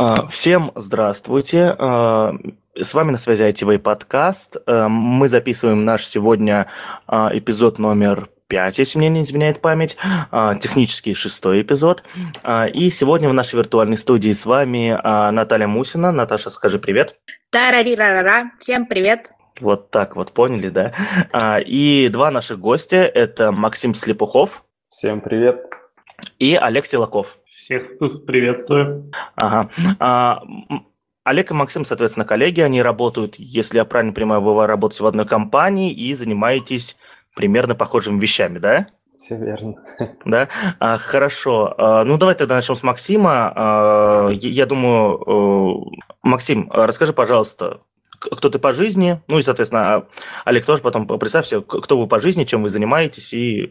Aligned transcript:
А, 0.00 0.28
всем 0.28 0.70
здравствуйте. 0.76 1.74
А, 1.76 2.32
с 2.80 2.94
вами 2.94 3.10
на 3.10 3.18
связи 3.18 3.42
ITV 3.42 3.80
подкаст. 3.80 4.56
А, 4.64 4.88
мы 4.88 5.28
записываем 5.28 5.84
наш 5.84 6.06
сегодня 6.06 6.68
эпизод 7.08 7.80
номер 7.80 8.28
5, 8.46 8.78
если 8.78 8.98
мне 8.98 9.08
не 9.08 9.22
изменяет 9.22 9.60
память, 9.60 9.96
технический 10.60 11.14
шестой 11.14 11.62
эпизод. 11.62 12.04
И 12.72 12.90
сегодня 12.90 13.28
в 13.28 13.34
нашей 13.34 13.56
виртуальной 13.56 13.96
студии 13.96 14.32
с 14.32 14.46
вами 14.46 14.92
Наталья 15.32 15.66
Мусина. 15.66 16.12
Наташа, 16.12 16.50
скажи 16.50 16.78
привет. 16.78 17.16
Тарари-ра-ра-ра. 17.50 18.52
Всем 18.60 18.86
привет. 18.86 19.32
Вот 19.60 19.90
так 19.90 20.14
вот, 20.14 20.30
поняли, 20.32 20.68
да? 20.68 21.58
И 21.58 22.08
два 22.08 22.30
наших 22.30 22.60
гостя– 22.60 22.96
это 23.14 23.50
Максим 23.50 23.96
Слепухов. 23.96 24.62
Всем 24.88 25.20
привет. 25.20 25.60
И 26.38 26.54
Олег 26.54 26.86
Силаков. 26.86 27.37
Всех 27.68 27.98
приветствую. 28.24 29.12
Ага. 29.36 29.68
А, 30.00 30.42
Олег 31.22 31.50
и 31.50 31.54
Максим, 31.54 31.84
соответственно, 31.84 32.24
коллеги, 32.24 32.62
они 32.62 32.80
работают, 32.80 33.34
если 33.36 33.76
я 33.76 33.84
правильно 33.84 34.14
понимаю, 34.14 34.40
вы 34.40 34.66
работаете 34.66 35.04
в 35.04 35.06
одной 35.06 35.26
компании 35.26 35.92
и 35.92 36.14
занимаетесь 36.14 36.96
примерно 37.36 37.74
похожими 37.74 38.18
вещами, 38.18 38.58
да? 38.58 38.86
Все 39.14 39.36
верно. 39.36 39.74
Да? 40.24 40.48
А, 40.78 40.96
хорошо. 40.96 41.74
А, 41.76 42.04
ну, 42.04 42.16
давай 42.16 42.36
тогда 42.36 42.54
начнем 42.54 42.74
с 42.74 42.82
Максима. 42.82 43.52
А, 43.54 44.28
я 44.30 44.64
думаю, 44.64 45.92
Максим, 46.22 46.70
расскажи, 46.72 47.12
пожалуйста, 47.12 47.82
кто 48.18 48.48
ты 48.48 48.58
по 48.58 48.72
жизни, 48.72 49.20
ну 49.28 49.38
и, 49.38 49.42
соответственно, 49.42 49.94
а, 49.94 50.08
Олег 50.46 50.64
тоже 50.64 50.82
потом 50.82 51.06
представься, 51.06 51.60
кто 51.60 51.98
вы 51.98 52.06
по 52.06 52.18
жизни, 52.22 52.44
чем 52.44 52.62
вы 52.62 52.70
занимаетесь 52.70 53.34
и 53.34 53.70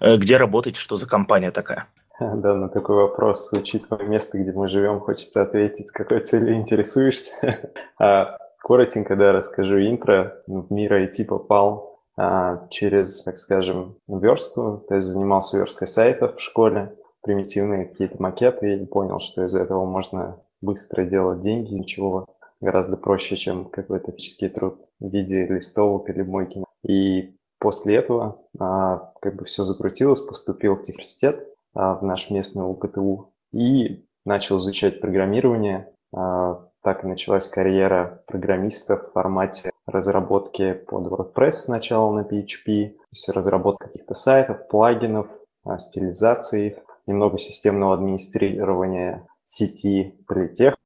э, 0.00 0.16
где 0.18 0.36
работаете, 0.36 0.78
что 0.78 0.96
за 0.96 1.06
компания 1.06 1.50
такая. 1.50 1.88
Да, 2.36 2.54
на 2.54 2.68
такой 2.68 2.96
вопрос, 2.96 3.52
учитывая 3.52 4.06
место, 4.06 4.38
где 4.38 4.52
мы 4.52 4.68
живем, 4.68 5.00
хочется 5.00 5.42
ответить, 5.42 5.90
какой 5.92 6.20
целью 6.20 6.54
интересуешься. 6.54 7.72
А, 7.98 8.36
коротенько, 8.58 9.14
да, 9.14 9.32
расскажу 9.32 9.78
интро. 9.78 10.42
В 10.48 10.72
мир 10.72 10.92
IT 10.92 11.24
попал 11.26 12.00
а, 12.16 12.66
через, 12.68 13.22
так 13.22 13.38
скажем, 13.38 13.96
верстку, 14.08 14.84
то 14.88 14.96
есть 14.96 15.06
занимался 15.06 15.58
версткой 15.58 15.86
сайтов 15.86 16.36
в 16.36 16.40
школе, 16.40 16.92
примитивные 17.22 17.86
какие-то 17.86 18.20
макеты, 18.20 18.74
и 18.74 18.86
понял, 18.86 19.20
что 19.20 19.44
из 19.44 19.54
этого 19.54 19.84
можно 19.84 20.38
быстро 20.60 21.04
делать 21.04 21.40
деньги, 21.40 21.74
ничего 21.74 22.26
гораздо 22.60 22.96
проще, 22.96 23.36
чем 23.36 23.66
какой-то 23.66 24.12
физический 24.12 24.48
труд 24.48 24.80
в 24.98 25.12
виде 25.12 25.46
листовок 25.46 26.10
или 26.10 26.22
мойки. 26.22 26.64
И 26.84 27.36
после 27.58 27.96
этого 27.96 28.40
как 28.58 29.36
бы 29.36 29.44
все 29.44 29.62
закрутилось, 29.62 30.20
поступил 30.20 30.76
в 30.76 30.82
техуниверситет, 30.82 31.46
а, 31.46 31.51
в 31.74 32.00
наш 32.02 32.30
местный 32.30 32.64
УПТУ 32.64 33.32
и 33.52 34.04
начал 34.24 34.58
изучать 34.58 35.00
программирование. 35.00 35.88
А, 36.14 36.68
так 36.82 37.04
и 37.04 37.06
началась 37.06 37.48
карьера 37.48 38.22
программиста 38.26 38.96
в 38.96 39.12
формате 39.12 39.70
разработки 39.86 40.72
под 40.72 41.06
WordPress 41.06 41.52
сначала 41.52 42.12
на 42.12 42.20
PHP, 42.20 42.90
то 42.90 43.06
есть 43.10 43.28
разработка 43.28 43.88
каких-то 43.88 44.14
сайтов, 44.14 44.68
плагинов, 44.68 45.28
а, 45.64 45.78
стилизации, 45.78 46.78
немного 47.06 47.38
системного 47.38 47.94
администрирования 47.94 49.26
сети 49.44 50.14
политеха. 50.26 50.76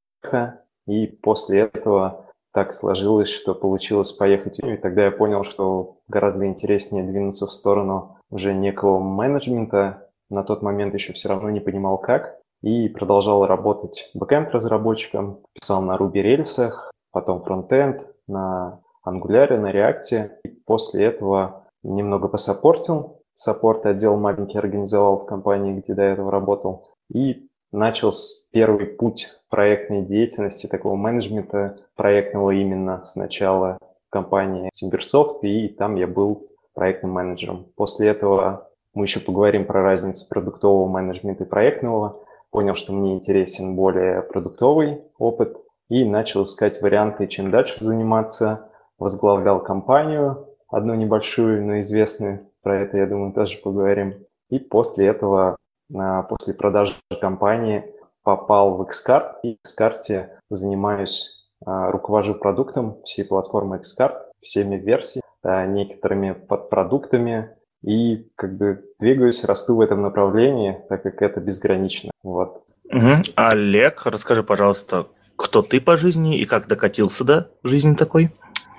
И 0.86 1.06
после 1.06 1.60
этого 1.60 2.26
так 2.52 2.72
сложилось, 2.72 3.28
что 3.28 3.54
получилось 3.54 4.12
поехать. 4.12 4.60
И 4.60 4.76
тогда 4.76 5.06
я 5.06 5.10
понял, 5.10 5.44
что 5.44 5.98
гораздо 6.08 6.46
интереснее 6.46 7.04
двинуться 7.04 7.46
в 7.46 7.52
сторону 7.52 8.18
уже 8.30 8.54
некого 8.54 8.98
менеджмента, 8.98 10.05
на 10.30 10.42
тот 10.42 10.62
момент 10.62 10.94
еще 10.94 11.12
все 11.12 11.28
равно 11.28 11.50
не 11.50 11.60
понимал 11.60 11.98
как, 11.98 12.38
и 12.62 12.88
продолжал 12.88 13.46
работать 13.46 14.10
бэкэнд-разработчиком, 14.14 15.40
писал 15.52 15.82
на 15.82 15.96
Ruby 15.96 16.20
рельсах, 16.22 16.90
потом 17.12 17.42
фронтенд, 17.42 18.06
на 18.26 18.80
Angular, 19.06 19.56
на 19.56 19.70
React. 19.70 20.30
И 20.44 20.48
после 20.66 21.04
этого 21.06 21.66
немного 21.82 22.28
посаппортил. 22.28 23.20
Support 23.34 23.86
отдел 23.86 24.16
маленький 24.16 24.58
организовал 24.58 25.18
в 25.18 25.26
компании, 25.26 25.78
где 25.78 25.94
до 25.94 26.02
этого 26.02 26.30
работал. 26.30 26.88
И 27.12 27.48
начал 27.70 28.12
с 28.12 28.50
первый 28.52 28.86
путь 28.86 29.28
проектной 29.50 30.02
деятельности, 30.02 30.66
такого 30.66 30.96
менеджмента 30.96 31.78
проектного 31.94 32.50
именно 32.50 33.04
сначала 33.04 33.78
в 34.08 34.10
компании 34.10 34.70
SimbirSoft, 34.72 35.44
и 35.44 35.68
там 35.68 35.96
я 35.96 36.06
был 36.06 36.48
проектным 36.74 37.12
менеджером. 37.12 37.66
После 37.76 38.08
этого 38.08 38.65
мы 38.96 39.04
еще 39.04 39.20
поговорим 39.20 39.66
про 39.66 39.82
разницу 39.82 40.26
продуктового 40.26 40.88
менеджмента 40.88 41.44
и 41.44 41.46
проектного. 41.46 42.24
Понял, 42.50 42.74
что 42.74 42.94
мне 42.94 43.12
интересен 43.12 43.76
более 43.76 44.22
продуктовый 44.22 45.02
опыт 45.18 45.58
и 45.90 46.02
начал 46.02 46.44
искать 46.44 46.80
варианты, 46.80 47.26
чем 47.26 47.50
дальше 47.50 47.76
заниматься. 47.84 48.70
Возглавлял 48.98 49.62
компанию, 49.62 50.48
одну 50.68 50.94
небольшую, 50.94 51.62
но 51.66 51.80
известную. 51.80 52.48
Про 52.62 52.80
это, 52.80 52.96
я 52.96 53.06
думаю, 53.06 53.34
тоже 53.34 53.58
поговорим. 53.58 54.14
И 54.48 54.58
после 54.58 55.08
этого, 55.08 55.56
а, 55.94 56.22
после 56.22 56.54
продажи 56.54 56.94
компании, 57.20 57.84
попал 58.22 58.76
в 58.76 58.82
Xcart. 58.88 59.34
И 59.42 59.58
в 59.62 59.68
Xcart 59.68 60.28
занимаюсь, 60.48 61.52
а, 61.66 61.90
руковожу 61.90 62.34
продуктом 62.34 63.02
всей 63.04 63.24
платформы 63.24 63.76
Xcart, 63.76 64.14
всеми 64.40 64.76
версиями, 64.76 65.22
некоторыми 65.44 66.32
подпродуктами, 66.32 67.55
и 67.86 68.26
как 68.34 68.58
бы 68.58 68.82
двигаюсь, 68.98 69.44
расту 69.44 69.76
в 69.76 69.80
этом 69.80 70.02
направлении, 70.02 70.76
так 70.88 71.04
как 71.04 71.22
это 71.22 71.40
безгранично. 71.40 72.10
Вот. 72.22 72.64
Угу. 72.90 73.22
Олег, 73.36 74.02
расскажи, 74.04 74.42
пожалуйста, 74.42 75.06
кто 75.36 75.62
ты 75.62 75.80
по 75.80 75.96
жизни 75.96 76.38
и 76.38 76.44
как 76.46 76.66
докатился 76.66 77.24
до 77.24 77.50
жизни 77.62 77.94
такой? 77.94 78.30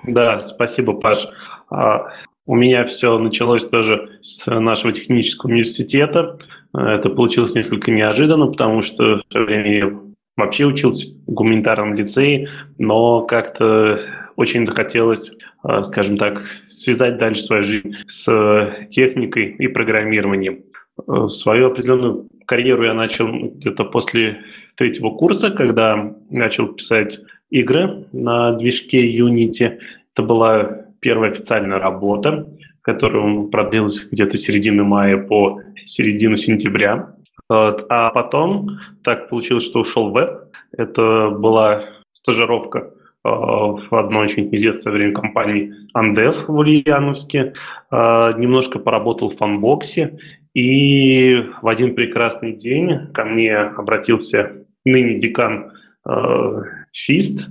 Да, 0.06 0.42
спасибо, 0.42 0.92
Паш. 0.92 1.26
А, 1.70 2.08
у 2.46 2.54
меня 2.54 2.84
все 2.84 3.18
началось 3.18 3.64
тоже 3.64 4.18
с 4.22 4.44
нашего 4.46 4.92
технического 4.92 5.50
университета. 5.50 6.38
Это 6.74 7.08
получилось 7.08 7.54
несколько 7.54 7.90
неожиданно, 7.90 8.46
потому 8.46 8.82
что 8.82 9.18
в 9.18 9.22
то 9.28 9.40
время 9.40 9.78
я 9.78 10.00
вообще 10.36 10.66
учился 10.66 11.08
в 11.26 11.32
гуманитарном 11.32 11.94
лицее, 11.94 12.48
но 12.76 13.22
как-то 13.22 14.00
очень 14.38 14.64
захотелось, 14.64 15.32
э, 15.68 15.82
скажем 15.82 16.16
так, 16.16 16.42
связать 16.68 17.18
дальше 17.18 17.42
свою 17.42 17.64
жизнь 17.64 17.96
с 18.06 18.86
техникой 18.88 19.46
и 19.58 19.66
программированием. 19.66 20.60
Э, 21.08 21.28
свою 21.28 21.66
определенную 21.66 22.28
карьеру 22.46 22.84
я 22.84 22.94
начал 22.94 23.26
где-то 23.26 23.84
после 23.84 24.44
третьего 24.76 25.10
курса, 25.10 25.50
когда 25.50 26.14
начал 26.30 26.68
писать 26.68 27.18
игры 27.50 28.06
на 28.12 28.52
движке 28.52 29.10
Unity. 29.10 29.80
Это 30.14 30.22
была 30.22 30.84
первая 31.00 31.32
официальная 31.32 31.80
работа, 31.80 32.46
которая 32.82 33.48
продлилась 33.48 34.06
где-то 34.08 34.38
середины 34.38 34.84
мая 34.84 35.16
по 35.16 35.60
середину 35.84 36.36
сентября. 36.36 37.12
А 37.50 38.10
потом 38.10 38.78
так 39.02 39.30
получилось, 39.30 39.64
что 39.64 39.80
ушел 39.80 40.10
веб. 40.10 40.52
Это 40.76 41.30
была 41.30 41.86
стажировка 42.12 42.92
Э, 42.92 42.97
в 43.24 43.94
одной 43.94 44.26
очень 44.26 44.54
известной 44.54 44.92
время 44.92 45.12
компании 45.12 45.74
Андев 45.92 46.48
в 46.48 46.54
Ульяновске, 46.54 47.52
э, 47.90 47.96
немножко 48.38 48.78
поработал 48.78 49.30
в 49.30 49.36
фанбоксе, 49.36 50.18
и 50.54 51.44
в 51.62 51.68
один 51.68 51.94
прекрасный 51.94 52.52
день 52.52 53.12
ко 53.12 53.24
мне 53.24 53.56
обратился 53.56 54.64
ныне 54.84 55.18
декан 55.18 55.72
э, 56.08 56.62
ФИСТ, 56.92 57.48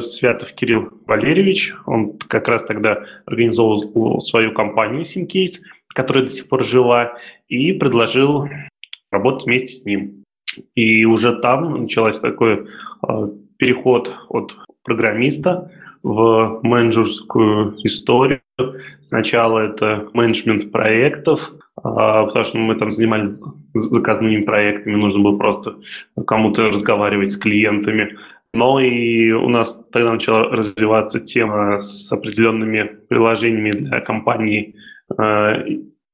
Святов 0.00 0.52
Кирилл 0.52 0.88
Валерьевич. 1.04 1.74
Он 1.86 2.16
как 2.16 2.46
раз 2.46 2.62
тогда 2.62 3.04
организовывал 3.26 4.20
свою 4.20 4.52
компанию 4.52 5.02
Simcase, 5.02 5.58
которая 5.88 6.24
до 6.24 6.30
сих 6.30 6.48
пор 6.48 6.64
жива, 6.64 7.18
и 7.48 7.72
предложил 7.72 8.48
работать 9.10 9.46
вместе 9.46 9.68
с 9.68 9.84
ним. 9.84 10.24
И 10.76 11.04
уже 11.04 11.40
там 11.40 11.82
началось 11.82 12.20
такое 12.20 12.66
переход 13.62 14.12
от 14.28 14.52
программиста 14.82 15.70
в 16.02 16.58
менеджерскую 16.64 17.76
историю. 17.84 18.40
Сначала 19.02 19.60
это 19.60 20.08
менеджмент 20.14 20.72
проектов, 20.72 21.40
а, 21.80 22.26
потому 22.26 22.44
что 22.44 22.58
мы 22.58 22.74
там 22.74 22.90
занимались 22.90 23.40
заказными 23.72 24.42
проектами, 24.42 24.96
нужно 24.96 25.20
было 25.20 25.38
просто 25.38 25.76
кому-то 26.26 26.70
разговаривать 26.70 27.30
с 27.30 27.36
клиентами. 27.36 28.18
Но 28.52 28.80
и 28.80 29.30
у 29.30 29.48
нас 29.48 29.80
тогда 29.92 30.12
начала 30.12 30.42
развиваться 30.50 31.20
тема 31.20 31.80
с 31.80 32.10
определенными 32.10 32.90
приложениями 33.08 33.70
для 33.70 34.00
компании 34.00 34.74
а, 35.16 35.64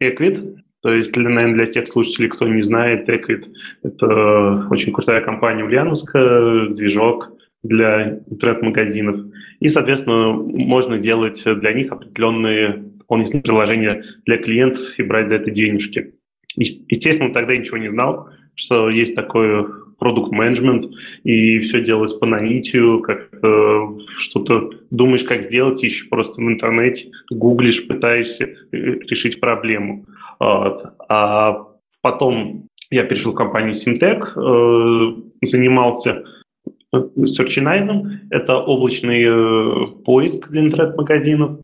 Equid. 0.02 0.56
То 0.82 0.92
есть, 0.92 1.12
для, 1.12 1.30
наверное, 1.30 1.54
для 1.54 1.66
тех 1.66 1.88
слушателей, 1.88 2.28
кто 2.28 2.46
не 2.46 2.62
знает, 2.62 3.08
Equid– 3.08 3.46
это 3.82 4.66
очень 4.70 4.92
крутая 4.92 5.22
компания 5.22 5.64
Ульяновска, 5.64 6.66
движок, 6.68 7.30
для 7.68 8.20
интернет-магазинов. 8.30 9.20
И, 9.60 9.68
соответственно, 9.68 10.32
можно 10.32 10.98
делать 10.98 11.42
для 11.44 11.72
них 11.72 11.92
определенные 11.92 12.84
дополнительные 12.98 13.42
приложения 13.42 14.04
для 14.26 14.36
клиентов 14.38 14.84
и 14.98 15.02
брать 15.02 15.28
за 15.28 15.36
это 15.36 15.50
денежки. 15.50 16.14
Естественно, 16.56 17.32
тогда 17.32 17.56
ничего 17.56 17.78
не 17.78 17.90
знал, 17.90 18.28
что 18.54 18.90
есть 18.90 19.14
такое 19.14 19.66
продукт 19.98 20.30
менеджмент 20.32 20.92
и 21.24 21.58
все 21.60 21.82
делалось 21.82 22.12
по 22.12 22.26
наитию, 22.26 23.00
как 23.00 23.28
э, 23.42 23.80
что-то 24.18 24.70
думаешь, 24.90 25.24
как 25.24 25.44
сделать, 25.44 25.82
ищешь 25.82 26.08
просто 26.08 26.40
в 26.40 26.44
интернете, 26.44 27.10
гуглишь, 27.30 27.86
пытаешься 27.86 28.44
э, 28.44 28.54
решить 28.72 29.40
проблему. 29.40 30.06
Вот. 30.38 30.92
А 31.08 31.66
потом 32.00 32.68
я 32.90 33.04
перешел 33.04 33.32
в 33.32 33.36
компанию 33.36 33.74
Simtech, 33.74 34.22
э, 34.36 35.46
занимался 35.46 36.24
Searchinize, 36.94 38.04
это 38.30 38.56
облачный 38.56 39.24
э, 39.24 39.86
поиск 40.04 40.48
для 40.48 40.62
интернет-магазинов. 40.62 41.60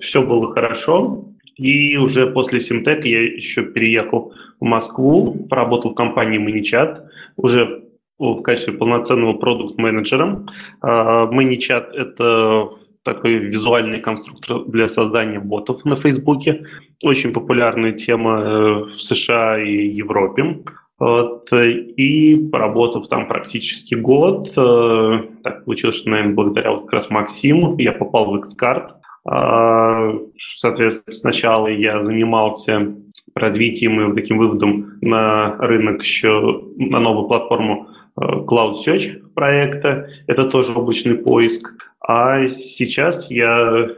Все 0.00 0.22
было 0.22 0.52
хорошо. 0.52 1.24
И 1.56 1.96
уже 1.96 2.26
после 2.26 2.58
Simtech 2.58 3.02
я 3.06 3.22
еще 3.22 3.62
переехал 3.62 4.32
в 4.60 4.64
Москву, 4.64 5.46
поработал 5.48 5.92
в 5.92 5.94
компании 5.94 6.38
ManyChat, 6.38 6.98
уже 7.36 7.84
в 8.18 8.42
качестве 8.42 8.74
полноценного 8.74 9.34
продукт-менеджера. 9.34 10.44
ManyChat– 10.82 11.92
это 11.92 12.70
такой 13.06 13.34
визуальный 13.34 14.00
конструктор 14.00 14.64
для 14.64 14.88
создания 14.88 15.38
ботов 15.38 15.84
на 15.84 15.96
Фейсбуке. 15.96 16.66
Очень 17.02 17.32
популярная 17.32 17.92
тема 17.92 18.40
э, 18.40 18.74
в 18.96 19.00
США 19.00 19.62
и 19.62 19.86
Европе. 19.88 20.64
Вот, 20.98 21.52
и 21.52 22.48
поработав 22.50 23.08
там 23.08 23.28
практически 23.28 23.94
год, 23.94 24.50
э, 24.56 25.20
так 25.42 25.64
получилось, 25.66 25.96
что, 25.96 26.08
наверное, 26.08 26.34
благодаря 26.34 26.72
вот 26.72 26.84
как 26.84 26.92
раз 26.94 27.10
Максиму 27.10 27.76
я 27.78 27.92
попал 27.92 28.30
в 28.30 28.42
Xcard. 28.42 28.92
А, 29.28 30.14
соответственно, 30.56 31.14
сначала 31.14 31.66
я 31.66 32.00
занимался 32.00 32.94
развитием 33.34 34.12
и 34.12 34.14
таким 34.14 34.38
выводом 34.38 34.98
на 35.02 35.56
рынок 35.58 36.02
еще 36.02 36.62
на 36.76 36.98
новую 37.00 37.28
платформу 37.28 37.88
э, 38.16 38.20
Cloud 38.20 38.76
Search 38.86 39.18
проекта. 39.34 40.08
Это 40.26 40.48
тоже 40.48 40.72
облачный 40.72 41.16
поиск. 41.16 41.74
А 42.00 42.48
сейчас 42.48 43.30
я 43.30 43.88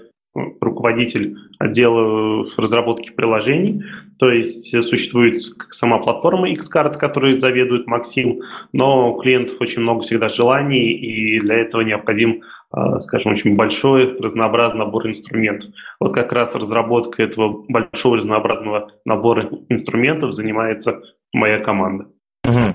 руководитель 0.61 1.37
отдела 1.59 2.47
разработки 2.57 3.11
приложений, 3.11 3.85
то 4.19 4.31
есть 4.31 4.71
существует 4.85 5.41
сама 5.71 5.99
платформа 5.99 6.51
Xcard, 6.53 6.99
которой 6.99 7.39
заведует 7.39 7.87
Максим, 7.87 8.41
но 8.73 9.13
у 9.13 9.21
клиентов 9.21 9.61
очень 9.61 9.83
много 9.83 10.03
всегда 10.03 10.29
желаний, 10.29 10.93
и 10.93 11.41
для 11.41 11.57
этого 11.57 11.83
необходим, 11.83 12.43
а, 12.71 12.99
скажем, 13.01 13.33
очень 13.33 13.57
большой 13.57 14.19
разнообразный 14.19 14.81
набор 14.81 15.07
инструментов. 15.07 15.71
Вот 16.01 16.15
как 16.15 16.33
раз 16.33 16.55
разработкой 16.55 17.27
этого 17.27 17.65
большого 17.69 18.19
разнообразного 18.19 18.91
набора 19.05 19.49
инструментов 19.69 20.33
занимается 20.33 21.01
моя 21.33 21.61
команда. 21.61 22.07
Угу. 22.47 22.75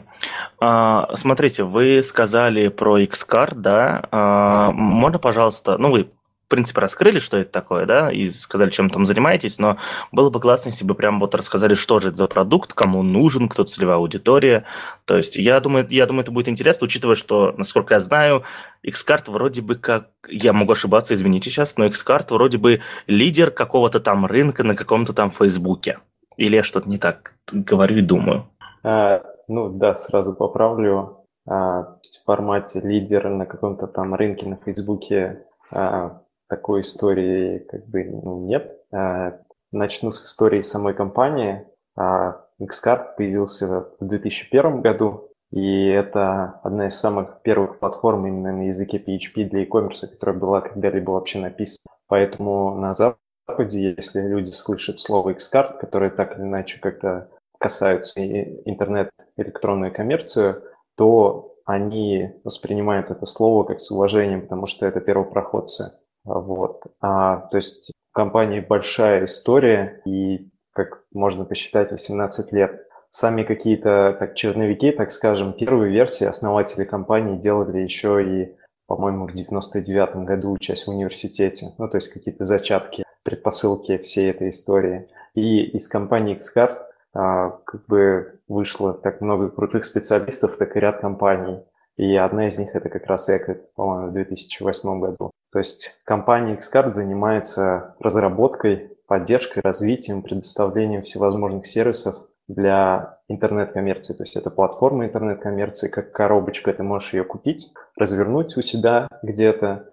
А, 0.62 1.16
смотрите, 1.16 1.64
вы 1.64 2.02
сказали 2.04 2.68
про 2.68 3.02
Xcard, 3.02 3.56
да? 3.56 4.08
А, 4.12 4.72
можно, 4.72 5.20
пожалуйста, 5.20 5.78
ну 5.78 5.92
вы 5.92 6.10
принципе, 6.54 6.82
раскрыли, 6.82 7.20
что 7.20 7.38
это 7.38 7.52
такое, 7.52 7.86
да, 7.86 8.12
и 8.12 8.30
сказали, 8.30 8.70
чем 8.70 8.90
там 8.90 9.06
занимаетесь, 9.06 9.58
но 9.58 9.78
было 10.12 10.30
бы 10.30 10.40
классно, 10.40 10.70
если 10.70 10.86
бы 10.86 10.94
прям 10.94 11.20
вот 11.20 11.34
рассказали, 11.34 11.74
что 11.74 12.00
же 12.00 12.10
это 12.10 12.18
за 12.18 12.28
продукт, 12.28 12.74
кому 12.74 13.02
нужен, 13.02 13.50
кто 13.50 13.64
целевая 13.64 13.98
аудитория. 13.98 14.66
То 15.06 15.18
есть 15.18 15.36
я 15.36 15.60
думаю, 15.60 15.88
я 15.90 16.06
думаю, 16.06 16.22
это 16.22 16.32
будет 16.32 16.48
интересно, 16.48 16.86
учитывая, 16.86 17.16
что, 17.16 17.54
насколько 17.58 17.96
я 17.96 18.00
знаю, 18.00 18.44
Xcard 18.86 19.32
вроде 19.32 19.62
бы 19.62 19.76
как, 19.76 20.10
я 20.28 20.54
могу 20.54 20.74
ошибаться, 20.74 21.16
извините 21.16 21.50
сейчас, 21.50 21.78
но 21.78 21.88
Xcard 21.88 22.28
вроде 22.30 22.58
бы 22.60 22.82
лидер 23.08 23.50
какого-то 23.50 24.00
там 24.00 24.26
рынка 24.26 24.64
на 24.64 24.76
каком-то 24.76 25.14
там 25.14 25.32
Фейсбуке. 25.32 26.00
Или 26.38 26.58
я 26.58 26.64
что-то 26.64 26.88
не 26.88 26.98
так 26.98 27.34
говорю 27.52 27.98
и 27.98 28.02
думаю. 28.02 28.48
А, 28.84 29.24
ну 29.48 29.70
да, 29.70 29.96
сразу 29.96 30.36
поправлю. 30.36 31.26
А, 31.46 31.82
в 31.82 32.26
формате 32.26 32.82
лидера 32.84 33.30
на 33.30 33.46
каком-то 33.46 33.88
там 33.88 34.16
рынке 34.16 34.48
на 34.48 34.56
Фейсбуке 34.58 35.46
а, 35.72 36.22
такой 36.48 36.82
истории 36.82 37.60
как 37.60 37.86
бы 37.88 38.04
ну, 38.04 38.46
нет. 38.46 38.80
А, 38.92 39.40
начну 39.72 40.12
с 40.12 40.24
истории 40.24 40.62
самой 40.62 40.94
компании. 40.94 41.66
А, 41.96 42.46
Xcard 42.62 43.16
появился 43.18 43.90
в 44.00 44.06
2001 44.06 44.82
году, 44.82 45.30
и 45.52 45.88
это 45.88 46.60
одна 46.64 46.88
из 46.88 46.96
самых 46.96 47.42
первых 47.44 47.80
платформ 47.80 48.26
именно 48.28 48.52
на 48.52 48.68
языке 48.68 48.98
PHP 48.98 49.50
для 49.50 49.62
e-commerce, 49.62 50.08
которая 50.12 50.36
была 50.38 50.62
когда-либо 50.62 51.12
вообще 51.12 51.40
написана. 51.40 51.94
Поэтому 52.08 52.76
на 52.76 52.94
Западе, 52.94 53.96
если 53.98 54.22
люди 54.22 54.52
слышат 54.52 55.00
слово 55.00 55.34
Xcard, 55.34 55.78
которое 55.80 56.10
так 56.10 56.38
или 56.38 56.44
иначе 56.44 56.80
как-то 56.80 57.30
касаются 57.60 58.24
интернет, 58.24 59.10
электронную 59.38 59.94
коммерцию, 59.94 60.56
то 60.96 61.56
они 61.66 62.30
воспринимают 62.44 63.10
это 63.10 63.26
слово 63.26 63.64
как 63.64 63.80
с 63.80 63.90
уважением, 63.92 64.42
потому 64.42 64.66
что 64.66 64.86
это 64.86 65.00
первопроходцы. 65.00 66.03
Вот. 66.26 66.84
А, 67.02 67.48
то 67.52 67.58
есть 67.58 67.92
в 68.12 68.14
компании 68.14 68.60
большая 68.60 69.26
история, 69.26 70.02
и, 70.06 70.50
как 70.74 71.04
можно 71.14 71.46
посчитать, 71.46 71.92
18 71.92 72.52
лет. 72.54 72.88
Сами 73.10 73.44
какие-то 73.44 74.16
так 74.18 74.36
черновики, 74.36 74.92
так 74.92 75.12
скажем, 75.12 75.54
первые 75.54 75.92
версии 75.92 76.26
основатели 76.26 76.84
компании 76.84 77.38
делали 77.38 77.80
еще 77.80 78.24
и, 78.24 78.56
по-моему, 78.88 79.28
в 79.28 79.34
99 79.34 80.26
году, 80.26 80.52
учась 80.52 80.86
в 80.86 80.90
университете. 80.90 81.68
Ну, 81.78 81.88
то 81.88 81.98
есть 81.98 82.12
какие-то 82.12 82.44
зачатки, 82.46 83.04
предпосылки 83.24 83.98
всей 84.00 84.32
этой 84.32 84.50
истории. 84.50 85.08
И 85.36 85.64
из 85.64 85.88
компании 85.90 86.38
Xcard 86.38 86.78
а, 87.14 87.52
как 87.66 87.86
бы 87.86 88.40
вышло 88.48 88.94
так 88.94 89.22
много 89.22 89.50
крутых 89.50 89.86
специалистов, 89.86 90.58
так 90.58 90.76
и 90.76 90.80
ряд 90.80 91.00
компаний. 91.00 91.60
И 91.98 92.16
одна 92.16 92.48
из 92.48 92.58
них 92.58 92.76
это 92.76 92.90
как 92.90 93.06
раз 93.06 93.30
Эко, 93.30 93.60
по-моему, 93.76 94.10
в 94.10 94.14
2008 94.14 95.00
году. 95.00 95.32
То 95.52 95.60
есть 95.60 96.02
компания 96.06 96.56
Xcard 96.56 96.94
занимается 96.94 97.96
разработкой, 98.00 98.98
поддержкой, 99.08 99.62
развитием, 99.64 100.24
предоставлением 100.24 101.04
всевозможных 101.04 101.68
сервисов 101.68 102.16
для 102.48 103.20
интернет-коммерции. 103.28 104.14
То 104.14 104.24
есть 104.24 104.36
это 104.36 104.50
платформа 104.50 105.06
интернет-коммерции, 105.06 105.90
как 105.90 106.12
коробочка, 106.12 106.74
ты 106.74 106.84
можешь 106.84 107.14
ее 107.14 107.24
купить, 107.24 107.74
развернуть 107.96 108.58
у 108.58 108.62
себя 108.62 109.08
где-то, 109.22 109.90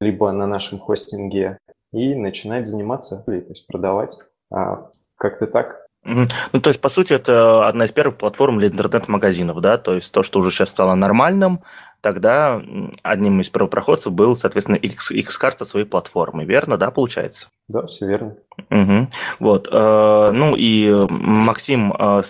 либо 0.00 0.30
на 0.32 0.46
нашем 0.46 0.78
хостинге 0.78 1.58
и 1.92 2.14
начинать 2.14 2.66
заниматься, 2.66 3.22
то 3.24 3.32
есть 3.32 3.66
продавать. 3.66 4.18
А, 4.52 4.90
как-то 5.16 5.46
так. 5.46 5.83
Ну, 6.04 6.60
то 6.60 6.68
есть, 6.68 6.80
по 6.80 6.88
сути, 6.88 7.14
это 7.14 7.66
одна 7.66 7.86
из 7.86 7.92
первых 7.92 8.18
платформ 8.18 8.58
для 8.58 8.68
интернет-магазинов, 8.68 9.60
да? 9.60 9.78
То 9.78 9.94
есть 9.94 10.12
то, 10.12 10.22
что 10.22 10.38
уже 10.40 10.50
сейчас 10.50 10.68
стало 10.68 10.94
нормальным, 10.94 11.60
тогда 12.02 12.62
одним 13.02 13.40
из 13.40 13.48
первопроходцев 13.48 14.12
был, 14.12 14.36
соответственно, 14.36 14.76
X, 14.76 15.12
Xcard 15.12 15.56
со 15.56 15.64
своей 15.64 15.86
платформой, 15.86 16.44
верно, 16.44 16.76
да, 16.76 16.90
получается? 16.90 17.48
Да, 17.68 17.86
все 17.86 18.06
верно. 18.06 18.36
Угу. 18.70 19.08
Вот, 19.40 19.68
э, 19.72 20.30
ну 20.34 20.54
и 20.54 21.06
Максим 21.08 21.94
э, 21.98 22.22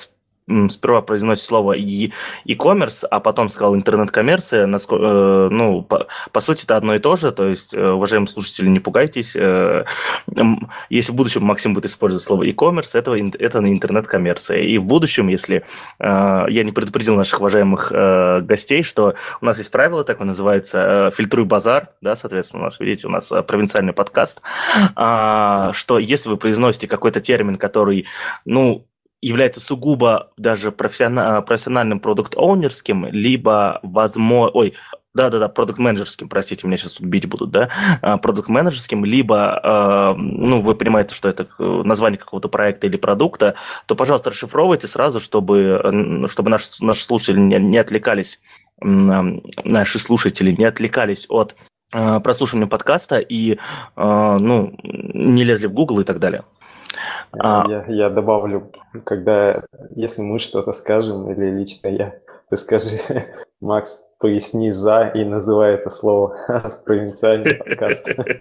сперва 0.69 1.01
произносит 1.01 1.45
слово 1.45 1.73
e-commerce, 1.73 3.07
а 3.11 3.21
потом 3.21 3.49
сказал 3.49 3.75
интернет-коммерция, 3.75 4.67
э, 4.67 5.49
ну, 5.51 5.83
по, 5.83 6.07
по 6.33 6.41
сути, 6.41 6.65
это 6.65 6.77
одно 6.77 6.95
и 6.95 6.99
то 6.99 7.17
же, 7.17 7.33
то 7.33 7.49
есть, 7.49 7.73
э, 7.73 7.91
уважаемые 7.91 8.29
слушатели, 8.29 8.69
не 8.69 8.79
пугайтесь, 8.79 9.35
э, 9.37 9.85
если 10.91 11.13
в 11.13 11.15
будущем 11.15 11.45
Максим 11.45 11.73
будет 11.73 11.87
использовать 11.87 12.25
слово 12.25 12.43
e-commerce, 12.43 12.91
это, 12.93 13.13
это 13.15 13.59
интернет-коммерция, 13.61 14.59
и 14.59 14.77
в 14.77 14.85
будущем, 14.85 15.29
если 15.29 15.65
я 15.99 16.47
не 16.49 16.73
предупредил 16.73 17.15
наших 17.15 17.41
уважаемых 17.41 17.93
гостей, 18.47 18.83
что 18.83 19.15
у 19.41 19.45
нас 19.45 19.59
есть 19.59 19.71
правило 19.71 20.05
такое, 20.05 20.27
называется 20.27 21.11
«фильтруй 21.15 21.45
базар», 21.45 21.89
да, 22.01 22.17
соответственно, 22.17 22.65
у 22.65 22.67
нас, 22.67 22.81
видите, 22.81 23.07
у 23.07 23.11
нас 23.11 23.33
провинциальный 23.47 23.93
подкаст, 23.93 24.43
а, 24.97 25.73
что 25.73 25.99
если 25.99 26.29
вы 26.29 26.37
произносите 26.37 26.87
какой-то 26.87 27.21
термин, 27.21 27.57
который, 27.57 28.07
ну, 28.45 28.87
является 29.25 29.61
сугубо 29.61 30.31
даже 30.37 30.71
профессиональным 30.71 32.00
продукт-оунерским, 32.00 33.07
либо, 33.07 33.81
возможно, 33.83 34.50
ой, 34.52 34.75
да-да-да, 35.14 35.49
продукт-менеджерским, 35.49 36.28
простите, 36.28 36.66
меня 36.66 36.76
сейчас 36.76 37.00
убить 37.00 37.26
будут, 37.26 37.50
да, 37.50 37.71
а, 38.02 38.19
продукт-менеджерским, 38.19 39.04
либо, 39.04 39.61
э, 39.62 40.14
ну, 40.19 40.61
вы 40.61 40.75
понимаете, 40.75 41.14
что 41.14 41.28
это 41.28 41.47
название 41.59 42.19
какого-то 42.19 42.49
проекта 42.49 42.87
или 42.87 42.97
продукта, 42.97 43.54
то, 43.87 43.95
пожалуйста, 43.95 44.31
расшифровывайте 44.31 44.88
сразу, 44.88 45.21
чтобы, 45.21 46.26
чтобы 46.28 46.50
наши, 46.50 46.69
наши 46.81 47.04
слушатели 47.04 47.38
не, 47.38 47.59
не 47.59 47.78
отвлекались, 47.78 48.40
наши 48.81 49.99
слушатели 50.00 50.50
не 50.50 50.64
отвлекались 50.64 51.26
от 51.28 51.54
э, 51.93 52.21
прослушивания 52.21 52.66
подкаста 52.66 53.19
и, 53.19 53.52
э, 53.52 53.57
ну, 53.97 54.76
не 54.83 55.45
лезли 55.45 55.69
в 55.69 55.73
Google 55.73 56.00
и 56.00 56.04
так 56.04 56.19
далее. 56.19 56.43
А... 57.33 57.65
Я, 57.69 57.85
я 57.89 58.11
добавлю, 58.11 58.73
когда, 59.05 59.55
если 59.95 60.23
мы 60.23 60.39
что-то 60.39 60.73
скажем, 60.73 61.31
или 61.31 61.51
лично 61.51 61.89
я, 61.89 62.15
ты 62.51 62.57
скажи, 62.57 63.01
Макс, 63.61 64.17
поясни 64.21 64.71
«за» 64.73 65.11
и 65.15 65.25
называй 65.25 65.75
это 65.75 65.91
слово 65.91 66.37
с 66.69 66.77
провинциальным 66.77 67.59
подкастом. 67.59 68.25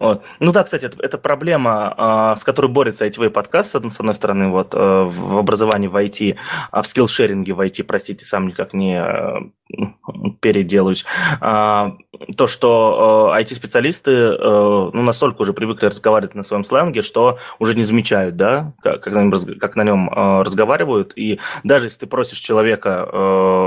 Вот. 0.00 0.22
Ну 0.40 0.52
да, 0.52 0.64
кстати, 0.64 0.86
это, 0.86 0.96
это 1.02 1.18
проблема, 1.18 1.92
а, 1.96 2.36
с 2.36 2.44
которой 2.44 2.68
борется 2.68 3.06
ITV 3.06 3.28
подкаст, 3.28 3.72
с 3.72 3.74
одной 3.74 4.14
стороны, 4.14 4.48
вот, 4.48 4.74
э, 4.74 4.78
в 4.78 5.36
образовании 5.36 5.88
в 5.88 5.96
IT, 5.96 6.36
а 6.70 6.80
в 6.82 6.86
скиллшеринге 6.86 7.52
в 7.52 7.60
IT, 7.60 7.84
простите, 7.84 8.24
сам 8.24 8.48
никак 8.48 8.72
не 8.72 8.98
э, 8.98 10.32
переделаюсь. 10.40 11.04
То, 12.36 12.46
что 12.46 13.32
IT-специалисты 13.36 14.10
э, 14.10 14.90
ну, 14.92 15.02
настолько 15.02 15.42
уже 15.42 15.52
привыкли 15.52 15.86
разговаривать 15.86 16.34
на 16.34 16.42
своем 16.42 16.64
сленге, 16.64 17.02
что 17.02 17.38
уже 17.58 17.74
не 17.74 17.82
замечают, 17.82 18.36
да, 18.36 18.72
как, 18.82 19.02
как, 19.02 19.12
на, 19.12 19.22
нем, 19.22 19.58
как 19.58 19.76
на 19.76 19.84
нем 19.84 20.08
разговаривают. 20.10 21.12
И 21.16 21.40
даже 21.64 21.86
если 21.86 22.00
ты 22.00 22.06
просишь 22.06 22.38
человека, 22.38 23.08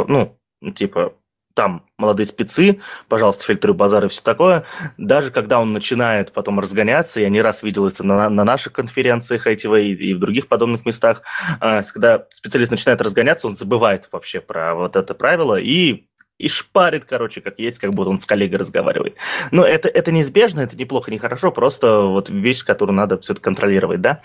ну, 0.08 0.38
типа, 0.76 1.14
там 1.60 1.84
молодые 1.98 2.26
спецы, 2.26 2.80
пожалуйста, 3.10 3.44
фильтры 3.44 3.74
базар 3.74 4.06
и 4.06 4.08
все 4.08 4.22
такое. 4.22 4.64
Даже 4.98 5.30
когда 5.30 5.60
он 5.60 5.74
начинает 5.74 6.32
потом 6.32 6.58
разгоняться, 6.60 7.20
я 7.20 7.28
не 7.28 7.42
раз 7.42 7.64
видел 7.64 7.86
это 7.86 8.06
на, 8.06 8.30
на 8.30 8.46
наших 8.46 8.72
конференциях 8.72 9.46
ITV 9.46 9.84
и, 9.84 9.94
и 9.94 10.14
в 10.14 10.20
других 10.20 10.48
подобных 10.48 10.86
местах, 10.86 11.22
а, 11.60 11.82
когда 11.82 12.28
специалист 12.32 12.72
начинает 12.72 13.02
разгоняться, 13.02 13.48
он 13.48 13.58
забывает 13.58 14.08
вообще 14.10 14.40
про 14.40 14.74
вот 14.74 14.96
это 14.96 15.14
правило 15.14 15.60
и 15.60 16.06
и 16.40 16.48
шпарит, 16.48 17.06
короче, 17.06 17.42
как 17.42 17.60
есть, 17.60 17.78
как 17.78 17.94
будто 17.94 18.10
он 18.10 18.18
с 18.18 18.26
коллегой 18.26 18.58
разговаривает. 18.58 19.16
Но 19.52 19.66
это, 19.66 19.90
это 19.90 20.12
неизбежно, 20.12 20.62
это 20.62 20.76
неплохо, 20.78 21.12
не 21.12 21.20
хорошо, 21.20 21.52
просто 21.52 22.00
вот 22.02 22.30
вещь, 22.30 22.64
которую 22.64 22.96
надо 22.96 23.20
все-таки 23.20 23.44
контролировать, 23.44 24.02
да. 24.02 24.22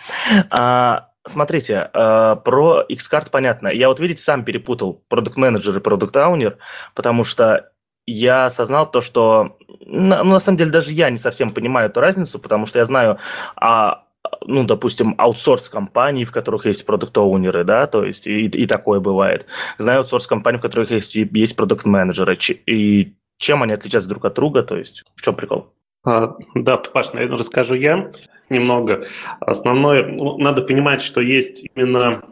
А, 0.51 1.11
Смотрите, 1.27 1.89
э, 1.91 2.37
про 2.45 2.85
Xcard 2.87 3.31
понятно. 3.31 3.69
Я 3.69 3.89
вот, 3.89 3.99
видите, 3.99 4.23
сам 4.23 4.45
перепутал 4.45 5.03
продукт 5.09 5.39
менеджер 5.39 5.75
и 5.75 5.81
продукт 5.81 6.15
аунер, 6.15 6.59
потому 6.95 7.25
что 7.25 7.71
я 8.07 8.45
осознал 8.45 8.91
то, 8.91 9.01
что, 9.01 9.57
ну, 9.87 10.23
на 10.23 10.41
самом 10.41 10.59
деле, 10.59 10.71
даже 10.71 10.93
я 10.93 11.09
не 11.09 11.17
совсем 11.17 11.51
понимаю 11.51 11.89
эту 11.89 12.01
разницу, 12.01 12.39
потому 12.39 12.67
что 12.67 12.79
я 12.79 12.85
знаю, 12.85 13.19
а, 13.57 14.04
ну, 14.47 14.65
допустим, 14.65 15.15
аутсорс 15.19 15.69
компаний, 15.69 16.25
в 16.25 16.33
которых 16.33 16.67
есть 16.67 16.85
продукт 16.87 17.17
оунеры 17.17 17.65
да, 17.65 17.87
то 17.87 18.05
есть 18.05 18.27
и, 18.27 18.47
и 18.47 18.67
такое 18.67 19.01
бывает. 19.01 19.47
Знаю 19.79 20.01
аутсорс 20.01 20.27
компаний, 20.27 20.59
в 20.59 20.63
которых 20.63 20.91
есть, 20.91 21.15
есть 21.15 21.57
продукт 21.57 21.85
менеджеры 21.85 22.39
и 22.67 23.15
чем 23.39 23.63
они 23.63 23.73
отличаются 23.73 24.09
друг 24.09 24.25
от 24.25 24.35
друга, 24.35 24.63
то 24.63 24.77
есть 24.77 25.05
в 25.17 25.23
чем 25.23 25.35
прикол? 25.35 25.67
А, 26.05 26.37
да, 26.55 26.77
Паш, 26.77 27.13
наверное, 27.13 27.39
расскажу 27.39 27.75
я 27.75 28.13
немного. 28.51 29.07
Основное, 29.41 30.07
ну, 30.07 30.39
надо 30.39 30.63
понимать, 30.63 31.03
что 31.03 31.21
есть 31.21 31.67
именно 31.75 32.23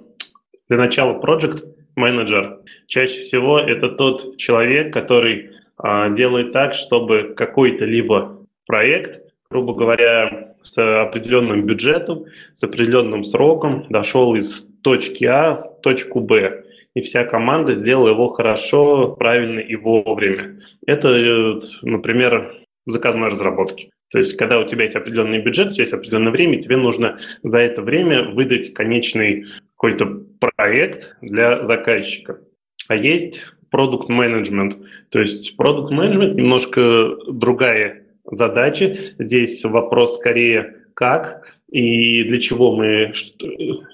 для 0.69 0.79
начала 0.79 1.19
project 1.21 1.65
менеджер. 1.97 2.61
Чаще 2.87 3.21
всего 3.21 3.59
это 3.59 3.89
тот 3.89 4.37
человек, 4.37 4.93
который 4.93 5.51
а, 5.79 6.11
делает 6.11 6.53
так, 6.53 6.75
чтобы 6.75 7.35
какой-то 7.37 7.85
либо 7.85 8.47
проект, 8.67 9.23
грубо 9.51 9.75
говоря, 9.75 10.52
с 10.63 11.03
определенным 11.03 11.67
бюджетом, 11.67 12.25
с 12.55 12.63
определенным 12.63 13.25
сроком 13.25 13.87
дошел 13.89 14.35
из 14.35 14.67
точки 14.83 15.25
А 15.25 15.55
в 15.55 15.81
точку 15.81 16.21
Б. 16.21 16.65
И 16.95 17.01
вся 17.01 17.25
команда 17.25 17.75
сделала 17.75 18.11
его 18.11 18.29
хорошо, 18.29 19.09
правильно 19.19 19.61
и 19.61 19.77
вовремя. 19.77 20.61
Это, 20.87 21.09
э, 21.09 21.61
например, 21.83 22.55
заказной 22.87 23.29
разработки. 23.29 23.91
То 24.11 24.19
есть, 24.19 24.37
когда 24.37 24.59
у 24.59 24.69
тебя 24.69 24.83
есть 24.83 24.95
определенный 24.95 25.41
бюджет, 25.41 25.69
у 25.69 25.73
тебя 25.73 25.85
есть 25.85 25.95
определенное 25.95 26.33
время, 26.33 26.61
тебе 26.61 26.77
нужно 26.77 27.19
за 27.43 27.59
это 27.59 27.81
время 27.81 28.25
выдать 28.25 28.75
конечный 28.75 29.47
какой-то 29.77 30.25
проект 30.39 31.17
для 31.23 31.65
заказчика. 31.65 32.41
А 32.89 32.95
есть 32.95 33.43
продукт 33.71 34.11
менеджмент. 34.11 34.77
То 35.09 35.21
есть 35.21 35.57
продукт 35.57 35.91
менеджмент 35.91 36.35
немножко 36.35 37.17
другая 37.27 38.02
задача. 38.33 38.97
Здесь 39.19 39.63
вопрос 39.65 40.17
скорее 40.17 40.77
как 40.95 41.43
и 41.71 42.25
для 42.25 42.39
чего 42.39 42.77
мы 42.77 43.13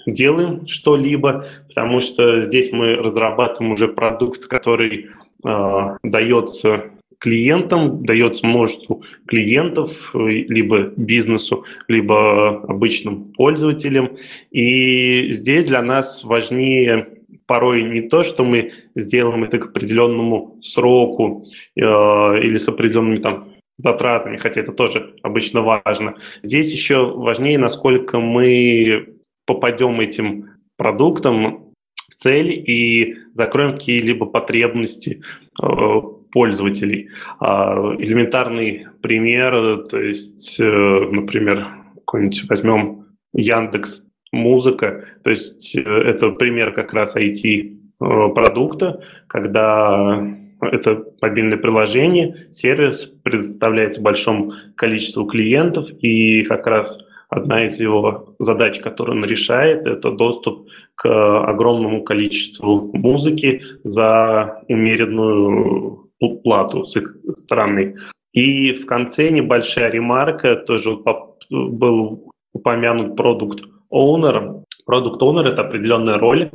делаем 0.07 0.66
что-либо, 0.66 1.47
потому 1.68 2.00
что 2.00 2.42
здесь 2.42 2.73
мы 2.73 2.95
разрабатываем 2.97 3.73
уже 3.73 3.87
продукт, 3.87 4.47
который 4.47 5.11
э, 5.45 5.97
дается 6.02 6.90
клиентам, 7.18 8.04
дается 8.04 8.47
множеству 8.47 9.04
клиентов, 9.26 9.92
э, 10.14 10.18
либо 10.18 10.92
бизнесу, 10.97 11.64
либо 11.87 12.62
обычным 12.62 13.33
пользователям. 13.33 14.16
И 14.50 15.33
здесь 15.33 15.66
для 15.66 15.83
нас 15.83 16.25
важнее 16.25 17.09
порой 17.47 17.85
не 17.85 18.02
то, 18.02 18.25
что 18.25 18.45
мы 18.45 18.73
сделаем 18.97 19.45
это 19.45 19.59
к 19.59 19.66
определенному 19.66 20.59
сроку 20.62 21.47
э, 21.76 21.80
или 21.80 22.59
с 22.59 22.68
определенными 22.68 23.18
там 23.18 23.49
затратами, 23.78 24.37
хотя 24.37 24.61
это 24.61 24.73
тоже 24.73 25.14
обычно 25.23 25.62
важно. 25.62 26.16
Здесь 26.42 26.73
еще 26.73 27.06
важнее, 27.14 27.58
насколько 27.58 28.18
мы 28.18 29.14
попадем 29.47 30.00
этим 30.00 30.50
продуктом 30.76 31.73
в 32.11 32.14
цель 32.16 32.50
и 32.50 33.16
закроем 33.35 33.75
какие-либо 33.75 34.26
потребности 34.26 35.23
э, 35.62 35.66
пользователей. 36.32 37.11
А, 37.38 37.94
элементарный 37.99 38.87
пример, 39.00 39.85
то 39.88 40.00
есть, 40.00 40.58
э, 40.61 40.64
например, 40.64 41.68
какой-нибудь 41.94 42.49
возьмем 42.49 43.06
Яндекс 43.32 44.02
Музыка, 44.32 45.04
то 45.25 45.30
есть 45.30 45.75
э, 45.76 45.80
это 45.80 46.30
пример 46.30 46.73
как 46.73 46.92
раз 46.92 47.16
IT-продукта, 47.16 49.02
когда 49.26 50.37
это 50.60 51.04
мобильное 51.20 51.58
приложение, 51.58 52.48
сервис 52.50 53.04
предоставляется 53.22 54.00
большому 54.00 54.52
количеству 54.76 55.26
клиентов, 55.26 55.88
и 56.00 56.42
как 56.42 56.66
раз 56.66 56.98
одна 57.28 57.66
из 57.66 57.78
его 57.78 58.34
задач, 58.38 58.80
которую 58.80 59.18
он 59.18 59.24
решает, 59.24 59.86
это 59.86 60.10
доступ 60.10 60.68
к 60.94 61.44
огромному 61.48 62.02
количеству 62.02 62.90
музыки 62.92 63.62
за 63.84 64.62
умеренную 64.68 66.10
плату 66.42 66.86
с 66.86 66.96
их 66.96 67.16
стороны. 67.36 67.96
И 68.32 68.72
в 68.72 68.86
конце 68.86 69.30
небольшая 69.30 69.90
ремарка, 69.90 70.56
тоже 70.56 70.98
был 71.50 72.32
упомянут 72.52 73.16
продукт 73.16 73.64
owner. 73.92 74.64
Продукт 74.88 75.21
owner– 75.21 75.42
это 75.47 75.61
определенная 75.61 76.16
роль, 76.16 76.50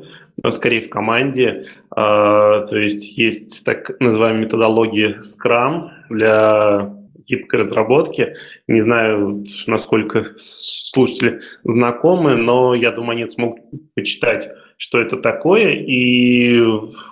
скорее 0.50 0.82
в 0.82 0.90
команде. 0.90 1.68
А, 1.96 2.66
то 2.66 2.76
есть 2.80 3.16
есть 3.16 3.64
так 3.64 3.92
называемая 4.00 4.46
методология 4.46 5.22
Scrum 5.22 5.90
для 6.10 6.96
гибкой 7.28 7.60
разработки. 7.60 8.34
Не 8.68 8.82
знаю, 8.82 9.46
насколько 9.68 10.26
слушатели 10.58 11.42
знакомы, 11.64 12.36
но 12.36 12.74
я 12.74 12.92
думаю, 12.92 13.18
они 13.18 13.30
смогут 13.30 13.60
почитать, 13.94 14.50
что 14.78 15.00
это 15.00 15.18
такое, 15.18 15.74
и 15.74 16.60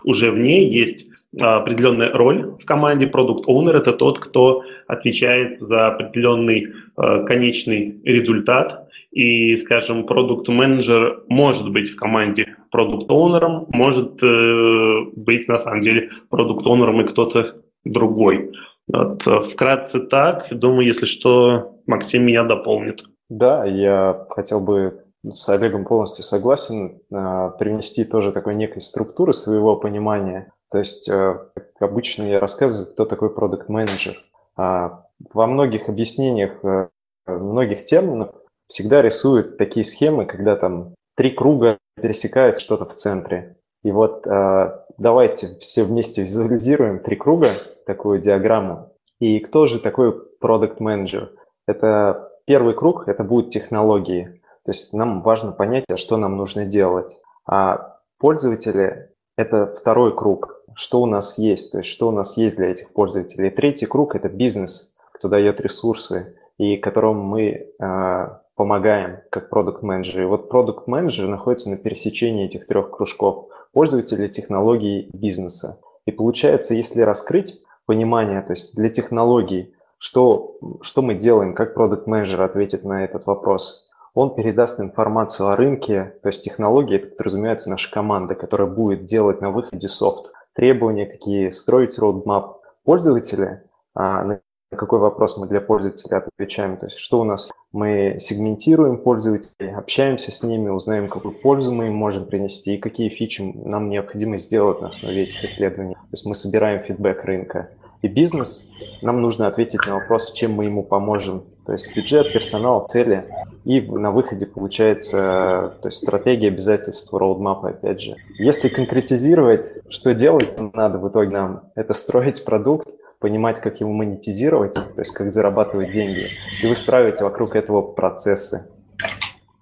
уже 0.04 0.32
в 0.32 0.40
ней 0.40 0.68
есть 0.72 1.06
определенная 1.40 2.12
роль 2.13 2.56
в 2.60 2.66
команде. 2.66 3.06
Продукт 3.06 3.48
Owner– 3.48 3.74
это 3.78 3.94
тот, 3.94 4.18
кто 4.18 4.63
отвечает 4.88 5.62
за 5.62 5.90
определенный 5.90 6.74
э, 6.98 7.25
конечный 7.28 8.01
результат. 8.04 8.88
И, 9.12 9.58
скажем, 9.58 10.06
продукт 10.06 10.48
менеджер 10.48 11.24
может 11.27 11.70
быть 11.72 11.89
в 11.89 11.96
команде 11.96 12.56
продукт 12.72 13.10
оунером 13.12 13.68
может 13.70 14.24
э, 14.24 15.01
быть 15.15 15.48
на 15.48 15.60
самом 15.60 15.82
деле 15.82 16.10
продукт 16.30 16.65
оунером 16.65 17.01
и 17.01 17.08
кто-то 17.08 17.56
другой. 17.84 18.53
Вот, 18.88 19.27
э, 19.27 19.50
вкратце 19.50 20.00
так. 20.00 20.48
Думаю, 20.51 20.88
если 20.88 21.06
что, 21.06 21.80
Максим 21.88 22.24
меня 22.24 22.44
дополнит. 22.44 23.03
Да, 23.30 23.65
я 23.65 24.25
хотел 24.30 24.62
бы 24.62 25.03
с 25.30 25.50
Олегом 25.50 25.86
полностью 25.86 26.24
согласен, 26.24 27.00
привнести 27.10 28.06
тоже 28.06 28.32
такой 28.32 28.56
некой 28.56 28.82
структуры 28.82 29.34
своего 29.34 29.75
понимания 29.75 30.51
то 30.72 30.80
есть, 30.80 31.10
э, 31.10 31.38
как 31.53 31.65
обычно 31.82 32.24
я 32.24 32.39
рассказываю, 32.39 32.91
кто 32.91 33.06
такой 33.06 33.34
продукт 33.34 33.68
менеджер 33.68 34.15
а, 34.56 35.03
Во 35.34 35.46
многих 35.46 35.89
объяснениях 35.89 36.63
э, 36.63 36.88
многих 37.27 37.84
терминов 37.84 38.34
всегда 38.72 39.01
рисуют 39.01 39.58
такие 39.58 39.84
схемы, 39.84 40.25
когда 40.25 40.56
там 40.56 40.96
три 41.16 41.32
круга 41.32 41.78
пересекаются 42.01 42.63
что-то 42.63 42.86
в 42.86 42.96
центре. 42.96 43.58
И 43.84 43.92
вот 43.92 44.25
э, 44.25 44.80
давайте 44.98 45.48
все 45.60 45.84
вместе 45.84 46.24
визуализируем 46.24 47.00
три 47.00 47.18
круга, 47.18 47.48
такую 47.86 48.20
диаграмму. 48.20 48.94
И 49.20 49.40
кто 49.40 49.68
же 49.68 49.80
такой 49.80 50.13
продукт 50.40 50.80
менеджер 50.80 51.34
Это 51.68 52.32
первый 52.46 52.74
круг, 52.74 53.08
это 53.08 53.24
будут 53.24 53.50
технологии. 53.50 54.42
То 54.63 54.72
есть 54.72 54.94
нам 54.94 55.20
важно 55.20 55.51
понять, 55.51 55.84
а 55.90 55.98
что 55.98 56.16
нам 56.18 56.38
нужно 56.38 56.66
делать. 56.66 57.18
А 57.46 57.98
пользователи– 58.20 59.10
это 59.38 59.75
второй 59.78 60.16
круг 60.16 60.62
что 60.74 61.01
у 61.01 61.06
нас 61.06 61.38
есть, 61.38 61.72
то 61.72 61.80
есть 61.80 61.90
что 61.90 62.08
у 62.08 62.12
нас 62.12 62.38
есть 62.38 62.56
для 62.56 62.72
этих 62.72 62.94
пользователей. 62.94 63.50
Третий 63.50 63.86
круг– 63.86 64.16
это 64.16 64.30
бизнес, 64.30 64.98
кто 65.12 65.28
дает 65.28 65.60
ресурсы 65.62 66.38
и 66.58 66.78
которому 66.78 67.24
мы 67.24 67.74
э, 67.80 68.28
помогаем 68.55 69.20
как 69.29 69.50
продукт 69.50 69.81
менеджеры 69.81 70.24
И 70.24 70.27
вот 70.27 70.50
продукт 70.50 70.88
менеджер 70.88 71.27
находится 71.27 71.70
на 71.70 71.77
пересечении 71.77 72.46
этих 72.46 72.67
трех 72.67 72.91
кружков. 72.91 73.48
пользователей, 73.74 74.29
технологий, 74.29 75.10
бизнеса. 75.13 75.81
И 76.05 76.12
получается, 76.12 76.74
если 76.74 77.01
раскрыть 77.01 77.63
понимание, 77.86 78.41
то 78.41 78.51
есть 78.51 78.75
для 78.75 78.89
технологий, 78.89 79.74
что, 79.98 80.58
что 80.81 81.01
мы 81.01 81.15
делаем, 81.15 81.53
как 81.53 81.74
продукт 81.74 82.08
менеджер 82.08 82.41
ответит 82.41 82.84
на 82.84 83.03
этот 83.05 83.27
вопрос, 83.27 83.91
он 84.13 84.36
передаст 84.36 84.79
информацию 84.79 85.50
о 85.50 85.55
рынке, 85.55 86.15
то 86.22 86.27
есть 86.27 86.43
технологии, 86.43 86.98
это 86.98 87.08
подразумевается 87.08 87.70
наша 87.70 87.89
команда, 87.91 88.36
которая 88.36 88.67
будет 88.67 89.05
делать 89.05 89.41
на 89.41 89.51
выходе 89.51 89.88
софт, 89.88 90.34
требования 90.53 91.05
какие, 91.05 91.51
строить 91.51 91.98
roadmap 91.98 92.55
пользователя, 92.84 93.63
а, 93.96 94.39
какой 94.78 95.00
вопрос 95.00 95.38
мы 95.38 95.48
для 95.48 95.62
пользователя 95.62 96.18
отвечаем, 96.18 96.78
то 96.78 96.86
есть 96.86 96.98
что 96.98 97.20
у 97.20 97.24
нас, 97.24 97.51
мы 97.74 98.18
сегментируем 98.20 98.98
пользователей, 98.98 99.74
общаемся 99.74 100.32
с 100.32 100.44
ними, 100.44 100.70
узнаем, 100.70 101.10
какую 101.10 101.34
пользу 101.34 101.72
мы 101.72 101.88
им 101.88 101.94
можем 101.94 102.25
принести 102.25 102.75
и 102.75 102.78
какие 102.78 103.10
фичи 103.10 103.42
нам 103.42 103.90
необходимо 103.90 104.38
сделать 104.38 104.82
на 104.82 104.90
основе 104.90 105.24
этих 105.24 105.44
исследований. 105.44 105.94
То 105.94 106.13
есть 106.13 106.25
мы 106.25 106.36
собираем 106.36 106.82
фидбэк 106.82 107.24
рынка. 107.25 107.70
И 108.01 108.08
бизнес, 108.08 108.74
нам 109.01 109.22
нужно 109.22 109.48
ответить 109.48 109.86
на 109.86 109.96
вопрос, 109.96 110.34
чем 110.34 110.54
мы 110.54 110.66
ему 110.66 110.84
поможем. 110.84 111.44
То 111.66 111.74
есть 111.74 111.96
бюджет, 111.96 112.34
персонал, 112.34 112.86
цели. 112.88 113.25
И 113.63 113.80
на 113.80 114.12
выходе 114.12 114.48
получается 114.48 115.75
то 115.82 115.88
есть 115.88 116.00
стратегия, 116.00 116.48
обязательства, 116.48 117.20
роудмап, 117.20 117.63
опять 117.63 118.01
же. 118.01 118.16
Если 118.40 118.70
конкретизировать, 118.70 119.74
что 119.90 120.16
делать 120.16 120.50
надо 120.74 120.98
в 120.98 121.08
итоге 121.08 121.30
нам, 121.30 121.62
это 121.75 121.94
строить 121.94 122.44
продукт, 122.44 122.88
понимать, 123.22 123.60
как 123.62 123.80
его 123.80 123.92
монетизировать, 123.92 124.74
то 124.74 125.00
есть 125.00 125.13
как 125.13 125.32
зарабатывать 125.32 125.92
деньги, 125.92 126.28
и 126.62 126.68
выстраивать 126.68 127.22
вокруг 127.22 127.56
этого 127.56 127.82
процессы. 127.82 128.72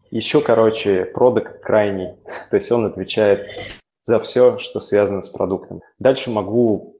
Еще, 0.10 0.42
короче, 0.42 1.06
продукт 1.06 1.62
крайний, 1.62 2.16
то 2.50 2.56
есть 2.56 2.72
он 2.72 2.86
отвечает 2.86 3.48
за 4.02 4.20
все, 4.20 4.58
что 4.58 4.80
связано 4.80 5.22
с 5.22 5.30
продуктом. 5.30 5.82
Дальше 6.00 6.32
могу 6.32 6.96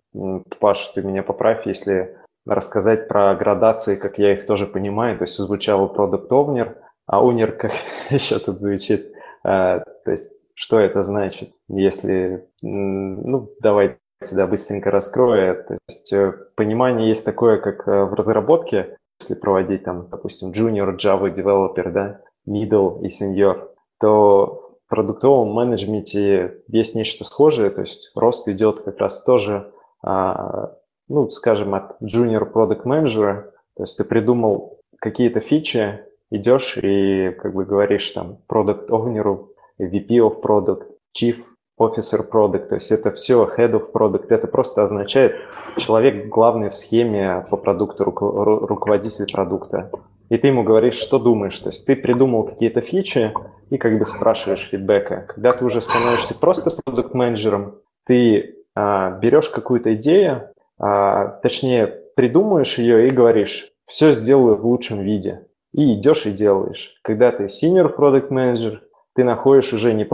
Паш, 0.60 0.88
ты 0.96 1.02
меня 1.02 1.24
поправь, 1.24 1.66
если 1.68 2.18
рассказать 2.48 3.08
про 3.08 3.36
градации, 3.36 3.96
как 3.96 4.18
я 4.18 4.34
их 4.34 4.46
тоже 4.46 4.66
понимаю. 4.66 5.18
То 5.18 5.24
есть 5.24 5.38
звучало 5.38 5.88
Product 5.88 6.28
Owner, 6.30 6.76
а 7.06 7.22
Owner 7.22 7.52
как 7.58 7.74
еще 8.10 8.40
тут 8.40 8.60
звучит. 8.60 9.12
А, 9.44 9.80
то 9.80 10.12
есть 10.12 10.50
что 10.56 10.80
это 10.80 11.02
значит, 11.02 11.52
если... 11.70 12.46
Ну, 12.62 13.50
давай 13.62 13.98
да, 14.32 14.48
быстренько 14.48 14.92
раскрою. 14.92 15.64
То 15.64 15.78
есть 15.88 16.14
э, 16.14 16.34
понимание 16.56 17.10
есть 17.10 17.26
такое, 17.26 17.58
как 17.58 17.88
э, 17.88 18.04
в 18.06 18.14
разработке, 18.14 18.98
если 19.20 19.36
проводить 19.36 19.84
там, 19.84 20.08
допустим, 20.10 20.52
junior 20.52 20.96
Java 20.98 21.34
developer, 21.34 21.92
да, 21.92 22.22
middle 22.48 23.02
и 23.02 23.08
senior, 23.08 23.70
то 24.00 24.60
в 24.62 24.90
продуктовом 24.90 25.54
менеджменте 25.54 26.62
есть 26.68 26.96
нечто 26.96 27.24
схожее, 27.24 27.70
то 27.70 27.82
есть 27.82 28.12
рост 28.16 28.48
идет 28.48 28.82
как 28.82 28.98
раз 29.00 29.24
тоже 29.24 29.72
а, 30.02 30.74
ну, 31.10 31.30
скажем, 31.30 31.76
от 31.76 32.02
junior 32.02 32.52
product 32.52 32.84
manager, 32.84 33.52
то 33.76 33.84
есть 33.84 33.98
ты 33.98 34.04
придумал 34.04 34.80
какие-то 35.00 35.42
фичи, 35.42 36.00
идешь 36.32 36.78
и 36.82 37.32
как 37.32 37.54
бы 37.54 37.66
говоришь 37.66 38.10
там 38.10 38.38
product 38.48 38.88
owner, 38.90 39.48
VP 39.80 40.08
of 40.08 40.42
product, 40.42 40.84
chief 41.18 41.38
officer 41.80 42.20
product, 42.32 42.68
то 42.68 42.76
есть 42.76 42.92
это 42.92 43.12
все 43.12 43.50
head 43.58 43.72
of 43.72 43.92
product, 43.94 44.28
это 44.30 44.48
просто 44.48 44.84
означает 44.84 45.36
человек 45.78 46.28
главный 46.28 46.70
в 46.70 46.76
схеме 46.76 47.46
по 47.50 47.58
продукту, 47.58 48.04
руководитель 48.04 49.32
продукта. 49.32 49.90
И 50.30 50.38
ты 50.38 50.48
ему 50.48 50.64
говоришь, 50.64 50.96
что 50.96 51.18
думаешь, 51.18 51.58
то 51.60 51.70
есть 51.70 51.88
ты 51.88 51.96
придумал 51.96 52.44
какие-то 52.44 52.82
фичи 52.82 53.34
и 53.70 53.78
как 53.78 53.98
бы 53.98 54.06
спрашиваешь 54.06 54.68
фидбэка. 54.70 55.26
Когда 55.28 55.54
ты 55.54 55.66
уже 55.66 55.82
становишься 55.82 56.38
просто 56.38 56.72
продукт 56.84 57.14
менеджером 57.14 57.76
ты 58.10 58.56
а, 58.76 59.12
берешь 59.12 59.50
какую-то 59.50 59.94
идею, 59.94 60.50
а, 60.80 61.28
точнее, 61.44 61.86
придумаешь 62.16 62.80
ее 62.80 63.08
и 63.08 63.12
говоришь, 63.12 63.72
все 63.86 64.14
сделаю 64.14 64.56
в 64.56 64.66
лучшем 64.66 65.02
виде. 65.02 65.46
И 65.74 65.94
идешь 65.94 66.26
и 66.26 66.32
делаешь. 66.32 67.00
Когда 67.04 67.32
ты 67.32 67.44
senior 67.44 67.96
product 67.96 68.30
manager, 68.30 68.80
ты 69.14 69.24
находишь 69.24 69.74
уже 69.74 69.94
не 69.94 70.06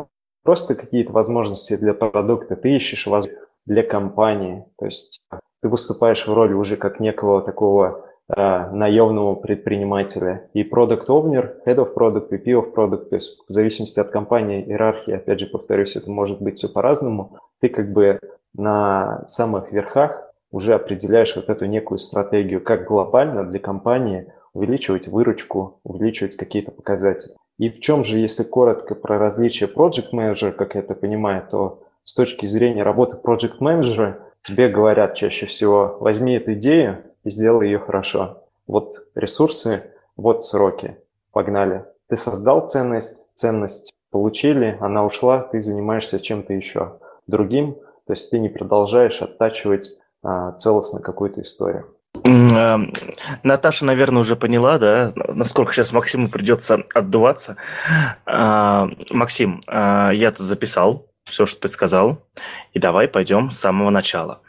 просто 0.45 0.75
какие-то 0.75 1.11
возможности 1.11 1.77
для 1.77 1.93
продукта, 1.93 2.55
ты 2.55 2.77
ищешь 2.77 3.07
возможности 3.07 3.45
для 3.65 3.83
компании. 3.83 4.65
То 4.77 4.85
есть 4.85 5.27
ты 5.61 5.69
выступаешь 5.69 6.27
в 6.27 6.33
роли 6.33 6.53
уже 6.53 6.77
как 6.77 6.99
некого 6.99 7.41
такого 7.41 8.05
э, 8.29 8.69
наемного 8.71 9.35
предпринимателя. 9.35 10.49
И 10.53 10.63
product 10.63 11.07
owner, 11.07 11.55
head 11.65 11.77
of 11.77 11.95
product, 11.95 12.29
VP 12.31 12.45
of 12.45 12.73
product, 12.73 13.09
то 13.09 13.15
есть 13.15 13.43
в 13.47 13.51
зависимости 13.51 13.99
от 13.99 14.09
компании, 14.09 14.63
иерархии, 14.63 15.13
опять 15.13 15.39
же 15.39 15.47
повторюсь, 15.47 15.95
это 15.95 16.11
может 16.11 16.39
быть 16.41 16.59
все 16.59 16.69
по-разному, 16.69 17.39
ты 17.59 17.69
как 17.69 17.91
бы 17.91 18.19
на 18.53 19.23
самых 19.27 19.71
верхах 19.71 20.31
уже 20.51 20.73
определяешь 20.73 21.35
вот 21.35 21.49
эту 21.49 21.65
некую 21.65 21.97
стратегию, 21.97 22.63
как 22.63 22.85
глобально 22.85 23.43
для 23.43 23.59
компании 23.59 24.31
увеличивать 24.53 25.07
выручку, 25.07 25.79
увеличивать 25.83 26.37
какие-то 26.37 26.71
показатели. 26.71 27.33
И 27.57 27.69
в 27.69 27.79
чем 27.79 28.03
же, 28.03 28.17
если 28.17 28.43
коротко 28.43 28.95
про 28.95 29.17
различия 29.17 29.65
Project 29.65 30.11
Manager, 30.13 30.51
как 30.51 30.75
я 30.75 30.81
это 30.81 30.93
понимаю, 30.93 31.47
то 31.49 31.83
с 32.03 32.13
точки 32.13 32.45
зрения 32.45 32.83
работы 32.83 33.17
Project 33.17 33.59
Manager 33.61 34.15
тебе 34.43 34.67
говорят 34.67 35.15
чаще 35.15 35.45
всего, 35.45 35.97
возьми 35.99 36.35
эту 36.35 36.53
идею 36.53 37.03
и 37.23 37.29
сделай 37.29 37.67
ее 37.67 37.79
хорошо. 37.79 38.43
Вот 38.67 39.07
ресурсы, 39.15 39.91
вот 40.17 40.43
сроки, 40.43 40.97
погнали. 41.31 41.85
Ты 42.07 42.17
создал 42.17 42.67
ценность, 42.67 43.27
ценность 43.33 43.93
получили, 44.11 44.77
она 44.79 45.05
ушла, 45.05 45.39
ты 45.39 45.61
занимаешься 45.61 46.19
чем-то 46.19 46.53
еще 46.53 46.99
другим, 47.27 47.75
то 48.05 48.13
есть 48.13 48.29
ты 48.29 48.39
не 48.39 48.49
продолжаешь 48.49 49.21
оттачивать 49.21 49.97
а, 50.21 50.51
целостно 50.53 51.01
какую-то 51.01 51.41
историю. 51.41 51.94
Эм, 52.23 52.93
Наташа, 53.43 53.85
наверное, 53.85 54.21
уже 54.21 54.35
поняла, 54.35 54.77
да, 54.77 55.13
насколько 55.15 55.73
сейчас 55.73 55.93
Максиму 55.93 56.29
придется 56.29 56.83
отдуваться. 56.93 57.57
А, 58.25 58.87
Максим, 59.11 59.61
а, 59.67 60.11
я 60.11 60.31
тут 60.31 60.45
записал 60.45 61.07
все, 61.25 61.45
что 61.45 61.61
ты 61.61 61.67
сказал, 61.69 62.21
и 62.73 62.79
давай 62.79 63.07
пойдем 63.07 63.49
с 63.49 63.59
самого 63.59 63.89
начала. 63.89 64.41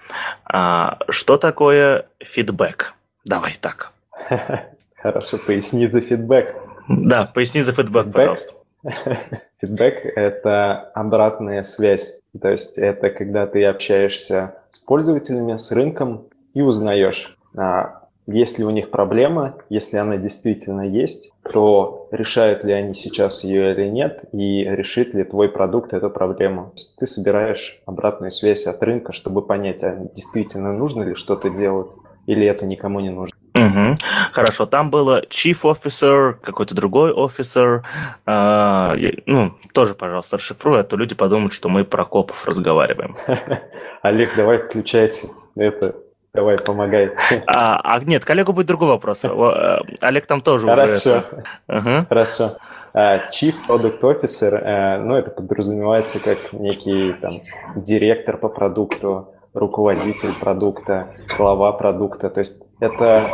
Что 1.09 1.39
такое 1.39 2.07
фидбэк? 2.23 2.93
Давай 3.25 3.57
так. 3.61 3.93
Хорошо, 4.97 5.39
поясни 5.39 5.87
за 5.87 6.03
фидбэк. 6.03 6.55
Да, 6.89 7.25
поясни 7.25 7.63
за 7.63 7.73
фидбэк, 7.73 8.05
фидбэк 8.05 8.15
пожалуйста. 8.15 8.55
Фидбэк– 9.61 10.05
это 10.17 10.91
обратная 10.95 11.63
связь. 11.63 12.21
То 12.41 12.51
есть 12.51 12.79
это 12.79 13.11
когда 13.11 13.47
ты 13.47 13.65
общаешься 13.65 14.55
с 14.71 14.79
пользователями, 14.79 15.57
с 15.57 15.73
рынком 15.73 16.29
и 16.55 16.63
узнаешь, 16.63 17.36
а, 17.57 18.07
есть 18.27 18.59
ли 18.59 18.65
у 18.65 18.71
них 18.71 18.91
проблема, 18.91 19.55
если 19.69 19.99
она 19.99 20.17
действительно 20.17 20.83
есть, 20.83 21.33
то 21.53 22.09
решают 22.11 22.65
ли 22.65 22.73
они 22.73 22.95
сейчас 22.95 23.45
ее 23.45 23.73
или 23.73 23.89
нет, 23.89 24.25
и 24.33 24.65
решит 24.65 25.15
ли 25.15 25.23
твой 25.23 25.49
продукт 25.49 25.93
эту 25.93 26.11
проблему. 26.11 26.73
Ты 26.99 27.07
собираешь 27.07 27.81
обратную 27.87 28.33
связь 28.33 28.67
от 28.67 28.83
рынка, 28.83 29.13
чтобы 29.13 29.43
понять, 29.43 29.85
а 29.85 30.09
действительно 30.15 30.73
нужно 30.73 31.05
ли 31.05 31.15
что-то 31.15 31.51
делать, 31.51 31.93
или 32.27 32.47
это 32.47 32.67
никому 32.67 32.99
не 32.99 33.11
нужно. 33.11 33.37
Угу. 33.55 33.99
Хорошо, 34.33 34.67
там 34.67 34.91
было 34.91 35.25
chief 35.27 35.63
officer, 35.63 36.35
какой-то 36.43 36.75
другой 36.75 37.13
officer. 37.13 37.83
Э, 38.27 38.95
ну, 39.25 39.55
тоже, 39.73 39.95
пожалуйста, 39.95 40.37
расшифруй, 40.37 40.81
а 40.81 40.83
то 40.83 40.97
люди 40.97 41.15
подумают, 41.15 41.53
что 41.53 41.69
мы 41.69 41.85
про 41.85 42.05
копов 42.05 42.45
разговариваем. 42.45 43.17
Олег, 44.03 44.37
давай 44.37 44.59
включайся. 44.59 45.29
Это 45.55 45.97
Давай, 46.37 46.59
помогай. 46.59 47.13
А, 47.47 47.81
а 47.83 47.99
нет, 48.05 48.25
коллегу 48.25 48.53
будет 48.53 48.67
другой 48.67 48.89
вопрос. 48.89 49.25
Э, 49.25 49.79
Олег 50.03 50.27
там 50.27 50.43
тоже 50.43 50.67
Хорошо. 50.67 51.11
уже... 51.11 51.79
Угу. 51.81 52.07
Хорошо. 52.09 52.57
Uh, 52.95 53.21
Chief 53.31 53.55
Product 53.69 54.01
Officer, 54.01 54.63
uh, 54.63 54.99
ну, 54.99 55.17
это 55.17 55.31
подразумевается 55.31 56.19
как 56.19 56.53
некий 56.53 57.15
там 57.21 57.43
директор 57.75 58.39
по 58.39 58.49
продукту, 58.49 59.35
руководитель 59.53 60.33
продукта, 60.39 61.09
глава 61.37 61.73
продукта. 61.73 62.31
То 62.31 62.41
есть 62.41 62.75
это 62.81 63.31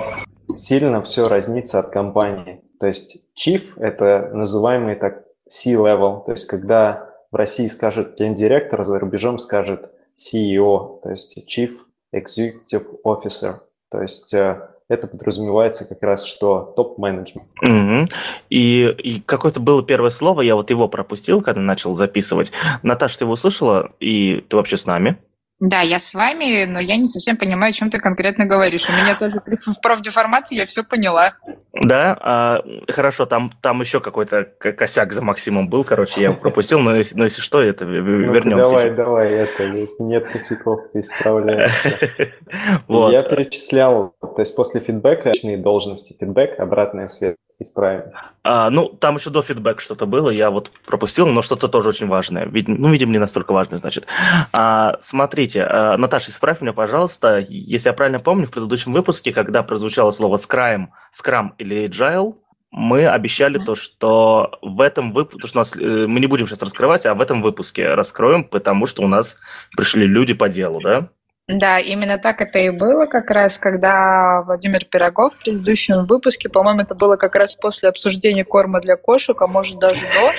сильно 0.56 1.02
все 1.02 1.28
разнится 1.28 1.80
от 1.80 1.90
компании. 1.90 2.60
То 2.80 2.86
есть 2.86 3.30
chief– 3.36 3.62
это 3.76 4.30
называемый 4.32 4.96
так 4.96 5.24
C-level, 5.48 6.24
то 6.24 6.32
есть 6.32 6.48
когда 6.48 7.08
в 7.30 7.36
России 7.36 7.68
скажет 7.68 8.16
гендиректор, 8.16 8.82
за 8.84 8.98
рубежом 8.98 9.38
скажет 9.38 9.90
CEO, 10.16 11.00
то 11.02 11.10
есть 11.10 11.38
Chief 11.48 11.70
Executive 12.14 12.84
Officer. 13.04 13.52
То 13.90 14.02
есть 14.02 14.32
э, 14.34 14.68
это 14.88 15.06
подразумевается 15.06 15.88
как 15.88 16.02
раз, 16.02 16.24
что 16.24 16.72
топ-менеджмент. 16.76 17.48
Угу. 17.62 18.08
И, 18.50 18.88
и 18.88 19.20
какое-то 19.20 19.60
было 19.60 19.82
первое 19.82 20.10
слово, 20.10 20.42
я 20.42 20.54
вот 20.54 20.70
его 20.70 20.88
пропустил, 20.88 21.40
когда 21.40 21.60
начал 21.60 21.94
записывать. 21.94 22.52
Наташа, 22.82 23.18
ты 23.18 23.24
его 23.24 23.32
услышала, 23.32 23.92
и 24.00 24.44
ты 24.48 24.56
вообще 24.56 24.76
с 24.76 24.86
нами? 24.86 25.16
Да, 25.64 25.80
я 25.80 26.00
с 26.00 26.12
вами, 26.12 26.64
но 26.64 26.80
я 26.80 26.96
не 26.96 27.04
совсем 27.04 27.36
понимаю, 27.36 27.70
о 27.70 27.72
чем 27.72 27.88
ты 27.88 28.00
конкретно 28.00 28.46
говоришь. 28.46 28.88
У 28.88 28.92
меня 28.92 29.14
тоже 29.14 29.38
в 29.38 29.80
профдеформации 29.80 30.56
я 30.56 30.66
все 30.66 30.82
поняла. 30.82 31.34
Да, 31.72 32.18
а, 32.20 32.64
хорошо, 32.88 33.26
там, 33.26 33.52
там 33.60 33.80
еще 33.80 34.00
какой-то 34.00 34.42
косяк 34.42 35.12
за 35.12 35.22
Максимом 35.22 35.68
был, 35.68 35.84
короче, 35.84 36.20
я 36.20 36.32
пропустил, 36.32 36.80
но 36.80 36.96
если, 36.96 37.16
но 37.16 37.24
если 37.24 37.40
что, 37.40 37.62
это 37.62 37.84
ну, 37.84 37.92
вернемся. 37.92 38.56
Давай, 38.56 38.86
еще. 38.86 38.94
давай, 38.96 39.30
это 39.30 39.86
нет 40.00 40.26
косяков, 40.26 40.80
исправляемся. 40.94 42.10
вот. 42.88 43.12
Я 43.12 43.20
перечислял, 43.20 44.16
то 44.20 44.40
есть 44.40 44.56
после 44.56 44.80
фидбэка, 44.80 45.28
личные 45.28 45.58
должности, 45.58 46.16
фидбэк, 46.18 46.58
обратная 46.58 47.06
связь, 47.06 47.36
исправить. 47.62 48.12
А, 48.44 48.70
ну, 48.70 48.88
там 48.88 49.16
еще 49.16 49.30
до 49.30 49.42
фидбэка 49.42 49.80
что-то 49.80 50.06
было, 50.06 50.30
я 50.30 50.50
вот 50.50 50.70
пропустил, 50.86 51.26
но 51.26 51.42
что-то 51.42 51.68
тоже 51.68 51.88
очень 51.88 52.08
важное. 52.08 52.46
Вид, 52.46 52.68
ну, 52.68 52.90
видимо, 52.90 53.12
не 53.12 53.18
настолько 53.18 53.52
важное, 53.52 53.78
значит. 53.78 54.06
А, 54.52 54.96
смотрите, 55.00 55.64
а, 55.64 55.96
Наташа, 55.96 56.30
исправь 56.30 56.60
меня, 56.60 56.72
пожалуйста, 56.72 57.38
если 57.48 57.88
я 57.88 57.92
правильно 57.92 58.20
помню, 58.20 58.46
в 58.46 58.50
предыдущем 58.50 58.92
выпуске, 58.92 59.32
когда 59.32 59.62
прозвучало 59.62 60.10
слово 60.12 60.36
Scrum, 60.36 60.88
Scrum 61.12 61.52
или 61.58 61.88
Agile, 61.88 62.34
мы 62.72 63.06
обещали 63.06 63.58
то, 63.58 63.74
что 63.74 64.58
в 64.62 64.80
этом 64.80 65.12
выпуске, 65.12 65.46
что 65.46 65.58
у 65.58 65.60
нас, 65.60 65.76
э, 65.76 66.06
мы 66.06 66.20
не 66.20 66.26
будем 66.26 66.48
сейчас 66.48 66.62
раскрывать, 66.62 67.04
а 67.04 67.14
в 67.14 67.20
этом 67.20 67.42
выпуске 67.42 67.94
раскроем, 67.94 68.44
потому 68.44 68.86
что 68.86 69.02
у 69.02 69.08
нас 69.08 69.36
пришли 69.76 70.06
люди 70.06 70.32
по 70.32 70.48
делу, 70.48 70.80
да? 70.80 71.10
Да, 71.48 71.80
именно 71.80 72.18
так 72.18 72.40
это 72.40 72.60
и 72.60 72.70
было 72.70 73.06
как 73.06 73.30
раз, 73.30 73.58
когда 73.58 74.42
Владимир 74.46 74.84
Пирогов 74.84 75.34
в 75.34 75.42
предыдущем 75.42 76.04
выпуске, 76.04 76.48
по-моему, 76.48 76.82
это 76.82 76.94
было 76.94 77.16
как 77.16 77.34
раз 77.34 77.56
после 77.56 77.88
обсуждения 77.88 78.44
корма 78.44 78.80
для 78.80 78.96
кошек, 78.96 79.40
а 79.42 79.48
может 79.48 79.78
даже 79.78 80.02
до, 80.02 80.32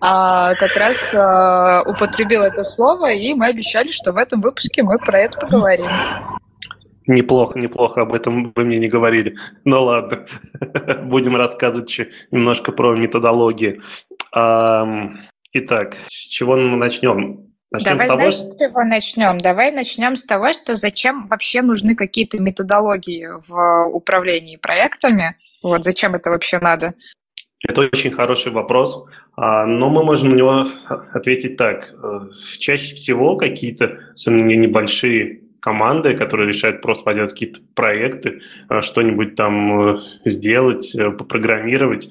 а, 0.00 0.54
как 0.54 0.76
раз 0.76 1.14
а, 1.14 1.82
употребил 1.86 2.42
это 2.42 2.64
слово, 2.64 3.12
и 3.12 3.32
мы 3.32 3.46
обещали, 3.46 3.88
что 3.90 4.12
в 4.12 4.18
этом 4.18 4.42
выпуске 4.42 4.82
мы 4.82 4.98
про 4.98 5.20
это 5.20 5.38
поговорим. 5.38 5.88
Неплохо, 7.06 7.58
неплохо, 7.58 8.02
об 8.02 8.12
этом 8.12 8.52
вы 8.54 8.64
мне 8.64 8.78
не 8.78 8.88
говорили. 8.88 9.36
Ну 9.64 9.84
ладно, 9.84 10.26
будем 11.04 11.34
рассказывать 11.34 11.88
еще 11.88 12.10
немножко 12.30 12.72
про 12.72 12.94
методологии. 12.94 13.80
Итак, 15.54 15.96
с 16.06 16.12
чего 16.12 16.56
мы 16.56 16.76
начнем? 16.76 17.51
Начнем 17.72 17.92
Давай, 17.92 18.06
того, 18.06 18.18
знаешь, 18.18 18.34
с 18.34 18.56
чего 18.56 18.84
начнем? 18.84 19.38
Давай 19.38 19.72
начнем 19.72 20.14
с 20.14 20.24
того, 20.24 20.52
что 20.52 20.74
зачем 20.74 21.26
вообще 21.28 21.62
нужны 21.62 21.94
какие-то 21.94 22.40
методологии 22.40 23.28
в 23.48 23.86
управлении 23.86 24.56
проектами? 24.56 25.36
Вот 25.62 25.82
зачем 25.82 26.14
это 26.14 26.28
вообще 26.28 26.58
надо? 26.58 26.92
Это 27.66 27.80
очень 27.80 28.10
хороший 28.10 28.52
вопрос, 28.52 29.06
а, 29.36 29.64
но 29.64 29.88
мы 29.88 30.04
можем 30.04 30.30
на 30.30 30.34
него 30.34 30.66
ответить 31.14 31.56
так. 31.56 31.94
Э, 32.02 32.28
чаще 32.58 32.96
всего 32.96 33.36
какие-то, 33.36 34.00
особенно 34.14 34.46
небольшие 34.46 35.42
команды, 35.60 36.14
которые 36.14 36.48
решают 36.48 36.82
просто 36.82 37.04
поделать 37.04 37.30
какие-то 37.30 37.60
проекты, 37.74 38.42
э, 38.68 38.82
что-нибудь 38.82 39.36
там 39.36 39.96
э, 39.96 40.00
сделать, 40.24 40.92
попрограммировать. 41.16 42.10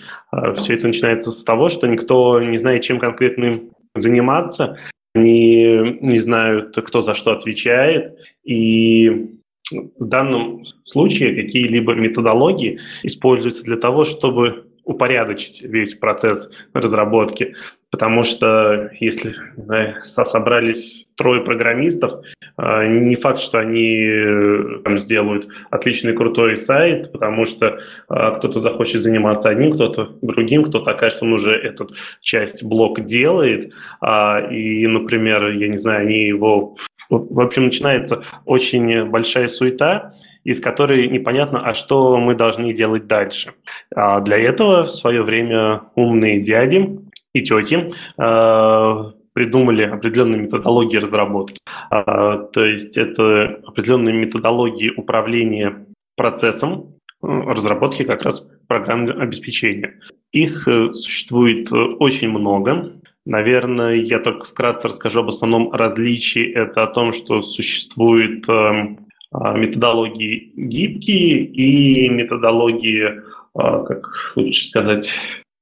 Все 0.55 0.75
это 0.75 0.87
начинается 0.87 1.31
с 1.31 1.43
того, 1.43 1.67
что 1.67 1.85
никто 1.85 2.41
не 2.41 2.57
знает, 2.57 2.83
чем 2.83 2.97
конкретно 2.97 3.43
им 3.43 3.71
заниматься, 3.93 4.77
они 5.13 5.97
не 6.01 6.19
знают, 6.19 6.75
кто 6.75 7.01
за 7.01 7.15
что 7.15 7.31
отвечает, 7.31 8.17
и 8.43 9.31
в 9.71 10.05
данном 10.05 10.65
случае 10.85 11.35
какие-либо 11.35 11.93
методологии 11.93 12.79
используются 13.03 13.63
для 13.63 13.77
того, 13.77 14.03
чтобы 14.03 14.70
упорядочить 14.83 15.61
весь 15.61 15.93
процесс 15.95 16.49
разработки. 16.73 17.55
Потому 17.91 18.23
что 18.23 18.89
если 19.01 19.35
знаю, 19.57 19.95
собрались 20.05 21.05
трое 21.15 21.41
программистов, 21.41 22.23
а, 22.55 22.85
не 22.87 23.15
факт, 23.15 23.39
что 23.39 23.59
они 23.59 23.97
э, 24.01 24.79
там, 24.83 24.97
сделают 24.97 25.49
отличный 25.69 26.13
крутой 26.13 26.55
сайт, 26.55 27.11
потому 27.11 27.45
что 27.45 27.79
а, 28.07 28.31
кто-то 28.31 28.61
захочет 28.61 29.03
заниматься 29.03 29.49
одним, 29.49 29.73
кто-то 29.73 30.15
другим, 30.21 30.63
кто-то 30.63 30.91
окажет, 30.91 31.21
он 31.21 31.33
уже 31.33 31.51
эту 31.51 31.89
часть 32.21 32.63
блок 32.63 33.01
делает, 33.01 33.73
а, 33.99 34.39
и, 34.39 34.87
например, 34.87 35.49
я 35.51 35.67
не 35.67 35.77
знаю, 35.77 36.01
они 36.01 36.23
его... 36.23 36.77
В 37.09 37.41
общем, 37.41 37.65
начинается 37.65 38.23
очень 38.45 39.05
большая 39.05 39.49
суета, 39.49 40.13
из 40.43 40.59
которой 40.59 41.07
непонятно, 41.07 41.61
а 41.65 41.73
что 41.73 42.17
мы 42.17 42.35
должны 42.35 42.73
делать 42.73 43.07
дальше. 43.07 43.53
А 43.95 44.19
для 44.21 44.37
этого 44.37 44.83
в 44.83 44.91
свое 44.91 45.21
время 45.21 45.83
умные 45.95 46.41
дяди 46.41 46.99
и 47.33 47.41
тети 47.41 47.93
э, 48.17 49.11
придумали 49.33 49.83
определенные 49.83 50.41
методологии 50.41 50.97
разработки. 50.97 51.59
А, 51.89 52.37
то 52.37 52.65
есть 52.65 52.97
это 52.97 53.61
определенные 53.65 54.13
методологии 54.13 54.91
управления 54.95 55.85
процессом 56.15 56.95
э, 57.23 57.27
разработки 57.27 58.03
как 58.03 58.23
раз 58.23 58.47
программного 58.67 59.21
обеспечения. 59.21 59.99
Их 60.31 60.67
э, 60.67 60.93
существует 60.93 61.71
очень 61.71 62.29
много. 62.29 62.93
Наверное, 63.25 63.95
я 63.95 64.19
только 64.19 64.45
вкратце 64.45 64.87
расскажу 64.87 65.19
об 65.19 65.29
основном 65.29 65.71
различии. 65.71 66.43
Это 66.43 66.83
о 66.83 66.87
том, 66.87 67.13
что 67.13 67.43
существует 67.43 68.49
эм, 68.49 69.05
методологии 69.33 70.51
гибкие 70.55 71.45
и 71.45 72.09
методологии, 72.09 73.21
а, 73.53 73.83
как 73.83 74.33
лучше 74.35 74.67
сказать, 74.67 75.13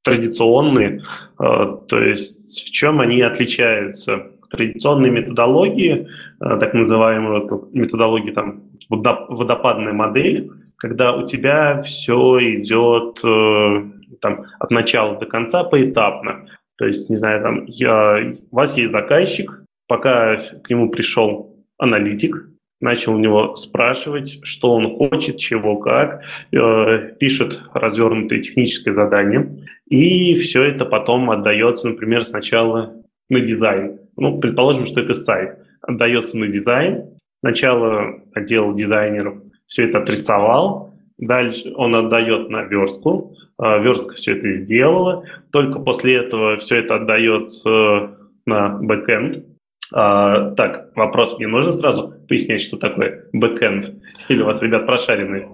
традиционные. 0.03 1.03
А, 1.37 1.65
то 1.65 2.01
есть 2.01 2.67
в 2.67 2.71
чем 2.71 2.99
они 3.01 3.21
отличаются? 3.21 4.31
Традиционные 4.49 5.11
методологии, 5.11 6.07
так 6.39 6.73
называемые 6.73 7.47
методологии 7.71 8.31
там, 8.31 8.63
водопадная 8.89 9.93
модель, 9.93 10.49
когда 10.77 11.15
у 11.15 11.27
тебя 11.27 11.83
все 11.83 12.39
идет 12.55 13.19
э, 13.23 14.15
там, 14.21 14.45
от 14.59 14.71
начала 14.71 15.19
до 15.19 15.25
конца 15.25 15.63
поэтапно. 15.63 16.47
То 16.77 16.85
есть, 16.85 17.09
не 17.09 17.17
знаю, 17.17 17.43
там, 17.43 17.65
я, 17.65 18.33
у 18.49 18.55
вас 18.55 18.77
есть 18.77 18.91
заказчик, 18.91 19.63
пока 19.87 20.37
к 20.37 20.69
нему 20.69 20.89
пришел 20.89 21.57
аналитик, 21.77 22.49
начал 22.81 23.13
у 23.15 23.19
него 23.19 23.55
спрашивать, 23.55 24.39
что 24.43 24.73
он 24.73 24.95
хочет, 24.95 25.37
чего, 25.37 25.77
как, 25.77 26.21
э, 26.51 27.13
пишет 27.19 27.59
развернутое 27.73 28.39
техническое 28.39 28.93
задание, 28.93 29.65
и 29.87 30.35
все 30.35 30.63
это 30.63 30.85
потом 30.85 31.29
отдается, 31.31 31.89
например, 31.89 32.23
сначала 32.25 32.93
на 33.29 33.39
дизайн. 33.41 33.99
Ну, 34.17 34.39
предположим, 34.39 34.85
что 34.85 35.01
это 35.01 35.13
сайт. 35.13 35.59
Отдается 35.81 36.37
на 36.37 36.47
дизайн. 36.47 37.05
Сначала 37.41 38.21
отдел 38.33 38.73
дизайнеров 38.75 39.35
все 39.69 39.87
это 39.87 39.99
отрисовал, 39.99 40.93
дальше 41.17 41.71
он 41.75 41.95
отдает 41.95 42.49
на 42.49 42.63
верстку, 42.63 43.35
э, 43.61 43.81
верстка 43.81 44.15
все 44.15 44.35
это 44.35 44.53
сделала, 44.55 45.23
только 45.51 45.79
после 45.79 46.17
этого 46.17 46.57
все 46.57 46.77
это 46.77 46.95
отдается 46.95 48.17
на 48.45 48.69
бэкэнд, 48.79 49.45
а, 49.93 50.51
так, 50.51 50.91
вопрос 50.95 51.37
мне 51.37 51.47
нужно 51.47 51.73
сразу 51.73 52.13
пояснять, 52.27 52.61
что 52.61 52.77
такое 52.77 53.25
бэкэнд? 53.33 53.95
Или 54.27 54.41
у 54.41 54.45
вас, 54.45 54.61
ребят, 54.61 54.85
прошаренные? 54.85 55.49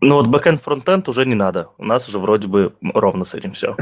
Ну 0.00 0.16
вот 0.16 0.26
бэкэнд, 0.26 0.60
фронтенд 0.60 1.08
уже 1.08 1.24
не 1.24 1.34
надо. 1.34 1.68
У 1.78 1.84
нас 1.84 2.08
уже 2.08 2.18
вроде 2.18 2.48
бы 2.48 2.74
ровно 2.82 3.24
с 3.24 3.34
этим 3.34 3.52
все. 3.52 3.76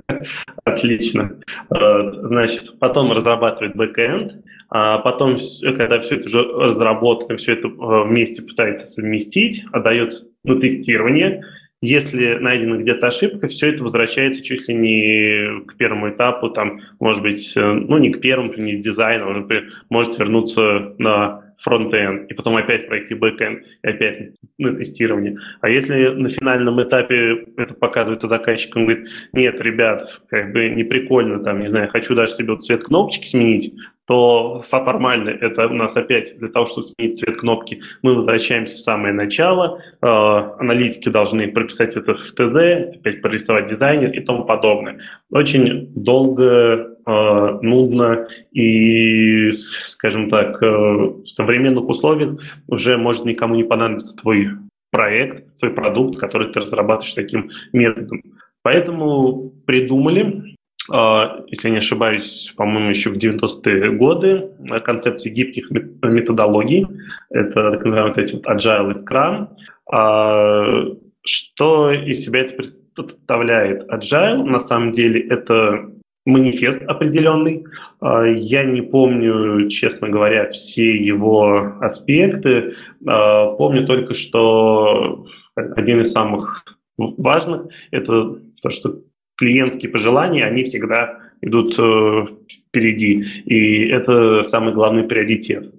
Отлично. 0.64 1.38
А, 1.70 2.10
значит, 2.26 2.78
потом 2.78 3.12
разрабатывает 3.12 3.76
бэкэнд, 3.76 4.44
а 4.70 4.98
потом, 4.98 5.38
когда 5.62 6.00
все 6.00 6.16
это 6.16 6.26
уже 6.26 6.42
разработано, 6.42 7.38
все 7.38 7.52
это 7.52 7.68
а, 7.68 8.04
вместе 8.04 8.42
пытается 8.42 8.86
совместить, 8.86 9.64
отдается 9.72 10.24
на 10.44 10.60
тестирование, 10.60 11.42
если 11.80 12.34
найдена 12.38 12.76
где-то 12.76 13.06
ошибка, 13.06 13.48
все 13.48 13.68
это 13.68 13.84
возвращается 13.84 14.42
чуть 14.42 14.68
ли 14.68 14.74
не 14.74 15.64
к 15.66 15.76
первому 15.76 16.10
этапу, 16.10 16.50
там, 16.50 16.80
может 16.98 17.22
быть, 17.22 17.52
э, 17.56 17.60
ну, 17.60 17.98
не 17.98 18.10
к 18.10 18.20
первому, 18.20 18.52
не 18.54 18.74
с 18.74 18.84
дизайном, 18.84 19.42
например, 19.42 19.72
может 19.88 20.18
вернуться 20.18 20.94
на 20.98 21.44
фронт-энд, 21.58 22.30
и 22.30 22.34
потом 22.34 22.56
опять 22.56 22.88
пройти 22.88 23.14
бэк-энд, 23.14 23.64
и 23.82 23.88
опять 23.88 24.32
на 24.58 24.74
тестирование. 24.74 25.36
А 25.60 25.68
если 25.68 26.08
на 26.08 26.28
финальном 26.28 26.82
этапе 26.82 27.46
это 27.56 27.74
показывается 27.74 28.28
заказчиком, 28.28 28.84
говорит, 28.84 29.08
нет, 29.32 29.60
ребят, 29.60 30.20
как 30.28 30.52
бы 30.52 30.68
не 30.68 30.84
прикольно, 30.84 31.42
там, 31.42 31.60
не 31.60 31.68
знаю, 31.68 31.88
хочу 31.88 32.14
даже 32.14 32.34
себе 32.34 32.52
вот 32.52 32.64
цвет 32.64 32.84
кнопочки 32.84 33.26
сменить, 33.26 33.72
то 34.08 34.64
формально 34.70 35.28
это 35.28 35.66
у 35.66 35.74
нас 35.74 35.94
опять 35.94 36.36
для 36.38 36.48
того, 36.48 36.64
чтобы 36.64 36.86
сменить 36.86 37.18
цвет 37.18 37.36
кнопки, 37.36 37.82
мы 38.02 38.14
возвращаемся 38.14 38.76
в 38.76 38.80
самое 38.80 39.12
начало, 39.12 39.82
э, 40.00 40.06
аналитики 40.06 41.10
должны 41.10 41.46
прописать 41.48 41.94
это 41.94 42.14
в 42.14 42.32
ТЗ, 42.32 42.96
опять 42.96 43.20
прорисовать 43.20 43.66
дизайнер 43.66 44.10
и 44.10 44.20
тому 44.20 44.44
подобное. 44.44 45.00
Очень 45.30 45.92
долго, 45.94 46.96
э, 47.06 47.58
нудно 47.60 48.28
и, 48.52 49.52
скажем 49.88 50.30
так, 50.30 50.62
э, 50.62 50.66
в 50.66 51.26
современных 51.26 51.86
условиях 51.86 52.40
уже 52.66 52.96
может 52.96 53.26
никому 53.26 53.56
не 53.56 53.64
понадобиться 53.64 54.16
твой 54.16 54.48
проект, 54.90 55.44
твой 55.58 55.72
продукт, 55.72 56.18
который 56.18 56.50
ты 56.50 56.60
разрабатываешь 56.60 57.12
таким 57.12 57.50
методом. 57.74 58.22
Поэтому 58.62 59.52
придумали 59.66 60.56
если 60.90 61.70
не 61.70 61.78
ошибаюсь, 61.78 62.52
по-моему, 62.56 62.90
еще 62.90 63.10
в 63.10 63.16
90-е 63.16 63.90
годы 63.92 64.50
концепции 64.84 65.30
гибких 65.30 65.70
методологий. 65.70 66.86
Это 67.30 67.72
так 67.72 67.84
называемые 67.84 68.14
вот 68.14 68.18
эти 68.18 68.34
вот 68.34 68.46
Agile 68.46 68.92
и 68.92 68.96
Scrum. 69.04 70.98
Что 71.24 71.90
из 71.92 72.24
себя 72.24 72.40
это 72.40 72.54
представляет 72.54 73.88
Agile? 73.90 74.44
На 74.44 74.60
самом 74.60 74.92
деле 74.92 75.20
это 75.20 75.90
манифест 76.28 76.82
определенный. 76.82 77.64
А, 78.00 78.24
я 78.24 78.64
не 78.64 78.82
помню, 78.82 79.68
честно 79.68 80.08
говоря, 80.08 80.50
все 80.50 80.96
его 80.96 81.74
аспекты. 81.80 82.74
А, 83.06 83.52
помню 83.56 83.86
только, 83.86 84.14
что 84.14 85.26
один 85.54 86.02
из 86.02 86.12
самых 86.12 86.64
важных– 86.96 87.68
это 87.90 88.36
то, 88.62 88.70
что 88.70 89.00
клиентские 89.38 89.90
пожелания, 89.90 90.44
они 90.44 90.64
всегда 90.64 91.18
идут 91.40 91.78
э, 91.78 92.26
впереди. 92.68 93.24
И 93.46 93.88
это 93.88 94.42
самый 94.44 94.74
главный 94.74 95.04
приоритет. 95.04 95.72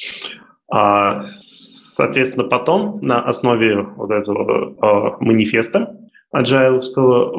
А, 0.71 1.25
соответственно, 1.37 2.45
потом 2.45 2.99
на 3.01 3.21
основе 3.21 3.81
вот 3.81 4.11
этого 4.11 5.17
манифеста 5.19 5.97
Agile 6.33 6.81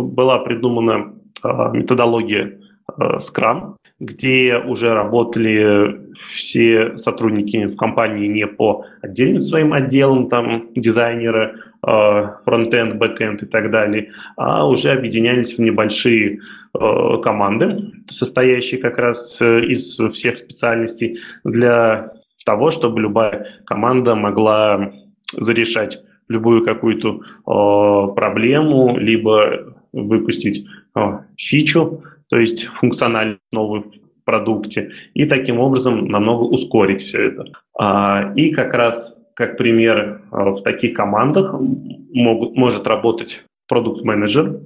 была 0.03 0.39
придумана 0.41 1.15
методология 1.43 2.61
Э, 2.99 3.19
Scrum, 3.19 3.77
где 3.99 4.57
уже 4.57 4.95
работали 4.95 6.01
все 6.37 6.97
сотрудники 6.97 7.67
в 7.67 7.77
компании 7.77 8.27
не 8.27 8.47
по 8.47 8.85
отдельным 9.03 9.41
своим 9.41 9.73
отделам, 9.73 10.29
там 10.29 10.69
дизайнеры, 10.75 11.43
э, 11.45 11.70
фронтенд, 11.83 12.97
бэкенд 12.97 13.43
и 13.43 13.47
так 13.47 13.71
далее, 13.71 14.13
а 14.37 14.69
уже 14.69 14.91
объединялись 14.93 15.55
в 15.55 15.61
небольшие 15.61 16.39
э, 16.39 16.79
команды, 17.23 17.93
состоящие 18.11 18.81
как 18.81 18.99
раз 18.99 19.41
из 19.41 19.99
всех 20.13 20.39
специальностей, 20.39 21.19
для 21.45 22.13
того, 22.45 22.71
чтобы 22.71 23.01
любая 23.01 23.47
команда 23.65 24.15
могла 24.15 24.93
зарешать 25.33 26.03
любую 26.29 26.65
какую-то 26.65 27.23
проблему, 27.45 28.97
либо 28.97 29.75
выпустить 29.93 30.67
фичу, 31.37 32.03
то 32.31 32.39
есть 32.39 32.65
функциональность 32.81 33.41
новую 33.53 33.93
в 34.21 34.25
продукте, 34.25 34.93
и 35.15 35.27
таким 35.27 35.59
образом 35.59 36.07
намного 36.07 36.43
ускорить 36.45 37.03
все 37.03 37.29
это. 37.29 37.45
А, 37.79 38.33
и 38.37 38.53
как 38.53 38.73
раз 38.73 39.15
как 39.41 39.57
пример 39.57 40.21
а, 40.31 40.51
в 40.51 40.63
таких 40.63 40.93
командах 40.93 41.55
могут, 42.13 42.57
может 42.57 42.87
работать 42.87 43.43
продукт-менеджер. 43.69 44.61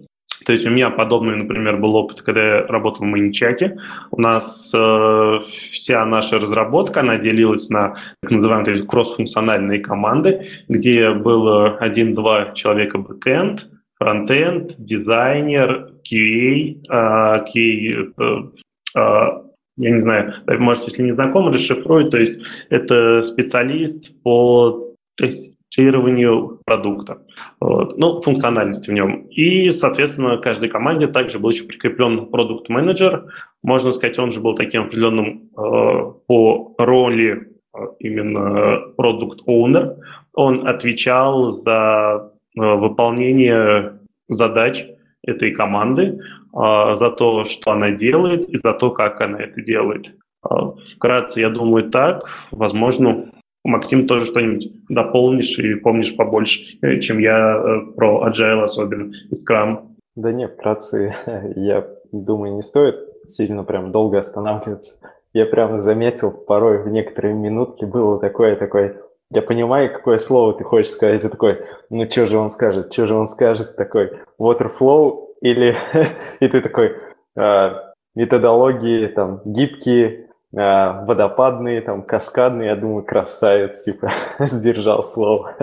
То 0.47 0.53
есть 0.53 0.67
у 0.67 0.71
меня 0.71 0.91
подобный, 0.91 1.37
например, 1.37 1.77
был 1.77 1.95
опыт, 1.95 2.23
когда 2.23 2.43
я 2.43 2.67
работал 2.67 3.07
в 3.07 3.09
Маничате. 3.09 3.79
У 4.11 4.21
нас 4.21 4.73
э, 4.75 5.39
вся 5.71 6.05
наша 6.05 6.41
разработка, 6.41 7.01
она 7.01 7.19
делилась 7.19 7.69
на 7.69 7.99
так 8.21 8.33
называемые 8.33 8.83
кросс-функциональные 8.83 9.79
команды, 9.79 10.49
где 10.69 11.11
было 11.13 11.77
один-два 11.79 12.51
человека 12.55 12.99
бэкэнд, 12.99 13.69
фронтенд, 13.97 14.75
дизайнер, 14.79 15.93
QA, 16.11 16.81
QA 16.91 18.13
э, 18.19 18.99
э, 18.99 19.44
я 19.77 19.91
не 19.91 20.01
знаю, 20.01 20.35
может, 20.47 20.85
если 20.85 21.03
не 21.03 21.13
знаком, 21.13 21.49
расшифрует, 21.49 22.11
то 22.11 22.19
есть 22.19 22.41
это 22.71 23.23
специалист 23.23 24.13
по 24.23 24.95
тестированию 25.17 26.61
продукта, 26.65 27.23
вот, 27.61 27.99
ну, 27.99 28.23
функциональности 28.23 28.91
в 28.91 28.93
нем. 28.93 29.27
И, 29.31 29.71
соответственно, 29.71 30.39
каждой 30.39 30.69
команде 30.69 31.09
также 31.09 31.39
был 31.39 31.51
еще 31.51 31.65
прикреплен 31.65 32.27
продукт-менеджер, 32.27 33.27
можно 33.63 33.93
сказать, 33.93 34.19
он 34.19 34.33
же 34.33 34.41
был 34.41 34.55
таким 34.55 34.83
определенным 34.83 35.51
э, 35.57 36.13
по 36.27 36.75
роли 36.79 37.49
э, 37.75 37.79
именно 37.99 38.93
продукт-оунер, 38.97 39.97
он 40.35 40.69
отвечал 40.69 41.51
за 41.51 42.33
э, 42.57 42.61
выполнение 42.61 43.99
задач 44.29 44.87
этой 45.27 45.53
команды, 45.53 46.21
а, 46.53 46.97
за 46.97 47.11
то, 47.11 47.45
что 47.45 47.73
она 47.73 47.91
делает 47.91 48.49
и 48.49 48.59
за 48.59 48.73
то, 48.73 48.91
как 48.91 49.21
она 49.21 49.39
это 49.41 49.61
делает. 49.63 50.07
А, 50.43 50.73
вкратце, 50.97 51.41
я 51.41 51.51
думаю, 51.51 51.91
так. 51.91 52.25
Возможно, 52.51 53.31
Максим 53.65 54.07
тоже 54.07 54.27
что-нибудь 54.27 54.71
дополнишь 54.89 55.59
и 55.59 55.75
помнишь 55.75 56.15
побольше, 56.15 56.79
э, 56.83 57.01
чем 57.01 57.19
я 57.19 57.57
э, 57.57 57.93
про 57.97 58.29
Agile 58.29 58.63
особенно 58.63 59.13
и 59.31 59.35
Scrum. 59.35 59.89
Да 60.17 60.33
нет, 60.33 60.53
вкратце, 60.53 61.15
я 61.57 61.87
думаю, 62.13 62.55
не 62.55 62.63
стоит 62.63 62.97
сильно 63.25 63.65
прям 63.65 63.91
долго 63.91 64.19
останавливаться. 64.19 65.09
Я 65.33 65.47
прям 65.47 65.77
заметил 65.77 66.31
порой 66.31 66.83
в 66.83 66.89
некоторые 66.89 67.35
минутки 67.35 67.85
было 67.85 68.21
такое, 68.21 68.55
такое, 68.55 69.01
я 69.31 69.43
понимаю, 69.43 69.93
какое 69.93 70.19
слово 70.19 70.55
ты 70.55 70.65
хочешь 70.65 70.93
сказать, 70.93 71.25
и 71.25 71.29
такой, 71.29 71.61
ну 71.91 72.09
что 72.09 72.27
же 72.27 72.39
он 72.39 72.49
скажет, 72.49 72.93
что 72.93 73.07
же 73.07 73.15
он 73.15 73.27
скажет, 73.27 73.77
такой, 73.77 74.13
waterflow 74.39 75.29
или 75.41 75.77
и 76.41 76.49
ты 76.49 76.61
такой 76.61 76.97
э, 77.37 77.71
методологии 78.15 79.07
там 79.09 79.43
гибкие, 79.45 80.29
э, 80.53 81.05
водопадные, 81.07 81.81
там 81.81 82.03
каскадные, 82.03 82.69
я 82.69 82.77
думаю, 82.77 83.05
красавец, 83.05 83.85
типа 83.85 84.11
сдержал 84.41 85.03
слово. 85.03 85.57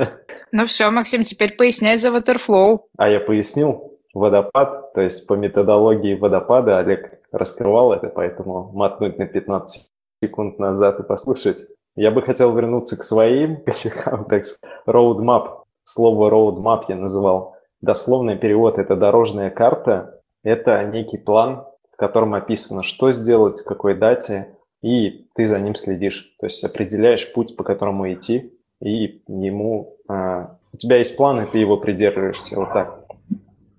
Ну 0.51 0.65
все, 0.65 0.89
Максим, 0.91 1.23
теперь 1.23 1.55
поясняй 1.55 1.97
за 1.97 2.09
waterflow. 2.09 2.79
А 2.97 3.09
я 3.09 3.19
пояснил 3.19 3.99
водопад, 4.13 4.93
то 4.93 5.01
есть 5.01 5.27
по 5.27 5.33
методологии 5.35 6.15
водопада 6.15 6.79
Олег 6.79 7.21
раскрывал 7.31 7.93
это, 7.93 8.07
поэтому 8.07 8.71
мотнуть 8.73 9.17
на 9.17 9.25
15 9.25 9.87
секунд 10.23 10.59
назад 10.59 10.99
и 10.99 11.03
послушать. 11.03 11.59
Я 11.95 12.11
бы 12.11 12.21
хотел 12.21 12.55
вернуться 12.55 12.97
к 12.97 13.03
своим 13.03 13.61
косякам, 13.65 14.25
так 14.25 14.43
roadmap. 14.87 15.63
Слово 15.83 16.29
roadmap 16.29 16.83
я 16.87 16.95
называл 16.95 17.55
Дословный 17.81 18.37
перевод– 18.37 18.77
это 18.77 18.95
дорожная 18.95 19.49
карта, 19.49 20.19
это 20.43 20.83
некий 20.83 21.17
план, 21.17 21.65
в 21.91 21.97
котором 21.97 22.35
описано, 22.35 22.83
что 22.83 23.11
сделать, 23.11 23.59
в 23.59 23.65
какой 23.65 23.95
дате, 23.95 24.55
и 24.83 25.25
ты 25.33 25.47
за 25.47 25.59
ним 25.59 25.73
следишь. 25.73 26.35
То 26.39 26.45
есть 26.45 26.63
определяешь 26.63 27.33
путь, 27.33 27.55
по 27.55 27.63
которому 27.63 28.11
идти, 28.13 28.53
и 28.81 29.21
ему... 29.27 29.95
А, 30.07 30.57
у 30.73 30.77
тебя 30.77 30.97
есть 30.97 31.17
план, 31.17 31.41
и 31.41 31.51
ты 31.51 31.57
его 31.57 31.77
придерживаешься. 31.77 32.59
Вот 32.59 32.71
так. 32.71 32.99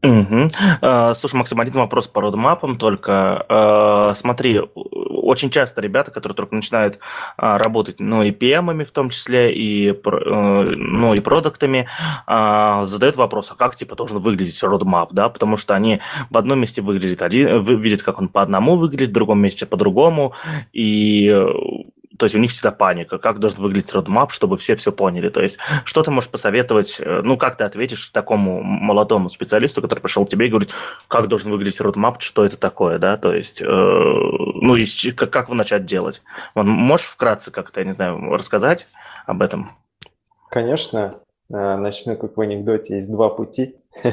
Угу. 0.02 1.14
Слушай, 1.14 1.36
Максим, 1.36 1.60
один 1.60 1.74
вопрос 1.74 2.08
по 2.08 2.20
родмапам 2.20 2.76
только. 2.76 3.46
А, 3.48 4.14
смотри, 4.14 4.60
очень 5.22 5.50
часто 5.50 5.80
ребята, 5.80 6.10
которые 6.10 6.36
только 6.36 6.54
начинают 6.54 6.98
а, 7.36 7.58
работать, 7.58 8.00
ну, 8.00 8.22
и 8.22 8.30
PM-ами 8.30 8.84
в 8.84 8.90
том 8.90 9.10
числе, 9.10 9.54
и, 9.54 9.90
э, 9.90 9.94
ну, 9.94 11.14
и 11.14 11.20
продуктами, 11.20 11.88
задают 12.26 13.16
вопрос, 13.16 13.50
а 13.50 13.54
как, 13.54 13.76
типа, 13.76 13.94
должен 13.96 14.18
выглядеть 14.18 14.62
родмап, 14.62 15.12
да, 15.12 15.28
потому 15.28 15.56
что 15.56 15.74
они 15.74 16.00
в 16.30 16.36
одном 16.36 16.60
месте 16.60 16.82
выглядят 16.82 17.22
один, 17.22 17.62
видят, 17.62 18.02
как 18.02 18.18
он 18.18 18.28
по 18.28 18.42
одному 18.42 18.76
выглядит, 18.76 19.10
в 19.10 19.12
другом 19.12 19.40
месте 19.40 19.66
по-другому, 19.66 20.34
и 20.72 21.28
то 22.22 22.26
есть 22.26 22.36
у 22.36 22.38
них 22.38 22.52
всегда 22.52 22.70
паника, 22.70 23.18
как 23.18 23.40
должен 23.40 23.60
выглядеть 23.60 23.92
родмап, 23.92 24.30
чтобы 24.30 24.56
все 24.56 24.76
все 24.76 24.92
поняли. 24.92 25.28
То 25.28 25.42
есть 25.42 25.58
что 25.84 26.04
ты 26.04 26.12
можешь 26.12 26.30
посоветовать, 26.30 27.00
э, 27.00 27.20
ну, 27.24 27.36
как 27.36 27.56
ты 27.56 27.64
ответишь 27.64 28.10
такому 28.10 28.62
молодому 28.62 29.28
специалисту, 29.28 29.82
который 29.82 29.98
пришел 29.98 30.24
к 30.24 30.28
тебе 30.28 30.46
и 30.46 30.48
говорит, 30.48 30.70
как 31.08 31.26
должен 31.26 31.50
выглядеть 31.50 31.80
родмап, 31.80 32.22
что 32.22 32.44
это 32.44 32.56
такое, 32.56 32.98
да, 32.98 33.16
то 33.16 33.34
есть, 33.34 33.60
э, 33.60 33.64
ну, 33.66 34.76
и 34.76 34.86
как, 35.10 35.30
как 35.30 35.46
его 35.46 35.56
начать 35.56 35.84
делать? 35.84 36.22
Он, 36.54 36.68
можешь 36.68 37.08
вкратце 37.08 37.50
как-то, 37.50 37.80
я 37.80 37.86
не 37.86 37.92
знаю, 37.92 38.20
рассказать 38.36 38.86
об 39.26 39.42
этом? 39.42 39.72
Конечно. 40.48 41.10
Э, 41.50 41.74
начну 41.74 42.16
как 42.16 42.36
в 42.36 42.40
анекдоте. 42.40 42.94
Есть 42.94 43.10
два 43.10 43.30
пути. 43.30 43.74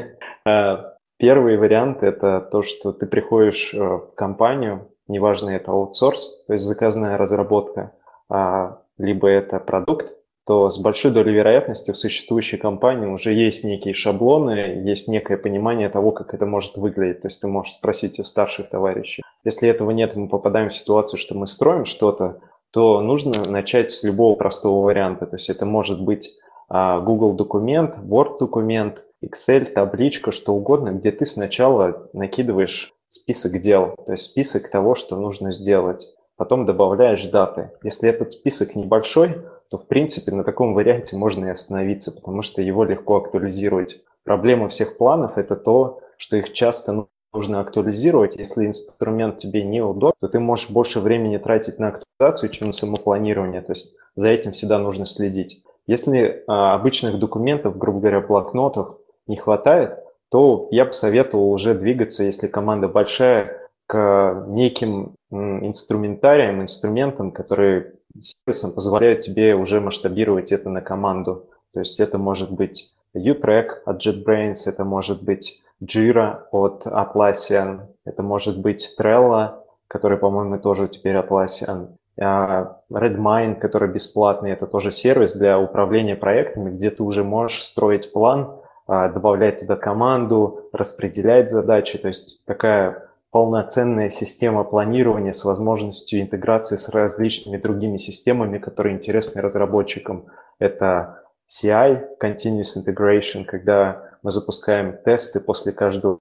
Э, 0.45 0.77
первый 1.17 1.57
вариант– 1.57 2.01
это 2.01 2.39
то, 2.39 2.63
что 2.63 2.91
ты 2.91 3.05
приходишь 3.05 3.73
в 3.73 4.15
компанию, 4.15 4.89
неважно, 5.09 5.49
это 5.49 5.71
аутсорс, 5.71 6.45
то 6.47 6.53
есть 6.53 6.63
заказная 6.63 7.17
разработка, 7.17 7.91
либо 8.29 9.27
это 9.27 9.59
продукт, 9.59 10.13
то 10.45 10.69
с 10.69 10.79
большой 10.79 11.11
долей 11.11 11.33
вероятности 11.33 11.91
в 11.91 11.97
существующей 11.97 12.57
компании 12.57 13.05
уже 13.05 13.33
есть 13.33 13.63
некие 13.63 13.93
шаблоны, 13.93 14.81
есть 14.83 15.07
некое 15.07 15.37
понимание 15.37 15.89
того, 15.89 16.11
как 16.11 16.33
это 16.33 16.47
может 16.47 16.75
выглядеть. 16.77 17.21
То 17.21 17.27
есть 17.27 17.39
ты 17.41 17.47
можешь 17.47 17.73
спросить 17.73 18.19
у 18.19 18.23
старших 18.23 18.69
товарищей. 18.69 19.21
Если 19.43 19.69
этого 19.69 19.91
нет, 19.91 20.15
мы 20.15 20.27
попадаем 20.27 20.69
в 20.69 20.73
ситуацию, 20.73 21.19
что 21.19 21.35
мы 21.37 21.45
строим 21.45 21.85
что-то, 21.85 22.39
то 22.71 22.99
нужно 23.01 23.45
начать 23.47 23.91
с 23.91 24.03
любого 24.03 24.35
простого 24.35 24.83
варианта. 24.85 25.27
То 25.27 25.35
есть 25.35 25.51
это 25.51 25.67
может 25.67 26.03
быть 26.03 26.31
а, 26.67 26.99
Google 26.99 27.33
документ, 27.33 27.97
Word 27.97 28.39
документ, 28.39 29.05
Excel, 29.23 29.65
табличка, 29.65 30.31
что 30.31 30.55
угодно, 30.55 30.93
где 30.93 31.11
ты 31.11 31.25
сначала 31.27 32.09
накидываешь 32.13 32.93
список 33.07 33.61
дел, 33.61 33.95
то 34.05 34.13
есть 34.13 34.31
список 34.31 34.69
того, 34.69 34.95
что 34.95 35.15
нужно 35.15 35.51
сделать. 35.51 36.15
Потом 36.39 36.65
добавляешь 36.65 37.25
даты. 37.25 37.71
Если 37.83 38.07
этот 38.07 38.31
список 38.31 38.73
небольшой, 38.73 39.41
то 39.69 39.77
в 39.77 39.87
принципе 39.87 40.31
на 40.31 40.45
таком 40.45 40.73
варианте 40.73 41.17
можно 41.17 41.47
и 41.47 41.49
остановиться, 41.49 42.13
потому 42.13 42.43
что 42.43 42.61
его 42.61 42.85
легко 42.85 43.17
актуализировать. 43.17 43.99
Проблема 44.23 44.69
всех 44.69 44.97
планов– 44.97 45.33
это 45.37 45.57
то, 45.57 45.99
что 46.15 46.37
их 46.37 46.53
часто 46.53 47.07
нужно 47.33 47.59
актуализировать. 47.59 48.37
Если 48.37 48.67
инструмент 48.67 49.35
тебе 49.35 49.63
неудобен, 49.63 50.13
то 50.17 50.29
ты 50.29 50.39
можешь 50.39 50.69
больше 50.69 51.01
времени 51.01 51.37
тратить 51.37 51.77
на 51.77 51.89
актуализацию, 51.89 52.49
чем 52.51 52.67
на 52.67 52.73
самопланирование. 52.73 53.61
То 53.61 53.73
есть 53.73 53.97
за 54.15 54.29
этим 54.29 54.53
всегда 54.53 54.79
нужно 54.79 55.05
следить. 55.05 55.65
Если 55.87 56.45
а, 56.47 56.73
обычных 56.73 57.19
документов, 57.19 57.77
грубо 57.77 57.99
говоря, 57.99 58.21
блокнотов 58.21 58.95
не 59.27 59.35
хватает, 59.35 59.99
то 60.31 60.69
я 60.71 60.85
бы 60.85 60.93
советовал 60.93 61.51
уже 61.51 61.73
двигаться, 61.73 62.23
если 62.23 62.47
команда 62.47 62.87
большая, 62.87 63.58
к 63.89 64.45
неким 64.49 65.15
инструментариям, 65.31 66.61
инструментам, 66.61 67.31
которые 67.31 67.93
сервисом 68.19 68.71
позволяют 68.75 69.21
тебе 69.21 69.55
уже 69.55 69.81
масштабировать 69.81 70.51
это 70.51 70.69
на 70.69 70.81
команду. 70.81 71.49
То 71.73 71.79
есть 71.79 71.99
это 71.99 72.19
может 72.19 72.51
быть 72.51 72.93
U-Track 73.15 73.81
от 73.85 74.05
JetBrains, 74.05 74.67
это 74.67 74.85
может 74.85 75.23
быть 75.23 75.63
Jira 75.83 76.41
от 76.51 76.85
Atlassian, 76.85 77.87
это 78.05 78.21
может 78.21 78.59
быть 78.59 78.95
Trello, 78.99 79.63
который, 79.87 80.19
по-моему, 80.19 80.59
тоже 80.59 80.87
теперь 80.87 81.15
Atlassian, 81.15 81.95
а, 82.21 82.77
Redmine, 82.91 83.55
который 83.55 83.89
бесплатный, 83.89 84.51
это 84.51 84.67
тоже 84.67 84.91
сервис 84.91 85.35
для 85.35 85.57
управления 85.57 86.15
проектами, 86.15 86.69
где 86.69 86.91
ты 86.91 87.01
уже 87.01 87.23
можешь 87.23 87.63
строить 87.63 88.13
план, 88.13 88.51
а, 88.85 89.09
добавлять 89.09 89.61
туда 89.61 89.75
команду, 89.77 90.69
распределять 90.73 91.49
задачи, 91.49 91.97
то 91.97 92.07
есть 92.07 92.45
такая 92.45 93.08
полноценная 93.31 94.09
система 94.09 94.63
планирования 94.63 95.33
с 95.33 95.45
возможностью 95.45 96.21
интеграции 96.21 96.75
с 96.75 96.89
различными 96.89 97.57
другими 97.57 97.97
системами, 97.97 98.57
которые 98.57 98.95
интересны 98.95 99.41
разработчикам. 99.41 100.27
Это 100.57 101.23
CI, 101.47 102.05
Continuous 102.21 102.77
Integration, 102.77 103.45
когда 103.45 104.17
мы 104.23 104.31
запускаем 104.31 104.97
тесты 105.05 105.39
после 105.45 105.71
каждого 105.73 106.19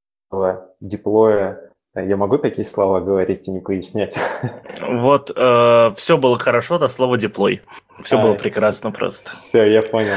деплоя. 0.81 1.61
Я 1.95 2.17
могу 2.17 2.39
такие 2.39 2.65
слова 2.65 3.01
говорить 3.01 3.49
и 3.49 3.51
не 3.51 3.61
пояснять? 3.61 4.17
Вот, 4.91 5.31
э, 5.35 5.91
все 5.97 6.17
было 6.17 6.39
хорошо 6.39 6.79
до 6.79 6.89
слова 6.89 7.19
деплой. 7.19 7.61
Все 8.03 8.19
а, 8.19 8.23
было 8.23 8.35
прекрасно 8.35 8.91
все, 8.91 8.99
просто. 8.99 9.31
Все, 9.31 9.65
я 9.65 9.83
понял. 9.83 10.17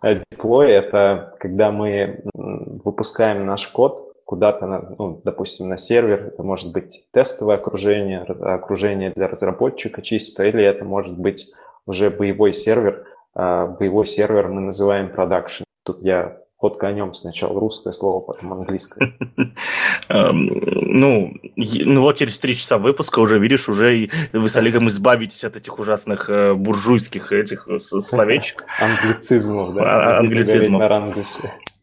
А 0.00 0.14
деплой– 0.14 0.72
это 0.72 1.34
когда 1.38 1.70
мы 1.70 2.24
выпускаем 2.34 3.40
наш 3.40 3.68
код 3.68 4.07
куда-то, 4.28 4.66
ну, 4.98 5.22
допустим, 5.24 5.70
на 5.70 5.78
сервер. 5.78 6.26
Это 6.26 6.42
может 6.42 6.70
быть 6.70 7.06
тестовое 7.14 7.56
окружение, 7.56 8.20
окружение 8.20 9.10
для 9.16 9.26
разработчика 9.26 10.02
чисто, 10.02 10.44
или 10.44 10.62
это 10.62 10.84
может 10.84 11.18
быть 11.18 11.46
уже 11.86 12.10
боевой 12.10 12.52
сервер. 12.52 13.06
А, 13.34 13.68
боевой 13.68 14.04
сервер 14.06 14.48
мы 14.48 14.60
называем 14.60 15.06
production. 15.06 15.64
Тут 15.82 16.02
я 16.02 16.36
под 16.58 16.76
конем 16.76 17.14
сначала 17.14 17.58
русское 17.58 17.92
слово, 17.92 18.20
потом 18.20 18.52
английское. 18.52 19.14
Эм, 20.10 20.46
ну, 20.74 21.32
ну 21.56 22.02
вот 22.02 22.18
через 22.18 22.38
три 22.38 22.54
часа 22.54 22.76
выпуска 22.76 23.20
уже, 23.20 23.38
видишь, 23.38 23.66
уже 23.70 24.10
вы 24.34 24.46
с 24.50 24.56
Олегом 24.56 24.88
избавитесь 24.88 25.44
от 25.44 25.56
этих 25.56 25.78
ужасных 25.78 26.28
э, 26.28 26.52
буржуйских 26.52 27.32
этих 27.32 27.66
э, 27.66 27.78
словечек. 27.80 28.66
Англицизмов, 28.78 29.72
да? 29.72 29.82
А, 29.82 30.18
англицизмов. 30.18 30.82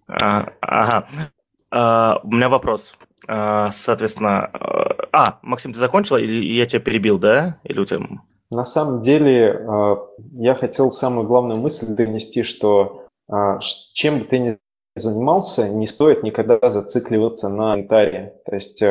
Ага. 0.07 1.07
Uh, 1.73 2.19
у 2.23 2.31
меня 2.31 2.49
вопрос. 2.49 2.95
Uh, 3.27 3.69
соответственно, 3.71 4.49
uh, 4.53 5.07
а, 5.11 5.39
Максим, 5.41 5.73
ты 5.73 5.79
закончил 5.79 6.17
или 6.17 6.53
я 6.53 6.65
тебя 6.65 6.79
перебил, 6.79 7.17
да? 7.17 7.59
Или 7.63 7.79
у 7.79 7.85
тебя... 7.85 7.99
На 8.51 8.63
самом 8.63 9.01
деле, 9.01 9.59
я 10.33 10.53
хотел 10.53 10.91
самую 10.91 11.27
главную 11.27 11.59
мысль 11.59 11.95
донести, 11.95 12.43
что 12.43 13.07
чем 13.93 14.19
бы 14.19 14.25
ты 14.25 14.37
ни 14.37 14.57
занимался, 14.95 15.67
не 15.67 15.87
стоит 15.87 16.21
никогда 16.21 16.69
зацикливаться 16.69 17.49
на 17.49 17.73
инвентаре. 17.73 18.35
То 18.45 18.55
есть 18.55 18.83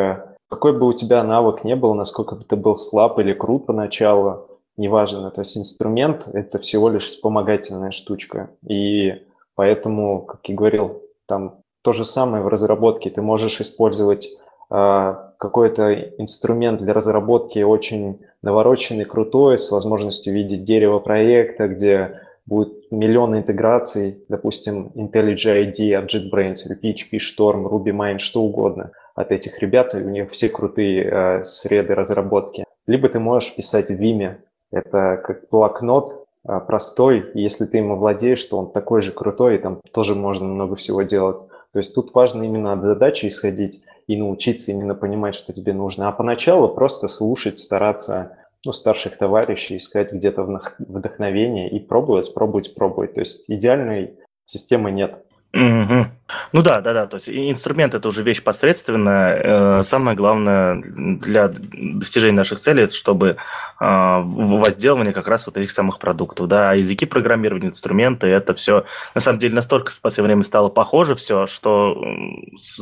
какой 0.50 0.76
бы 0.76 0.86
у 0.86 0.92
тебя 0.92 1.22
навык 1.22 1.64
не 1.64 1.76
был, 1.76 1.94
насколько 1.94 2.34
бы 2.34 2.44
ты 2.44 2.56
был 2.56 2.76
слаб 2.76 3.18
или 3.20 3.32
крут 3.32 3.66
поначалу, 3.66 4.60
неважно. 4.76 5.30
То 5.30 5.40
есть 5.40 5.56
инструмент– 5.56 6.28
это 6.32 6.58
всего 6.58 6.88
лишь 6.88 7.06
вспомогательная 7.06 7.92
штучка. 7.92 8.50
И 8.68 9.22
поэтому, 9.54 10.22
как 10.22 10.48
я 10.48 10.54
говорил, 10.54 11.02
там 11.26 11.60
то 11.84 11.92
же 11.92 12.04
самое 12.06 12.42
в 12.42 12.48
разработке. 12.48 13.10
Ты 13.10 13.20
можешь 13.20 13.60
использовать 13.60 14.30
э, 14.70 15.14
какой-то 15.38 15.92
инструмент 15.92 16.80
для 16.80 16.94
разработки 16.94 17.58
очень 17.58 18.20
навороченный, 18.40 19.04
крутой, 19.04 19.58
с 19.58 19.70
возможностью 19.70 20.32
видеть 20.32 20.64
дерево 20.64 20.98
проекта, 20.98 21.68
где 21.68 22.22
будет 22.46 22.90
миллион 22.90 23.36
интеграций, 23.36 24.24
допустим, 24.28 24.92
IntelliJ 24.94 25.70
IDEA 25.70 25.96
от 25.96 26.14
JetBrains 26.14 26.56
или 26.64 26.80
PHP 26.80 27.18
Storm, 27.18 27.66
RubyMine, 27.66 28.18
что 28.18 28.42
угодно 28.42 28.92
от 29.14 29.30
этих 29.30 29.60
ребят, 29.60 29.94
и 29.94 29.98
у 29.98 30.08
них 30.08 30.30
все 30.30 30.48
крутые 30.48 31.04
э, 31.04 31.44
среды 31.44 31.94
разработки. 31.94 32.64
Либо 32.86 33.08
ты 33.10 33.18
можешь 33.18 33.54
писать 33.54 33.88
в 33.88 34.00
Vime, 34.00 34.36
это 34.72 35.20
как 35.22 35.48
блокнот, 35.50 36.26
э, 36.48 36.60
простой, 36.66 37.30
если 37.34 37.66
ты 37.66 37.78
ему 37.78 37.96
владеешь, 37.96 38.42
то 38.44 38.58
он 38.58 38.72
такой 38.72 39.02
же 39.02 39.12
крутой, 39.12 39.56
и 39.56 39.58
там 39.58 39.80
тоже 39.92 40.14
можно 40.14 40.46
много 40.46 40.76
всего 40.76 41.02
делать. 41.02 41.40
То 41.74 41.78
есть 41.80 41.92
тут 41.92 42.14
важно 42.14 42.44
именно 42.44 42.72
от 42.72 42.84
задачи 42.84 43.26
исходить 43.26 43.82
и 44.06 44.16
научиться 44.16 44.70
именно 44.70 44.94
понимать, 44.94 45.34
что 45.34 45.52
тебе 45.52 45.72
нужно. 45.72 46.06
А 46.06 46.12
поначалу 46.12 46.68
просто 46.68 47.08
слушать, 47.08 47.58
стараться 47.58 48.38
ну, 48.64 48.70
старших 48.70 49.18
товарищей, 49.18 49.78
искать 49.78 50.12
где-то 50.12 50.44
вдохновение 50.78 51.68
и 51.68 51.80
пробовать, 51.80 52.32
пробовать, 52.32 52.76
пробовать. 52.76 53.14
То 53.14 53.20
есть 53.20 53.50
идеальной 53.50 54.14
системы 54.44 54.92
нет. 54.92 55.18
Угу. 55.54 56.06
Ну 56.52 56.62
да, 56.62 56.80
да, 56.80 56.92
да. 56.92 57.06
То 57.06 57.16
есть 57.16 57.28
инструмент 57.28 57.94
это 57.94 58.08
уже 58.08 58.24
вещь 58.24 58.42
посредственная. 58.42 59.78
Э, 59.78 59.82
самое 59.84 60.16
главное 60.16 60.82
для 60.82 61.46
достижения 61.48 62.36
наших 62.36 62.58
целей, 62.58 62.82
это 62.82 62.94
чтобы 62.94 63.28
э, 63.28 63.36
возделывание 63.78 65.12
как 65.12 65.28
раз 65.28 65.46
вот 65.46 65.56
этих 65.56 65.70
самых 65.70 66.00
продуктов. 66.00 66.48
Да, 66.48 66.70
а 66.70 66.74
языки 66.74 67.06
программирования, 67.06 67.68
инструменты, 67.68 68.26
это 68.26 68.54
все 68.54 68.84
на 69.14 69.20
самом 69.20 69.38
деле 69.38 69.54
настолько 69.54 69.92
в 69.92 70.00
последнее 70.00 70.34
время 70.34 70.42
стало 70.42 70.70
похоже 70.70 71.14
все, 71.14 71.46
что 71.46 72.02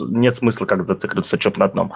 нет 0.08 0.35
смысла 0.35 0.64
как 0.64 0.87
зацикливаться 0.87 1.38
что-то 1.38 1.61
на 1.61 1.66
одном. 1.66 1.92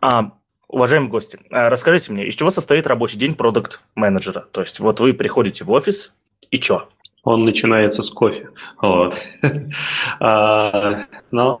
А, 0.00 0.30
Уважаемые 0.68 1.10
гости, 1.10 1.38
а 1.50 1.68
расскажите 1.70 2.12
мне, 2.12 2.26
из 2.26 2.34
чего 2.34 2.50
состоит 2.50 2.88
рабочий 2.88 3.18
день 3.18 3.36
продукт 3.36 3.80
менеджера 3.94 4.46
То 4.50 4.62
есть 4.62 4.80
вот 4.80 4.98
вы 4.98 5.14
приходите 5.14 5.62
в 5.62 5.70
офис, 5.70 6.12
и 6.50 6.60
что? 6.60 6.88
Он 7.26 7.44
начинается 7.44 8.02
с 8.02 8.08
кофе. 8.08 8.48
Вот. 8.80 9.14
а, 10.20 11.04
но 11.32 11.60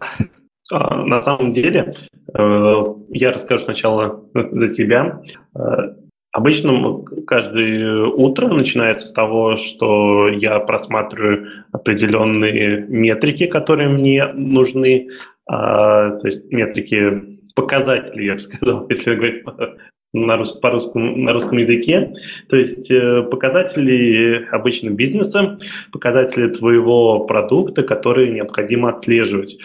а, 0.72 0.96
на 1.04 1.20
самом 1.20 1.52
деле 1.52 1.96
э, 2.32 2.84
я 3.10 3.32
расскажу 3.32 3.64
сначала 3.64 4.24
за 4.34 4.68
себя. 4.68 5.20
Э, 5.58 5.94
обычно 6.30 7.02
каждое 7.26 8.04
утро 8.06 8.48
начинается 8.48 9.08
с 9.08 9.12
того, 9.12 9.56
что 9.56 10.28
я 10.28 10.60
просматриваю 10.60 11.64
определенные 11.72 12.86
метрики, 12.86 13.46
которые 13.46 13.88
мне 13.88 14.24
нужны, 14.34 15.08
а, 15.50 16.12
то 16.12 16.26
есть 16.28 16.50
метрики 16.52 17.38
показатели, 17.56 18.22
я 18.22 18.34
бы 18.34 18.40
сказал, 18.40 18.86
если 18.88 19.14
говорить 19.16 19.44
на, 20.24 20.36
рус, 20.36 20.52
по 20.52 20.70
русскому, 20.70 21.16
на 21.16 21.32
русском 21.32 21.58
языке. 21.58 22.14
То 22.48 22.56
есть 22.56 22.90
э, 22.90 23.22
показатели 23.22 24.46
обычно 24.50 24.90
бизнеса, 24.90 25.58
показатели 25.92 26.48
твоего 26.48 27.20
продукта, 27.20 27.82
которые 27.82 28.30
необходимо 28.32 28.90
отслеживать. 28.90 29.58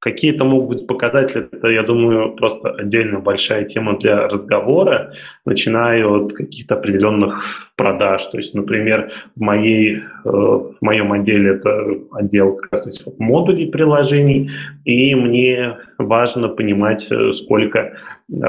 А, 0.00 0.10
Какие-то 0.10 0.44
могут 0.44 0.68
быть 0.68 0.86
показатели, 0.86 1.48
это, 1.52 1.68
я 1.68 1.82
думаю, 1.82 2.32
просто 2.32 2.70
отдельно 2.70 3.20
большая 3.20 3.64
тема 3.64 3.98
для 3.98 4.28
разговора, 4.28 5.12
начиная 5.44 6.06
от 6.06 6.32
каких-то 6.32 6.74
определенных 6.74 7.42
продаж. 7.76 8.24
То 8.26 8.38
есть, 8.38 8.54
например, 8.54 9.10
в, 9.36 9.40
моей, 9.40 9.96
э, 9.96 10.00
в 10.24 10.76
моем 10.80 11.12
отделе 11.12 11.50
это 11.50 11.86
отдел 12.12 12.56
как 12.56 12.72
раз, 12.72 13.04
модулей 13.18 13.70
приложений, 13.70 14.50
и 14.86 15.14
мне 15.14 15.76
важно 15.98 16.48
понимать, 16.48 17.06
э, 17.10 17.32
сколько, 17.34 17.92
э, 18.32 18.46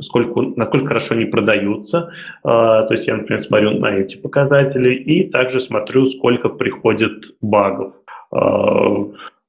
сколько, 0.00 0.40
насколько 0.56 0.86
хорошо 0.86 1.14
они 1.14 1.24
продаются. 1.24 2.12
То 2.42 2.88
есть 2.90 3.06
я, 3.08 3.16
например, 3.16 3.40
смотрю 3.40 3.70
на 3.78 3.96
эти 3.96 4.16
показатели 4.16 4.94
и 4.94 5.30
также 5.30 5.60
смотрю, 5.60 6.06
сколько 6.06 6.48
приходит 6.48 7.12
багов 7.40 7.94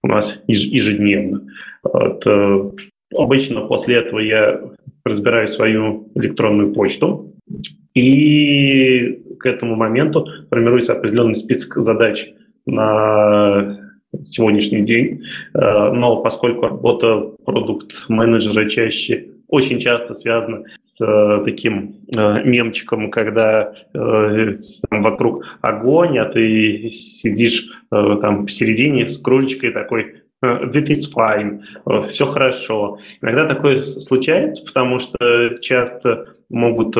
у 0.03 0.07
нас 0.07 0.39
ежедневно. 0.47 1.47
Вот. 1.83 2.25
Э, 2.27 2.71
обычно 3.15 3.61
после 3.61 3.97
этого 3.97 4.19
я 4.19 4.61
разбираю 5.05 5.47
свою 5.47 6.09
электронную 6.15 6.73
почту, 6.73 7.33
и 7.93 9.21
к 9.39 9.45
этому 9.45 9.75
моменту 9.75 10.27
формируется 10.49 10.93
определенный 10.93 11.35
список 11.35 11.77
задач 11.83 12.27
на 12.65 13.79
сегодняшний 14.23 14.81
день. 14.81 15.23
Э, 15.53 15.91
но 15.91 16.21
поскольку 16.21 16.67
работа 16.67 17.31
продукт-менеджера 17.45 18.69
чаще 18.69 19.29
очень 19.53 19.79
часто 19.79 20.15
связано 20.15 20.63
с 20.81 20.99
э, 20.99 21.43
таким 21.45 21.97
э, 22.11 22.43
мемчиком, 22.43 23.11
когда 23.11 23.75
э, 23.93 24.53
там 24.89 25.03
вокруг 25.03 25.45
огонь, 25.61 26.17
а 26.17 26.25
ты 26.25 26.89
сидишь 26.89 27.69
э, 27.91 28.17
там 28.19 28.45
посередине 28.47 29.09
с 29.09 29.19
кружечкой 29.19 29.69
такой 29.71 30.23
this 30.43 30.87
is 30.87 31.03
fine, 31.15 31.61
все 32.09 32.25
хорошо. 32.25 32.97
Иногда 33.21 33.45
такое 33.45 33.77
случается, 33.77 34.65
потому 34.65 34.99
что 34.99 35.57
часто 35.61 36.35
могут 36.49 36.95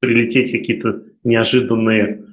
прилететь 0.00 0.52
какие-то 0.52 1.02
неожиданные 1.24 2.24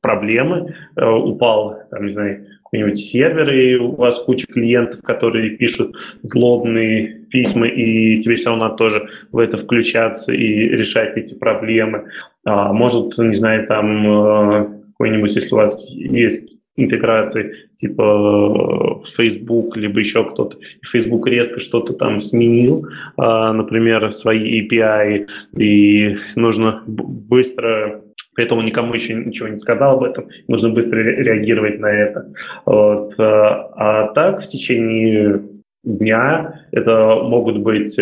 проблемы. 0.00 0.76
Упал, 0.94 1.80
там, 1.90 2.06
не 2.06 2.12
знаю, 2.12 2.46
какой-нибудь 2.66 2.98
сервер, 2.98 3.52
и 3.52 3.76
у 3.76 3.96
вас 3.96 4.18
куча 4.20 4.46
клиентов, 4.46 5.02
которые 5.02 5.50
пишут 5.56 5.96
злобные 6.22 7.15
письма, 7.30 7.66
и 7.66 8.20
тебе 8.20 8.36
все 8.36 8.50
равно 8.50 8.64
надо 8.64 8.76
тоже 8.76 9.08
в 9.32 9.38
это 9.38 9.58
включаться 9.58 10.32
и 10.32 10.68
решать 10.68 11.16
эти 11.16 11.34
проблемы. 11.34 12.06
А, 12.44 12.72
может, 12.72 13.16
не 13.18 13.36
знаю, 13.36 13.66
там 13.66 14.06
э, 14.06 14.66
какой-нибудь, 14.92 15.34
если 15.34 15.52
у 15.52 15.56
вас 15.56 15.88
есть 15.90 16.56
интеграции 16.76 17.54
типа 17.76 19.02
э, 19.04 19.16
Facebook, 19.16 19.76
либо 19.76 19.98
еще 20.00 20.24
кто-то. 20.24 20.56
Facebook 20.90 21.26
резко 21.26 21.60
что-то 21.60 21.94
там 21.94 22.20
сменил, 22.20 22.86
а, 23.16 23.52
например, 23.52 24.12
свои 24.12 24.62
API, 24.62 25.26
и 25.58 26.16
нужно 26.34 26.82
быстро 26.86 28.02
поэтому 28.36 28.60
никому 28.60 28.92
еще 28.92 29.14
ничего 29.14 29.48
не 29.48 29.58
сказал 29.58 29.96
об 29.96 30.04
этом, 30.04 30.28
нужно 30.46 30.68
быстро 30.68 30.98
реагировать 30.98 31.80
на 31.80 31.86
это. 31.86 32.32
Вот. 32.66 33.14
А, 33.18 33.70
а 33.76 34.12
так 34.12 34.44
в 34.44 34.48
течение 34.48 35.42
дня 35.86 36.60
это 36.72 37.20
могут 37.22 37.58
быть 37.58 37.98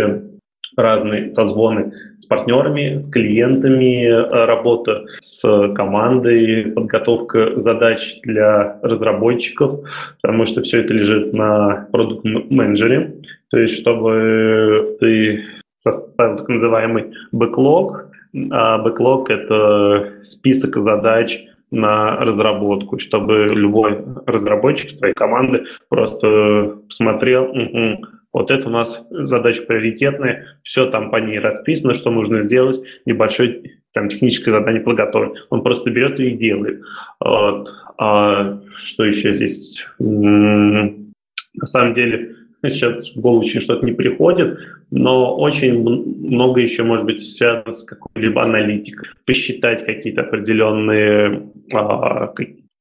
разные 0.77 1.31
созвоны 1.31 1.93
с 2.19 2.27
партнерами, 2.27 2.99
с 2.99 3.09
клиентами, 3.09 4.07
работа 4.47 5.05
с 5.23 5.41
командой, 5.75 6.73
подготовка 6.73 7.61
задач 7.61 8.19
для 8.23 8.81
разработчиков, 8.83 9.81
потому 10.21 10.47
что 10.47 10.63
все 10.63 10.81
это 10.81 10.93
лежит 10.93 11.33
на 11.33 11.87
продукт-менеджере. 11.93 13.15
То 13.51 13.59
есть, 13.59 13.77
чтобы 13.77 14.97
ты 14.99 15.45
составил 15.81 16.39
так 16.39 16.49
называемый 16.49 17.13
бэклог, 17.31 18.09
а 18.51 18.79
бэклог— 18.79 19.31
это 19.31 20.15
список 20.25 20.79
задач 20.79 21.41
на 21.75 22.17
разработку, 22.17 22.99
чтобы 22.99 23.53
любой 23.55 23.99
разработчик 24.27 24.97
твоей 24.99 25.15
команды 25.15 25.65
просто 25.89 26.79
посмотрел, 26.89 27.45
угу, 27.45 28.07
вот 28.33 28.51
это 28.51 28.67
у 28.67 28.71
нас 28.71 29.01
задача 29.11 29.63
приоритетная, 29.63 30.59
все 30.63 30.87
там 30.91 31.11
по 31.11 31.17
ней 31.17 31.39
расписано, 31.39 31.95
что 31.95 32.11
нужно 32.11 32.43
сделать, 32.43 32.81
небольшое 33.07 33.63
там 33.93 34.09
техническое 34.09 34.51
задание 34.51 34.83
подготовлено. 34.83 35.37
Он 35.51 35.63
просто 35.63 35.91
берет 35.91 36.19
и 36.19 36.33
делает. 36.33 36.83
Вот. 37.21 37.71
А 37.97 38.61
что 38.85 39.05
еще 39.05 39.35
здесь? 39.37 39.85
На 40.01 41.67
самом 41.67 41.95
деле, 41.95 42.35
сейчас 42.71 43.15
в 43.15 43.21
голову 43.21 43.45
очень 43.45 43.61
что-то 43.61 43.85
не 43.85 43.93
приходит, 43.93 44.59
но 44.91 45.37
очень 45.37 45.83
много 45.83 46.61
еще 46.61 46.83
может 46.83 47.07
быть 47.07 47.21
связано 47.21 47.73
с 47.73 47.83
какой-либо 47.83 48.43
аналитикой. 48.43 49.09
Посчитать 49.27 49.85
какие-то 49.85 50.23
определенные 50.23 51.49
а, 51.73 52.33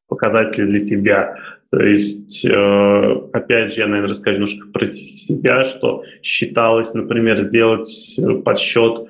показатели 0.08 0.66
для 0.66 0.80
себя, 0.80 1.38
то 1.74 1.82
есть, 1.82 2.46
э, 2.46 3.22
опять 3.34 3.74
же, 3.74 3.80
я, 3.80 3.88
наверное, 3.88 4.12
расскажу 4.12 4.36
немножко 4.36 4.68
про 4.72 4.86
себя, 4.86 5.64
что 5.64 6.04
считалось, 6.22 6.94
например, 6.94 7.46
сделать 7.46 8.14
э, 8.20 8.34
подсчет, 8.46 9.08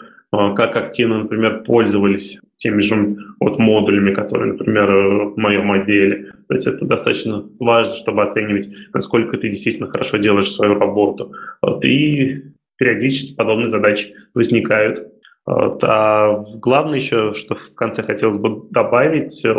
как 0.55 0.75
активно, 0.75 1.19
например, 1.19 1.63
пользовались 1.63 2.39
теми 2.57 2.81
же 2.81 3.17
вот 3.39 3.59
модулями, 3.59 4.13
которые, 4.13 4.53
например, 4.53 4.87
в 5.29 5.37
моем 5.37 5.71
отделе. 5.71 6.31
То 6.47 6.53
есть 6.55 6.65
это 6.65 6.85
достаточно 6.85 7.47
важно, 7.59 7.95
чтобы 7.95 8.23
оценивать, 8.23 8.69
насколько 8.93 9.37
ты 9.37 9.49
действительно 9.49 9.89
хорошо 9.89 10.17
делаешь 10.17 10.51
свою 10.51 10.79
работу. 10.79 11.33
И 11.83 12.41
периодически 12.77 13.35
подобные 13.35 13.69
задачи 13.69 14.15
возникают. 14.33 15.07
А 15.45 16.43
главное 16.55 16.99
еще, 16.99 17.33
что 17.35 17.55
в 17.55 17.75
конце 17.75 18.01
хотелось 18.01 18.37
бы 18.37 18.63
добавить, 18.71 19.43
э, 19.43 19.51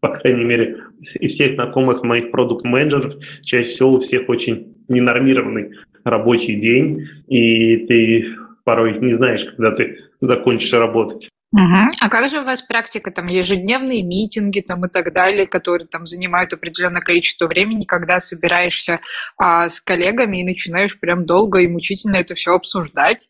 по 0.00 0.08
крайней 0.08 0.44
мере, 0.44 0.78
из 1.20 1.32
всех 1.32 1.54
знакомых 1.54 2.02
моих 2.02 2.32
продукт-менеджеров, 2.32 3.14
чаще 3.42 3.70
всего 3.70 3.92
у 3.92 4.00
всех 4.00 4.28
очень 4.28 4.74
ненормированный 4.88 5.70
рабочий 6.02 6.56
день, 6.56 7.06
и 7.28 7.76
ты 7.86 8.26
порой 8.66 8.98
не 8.98 9.14
знаешь, 9.14 9.44
когда 9.44 9.70
ты 9.70 9.96
закончишь 10.20 10.72
работать. 10.72 11.28
Угу. 11.52 11.90
А 12.02 12.08
как 12.08 12.28
же 12.28 12.40
у 12.40 12.44
вас 12.44 12.60
практика, 12.60 13.12
там, 13.12 13.28
ежедневные 13.28 14.02
митинги 14.02 14.60
там, 14.60 14.84
и 14.84 14.88
так 14.88 15.12
далее, 15.12 15.46
которые 15.46 15.86
там 15.86 16.04
занимают 16.04 16.52
определенное 16.52 17.00
количество 17.00 17.46
времени, 17.46 17.84
когда 17.84 18.18
собираешься 18.18 18.98
а, 19.38 19.68
с 19.68 19.80
коллегами 19.80 20.38
и 20.38 20.44
начинаешь 20.44 20.98
прям 20.98 21.24
долго 21.24 21.60
и 21.60 21.68
мучительно 21.68 22.16
это 22.16 22.34
все 22.34 22.54
обсуждать? 22.54 23.28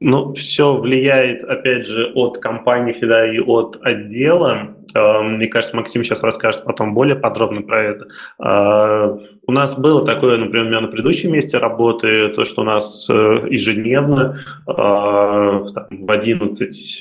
Ну, 0.00 0.32
все 0.32 0.74
влияет, 0.76 1.44
опять 1.44 1.86
же, 1.86 2.12
от 2.14 2.38
компании 2.40 2.94
всегда 2.94 3.30
и 3.30 3.38
от 3.38 3.78
отдела. 3.82 4.77
Э, 4.94 5.22
мне 5.22 5.46
кажется, 5.48 5.76
Максим 5.76 6.04
сейчас 6.04 6.22
расскажет 6.22 6.64
потом 6.64 6.94
более 6.94 7.16
подробно 7.16 7.62
про 7.62 7.82
это. 7.82 8.06
Э, 8.38 9.18
у 9.46 9.52
нас 9.52 9.78
было 9.78 10.04
такое, 10.04 10.38
например, 10.38 10.66
у 10.66 10.68
меня 10.68 10.80
на 10.80 10.88
предыдущем 10.88 11.32
месте 11.32 11.58
работы, 11.58 12.28
то, 12.30 12.44
что 12.44 12.62
у 12.62 12.64
нас 12.64 13.08
э, 13.10 13.12
ежедневно 13.50 14.40
в 14.66 16.10
11 16.10 17.00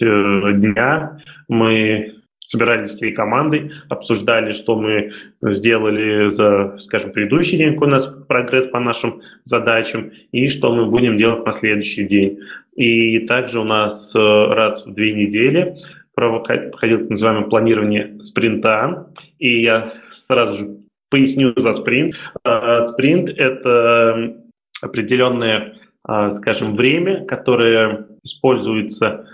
дня 0.59 1.19
мы 1.47 2.13
собирались 2.45 2.91
всей 2.91 3.11
командой, 3.11 3.71
обсуждали, 3.89 4.53
что 4.53 4.79
мы 4.79 5.11
сделали 5.41 6.29
за, 6.29 6.77
скажем, 6.79 7.11
предыдущий 7.11 7.57
день, 7.57 7.73
какой 7.73 7.89
у 7.89 7.91
нас 7.91 8.09
прогресс 8.27 8.67
по 8.67 8.79
нашим 8.79 9.21
задачам, 9.43 10.11
и 10.31 10.47
что 10.47 10.73
мы 10.73 10.85
будем 10.85 11.17
делать 11.17 11.45
на 11.45 11.51
следующий 11.51 12.05
день. 12.05 12.39
И 12.75 13.19
также 13.27 13.59
у 13.59 13.65
нас 13.65 14.13
раз 14.15 14.85
в 14.85 14.93
две 14.93 15.11
недели 15.11 15.77
проходило 16.18 16.99
так 16.99 17.09
называемое 17.09 17.43
планирование 17.43 18.20
спринта, 18.22 19.07
и 19.38 19.61
я 19.61 19.93
сразу 20.11 20.53
же 20.55 20.78
поясню 21.09 21.53
за 21.55 21.74
спринт. 21.74 22.15
Э, 22.43 22.86
спринт– 22.88 23.30
это 23.38 24.36
определенное, 24.82 25.76
э, 26.07 26.32
скажем, 26.32 26.76
время, 26.76 27.24
которое 27.26 28.07
используется 28.24 29.26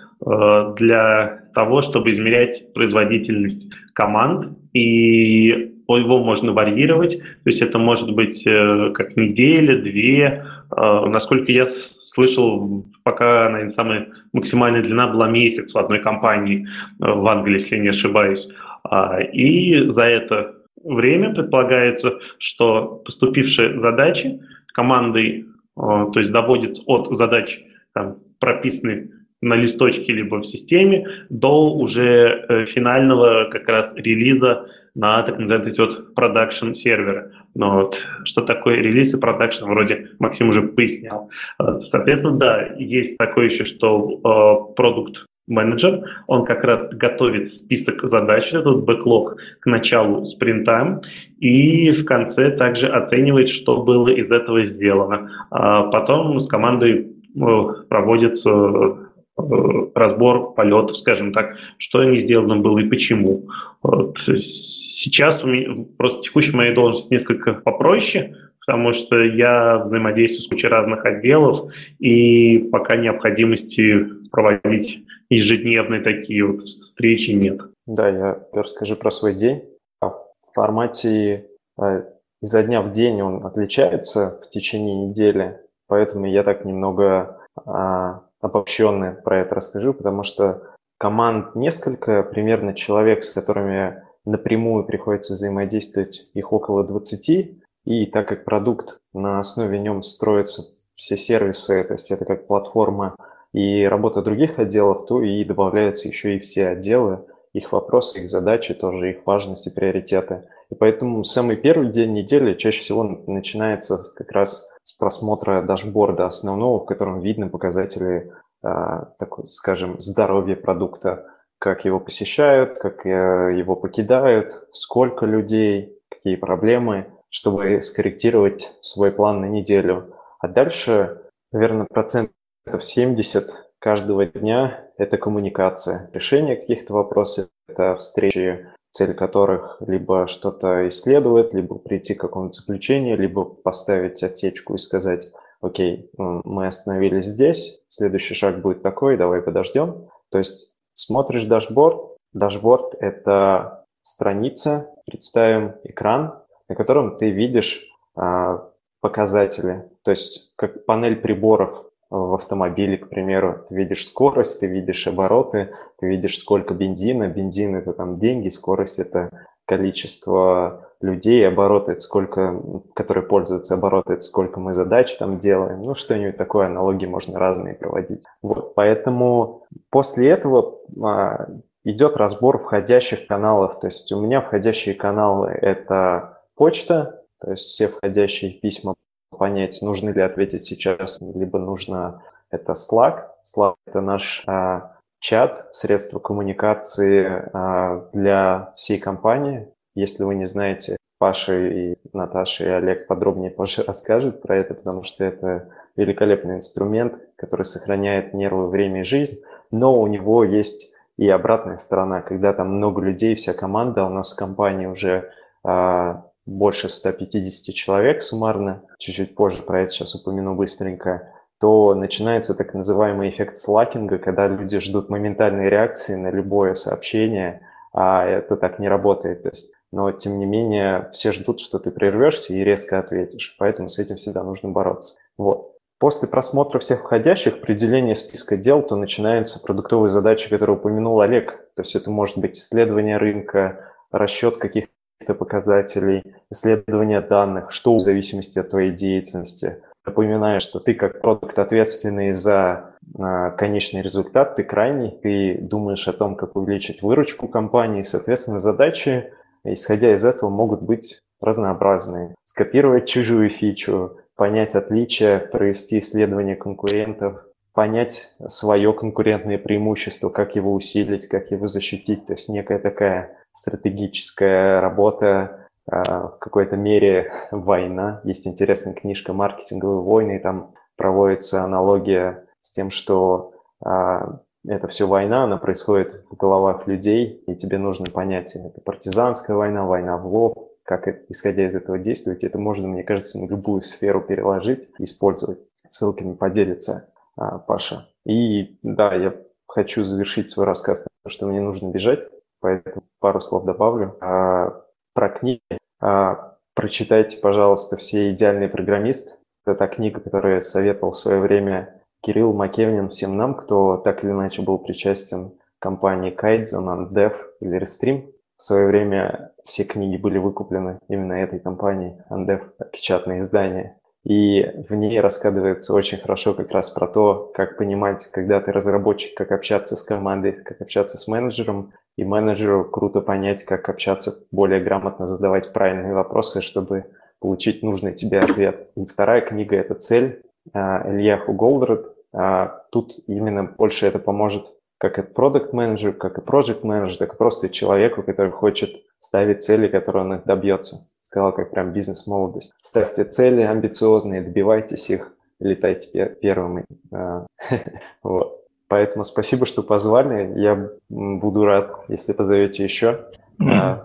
для 0.77 1.49
того, 1.53 1.81
чтобы 1.81 2.11
измерять 2.11 2.73
производительность 2.73 3.69
команд, 3.93 4.57
и 4.71 5.73
его 5.89 6.23
можно 6.23 6.53
варьировать, 6.53 7.19
то 7.19 7.49
есть 7.49 7.61
это 7.61 7.77
может 7.77 8.09
быть 8.13 8.41
как 8.45 9.17
неделя, 9.17 9.81
две. 9.81 10.45
Насколько 10.75 11.51
я 11.51 11.67
слышал, 12.13 12.85
пока, 13.03 13.49
наверное, 13.49 13.69
самая 13.69 14.07
максимальная 14.33 14.81
длина 14.81 15.07
была 15.07 15.27
месяц 15.27 15.73
в 15.73 15.77
одной 15.77 15.99
компании 15.99 16.67
э, 17.01 17.11
в 17.11 17.27
Англии, 17.27 17.59
если 17.59 17.77
не 17.77 17.89
ошибаюсь. 17.89 18.47
А, 18.83 19.19
и 19.21 19.89
за 19.89 20.05
это 20.05 20.55
время 20.83 21.33
предполагается, 21.33 22.19
что 22.37 23.01
поступившие 23.05 23.79
задачи 23.79 24.41
командой, 24.73 25.45
э, 25.45 25.81
то 26.13 26.19
есть 26.19 26.31
доводится 26.31 26.83
от 26.85 27.15
задач, 27.17 27.59
там, 27.93 28.17
прописанных 28.39 29.05
на 29.41 29.55
листочке 29.55 30.13
либо 30.13 30.39
в 30.39 30.45
системе, 30.45 31.07
до 31.29 31.73
уже 31.73 32.45
э, 32.47 32.65
финального 32.65 33.49
как 33.49 33.67
раз 33.67 33.93
релиза 33.95 34.67
на 34.95 35.23
так 35.23 35.39
называемый 35.39 35.73
вот 35.77 36.13
production 36.13 36.73
сервера. 36.73 37.31
Но 37.55 37.75
вот 37.75 38.01
что 38.25 38.41
такое 38.41 38.75
релиз 38.77 39.13
и 39.13 39.19
production, 39.19 39.65
вроде 39.65 40.09
Максим 40.19 40.49
уже 40.49 40.61
пояснял. 40.61 41.29
Э, 41.59 41.79
соответственно, 41.81 42.37
да, 42.37 42.67
есть 42.77 43.17
такое 43.17 43.45
еще, 43.45 43.65
что 43.65 44.71
product 44.75 45.25
manager, 45.47 46.03
он 46.27 46.45
как 46.45 46.63
раз 46.63 46.87
готовит 46.89 47.53
список 47.53 48.03
задач, 48.03 48.53
этот 48.53 48.85
бэклог 48.85 49.37
к 49.59 49.65
началу 49.65 50.25
спринта, 50.25 51.01
и 51.39 51.91
в 51.91 52.05
конце 52.05 52.51
также 52.51 52.87
оценивает, 52.87 53.49
что 53.49 53.83
было 53.83 54.07
из 54.07 54.31
этого 54.31 54.65
сделано. 54.65 55.31
А 55.51 55.83
потом 55.83 56.39
с 56.39 56.47
командой 56.47 57.07
э, 57.35 57.65
проводится 57.89 58.49
Э, 58.49 59.02
разбор 59.37 60.53
полетов, 60.53 60.97
скажем 60.97 61.33
так, 61.33 61.55
что 61.77 62.03
не 62.03 62.19
сделано 62.19 62.57
было 62.57 62.79
и 62.79 62.89
почему. 62.89 63.47
Вот. 63.81 64.17
Сейчас 64.37 65.43
у 65.43 65.47
меня, 65.47 65.85
просто 65.97 66.21
текущая 66.21 66.55
моя 66.55 66.73
должность 66.73 67.09
несколько 67.09 67.53
попроще, 67.53 68.35
потому 68.65 68.93
что 68.93 69.21
я 69.21 69.79
взаимодействую 69.79 70.43
с 70.43 70.47
кучей 70.47 70.67
разных 70.67 71.05
отделов, 71.05 71.71
и 71.99 72.69
пока 72.71 72.95
необходимости 72.95 74.07
проводить 74.31 75.03
ежедневные 75.29 76.01
такие 76.01 76.45
вот 76.45 76.61
встречи 76.61 77.31
нет. 77.31 77.61
Да, 77.85 78.09
я 78.09 78.39
расскажу 78.53 78.95
про 78.95 79.11
свой 79.11 79.35
день. 79.35 79.63
В 80.01 80.55
формате 80.55 81.47
э, 81.81 82.03
изо 82.41 82.63
дня 82.63 82.81
в 82.81 82.91
день 82.91 83.21
он 83.21 83.45
отличается 83.45 84.39
в 84.43 84.49
течение 84.49 85.07
недели, 85.07 85.57
поэтому 85.87 86.25
я 86.25 86.43
так 86.43 86.65
немного 86.65 87.39
а, 87.65 88.23
обобщенно 88.43 89.17
про 89.23 89.39
это 89.39 89.55
расскажу, 89.55 89.93
потому 89.93 90.23
что 90.23 90.61
команд 90.97 91.55
несколько, 91.55 92.23
примерно 92.23 92.73
человек, 92.73 93.23
с 93.23 93.31
которыми 93.31 94.03
напрямую 94.25 94.85
приходится 94.85 95.33
взаимодействовать 95.33 96.29
их 96.33 96.53
около 96.53 96.83
20, 96.83 97.61
и 97.85 98.05
так 98.05 98.27
как 98.27 98.45
продукт 98.45 98.99
на 99.13 99.39
основе 99.39 99.79
нем 99.79 100.03
строится 100.03 100.61
все 100.95 101.17
сервисы, 101.17 101.83
то 101.83 101.93
есть 101.93 102.11
это 102.11 102.25
как 102.25 102.47
платформа 102.47 103.15
и 103.53 103.83
работа 103.85 104.21
других 104.21 104.59
отделов, 104.59 105.05
то 105.05 105.21
и 105.21 105.43
добавляются 105.43 106.07
еще 106.07 106.35
и 106.35 106.39
все 106.39 106.69
отделы, 106.69 107.25
их 107.53 107.71
вопросы, 107.71 108.21
их 108.21 108.29
задачи, 108.29 108.73
тоже 108.73 109.11
их 109.11 109.25
важность 109.25 109.67
и 109.67 109.69
приоритеты. 109.69 110.43
И 110.73 110.75
поэтому 110.75 111.23
самый 111.23 111.55
первый 111.55 111.89
день 111.89 112.13
недели 112.13 112.55
чаще 112.55 112.81
всего 112.81 113.03
начинается 113.03 113.99
как 114.15 114.31
раз 114.31 114.75
с 114.81 114.97
просмотра 114.97 115.61
дашборда 115.61 116.25
основного, 116.25 116.79
в 116.79 116.85
котором 116.85 117.19
видно 117.19 117.47
показатели, 117.47 118.31
а, 118.63 119.05
такой, 119.19 119.47
скажем, 119.47 119.99
здоровья 119.99 120.55
продукта, 120.55 121.27
как 121.59 121.85
его 121.85 121.99
посещают, 121.99 122.79
как 122.79 123.05
э, 123.05 123.55
его 123.55 123.75
покидают, 123.75 124.67
сколько 124.71 125.27
людей, 125.27 125.95
какие 126.09 126.37
проблемы, 126.37 127.05
чтобы 127.29 127.83
скорректировать 127.83 128.73
свой 128.81 129.11
план 129.11 129.41
на 129.41 129.45
неделю. 129.45 130.15
А 130.39 130.47
дальше, 130.47 131.21
наверное, 131.51 131.85
процентов 131.85 132.33
70 132.79 133.43
каждого 133.77 134.25
дня– 134.25 134.89
это 134.97 135.17
коммуникация, 135.17 136.09
решение 136.13 136.55
каких-то 136.55 136.95
вопросов, 136.95 137.49
это 137.67 137.95
встречи, 137.95 138.72
цель 138.93 139.15
которых 139.15 139.77
либо 139.85 140.27
что-то 140.27 140.87
исследовать, 140.87 141.53
либо 141.53 141.79
прийти 141.79 142.13
к 142.13 142.21
какому-то 142.21 142.53
заключению, 142.53 143.17
либо 143.17 143.43
поставить 143.43 144.21
отсечку 144.21 144.75
и 144.75 144.77
сказать, 144.77 145.31
окей, 145.61 146.11
мы 146.17 146.67
остановились 146.67 147.25
здесь, 147.25 147.81
следующий 147.87 148.35
шаг 148.35 148.61
будет 148.61 148.83
такой, 148.83 149.17
давай 149.17 149.41
подождем. 149.41 150.09
То 150.29 150.37
есть 150.37 150.73
смотришь 150.93 151.45
дашборд, 151.45 152.17
дашборд– 152.33 152.93
это 152.99 153.85
страница, 154.03 154.93
представим 155.07 155.73
экран, 155.83 156.43
на 156.69 156.75
котором 156.75 157.17
ты 157.17 157.31
видишь 157.31 157.91
а, 158.15 158.69
показатели, 159.01 159.89
то 160.03 160.11
есть 160.11 160.53
как 160.55 160.85
панель 160.85 161.15
приборов 161.15 161.87
в 162.13 162.35
автомобиле, 162.35 162.97
к 162.97 163.09
примеру, 163.09 163.65
ты 163.67 163.75
видишь 163.75 164.05
скорость, 164.05 164.59
ты 164.59 164.67
видишь 164.67 165.07
обороты, 165.07 165.73
ты 165.97 166.07
видишь 166.07 166.37
сколько 166.37 166.75
бензина, 166.75 167.27
бензин 167.27 167.75
это 167.75 167.93
там 167.93 168.19
деньги, 168.19 168.49
скорость 168.49 168.99
это 168.99 169.31
количество 169.65 170.89
людей, 171.01 171.47
обороты 171.47 171.93
это 171.93 172.01
сколько, 172.01 172.61
которые 172.93 173.25
пользуются 173.25 173.73
обороты, 173.73 174.13
это 174.13 174.21
сколько 174.21 174.59
мы 174.59 174.75
задач 174.75 175.17
там 175.17 175.39
делаем, 175.39 175.81
ну 175.81 175.95
что-нибудь 175.95 176.37
такое, 176.37 176.67
аналогии 176.67 177.07
можно 177.07 177.39
разные 177.39 177.73
проводить. 177.73 178.23
Вот, 178.43 178.75
поэтому 178.75 179.65
после 179.89 180.29
этого 180.29 180.77
а, 181.03 181.47
идет 181.83 182.15
разбор 182.15 182.59
входящих 182.59 183.25
каналов, 183.25 183.79
то 183.79 183.87
есть 183.87 184.11
у 184.11 184.21
меня 184.21 184.39
входящие 184.41 184.93
каналы 184.93 185.49
это 185.49 186.41
почта, 186.55 187.23
то 187.41 187.51
есть 187.51 187.63
все 187.63 187.87
входящие 187.87 188.51
письма 188.51 188.93
понять, 189.33 189.79
нужно 189.81 190.09
ли 190.09 190.21
ответить 190.21 190.65
сейчас, 190.65 191.19
либо 191.21 191.59
нужно 191.59 192.21
это 192.49 192.73
Slack. 192.73 193.25
Slack– 193.43 193.75
это 193.87 194.01
наш 194.01 194.43
а, 194.47 194.95
чат, 195.19 195.67
средство 195.71 196.19
коммуникации 196.19 197.49
а, 197.53 198.09
для 198.13 198.73
всей 198.75 198.99
компании. 198.99 199.67
Если 199.95 200.23
вы 200.23 200.35
не 200.35 200.45
знаете, 200.45 200.97
Паша 201.17 201.57
и 201.57 201.95
Наташа 202.13 202.65
и 202.65 202.69
Олег 202.69 203.07
подробнее 203.07 203.51
позже 203.51 203.83
расскажут 203.87 204.41
про 204.41 204.57
это, 204.57 204.73
потому 204.73 205.03
что 205.03 205.25
это 205.25 205.69
великолепный 205.95 206.55
инструмент, 206.55 207.15
который 207.35 207.63
сохраняет 207.63 208.33
нервы, 208.33 208.69
время 208.69 209.01
и 209.01 209.05
жизнь, 209.05 209.41
но 209.71 209.99
у 209.99 210.07
него 210.07 210.43
есть 210.43 210.93
и 211.17 211.29
обратная 211.29 211.77
сторона, 211.77 212.21
когда 212.21 212.53
там 212.53 212.75
много 212.75 213.01
людей, 213.01 213.35
вся 213.35 213.53
команда, 213.53 214.03
у 214.03 214.09
нас 214.09 214.33
в 214.33 214.39
компании 214.39 214.87
уже 214.87 215.31
а, 215.63 216.25
больше 216.45 216.89
150 216.89 217.73
человек 217.73 218.21
суммарно, 218.21 218.83
чуть-чуть 218.97 219.35
позже 219.35 219.61
про 219.61 219.81
это 219.81 219.91
сейчас 219.91 220.15
упомяну 220.15 220.55
быстренько, 220.55 221.31
то 221.59 221.95
начинается 221.95 222.55
так 222.55 222.73
называемый 222.73 223.29
эффект 223.29 223.55
слакинга, 223.55 224.17
когда 224.17 224.47
люди 224.47 224.79
ждут 224.79 225.09
моментальной 225.09 225.69
реакции 225.69 226.15
на 226.15 226.29
любое 226.29 226.75
сообщение, 226.75 227.61
а 227.93 228.25
это 228.25 228.57
так 228.57 228.79
не 228.79 228.89
работает. 228.89 229.43
То 229.43 229.49
есть, 229.49 229.73
но 229.91 230.11
тем 230.11 230.39
не 230.39 230.45
менее 230.45 231.09
все 231.13 231.31
ждут, 231.31 231.61
что 231.61 231.79
ты 231.79 231.91
прервешься 231.91 232.53
и 232.53 232.63
резко 232.63 232.99
ответишь, 232.99 233.55
поэтому 233.57 233.87
с 233.87 233.99
этим 233.99 234.17
всегда 234.17 234.43
нужно 234.43 234.69
бороться. 234.69 235.17
Вот. 235.37 235.69
После 235.99 236.27
просмотра 236.27 236.79
всех 236.79 236.99
входящих, 236.99 237.53
определения 237.53 238.15
списка 238.15 238.57
дел, 238.57 238.81
то 238.81 238.97
начинаются 238.97 239.63
продуктовые 239.63 240.09
задачи, 240.09 240.49
которые 240.49 240.75
упомянул 240.75 241.21
Олег. 241.21 241.51
То 241.75 241.81
есть 241.83 241.95
это 241.95 242.09
может 242.11 242.37
быть 242.37 242.57
исследование 242.57 243.15
рынка, 243.15 243.93
расчет 244.11 244.57
каких 244.57 244.87
каких-то 244.87 245.02
показателей, 245.31 246.23
исследования 246.51 247.21
данных, 247.21 247.71
что 247.71 247.95
в 247.95 247.99
зависимости 247.99 248.59
от 248.59 248.69
твоей 248.69 248.91
деятельности. 248.91 249.81
Напоминаю, 250.05 250.59
что 250.59 250.79
ты 250.79 250.93
как 250.93 251.21
продукт 251.21 251.57
ответственный 251.57 252.33
за 252.33 252.95
а, 253.17 253.51
конечный 253.51 254.01
результат, 254.01 254.55
ты 254.55 254.63
крайний, 254.63 255.11
ты 255.11 255.57
думаешь 255.61 256.07
о 256.07 256.13
том, 256.13 256.35
как 256.35 256.55
увеличить 256.55 257.01
выручку 257.01 257.47
компании, 257.47 258.01
соответственно, 258.01 258.59
задачи, 258.59 259.31
исходя 259.63 260.13
из 260.13 260.25
этого, 260.25 260.49
могут 260.49 260.81
быть 260.81 261.21
разнообразные. 261.39 262.35
Скопировать 262.43 263.07
чужую 263.07 263.49
фичу, 263.49 264.17
понять 264.35 264.75
отличия, 264.75 265.39
провести 265.39 265.99
исследование 265.99 266.55
конкурентов, 266.55 267.45
понять 267.73 268.35
свое 268.47 268.93
конкурентное 268.93 269.57
преимущество, 269.57 270.29
как 270.29 270.55
его 270.55 270.73
усилить, 270.73 271.27
как 271.27 271.51
его 271.51 271.67
защитить. 271.67 272.25
То 272.25 272.33
есть 272.33 272.49
некая 272.49 272.79
такая 272.79 273.37
стратегическая 273.53 274.81
работа, 274.81 275.67
а, 275.89 276.27
в 276.27 276.37
какой-то 276.39 276.77
мере 276.77 277.31
война. 277.51 278.21
Есть 278.23 278.47
интересная 278.47 278.93
книжка 278.93 279.33
«Маркетинговые 279.33 280.01
войны», 280.01 280.37
и 280.37 280.39
там 280.39 280.69
проводится 280.95 281.63
аналогия 281.63 282.45
с 282.61 282.71
тем, 282.71 282.89
что 282.89 283.53
а, 283.83 284.39
это 284.65 284.87
все 284.87 285.07
война, 285.07 285.43
она 285.43 285.57
происходит 285.57 286.23
в 286.29 286.35
головах 286.35 286.87
людей, 286.87 287.43
и 287.47 287.55
тебе 287.55 287.77
нужно 287.77 288.09
понять, 288.09 288.55
это 288.55 288.79
партизанская 288.81 289.57
война, 289.57 289.85
война 289.85 290.17
в 290.17 290.25
лоб, 290.27 290.69
как 290.83 291.07
исходя 291.29 291.65
из 291.65 291.75
этого 291.75 291.99
действовать. 291.99 292.43
Это 292.43 292.59
можно, 292.59 292.87
мне 292.87 293.03
кажется, 293.03 293.39
на 293.39 293.47
любую 293.47 293.83
сферу 293.83 294.21
переложить, 294.21 294.89
использовать. 294.99 295.59
Ссылками 295.89 296.33
поделится 296.33 297.09
а, 297.35 297.59
Паша. 297.59 298.07
И 298.25 298.79
да, 298.83 299.13
я 299.13 299.35
хочу 299.67 300.05
завершить 300.05 300.49
свой 300.49 300.65
рассказ, 300.65 301.05
потому 301.23 301.31
что 301.31 301.47
мне 301.47 301.59
нужно 301.61 301.89
бежать 301.89 302.23
поэтому 302.63 303.03
пару 303.19 303.41
слов 303.41 303.65
добавлю. 303.65 304.15
А, 304.21 304.81
про 305.13 305.29
книги. 305.29 305.61
А, 306.01 306.55
прочитайте, 306.73 307.37
пожалуйста, 307.37 307.97
«Все 307.97 308.31
идеальный 308.31 308.69
программист». 308.69 309.41
Это 309.65 309.75
та 309.75 309.87
книга, 309.87 310.21
которую 310.21 310.61
советовал 310.61 311.11
в 311.11 311.17
свое 311.17 311.39
время 311.39 312.01
Кирилл 312.21 312.53
Макевнин 312.53 313.09
всем 313.09 313.35
нам, 313.35 313.53
кто 313.53 313.97
так 313.97 314.23
или 314.23 314.31
иначе 314.31 314.61
был 314.61 314.79
причастен 314.79 315.51
компании 315.79 316.33
Kaizen, 316.33 316.87
Undev 316.87 317.33
или 317.59 317.81
Restream. 317.81 318.31
В 318.57 318.63
свое 318.63 318.87
время 318.87 319.51
все 319.65 319.83
книги 319.83 320.15
были 320.15 320.37
выкуплены 320.37 320.99
именно 321.09 321.33
этой 321.33 321.59
компанией, 321.59 322.15
Undev, 322.29 322.61
печатное 322.93 323.41
издание. 323.41 323.97
И 324.23 324.63
в 324.87 324.95
ней 324.95 325.19
рассказывается 325.19 325.93
очень 325.93 326.17
хорошо 326.17 326.53
как 326.53 326.71
раз 326.71 326.89
про 326.89 327.07
то, 327.07 327.51
как 327.53 327.77
понимать, 327.77 328.25
когда 328.31 328.61
ты 328.61 328.71
разработчик, 328.71 329.35
как 329.35 329.51
общаться 329.51 329.97
с 329.97 330.03
командой, 330.03 330.53
как 330.53 330.81
общаться 330.81 331.17
с 331.17 331.27
менеджером. 331.27 331.91
И 332.15 332.23
менеджеру 332.23 332.85
круто 332.85 333.21
понять, 333.21 333.63
как 333.63 333.89
общаться 333.89 334.45
более 334.51 334.81
грамотно, 334.81 335.27
задавать 335.27 335.73
правильные 335.73 336.13
вопросы, 336.13 336.61
чтобы 336.61 337.05
получить 337.39 337.83
нужный 337.83 338.13
тебе 338.13 338.39
ответ. 338.39 338.89
И 338.95 339.05
вторая 339.05 339.41
книга– 339.41 339.75
это 339.77 339.95
«Цель» 339.95 340.43
Ильяху 340.73 341.53
Голдред. 341.53 342.07
А, 342.33 342.83
тут 342.91 343.13
именно 343.27 343.63
больше 343.63 344.07
это 344.07 344.19
поможет 344.19 344.67
как 344.97 345.19
и 345.19 345.21
продукт 345.21 345.73
менеджер 345.73 346.13
как 346.13 346.37
и 346.37 346.41
project 346.41 346.79
менеджер 346.83 347.17
так 347.17 347.33
и 347.33 347.37
просто 347.37 347.69
человеку, 347.69 348.23
который 348.23 348.51
хочет 348.51 349.03
ставить 349.19 349.61
цели, 349.61 349.87
которые 349.87 350.23
он 350.23 350.33
их 350.35 350.45
добьется. 350.45 351.09
Сказал, 351.19 351.53
как 351.53 351.71
прям 351.71 351.91
бизнес-молодость. 351.91 352.73
Ставьте 352.81 353.25
цели 353.25 353.61
амбициозные, 353.61 354.41
добивайтесь 354.41 355.09
их, 355.09 355.35
летайте 355.59 356.37
первыми. 356.41 356.85
А, 357.11 357.45
вот. 358.23 358.62
Поэтому 358.87 359.23
спасибо, 359.23 359.65
что 359.65 359.83
позвали. 359.83 360.59
Я 360.59 360.89
буду 361.09 361.65
рад, 361.65 362.05
если 362.07 362.33
позовете 362.33 362.83
еще. 362.83 363.21
Mm. 363.59 364.03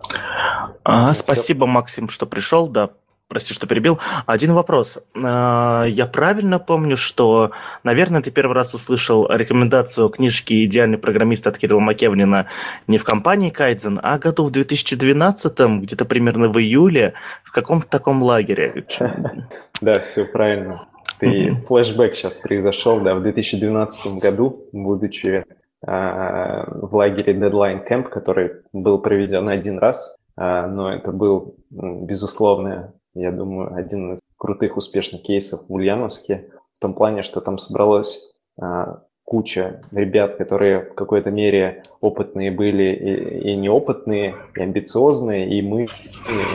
А, 0.85 1.12
спасибо, 1.14 1.66
Максим, 1.66 2.09
что 2.09 2.26
пришел. 2.26 2.68
Да, 2.68 2.91
Прости, 3.29 3.53
что 3.53 3.66
перебил. 3.66 3.99
Один 4.24 4.55
вопрос. 4.55 4.99
А, 5.14 5.85
я 5.85 6.07
правильно 6.07 6.59
помню, 6.59 6.97
что, 6.97 7.51
наверное, 7.85 8.22
ты 8.22 8.31
первый 8.31 8.55
раз 8.55 8.72
услышал 8.72 9.29
рекомендацию 9.31 10.09
книжки 10.09 10.64
«Идеальный 10.64 10.97
программист» 10.97 11.47
от 11.47 11.59
Кирилла 11.59 11.81
Макевнина 11.81 12.47
не 12.87 12.97
в 12.97 13.05
компании 13.05 13.51
Кайдзен, 13.51 14.01
а 14.03 14.18
году 14.18 14.47
в 14.47 14.51
2012, 14.51 15.83
где-то 15.83 16.07
примерно 16.07 16.49
в 16.49 16.59
июле, 16.59 17.12
в 17.45 17.53
каком-то 17.53 17.87
таком 17.87 18.22
лагере. 18.22 18.87
Да, 19.81 20.01
все 20.01 20.24
правильно. 20.24 20.89
Ты 21.18 21.54
флешбэк 21.66 22.14
сейчас 22.14 22.36
произошел, 22.36 23.00
да, 23.00 23.14
в 23.14 23.22
2012 23.22 24.18
году, 24.20 24.66
будучи 24.72 25.44
в 25.80 26.88
лагере 26.92 27.34
Deadline 27.34 27.86
Camp, 27.88 28.08
который 28.08 28.50
был 28.72 29.00
проведен 29.00 29.48
один 29.48 29.78
раз, 29.78 30.16
но 30.36 30.92
это 30.92 31.12
был, 31.12 31.56
безусловно, 31.70 32.94
я 33.14 33.32
думаю, 33.32 33.74
один 33.74 34.14
из 34.14 34.20
крутых, 34.36 34.76
успешных 34.76 35.22
кейсов 35.22 35.68
в 35.68 35.72
Ульяновске, 35.72 36.50
в 36.74 36.80
том 36.80 36.94
плане, 36.94 37.22
что 37.22 37.40
там 37.40 37.58
собралось 37.58 38.34
куча 39.29 39.83
ребят, 39.93 40.37
которые 40.37 40.87
в 40.87 40.95
какой-то 40.95 41.31
мере 41.31 41.83
опытные 42.01 42.51
были 42.51 42.95
и, 42.95 43.51
и 43.53 43.57
неопытные, 43.57 44.35
и 44.57 44.62
амбициозные, 44.62 45.47
и 45.51 45.61
мы 45.61 45.87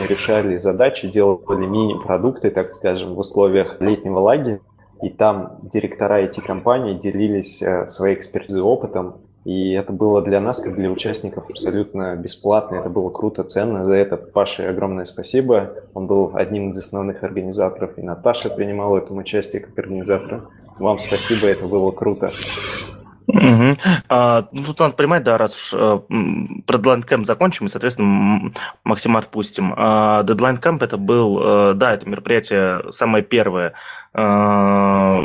решали 0.08 0.58
задачи, 0.58 1.08
делали 1.08 1.66
мини-продукты, 1.66 2.50
так 2.50 2.70
скажем, 2.70 3.14
в 3.14 3.18
условиях 3.20 3.80
летнего 3.80 4.18
лагеря. 4.18 4.58
И 5.02 5.08
там 5.08 5.60
директора 5.62 6.24
IT-компаний 6.24 6.94
делились 6.94 7.62
э, 7.62 7.86
своей 7.86 8.16
экспертизой 8.16 8.62
опытом, 8.62 9.18
и 9.44 9.72
это 9.72 9.92
было 9.92 10.22
для 10.22 10.40
нас, 10.40 10.58
как 10.60 10.74
для 10.74 10.90
участников, 10.90 11.48
абсолютно 11.50 12.16
бесплатно. 12.16 12.76
Это 12.76 12.88
было 12.88 13.10
круто, 13.10 13.44
ценно. 13.44 13.84
За 13.84 13.94
это 13.94 14.16
Паше 14.16 14.62
огромное 14.62 15.04
спасибо. 15.04 15.74
Он 15.92 16.06
был 16.06 16.32
одним 16.34 16.70
из 16.70 16.78
основных 16.78 17.22
организаторов, 17.22 17.98
и 17.98 18.02
Наташа 18.02 18.48
принимала 18.48 18.94
в 18.94 19.04
этом 19.04 19.18
участие 19.18 19.62
как 19.62 19.78
организатор. 19.78 20.48
Вам 20.78 20.98
спасибо, 20.98 21.46
это 21.48 21.66
было 21.66 21.90
круто. 21.90 22.32
Угу. 23.26 23.76
А, 24.08 24.48
ну, 24.52 24.62
тут 24.64 24.78
надо 24.80 24.94
понимать, 24.94 25.22
да, 25.22 25.38
раз 25.38 25.54
уж 25.54 25.74
а, 25.74 25.98
про 26.66 26.78
Camp 26.78 27.24
закончим, 27.24 27.66
и, 27.66 27.68
соответственно, 27.68 28.50
Максима 28.84 29.18
отпустим. 29.20 29.74
А, 29.76 30.22
Camp 30.22 30.84
это 30.84 30.96
был, 30.96 31.38
а, 31.40 31.74
да, 31.74 31.94
это 31.94 32.08
мероприятие 32.08 32.92
самое 32.92 33.24
первое 33.24 33.72
а, 34.12 35.22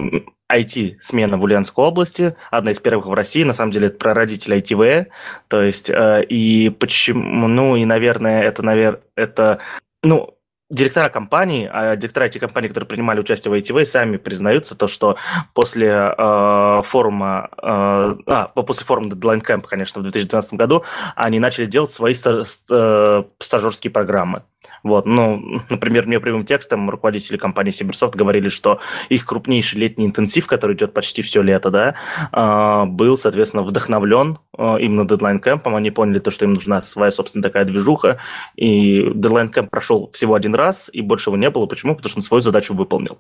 IT-смена 0.52 1.38
в 1.38 1.44
Ульяновской 1.44 1.86
области, 1.86 2.36
одна 2.50 2.72
из 2.72 2.80
первых 2.80 3.08
в 3.08 3.14
России, 3.14 3.44
на 3.44 3.54
самом 3.54 3.72
деле 3.72 3.88
это 3.88 3.98
прародитель 3.98 4.56
ITV, 4.56 5.08
то 5.48 5.62
есть, 5.62 5.92
а, 5.92 6.22
и 6.22 6.70
почему, 6.70 7.48
ну, 7.48 7.76
и, 7.76 7.86
наверное, 7.86 8.44
это, 8.44 8.64
наверное, 8.64 9.02
это, 9.16 9.60
ну, 10.04 10.39
директора 10.70 11.10
компании, 11.10 11.70
а 11.72 11.96
директора 11.96 12.26
этих 12.26 12.42
компаний, 12.42 12.68
которые 12.68 12.88
принимали 12.88 13.20
участие 13.20 13.52
в 13.52 13.56
ITV, 13.56 13.86
сами 13.86 14.18
признаются 14.18 14.76
то, 14.76 14.88
что 14.88 15.18
после 15.54 15.88
э, 15.88 16.82
форума, 16.84 17.50
э, 17.58 18.16
а, 18.28 18.48
после 18.56 18.86
форума 18.86 19.10
Deadline 19.10 19.44
Camp, 19.44 19.66
конечно, 19.68 20.00
в 20.00 20.04
2012 20.04 20.54
году, 20.54 20.84
они 21.16 21.40
начали 21.40 21.66
делать 21.66 21.90
свои 21.90 22.14
э, 22.14 23.24
стажерские 23.40 23.92
программы. 23.92 24.44
Вот, 24.84 25.06
ну, 25.06 25.62
например, 25.70 26.06
мне 26.06 26.20
прямым 26.20 26.46
текстом 26.46 26.90
руководители 26.90 27.38
компании 27.38 27.72
Cybersoft 27.72 28.16
говорили, 28.16 28.50
что 28.50 28.80
их 29.10 29.26
крупнейший 29.26 29.80
летний 29.80 30.06
интенсив, 30.06 30.48
который 30.48 30.76
идет 30.76 30.94
почти 30.94 31.22
все 31.22 31.42
лето, 31.42 31.70
да, 31.70 31.96
а, 32.32 32.86
был, 32.86 33.18
соответственно, 33.18 33.64
вдохновлен 33.64 34.40
а, 34.58 34.78
именно 34.78 35.02
Deadline 35.02 35.42
Camp. 35.42 35.62
Они 35.76 35.92
поняли 35.92 36.20
то, 36.20 36.32
что 36.32 36.46
им 36.46 36.54
нужна 36.54 36.82
своя, 36.82 37.12
собственно, 37.12 37.42
такая 37.42 37.66
движуха. 37.66 38.20
И 38.56 39.02
Deadline 39.02 39.54
Camp 39.54 39.70
прошел 39.70 40.10
всего 40.14 40.36
один 40.36 40.56
раз, 40.56 40.90
и 40.92 41.02
больше 41.02 41.30
его 41.30 41.38
не 41.38 41.50
было. 41.50 41.66
Почему? 41.66 41.96
Потому 41.96 42.10
что 42.10 42.20
он 42.20 42.24
свою 42.24 42.42
задачу 42.42 42.74
выполнил. 42.74 43.20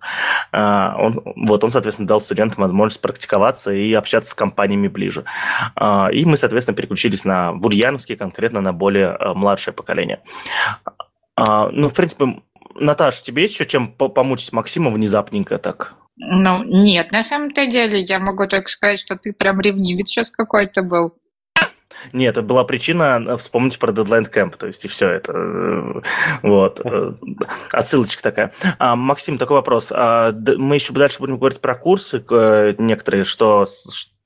А, 0.51 0.95
он, 0.97 1.21
вот 1.23 1.63
он, 1.63 1.71
соответственно, 1.71 2.07
дал 2.07 2.19
студентам 2.21 2.63
возможность 2.63 3.01
практиковаться 3.01 3.71
и 3.71 3.93
общаться 3.93 4.31
с 4.31 4.33
компаниями 4.33 4.87
ближе. 4.87 5.23
И 6.11 6.25
мы, 6.25 6.37
соответственно, 6.37 6.75
переключились 6.75 7.25
на 7.25 7.53
Бурьяновский, 7.53 8.15
конкретно 8.15 8.61
на 8.61 8.73
более 8.73 9.17
младшее 9.35 9.73
поколение. 9.73 10.21
А, 11.39 11.69
ну, 11.71 11.89
в 11.89 11.93
принципе, 11.93 12.41
Наташа, 12.75 13.23
тебе 13.23 13.43
есть 13.43 13.53
еще 13.53 13.65
чем 13.65 13.91
помучить 13.91 14.53
Максима 14.53 14.91
внезапненько 14.91 15.57
так? 15.57 15.95
Ну, 16.17 16.63
нет, 16.63 17.11
на 17.11 17.23
самом-то 17.23 17.65
деле 17.67 18.01
я 18.01 18.19
могу 18.19 18.45
только 18.45 18.69
сказать, 18.69 18.99
что 18.99 19.17
ты 19.17 19.33
прям 19.33 19.61
ревнивец 19.61 20.09
сейчас 20.09 20.29
какой-то 20.29 20.83
был. 20.83 21.13
Нет, 22.13 22.37
это 22.37 22.41
была 22.41 22.63
причина 22.63 23.21
э, 23.25 23.37
вспомнить 23.37 23.77
про 23.79 23.91
Deadline 23.91 24.31
Camp, 24.31 24.55
то 24.57 24.67
есть 24.67 24.85
и 24.85 24.87
все 24.87 25.09
это. 25.09 25.33
Э, 25.33 26.01
вот. 26.43 26.81
Э, 26.83 27.13
отсылочка 27.71 28.23
такая. 28.23 28.53
А, 28.77 28.95
Максим, 28.95 29.37
такой 29.37 29.57
вопрос. 29.57 29.91
А, 29.91 30.31
мы 30.31 30.75
еще 30.75 30.93
дальше 30.93 31.19
будем 31.19 31.37
говорить 31.37 31.59
про 31.59 31.75
курсы 31.75 32.23
некоторые, 32.77 33.23
что 33.23 33.65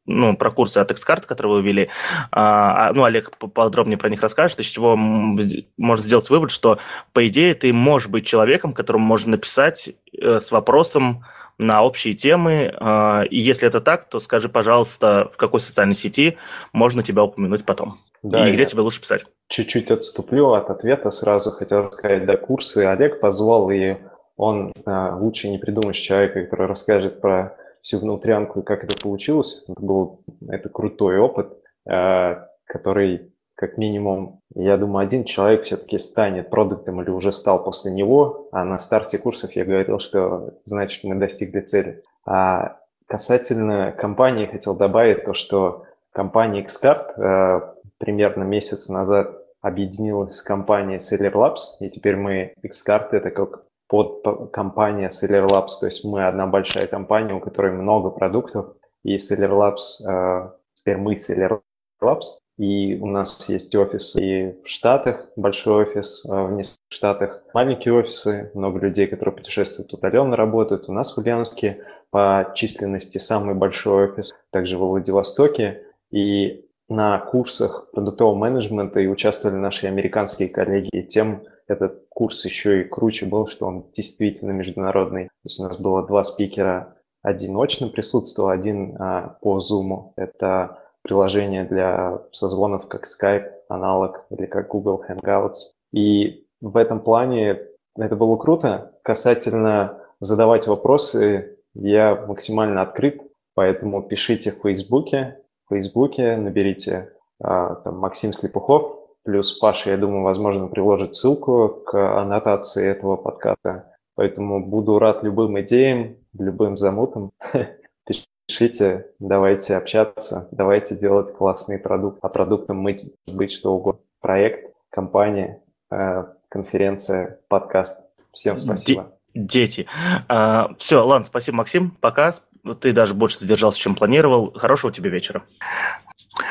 ну, 0.05 0.35
про 0.35 0.51
курсы 0.51 0.79
от 0.79 0.91
Xcard, 0.91 1.25
которые 1.25 1.53
вы 1.53 1.61
ввели. 1.61 1.89
А, 2.31 2.89
а, 2.89 2.93
ну, 2.93 3.03
Олег 3.03 3.31
подробнее 3.37 3.97
про 3.97 4.09
них 4.09 4.21
расскажет, 4.21 4.59
из 4.59 4.65
чего 4.65 4.95
можно 4.97 6.03
сделать 6.03 6.29
вывод, 6.29 6.51
что, 6.51 6.79
по 7.13 7.25
идее, 7.27 7.55
ты 7.55 7.71
можешь 7.71 8.09
быть 8.09 8.25
человеком, 8.25 8.73
которому 8.73 9.05
можно 9.05 9.31
написать 9.31 9.89
э, 10.17 10.39
с 10.39 10.51
вопросом 10.51 11.23
на 11.57 11.83
общие 11.83 12.13
темы. 12.13 12.73
Э, 12.79 13.25
и 13.27 13.39
если 13.39 13.67
это 13.67 13.79
так, 13.79 14.09
то 14.09 14.19
скажи, 14.19 14.49
пожалуйста, 14.49 15.29
в 15.31 15.37
какой 15.37 15.61
социальной 15.61 15.95
сети 15.95 16.37
можно 16.73 17.01
тебя 17.03 17.23
упомянуть 17.23 17.65
потом. 17.65 17.97
Да, 18.23 18.49
и 18.49 18.53
где 18.53 18.65
тебе 18.65 18.81
лучше 18.81 19.01
писать. 19.01 19.23
Чуть-чуть 19.47 19.91
отступлю 19.91 20.51
от 20.53 20.69
ответа. 20.69 21.09
Сразу 21.11 21.51
хотел 21.51 21.91
сказать, 21.91 22.25
да, 22.25 22.37
курсы 22.37 22.79
Олег 22.79 23.19
позвал, 23.19 23.69
и 23.69 23.97
он 24.35 24.73
э, 24.85 25.11
лучше 25.15 25.49
не 25.49 25.59
придумаешь 25.59 25.97
человека, 25.97 26.43
который 26.43 26.67
расскажет 26.67 27.21
про 27.21 27.55
всю 27.83 27.99
внутрянку 27.99 28.61
и 28.61 28.63
как 28.63 28.83
это 28.83 28.99
получилось. 28.99 29.63
Это 29.67 29.85
был 29.85 30.23
это 30.49 30.69
крутой 30.69 31.19
опыт, 31.19 31.53
э, 31.85 32.47
который 32.65 33.33
как 33.55 33.77
минимум, 33.77 34.39
я 34.55 34.77
думаю, 34.77 35.05
один 35.05 35.25
человек 35.25 35.61
все-таки 35.61 35.99
станет 35.99 36.49
продуктом 36.49 37.01
или 37.01 37.11
уже 37.11 37.31
стал 37.31 37.63
после 37.63 37.91
него, 37.91 38.47
а 38.51 38.63
на 38.63 38.79
старте 38.79 39.19
курсов 39.19 39.51
я 39.51 39.63
говорил, 39.63 39.99
что 39.99 40.55
значит 40.63 41.03
мы 41.03 41.15
достигли 41.15 41.59
цели. 41.59 42.01
А 42.25 42.79
касательно 43.05 43.91
компании 43.91 44.47
хотел 44.47 44.75
добавить 44.75 45.25
то, 45.25 45.33
что 45.33 45.85
компания 46.11 46.63
Xcard 46.63 47.13
э, 47.15 47.61
примерно 47.99 48.43
месяц 48.43 48.89
назад 48.89 49.37
объединилась 49.61 50.35
с 50.35 50.41
компанией 50.41 50.97
Seller 50.97 51.31
Labs, 51.31 51.85
и 51.85 51.89
теперь 51.89 52.15
мы 52.15 52.53
Xcard 52.65 53.09
это 53.11 53.29
как 53.29 53.65
под 53.93 54.49
компания 54.51 55.09
Seller 55.09 55.45
Labs, 55.47 55.79
то 55.79 55.85
есть 55.85 56.03
мы 56.03 56.25
одна 56.25 56.47
большая 56.47 56.87
компания, 56.87 57.35
у 57.35 57.39
которой 57.39 57.73
много 57.73 58.09
продуктов, 58.09 58.73
и 59.03 59.17
Seller 59.17 59.51
Labs, 59.51 60.09
э, 60.09 60.49
теперь 60.73 60.97
мы 60.97 61.13
Seller 61.13 61.61
Labs, 62.01 62.39
и 62.57 62.97
у 62.99 63.05
нас 63.05 63.47
есть 63.49 63.75
офис 63.75 64.15
и 64.15 64.55
в 64.63 64.67
Штатах, 64.67 65.27
большой 65.35 65.83
офис, 65.83 66.25
э, 66.25 66.29
в 66.29 66.53
нескольких 66.53 66.79
Штатах. 66.89 67.43
Маленькие 67.53 67.93
офисы, 67.93 68.49
много 68.55 68.79
людей, 68.79 69.05
которые 69.05 69.35
путешествуют 69.35 69.93
удаленно, 69.93 70.35
работают. 70.35 70.89
У 70.89 70.91
нас 70.91 71.15
в 71.15 71.19
Ульяновске 71.19 71.85
по 72.09 72.51
численности 72.55 73.19
самый 73.19 73.53
большой 73.53 74.05
офис, 74.05 74.33
также 74.49 74.79
во 74.79 74.87
Владивостоке. 74.87 75.83
И 76.09 76.65
на 76.89 77.19
курсах 77.19 77.91
продуктового 77.91 78.35
менеджмента 78.35 78.99
и 78.99 79.07
участвовали 79.07 79.57
наши 79.57 79.85
американские 79.85 80.49
коллеги, 80.49 80.89
и 80.91 81.03
тем 81.03 81.43
этот 81.73 82.05
курс 82.09 82.45
еще 82.45 82.81
и 82.81 82.87
круче 82.87 83.25
был, 83.25 83.47
что 83.47 83.67
он 83.67 83.85
действительно 83.93 84.51
международный. 84.51 85.25
То 85.25 85.45
есть 85.45 85.59
у 85.59 85.63
нас 85.63 85.79
было 85.79 86.05
два 86.05 86.23
спикера, 86.23 86.95
один 87.21 87.57
очно 87.57 87.87
присутствовал, 87.87 88.49
один 88.49 88.95
а, 88.99 89.37
по 89.41 89.57
Zoom. 89.57 90.11
Это 90.17 90.79
приложение 91.01 91.63
для 91.63 92.21
созвонов, 92.31 92.87
как 92.87 93.05
Skype, 93.05 93.49
аналог, 93.69 94.25
или 94.29 94.45
как 94.45 94.69
Google 94.69 95.03
Hangouts. 95.07 95.71
И 95.91 96.45
в 96.61 96.77
этом 96.77 96.99
плане 96.99 97.59
это 97.97 98.15
было 98.15 98.35
круто. 98.37 98.93
Касательно 99.03 99.99
задавать 100.19 100.67
вопросы, 100.67 101.57
я 101.73 102.15
максимально 102.27 102.81
открыт, 102.81 103.21
поэтому 103.53 104.03
пишите 104.03 104.51
в 104.51 104.61
Фейсбуке, 104.61 105.39
в 105.65 105.73
Фейсбуке 105.73 106.35
наберите 106.37 107.13
а, 107.41 107.75
там, 107.75 107.97
Максим 107.99 108.33
Слепухов, 108.33 109.02
Плюс 109.23 109.57
Паша, 109.57 109.91
я 109.91 109.97
думаю, 109.97 110.23
возможно, 110.23 110.67
приложит 110.67 111.15
ссылку 111.15 111.69
к 111.85 112.19
аннотации 112.19 112.85
этого 112.85 113.15
подкаста. 113.15 113.95
Поэтому 114.15 114.65
буду 114.65 114.99
рад 114.99 115.23
любым 115.23 115.59
идеям, 115.61 116.17
любым 116.37 116.75
замутам. 116.75 117.31
Пишите, 118.47 119.07
давайте 119.19 119.77
общаться, 119.77 120.49
давайте 120.51 120.97
делать 120.97 121.33
классный 121.33 121.79
продукт. 121.79 122.19
А 122.21 122.27
продуктом 122.27 122.77
может 122.77 123.01
быть 123.25 123.53
что 123.53 123.73
угодно. 123.73 124.01
Проект, 124.19 124.73
компания, 124.89 125.61
э, 125.89 126.25
конференция, 126.49 127.39
подкаст. 127.47 128.11
Всем 128.33 128.57
спасибо. 128.57 129.13
Дети. 129.33 129.87
А, 130.27 130.73
все, 130.77 131.05
ладно, 131.05 131.25
спасибо, 131.25 131.57
Максим. 131.57 131.91
Пока. 132.01 132.33
Ты 132.79 132.93
даже 132.93 133.13
больше 133.13 133.39
задержался, 133.39 133.79
чем 133.79 133.95
планировал. 133.95 134.53
Хорошего 134.53 134.91
тебе 134.91 135.09
вечера. 135.09 135.43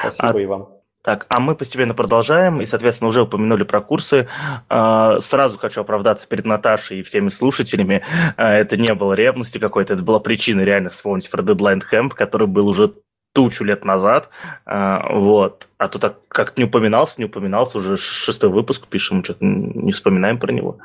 Спасибо 0.01 0.39
а... 0.39 0.41
и 0.41 0.47
вам. 0.47 0.82
Так, 1.03 1.27
а 1.31 1.41
мы 1.41 1.57
постепенно 1.57 1.95
продолжаем, 1.95 2.61
и, 2.61 2.67
соответственно, 2.67 3.09
уже 3.09 3.23
упомянули 3.23 3.65
про 3.65 3.81
курсы. 3.81 4.29
А, 4.69 5.19
сразу 5.19 5.59
хочу 5.59 5.81
оправдаться 5.81 6.29
перед 6.29 6.47
Наташей 6.47 7.01
и 7.01 7.03
всеми 7.03 7.29
слушателями. 7.29 8.05
А, 8.37 8.55
это 8.55 8.77
не 8.77 8.95
было 8.95 9.15
ревности 9.15 9.59
какой-то, 9.59 9.95
это 9.95 10.05
была 10.05 10.21
причина 10.21 10.61
реально 10.61 10.91
вспомнить 10.91 11.29
про 11.29 11.43
Deadline 11.43 11.83
Camp, 11.91 12.11
который 12.11 12.47
был 12.47 12.69
уже 12.69 12.93
тучу 13.35 13.65
лет 13.65 13.85
назад. 13.85 14.31
А, 14.65 15.13
вот. 15.13 15.69
А 15.77 15.89
то 15.89 15.99
так 15.99 16.19
как-то 16.29 16.61
не 16.61 16.69
упоминался, 16.69 17.15
не 17.19 17.25
упоминался, 17.25 17.79
уже 17.79 17.97
шестой 17.97 18.51
выпуск 18.51 18.87
пишем, 18.87 19.25
что-то 19.25 19.45
не 19.45 19.91
вспоминаем 19.91 20.39
про 20.39 20.53
него. 20.53 20.79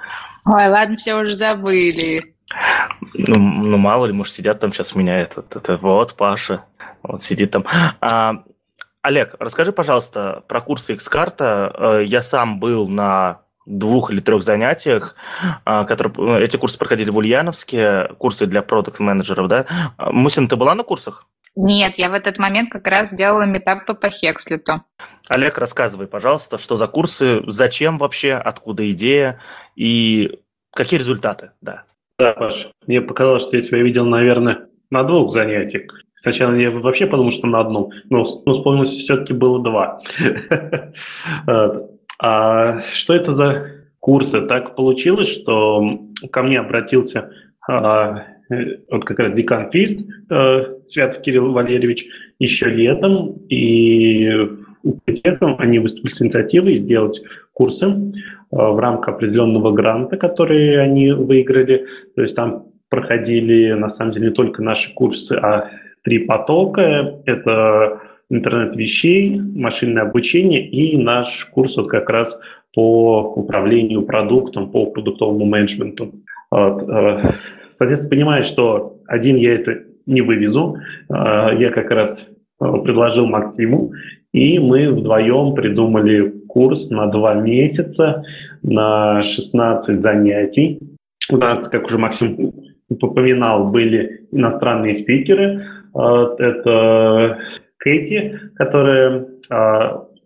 Ой, 0.45 0.67
ладно, 0.67 0.97
все 0.97 1.13
уже 1.13 1.33
забыли. 1.33 2.33
Ну, 3.13 3.35
ну 3.37 3.77
мало 3.77 4.07
ли, 4.07 4.13
может, 4.13 4.33
сидят 4.33 4.59
там 4.59 4.73
сейчас 4.73 4.95
меня 4.95 5.19
этот, 5.19 5.55
это 5.55 5.77
вот, 5.77 6.15
Паша, 6.15 6.63
вот 7.03 7.21
сидит 7.21 7.51
там. 7.51 7.65
А, 8.01 8.43
Олег, 9.07 9.35
расскажи, 9.39 9.71
пожалуйста, 9.71 10.43
про 10.49 10.59
курсы 10.59 10.95
X-карта. 10.95 12.01
Я 12.05 12.21
сам 12.21 12.59
был 12.59 12.89
на 12.89 13.39
двух 13.65 14.11
или 14.11 14.19
трех 14.19 14.43
занятиях, 14.43 15.15
которые, 15.63 16.43
эти 16.43 16.57
курсы 16.57 16.77
проходили 16.77 17.09
в 17.09 17.15
Ульяновске, 17.15 18.09
курсы 18.17 18.47
для 18.47 18.61
продукт-менеджеров, 18.61 19.47
да? 19.47 19.65
Мусин, 19.97 20.49
ты 20.49 20.57
была 20.57 20.75
на 20.75 20.83
курсах? 20.83 21.25
Нет, 21.55 21.97
я 21.97 22.09
в 22.09 22.13
этот 22.13 22.37
момент 22.37 22.69
как 22.69 22.85
раз 22.85 23.13
делала 23.13 23.43
метапы 23.43 23.93
по 23.93 24.09
Хекслиту. 24.09 24.83
Олег, 25.29 25.57
рассказывай, 25.57 26.07
пожалуйста, 26.07 26.57
что 26.57 26.75
за 26.75 26.87
курсы, 26.87 27.43
зачем 27.47 27.99
вообще, 27.99 28.33
откуда 28.33 28.91
идея 28.91 29.39
и 29.77 30.41
какие 30.75 30.99
результаты, 30.99 31.51
да. 31.61 31.85
Да, 32.19 32.33
Паш, 32.33 32.67
мне 32.87 32.99
показалось, 32.99 33.43
что 33.43 33.55
я 33.55 33.61
тебя 33.61 33.81
видел, 33.81 34.05
наверное, 34.05 34.67
на 34.89 35.03
двух 35.03 35.31
занятиях. 35.31 35.93
Сначала 36.17 36.53
я 36.55 36.71
вообще 36.71 37.05
подумал, 37.05 37.31
что 37.31 37.47
на 37.47 37.59
одном, 37.59 37.91
но, 38.09 38.25
но 38.45 38.53
вспомнил, 38.53 38.85
все-таки 38.85 39.33
было 39.33 39.63
два. 39.63 40.01
А 42.19 42.81
что 42.93 43.13
это 43.13 43.31
за 43.31 43.67
курсы? 43.99 44.41
Так 44.41 44.75
получилось, 44.75 45.27
что 45.27 45.99
ко 46.31 46.41
мне 46.41 46.59
обратился 46.59 47.29
а, 47.69 48.23
вот 48.89 49.05
как 49.05 49.19
раз 49.19 49.33
декан 49.33 49.69
ФИСТ, 49.69 49.99
э, 50.29 50.63
Святов 50.87 51.21
Кирилл 51.21 51.51
Валерьевич, 51.51 52.07
еще 52.39 52.69
летом, 52.69 53.33
и 53.49 54.31
у 54.83 54.93
политеха 55.05 55.55
они 55.57 55.79
выступили 55.79 56.11
с 56.11 56.21
инициативой 56.21 56.77
сделать 56.77 57.21
курсы 57.53 57.85
э, 57.85 57.91
в 58.51 58.79
рамках 58.79 59.15
определенного 59.15 59.71
гранта, 59.71 60.17
который 60.17 60.81
они 60.81 61.11
выиграли. 61.11 61.85
То 62.15 62.21
есть 62.21 62.35
там 62.35 62.67
проходили, 62.89 63.73
на 63.73 63.89
самом 63.89 64.13
деле, 64.13 64.29
не 64.29 64.33
только 64.33 64.63
наши 64.63 64.93
курсы, 64.93 65.33
а 65.33 65.69
три 66.07 66.19
потока. 66.19 67.19
Это 67.25 67.99
интернет 68.29 68.77
вещей, 68.77 69.41
машинное 69.41 70.03
обучение 70.03 70.65
и 70.65 70.95
наш 70.95 71.43
курс 71.51 71.75
вот 71.75 71.89
как 71.89 72.09
раз 72.09 72.39
по 72.73 73.33
управлению 73.35 74.03
продуктом, 74.03 74.71
по 74.71 74.85
продуктовому 74.85 75.43
менеджменту. 75.43 76.13
Вот. 76.49 76.89
Соответственно, 77.77 78.09
понимая, 78.09 78.43
что 78.43 79.01
один 79.05 79.35
я 79.35 79.55
это 79.55 79.83
не 80.05 80.21
вывезу, 80.21 80.77
а, 81.09 81.51
я 81.51 81.71
как 81.71 81.91
раз 81.91 82.25
а, 82.59 82.77
предложил 82.77 83.25
Максиму, 83.25 83.91
и 84.31 84.59
мы 84.59 84.89
вдвоем 84.89 85.55
придумали 85.55 86.33
курс 86.47 86.89
на 86.89 87.07
два 87.07 87.33
месяца, 87.33 88.23
на 88.63 89.21
16 89.23 89.99
занятий. 89.99 90.79
У 91.29 91.35
нас, 91.35 91.67
как 91.67 91.85
уже 91.85 91.97
Максим 91.97 92.53
упоминал, 92.89 93.69
были 93.69 94.21
иностранные 94.31 94.95
спикеры. 94.95 95.65
А, 95.97 96.35
это 96.37 97.39
Кэти, 97.79 98.39
которая 98.55 99.27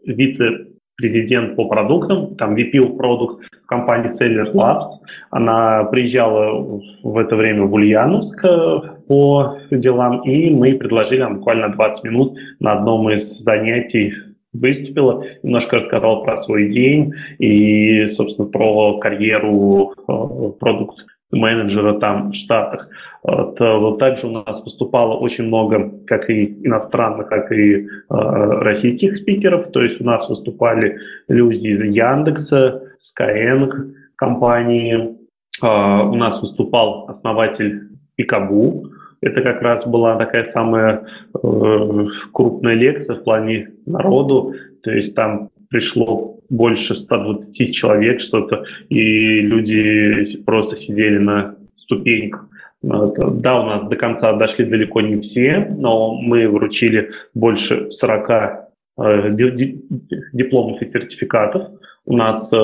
вице 0.06 0.72
президент 1.02 1.56
по 1.56 1.68
продуктам, 1.68 2.36
там 2.36 2.56
VP 2.56 2.96
продукт 2.96 3.44
в 3.64 3.66
компании 3.66 4.10
Seller 4.10 4.54
Labs. 4.54 4.90
Она 5.32 5.86
приезжала 5.86 6.80
в 7.04 7.18
это 7.18 7.36
время 7.36 7.64
в 7.64 7.74
Ульяновск 7.74 8.44
э, 8.46 8.80
по 9.08 9.58
делам, 9.72 10.22
и 10.22 10.52
мы 10.52 10.76
предложили 10.76 11.22
нам 11.22 11.38
буквально 11.38 11.70
20 11.70 12.04
минут 12.04 12.38
на 12.60 12.74
одном 12.74 13.10
из 13.10 13.24
занятий 13.40 14.14
выступила, 14.54 15.24
немножко 15.44 15.78
рассказала 15.78 16.24
про 16.24 16.38
свой 16.38 16.70
день 16.70 17.14
и, 17.40 18.08
собственно, 18.10 18.48
про 18.48 19.00
карьеру 19.00 19.94
э, 20.08 20.52
продукт 20.60 21.06
менеджера 21.32 22.00
там 22.00 22.32
в 22.32 22.36
Штатах. 22.36 22.90
Э, 23.28 23.78
вот 23.78 24.00
также 24.00 24.28
у 24.28 24.32
нас 24.32 24.64
выступало 24.64 25.16
очень 25.16 25.46
много 25.46 25.92
как 26.08 26.30
и 26.30 26.66
иностранных, 26.66 27.30
так 27.30 27.52
и 27.52 27.76
э, 27.76 27.86
российских 28.10 29.18
спикеров. 29.18 29.72
То 29.72 29.82
есть 29.82 30.02
у 30.02 30.04
нас 30.04 30.30
выступали 30.30 31.00
люди 31.28 31.68
из 31.68 31.82
Яндекса, 31.84 32.84
Skyeng 33.00 33.94
компании. 34.16 35.18
Э, 35.62 36.04
у 36.04 36.16
нас 36.16 36.42
выступал 36.42 37.06
основатель 37.10 37.90
Икабу. 38.18 38.88
Это 39.22 39.42
как 39.42 39.62
раз 39.62 39.86
была 39.86 40.16
такая 40.16 40.46
самая 40.46 41.06
э, 41.36 42.06
крупная 42.34 42.74
лекция 42.74 43.16
в 43.18 43.24
плане 43.24 43.72
народу. 43.86 44.56
То 44.84 44.92
есть 44.92 45.16
там 45.16 45.50
пришло 45.72 46.40
больше 46.50 46.96
120 46.96 47.74
человек 47.74 48.20
что-то, 48.20 48.66
и 48.90 49.40
люди 49.40 50.38
просто 50.46 50.76
сидели 50.76 51.18
на 51.18 51.56
ступеньках. 51.78 52.48
Да, 52.84 53.62
у 53.62 53.66
нас 53.66 53.88
до 53.88 53.96
конца 53.96 54.34
дошли 54.34 54.66
далеко 54.66 55.02
не 55.02 55.22
все, 55.22 55.68
но 55.78 56.16
мы 56.16 56.48
вручили 56.50 57.12
больше 57.34 57.90
40 57.90 58.30
э, 58.30 59.36
дипломов 60.34 60.82
и 60.82 60.88
сертификатов. 60.88 61.70
У 62.06 62.18
нас 62.18 62.52
э, 62.52 62.58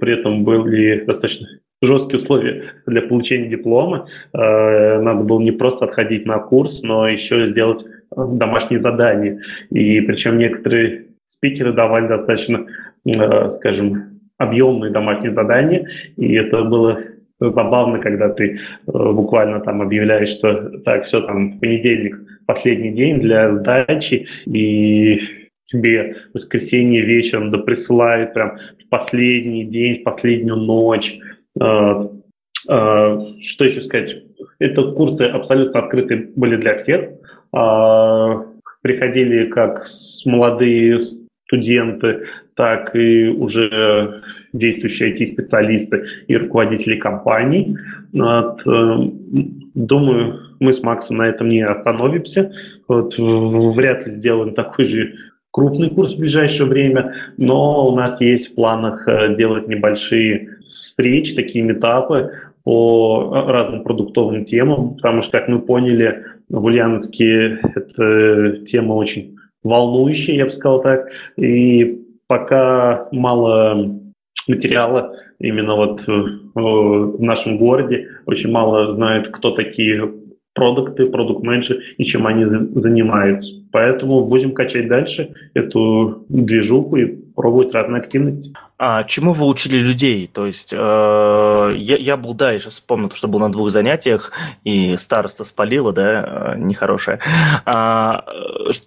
при 0.00 0.20
этом 0.20 0.44
были 0.44 1.04
достаточно 1.04 1.48
жесткие 1.80 2.20
условия 2.20 2.64
для 2.86 3.02
получения 3.02 3.48
диплома. 3.48 4.06
Э, 4.34 5.00
надо 5.00 5.24
было 5.24 5.40
не 5.40 5.52
просто 5.52 5.86
отходить 5.86 6.26
на 6.26 6.38
курс, 6.38 6.82
но 6.82 7.08
еще 7.08 7.46
сделать 7.46 7.84
домашние 8.14 8.78
задания. 8.78 9.40
И 9.70 10.00
причем 10.02 10.36
некоторые 10.36 11.06
спикеры 11.32 11.72
давали 11.72 12.08
достаточно, 12.08 12.66
э, 13.06 13.50
скажем, 13.50 14.20
объемные 14.38 14.92
домашние 14.92 15.30
задания, 15.30 15.88
и 16.16 16.34
это 16.34 16.62
было 16.64 16.98
забавно, 17.40 17.98
когда 17.98 18.28
ты 18.28 18.54
э, 18.54 18.56
буквально 18.86 19.60
там 19.60 19.82
объявляешь, 19.82 20.30
что 20.30 20.78
так, 20.80 21.06
все, 21.06 21.22
там, 21.22 21.52
в 21.52 21.60
понедельник 21.60 22.18
последний 22.46 22.92
день 22.92 23.20
для 23.20 23.52
сдачи, 23.52 24.26
и 24.44 25.20
тебе 25.64 26.16
в 26.30 26.34
воскресенье 26.34 27.02
вечером 27.02 27.50
да 27.50 27.58
присылают 27.58 28.34
прям 28.34 28.58
в 28.78 28.88
последний 28.90 29.64
день, 29.64 30.00
в 30.00 30.04
последнюю 30.04 30.56
ночь. 30.56 31.18
Э, 31.58 32.08
что 32.66 33.64
еще 33.64 33.80
сказать? 33.80 34.16
Это 34.58 34.92
курсы 34.92 35.22
абсолютно 35.22 35.80
открыты 35.80 36.30
были 36.36 36.56
для 36.56 36.76
всех. 36.76 37.10
Приходили 38.82 39.46
как 39.46 39.86
молодые 40.24 41.00
студенты, 41.52 42.24
так 42.54 42.96
и 42.96 43.28
уже 43.28 44.22
действующие 44.54 45.12
IT-специалисты 45.12 46.04
и 46.28 46.36
руководители 46.36 46.96
компаний. 46.96 47.76
Вот, 48.12 48.60
э, 48.66 49.10
думаю, 49.74 50.40
мы 50.60 50.72
с 50.72 50.82
Максом 50.82 51.18
на 51.18 51.28
этом 51.28 51.50
не 51.50 51.60
остановимся. 51.60 52.52
Вот, 52.88 53.14
вряд 53.18 54.06
ли 54.06 54.12
сделаем 54.12 54.54
такой 54.54 54.86
же 54.86 55.14
крупный 55.50 55.90
курс 55.90 56.14
в 56.14 56.20
ближайшее 56.20 56.66
время, 56.66 57.14
но 57.36 57.86
у 57.88 57.94
нас 57.94 58.20
есть 58.22 58.52
в 58.52 58.54
планах 58.54 59.06
э, 59.06 59.36
делать 59.36 59.68
небольшие 59.68 60.56
встречи, 60.80 61.34
такие 61.34 61.62
метапы 61.62 62.32
по 62.64 63.44
разным 63.46 63.82
продуктовым 63.82 64.44
темам, 64.44 64.94
потому 64.94 65.22
что, 65.22 65.32
как 65.32 65.48
мы 65.48 65.60
поняли, 65.60 66.24
в 66.48 66.64
Ульяновске 66.64 67.60
эта 67.74 68.64
тема 68.66 68.94
очень 68.94 69.36
волнующее, 69.62 70.36
я 70.36 70.46
бы 70.46 70.52
сказал 70.52 70.82
так. 70.82 71.08
И 71.36 72.00
пока 72.26 73.08
мало 73.12 74.00
материала 74.48 75.14
именно 75.38 75.74
вот 75.74 76.08
э, 76.08 76.12
в 76.54 77.22
нашем 77.22 77.58
городе, 77.58 78.08
очень 78.26 78.50
мало 78.50 78.92
знают, 78.92 79.28
кто 79.28 79.52
такие 79.52 80.12
продукты, 80.54 81.06
продукт-менеджеры 81.06 81.82
и 81.96 82.04
чем 82.04 82.26
они 82.26 82.44
занимаются. 82.74 83.54
Поэтому 83.72 84.26
будем 84.26 84.52
качать 84.52 84.88
дальше 84.88 85.34
эту 85.54 86.26
движуху 86.28 86.96
и 86.96 87.21
пробовать 87.34 87.72
разные 87.72 88.02
активности. 88.02 88.52
А 88.78 89.04
чему 89.04 89.32
вы 89.32 89.46
учили 89.46 89.76
людей? 89.76 90.26
То 90.26 90.46
есть 90.46 90.72
э, 90.72 90.76
я, 90.76 91.96
я 91.96 92.16
был, 92.16 92.34
да, 92.34 92.52
я 92.52 92.60
сейчас 92.60 92.74
вспомнил, 92.74 93.10
что 93.10 93.28
был 93.28 93.38
на 93.38 93.50
двух 93.50 93.70
занятиях, 93.70 94.32
и 94.64 94.96
староста 94.96 95.44
спалила, 95.44 95.92
да, 95.92 96.54
э, 96.54 96.58
нехорошая. 96.58 97.20
А, 97.64 98.24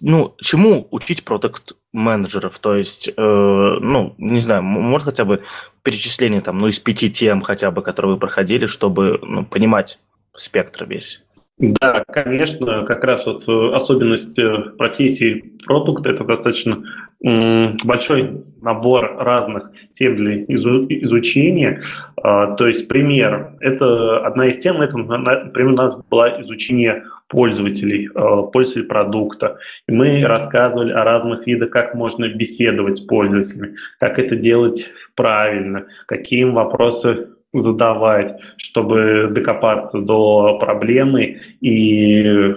ну, 0.00 0.34
чему 0.38 0.86
учить 0.90 1.24
продукт-менеджеров? 1.24 2.58
То 2.58 2.76
есть, 2.76 3.08
э, 3.08 3.12
ну, 3.16 4.14
не 4.18 4.40
знаю, 4.40 4.62
может 4.62 5.06
хотя 5.06 5.24
бы 5.24 5.42
перечисление 5.82 6.40
там, 6.40 6.58
ну, 6.58 6.68
из 6.68 6.78
пяти 6.78 7.10
тем 7.10 7.42
хотя 7.42 7.70
бы, 7.70 7.82
которые 7.82 8.14
вы 8.14 8.20
проходили, 8.20 8.66
чтобы 8.66 9.18
ну, 9.22 9.44
понимать 9.44 9.98
спектр 10.34 10.84
весь. 10.84 11.25
Да, 11.58 12.04
конечно, 12.06 12.84
как 12.84 13.02
раз 13.04 13.24
вот 13.24 13.48
э, 13.48 13.74
особенность 13.74 14.38
э, 14.38 14.72
профессии 14.76 15.56
продукт 15.64 16.04
это 16.04 16.22
достаточно 16.22 16.82
большой 17.20 18.44
набор 18.60 19.16
разных 19.18 19.70
тем 19.98 20.16
для 20.16 20.44
изучения. 20.44 21.82
А, 22.22 22.54
то 22.56 22.66
есть 22.68 22.88
пример, 22.88 23.52
это 23.60 24.18
одна 24.26 24.48
из 24.48 24.58
тем, 24.58 24.82
это, 24.82 24.96
например, 24.98 25.72
у 25.72 25.76
нас 25.76 25.96
было 26.10 26.40
изучение 26.42 27.04
пользователей, 27.28 28.10
а, 28.14 28.42
пользователей 28.42 28.86
продукта. 28.86 29.58
И 29.88 29.92
мы 29.92 30.24
рассказывали 30.24 30.92
о 30.92 31.04
разных 31.04 31.46
видах, 31.46 31.70
как 31.70 31.94
можно 31.94 32.28
беседовать 32.28 32.98
с 32.98 33.00
пользователями, 33.00 33.76
как 33.98 34.18
это 34.18 34.36
делать 34.36 34.86
правильно, 35.14 35.86
какие 36.06 36.42
им 36.42 36.52
вопросы 36.52 37.28
задавать, 37.52 38.38
чтобы 38.56 39.28
докопаться 39.30 39.98
до 40.00 40.58
проблемы 40.58 41.40
и 41.60 42.54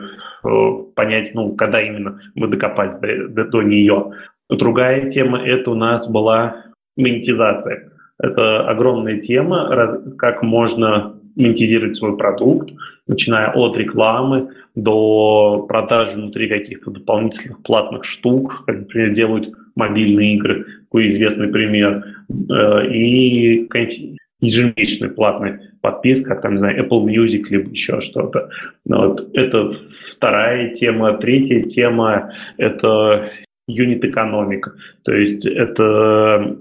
понять, 0.95 1.31
ну, 1.33 1.53
когда 1.55 1.81
именно 1.81 2.21
мы 2.35 2.47
докопались 2.47 2.97
до, 2.97 3.27
до, 3.27 3.45
до 3.45 3.61
нее. 3.61 4.11
Другая 4.49 5.09
тема– 5.09 5.39
это 5.45 5.71
у 5.71 5.75
нас 5.75 6.09
была 6.09 6.65
монетизация. 6.97 7.91
Это 8.21 8.67
огромная 8.67 9.19
тема, 9.19 10.01
как 10.17 10.43
можно 10.43 11.15
монетизировать 11.35 11.95
свой 11.95 12.17
продукт, 12.17 12.71
начиная 13.07 13.51
от 13.51 13.77
рекламы 13.77 14.49
до 14.75 15.65
продажи 15.67 16.15
внутри 16.15 16.49
каких-то 16.49 16.91
дополнительных 16.91 17.61
платных 17.63 18.03
штук, 18.03 18.63
как, 18.65 18.79
например, 18.79 19.11
делают 19.11 19.51
мобильные 19.75 20.35
игры, 20.35 20.65
такой 20.83 21.07
известный 21.09 21.47
пример, 21.47 22.03
э, 22.29 22.87
и 22.91 23.65
ежемесячная 24.41 25.09
платная 25.09 25.73
подписка, 25.81 26.35
там, 26.35 26.53
не 26.53 26.59
знаю, 26.59 26.85
Apple 26.85 27.05
Music, 27.05 27.43
либо 27.49 27.69
еще 27.71 28.01
что-то. 28.01 28.49
Вот. 28.85 29.35
Это 29.35 29.75
вторая 30.11 30.73
тема. 30.73 31.13
Третья 31.17 31.61
тема– 31.63 32.33
это 32.57 33.31
юнит-экономика. 33.67 34.73
То 35.03 35.13
есть 35.13 35.45
это 35.45 36.57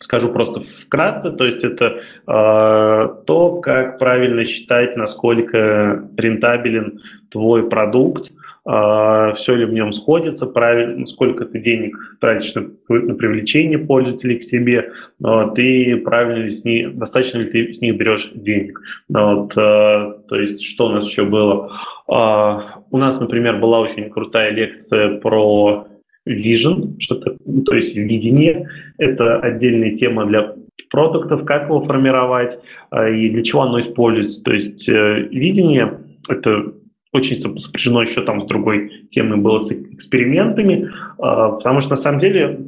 Скажу 0.00 0.28
просто 0.28 0.60
вкратце, 0.60 1.32
то 1.32 1.44
есть 1.44 1.64
это 1.64 1.86
э, 1.86 3.08
то, 3.26 3.60
как 3.60 3.98
правильно 3.98 4.44
считать, 4.44 4.96
насколько 4.96 6.08
рентабелен 6.16 7.00
твой 7.30 7.68
продукт, 7.68 8.30
все 8.68 9.54
ли 9.54 9.64
в 9.64 9.72
нем 9.72 9.92
сходится, 9.92 10.44
правильно, 10.44 11.06
сколько 11.06 11.46
ты 11.46 11.58
денег 11.58 11.96
тратишь 12.20 12.54
на, 12.54 12.66
на 12.88 13.14
привлечение 13.14 13.78
пользователей 13.78 14.38
к 14.38 14.44
себе, 14.44 14.92
вот, 15.18 15.58
и 15.58 15.94
правильно 15.94 16.44
ли 16.44 16.50
с 16.50 16.64
них, 16.64 16.94
достаточно 16.98 17.38
ли 17.38 17.46
ты 17.46 17.72
с 17.72 17.80
них 17.80 17.96
берешь 17.96 18.30
денег. 18.34 18.78
Вот, 19.08 19.52
э, 19.52 20.12
то 20.28 20.36
есть 20.36 20.62
что 20.64 20.88
у 20.88 20.90
нас 20.90 21.08
еще 21.08 21.24
было? 21.24 21.72
У 22.06 22.98
нас, 22.98 23.20
например, 23.20 23.56
была 23.56 23.80
очень 23.80 24.10
крутая 24.10 24.50
лекция 24.50 25.18
про 25.18 25.86
vision, 26.28 27.00
что-то, 27.00 27.36
ну, 27.44 27.62
то 27.62 27.74
есть 27.74 27.96
видение, 27.96 28.68
это 28.98 29.38
отдельная 29.40 29.94
тема 29.94 30.26
для 30.26 30.54
продуктов, 30.90 31.44
как 31.44 31.64
его 31.64 31.82
формировать 31.84 32.58
а, 32.90 33.08
и 33.08 33.28
для 33.30 33.42
чего 33.42 33.62
оно 33.62 33.80
используется. 33.80 34.42
То 34.42 34.52
есть 34.52 34.88
э, 34.88 35.28
видение– 35.30 35.98
это 36.28 36.72
очень 37.12 37.36
сопряжено 37.36 38.02
еще 38.02 38.22
там 38.22 38.42
с 38.42 38.46
другой 38.46 39.06
темой 39.10 39.38
было 39.38 39.60
с 39.60 39.70
экспериментами, 39.70 40.90
а, 41.18 41.50
потому 41.52 41.80
что 41.80 41.90
на 41.90 41.96
самом 41.96 42.18
деле 42.18 42.58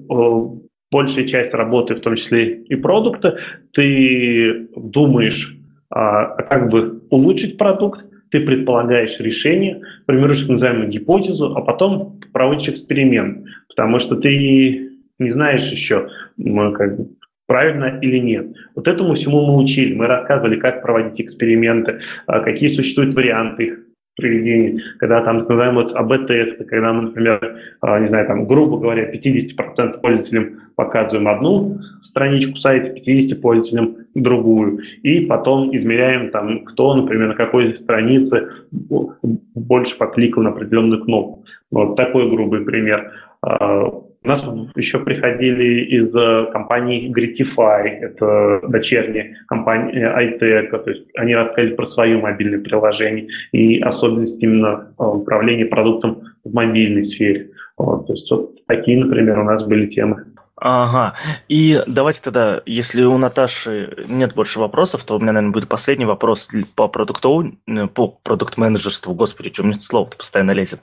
большая 0.91 1.27
часть 1.27 1.55
работы, 1.55 1.95
в 1.95 2.01
том 2.01 2.17
числе 2.17 2.55
и 2.55 2.75
продукта, 2.75 3.39
ты 3.73 4.69
думаешь, 4.75 5.57
а, 5.91 6.43
как 6.43 6.71
бы 6.71 7.03
улучшить 7.11 7.59
продукт, 7.59 8.05
ты 8.31 8.41
предполагаешь 8.41 9.19
решение, 9.19 9.83
формируешь 10.07 10.47
называемую 10.47 10.89
гипотезу, 10.89 11.57
а 11.57 11.63
потом 11.63 12.21
проводишь 12.33 12.69
эксперимент, 12.69 13.45
потому 13.69 13.99
что 13.99 14.17
ты 14.17 14.91
не 15.19 15.31
знаешь 15.31 15.71
еще, 15.71 16.09
как 16.39 16.97
бы, 16.97 17.09
правильно 17.47 17.99
или 18.01 18.19
нет. 18.19 18.47
Вот 18.77 18.87
этому 18.87 19.15
всему 19.15 19.45
мы 19.45 19.57
учили. 19.61 19.93
Мы 19.93 20.07
рассказывали, 20.07 20.61
как 20.61 20.83
проводить 20.83 21.21
эксперименты, 21.21 21.99
а, 22.27 22.41
какие 22.41 22.69
существуют 22.69 23.15
варианты 23.15 23.65
их 23.65 23.90
проведения, 24.17 24.83
когда 24.99 25.23
там 25.23 25.39
называем 25.39 25.77
вот 25.77 25.95
АБ-тесты, 25.95 26.65
когда 26.65 26.93
мы, 26.93 27.03
например, 27.03 27.59
а, 27.81 27.99
не 27.99 28.09
знаю, 28.09 28.27
там, 28.27 28.47
грубо 28.47 28.79
говоря, 28.79 29.11
50% 29.11 30.01
пользователям 30.01 30.61
показываем 30.77 31.29
одну 31.29 31.79
страничку 32.05 32.57
сайта, 32.57 32.91
50 32.91 33.41
пользователям 33.41 33.97
другую, 34.15 34.81
и 35.03 35.27
потом 35.27 35.75
измеряем, 35.77 36.31
там, 36.31 36.65
кто, 36.65 36.95
например, 36.95 37.29
на 37.29 37.35
какой 37.35 37.75
странице 37.75 38.49
больше 39.55 39.97
покликал 39.97 40.43
на 40.43 40.51
определенную 40.51 41.05
кнопку. 41.05 41.45
Вот 41.71 41.97
такой 41.97 42.29
грубый 42.29 42.63
пример. 42.63 43.13
У 44.23 44.29
нас 44.29 44.45
еще 44.77 44.99
приходили 44.99 45.97
из 45.97 46.15
э, 46.15 46.51
компании 46.53 47.11
Gritify, 47.11 47.87
это 47.87 48.61
дочерняя 48.69 49.35
компания 49.49 50.15
iTech, 50.15 50.69
то 50.79 50.91
есть 50.91 51.07
они 51.17 51.35
рассказали 51.35 51.75
про 51.75 51.87
свое 51.87 52.19
мобильное 52.19 52.61
приложение 52.61 53.29
и 53.53 53.81
особенности 53.81 54.45
именно 54.45 54.93
э, 54.99 55.03
управления 55.03 55.65
продуктом 55.65 56.35
в 56.45 56.53
мобильной 56.53 57.05
сфере. 57.05 57.53
Вот, 57.79 58.09
то 58.09 58.13
есть 58.13 58.31
вот 58.31 58.67
такие, 58.67 59.03
например, 59.03 59.39
у 59.39 59.45
нас 59.45 59.65
были 59.65 59.87
темы. 59.87 60.27
Ага. 60.57 61.15
И 61.49 61.81
давайте 61.87 62.21
тогда, 62.23 62.61
если 62.67 63.03
у 63.03 63.17
Наташи 63.17 64.05
нет 64.07 64.35
больше 64.35 64.61
вопросов, 64.61 65.03
то 65.05 65.17
у 65.17 65.19
меня, 65.19 65.33
наверное, 65.33 65.55
будет 65.55 65.71
последний 65.71 66.05
вопрос 66.05 66.51
по 66.75 66.89
продукту, 66.89 67.53
по 67.95 68.09
продукт-менеджерству. 68.23 69.15
Господи, 69.15 69.51
что 69.51 69.63
мне 69.63 69.73
слово-то 69.73 70.19
постоянно 70.19 70.51
лезет. 70.51 70.81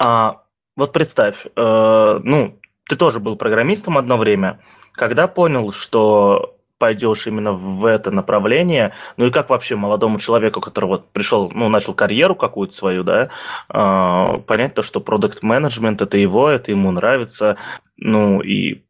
А, 0.00 0.40
вот 0.76 0.92
представь, 0.92 1.46
э, 1.54 2.20
ну, 2.24 2.58
ты 2.88 2.96
тоже 2.96 3.20
был 3.20 3.36
программистом 3.36 3.98
одно 3.98 4.16
время. 4.16 4.60
Когда 4.92 5.26
понял, 5.26 5.72
что 5.72 6.56
пойдешь 6.78 7.26
именно 7.26 7.52
в 7.52 7.84
это 7.86 8.10
направление, 8.10 8.92
ну 9.16 9.26
и 9.26 9.30
как 9.30 9.48
вообще 9.48 9.76
молодому 9.76 10.18
человеку, 10.18 10.60
который 10.60 10.86
вот 10.86 11.10
пришел, 11.12 11.50
ну, 11.54 11.68
начал 11.68 11.94
карьеру 11.94 12.34
какую-то 12.34 12.74
свою, 12.74 13.04
да, 13.04 13.30
э, 13.72 14.38
понять 14.46 14.74
то, 14.74 14.82
что 14.82 15.00
продукт 15.00 15.42
менеджмент 15.42 16.02
это 16.02 16.18
его, 16.18 16.48
это 16.48 16.72
ему 16.72 16.90
нравится, 16.90 17.56
ну 17.96 18.40
и 18.40 18.82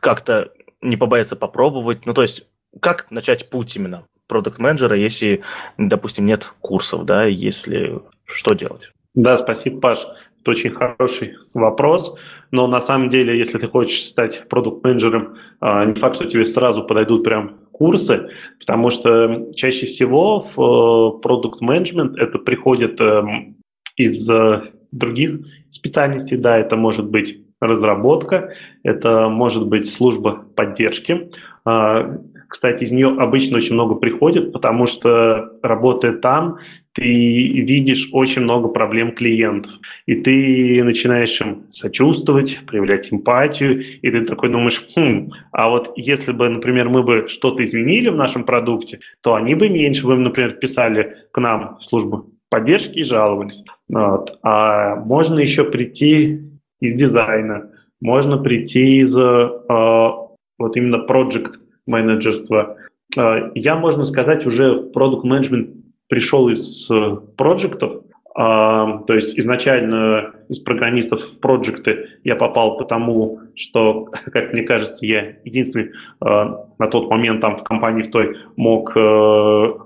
как-то 0.00 0.50
не 0.82 0.96
побояться 0.96 1.36
попробовать, 1.36 2.06
ну 2.06 2.12
то 2.12 2.22
есть 2.22 2.46
как 2.80 3.10
начать 3.10 3.48
путь 3.48 3.74
именно 3.76 4.04
продукт 4.26 4.58
менеджера 4.58 4.96
если, 4.96 5.42
допустим, 5.78 6.26
нет 6.26 6.52
курсов, 6.60 7.04
да, 7.04 7.24
если 7.24 8.00
что 8.24 8.54
делать? 8.54 8.92
Да, 9.14 9.36
спасибо, 9.38 9.80
Паш. 9.80 10.06
Это 10.46 10.52
очень 10.52 10.70
хороший 10.70 11.34
вопрос, 11.54 12.16
но 12.52 12.68
на 12.68 12.80
самом 12.80 13.08
деле, 13.08 13.36
если 13.36 13.58
ты 13.58 13.66
хочешь 13.66 14.04
стать 14.04 14.48
продукт-менеджером, 14.48 15.38
а, 15.60 15.84
не 15.84 15.94
факт, 15.94 16.14
что 16.14 16.26
тебе 16.26 16.44
сразу 16.44 16.84
подойдут 16.84 17.24
прям 17.24 17.56
курсы, 17.72 18.30
потому 18.60 18.90
что 18.90 19.48
чаще 19.56 19.86
всего 19.86 20.46
в 20.54 21.18
продукт-менеджмент 21.18 22.16
это 22.16 22.38
приходит 22.38 23.00
эм, 23.00 23.56
из 23.96 24.30
э, 24.30 24.62
других 24.92 25.40
специальностей, 25.70 26.36
да, 26.36 26.56
это 26.58 26.76
может 26.76 27.10
быть 27.10 27.40
разработка, 27.60 28.52
это 28.84 29.28
может 29.28 29.66
быть 29.66 29.92
служба 29.92 30.44
поддержки. 30.54 31.32
А, 31.64 32.20
кстати, 32.48 32.84
из 32.84 32.92
нее 32.92 33.08
обычно 33.18 33.56
очень 33.56 33.74
много 33.74 33.96
приходит, 33.96 34.52
потому 34.52 34.86
что 34.86 35.58
работая 35.62 36.12
там, 36.12 36.58
ты 36.96 37.02
видишь 37.04 38.08
очень 38.12 38.42
много 38.42 38.68
проблем 38.68 39.12
клиентов, 39.12 39.70
и 40.06 40.14
ты 40.14 40.82
начинаешь 40.82 41.38
им 41.42 41.66
сочувствовать, 41.70 42.58
проявлять 42.66 43.12
эмпатию, 43.12 43.84
и 44.00 44.10
ты 44.10 44.22
такой 44.22 44.48
думаешь, 44.48 44.82
хм, 44.96 45.30
а 45.52 45.68
вот 45.68 45.92
если 45.96 46.32
бы, 46.32 46.48
например, 46.48 46.88
мы 46.88 47.02
бы 47.02 47.28
что-то 47.28 47.62
изменили 47.64 48.08
в 48.08 48.16
нашем 48.16 48.44
продукте, 48.44 49.00
то 49.20 49.34
они 49.34 49.54
бы 49.54 49.68
меньше 49.68 50.06
бы, 50.06 50.16
например, 50.16 50.52
писали 50.52 51.16
к 51.32 51.38
нам 51.38 51.76
в 51.78 51.84
службу 51.84 52.30
поддержки 52.48 52.98
и 52.98 53.04
жаловались. 53.04 53.62
Вот. 53.90 54.38
А 54.42 54.96
можно 54.96 55.38
еще 55.38 55.64
прийти 55.64 56.40
из 56.80 56.94
дизайна, 56.94 57.72
можно 58.00 58.38
прийти 58.38 59.00
из 59.00 59.14
э, 59.14 59.48
вот 59.68 60.76
именно 60.76 61.04
project 61.06 61.56
менеджерства. 61.86 62.78
Э, 63.18 63.50
я, 63.54 63.76
можно 63.76 64.06
сказать, 64.06 64.46
уже 64.46 64.72
в 64.72 64.92
продукт 64.92 65.24
менеджмент 65.24 65.85
пришел 66.08 66.48
из 66.48 66.90
э, 66.90 67.16
проектов, 67.36 68.02
а, 68.38 68.98
то 69.06 69.14
есть 69.14 69.38
изначально 69.38 70.34
из 70.50 70.58
программистов 70.58 71.22
в 71.22 71.38
проекты 71.38 72.10
я 72.22 72.36
попал 72.36 72.76
потому, 72.76 73.40
что, 73.54 74.10
как 74.32 74.52
мне 74.52 74.62
кажется, 74.62 75.06
я 75.06 75.36
единственный 75.44 75.92
а, 76.20 76.66
на 76.78 76.88
тот 76.88 77.08
момент 77.08 77.40
там 77.40 77.56
в 77.56 77.64
компании 77.64 78.02
в 78.02 78.10
той 78.10 78.36
мог 78.56 78.94
э, 78.94 79.00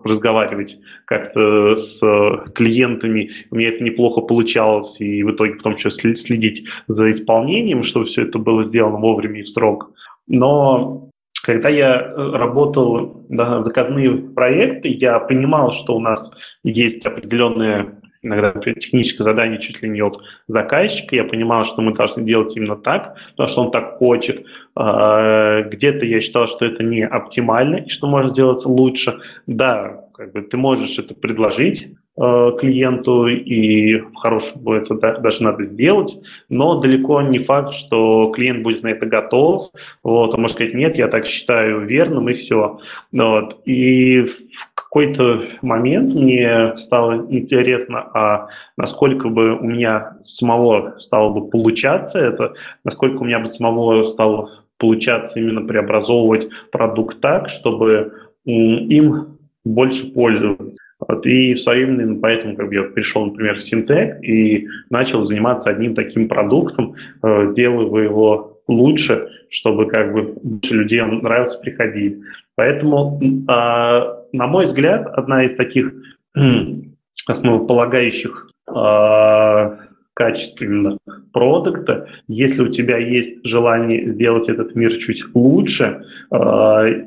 разговаривать 0.04 0.78
как-то 1.04 1.76
с 1.76 2.00
клиентами. 2.54 3.30
У 3.52 3.54
меня 3.54 3.68
это 3.68 3.84
неплохо 3.84 4.20
получалось, 4.20 5.00
и 5.00 5.22
в 5.22 5.30
итоге 5.30 5.54
потом 5.54 5.76
еще 5.76 5.90
следить 5.92 6.64
за 6.88 7.12
исполнением, 7.12 7.84
чтобы 7.84 8.06
все 8.06 8.22
это 8.22 8.40
было 8.40 8.64
сделано 8.64 8.98
вовремя 8.98 9.40
и 9.40 9.44
в 9.44 9.48
срок. 9.48 9.92
Но 10.26 11.09
когда 11.42 11.68
я 11.68 12.00
э, 12.00 12.30
работал 12.36 13.26
на 13.28 13.62
заказные 13.62 14.14
проекты, 14.14 14.88
я 14.88 15.18
понимал, 15.18 15.72
что 15.72 15.96
у 15.96 16.00
нас 16.00 16.30
есть 16.62 17.06
определенные 17.06 18.00
иногда 18.22 18.52
техническое 18.74 19.24
задание 19.24 19.60
чуть 19.60 19.82
ли 19.82 19.88
не 19.88 20.02
от 20.02 20.20
заказчика. 20.46 21.16
Я 21.16 21.24
понимал, 21.24 21.64
что 21.64 21.80
мы 21.82 21.94
должны 21.94 22.22
делать 22.22 22.56
именно 22.56 22.76
так, 22.76 23.16
потому 23.30 23.48
что 23.48 23.62
он 23.62 23.70
так 23.70 23.96
хочет. 23.96 24.44
А, 24.76 25.62
где-то 25.62 26.04
я 26.04 26.20
считал, 26.20 26.46
что 26.46 26.66
это 26.66 26.82
не 26.82 27.06
оптимально 27.06 27.76
и 27.76 27.88
что 27.88 28.06
можно 28.06 28.30
сделать 28.30 28.64
лучше. 28.64 29.20
Да, 29.46 30.04
как 30.14 30.32
бы 30.32 30.42
ты 30.42 30.56
можешь 30.56 30.98
это 30.98 31.14
предложить, 31.14 31.88
клиенту, 32.16 33.28
и 33.28 34.02
хорошему 34.16 34.72
это 34.74 34.94
даже 34.94 35.42
надо 35.42 35.64
сделать, 35.64 36.18
но 36.48 36.80
далеко 36.80 37.22
не 37.22 37.38
факт, 37.38 37.72
что 37.72 38.30
клиент 38.34 38.62
будет 38.62 38.82
на 38.82 38.88
это 38.88 39.06
готов. 39.06 39.70
Вот, 40.02 40.34
он 40.34 40.40
может 40.42 40.56
сказать, 40.56 40.74
нет, 40.74 40.96
я 40.96 41.08
так 41.08 41.26
считаю 41.26 41.80
верным, 41.86 42.28
и 42.28 42.34
все. 42.34 42.80
Вот. 43.12 43.60
И 43.64 44.26
какой-то 44.90 45.42
момент 45.62 46.14
мне 46.14 46.76
стало 46.78 47.26
интересно, 47.30 48.10
а 48.12 48.48
насколько 48.76 49.28
бы 49.28 49.56
у 49.56 49.64
меня 49.64 50.16
самого 50.22 50.96
стало 50.98 51.30
бы 51.32 51.48
получаться 51.48 52.18
это, 52.18 52.54
насколько 52.82 53.22
у 53.22 53.24
меня 53.24 53.38
бы 53.38 53.46
самого 53.46 54.08
стало 54.08 54.50
получаться 54.78 55.38
именно 55.38 55.60
преобразовывать 55.60 56.48
продукт 56.72 57.20
так, 57.20 57.48
чтобы 57.50 58.14
им 58.44 59.38
больше 59.64 60.12
пользоваться. 60.12 60.79
Вот, 61.00 61.24
и 61.26 61.54
в 61.54 61.60
свое 61.60 61.86
время 61.86 62.18
поэтому 62.20 62.56
как 62.56 62.68
бы 62.68 62.74
я 62.74 62.82
пришел, 62.82 63.24
например, 63.24 63.56
в 63.56 63.62
Синтек 63.62 64.22
и 64.22 64.68
начал 64.90 65.24
заниматься 65.24 65.70
одним 65.70 65.94
таким 65.94 66.28
продуктом, 66.28 66.94
э, 67.22 67.52
делая 67.56 68.04
его 68.04 68.60
лучше, 68.68 69.28
чтобы 69.48 69.86
как 69.86 70.12
бы 70.12 70.34
больше 70.42 70.74
людей 70.74 71.00
он 71.00 71.18
нравился, 71.18 71.58
приходить. 71.58 72.18
Поэтому, 72.54 73.18
э, 73.22 73.46
на 74.32 74.46
мой 74.46 74.66
взгляд, 74.66 75.06
одна 75.06 75.44
из 75.44 75.56
таких 75.56 75.92
основополагающих 77.26 78.50
э, 78.68 79.76
качеств 80.14 80.60
именно 80.60 80.98
продукта, 81.32 82.08
если 82.28 82.62
у 82.62 82.68
тебя 82.68 82.98
есть 82.98 83.44
желание 83.44 84.10
сделать 84.10 84.48
этот 84.48 84.74
мир 84.74 84.98
чуть 84.98 85.24
лучше, 85.34 86.04
э, 86.30 86.36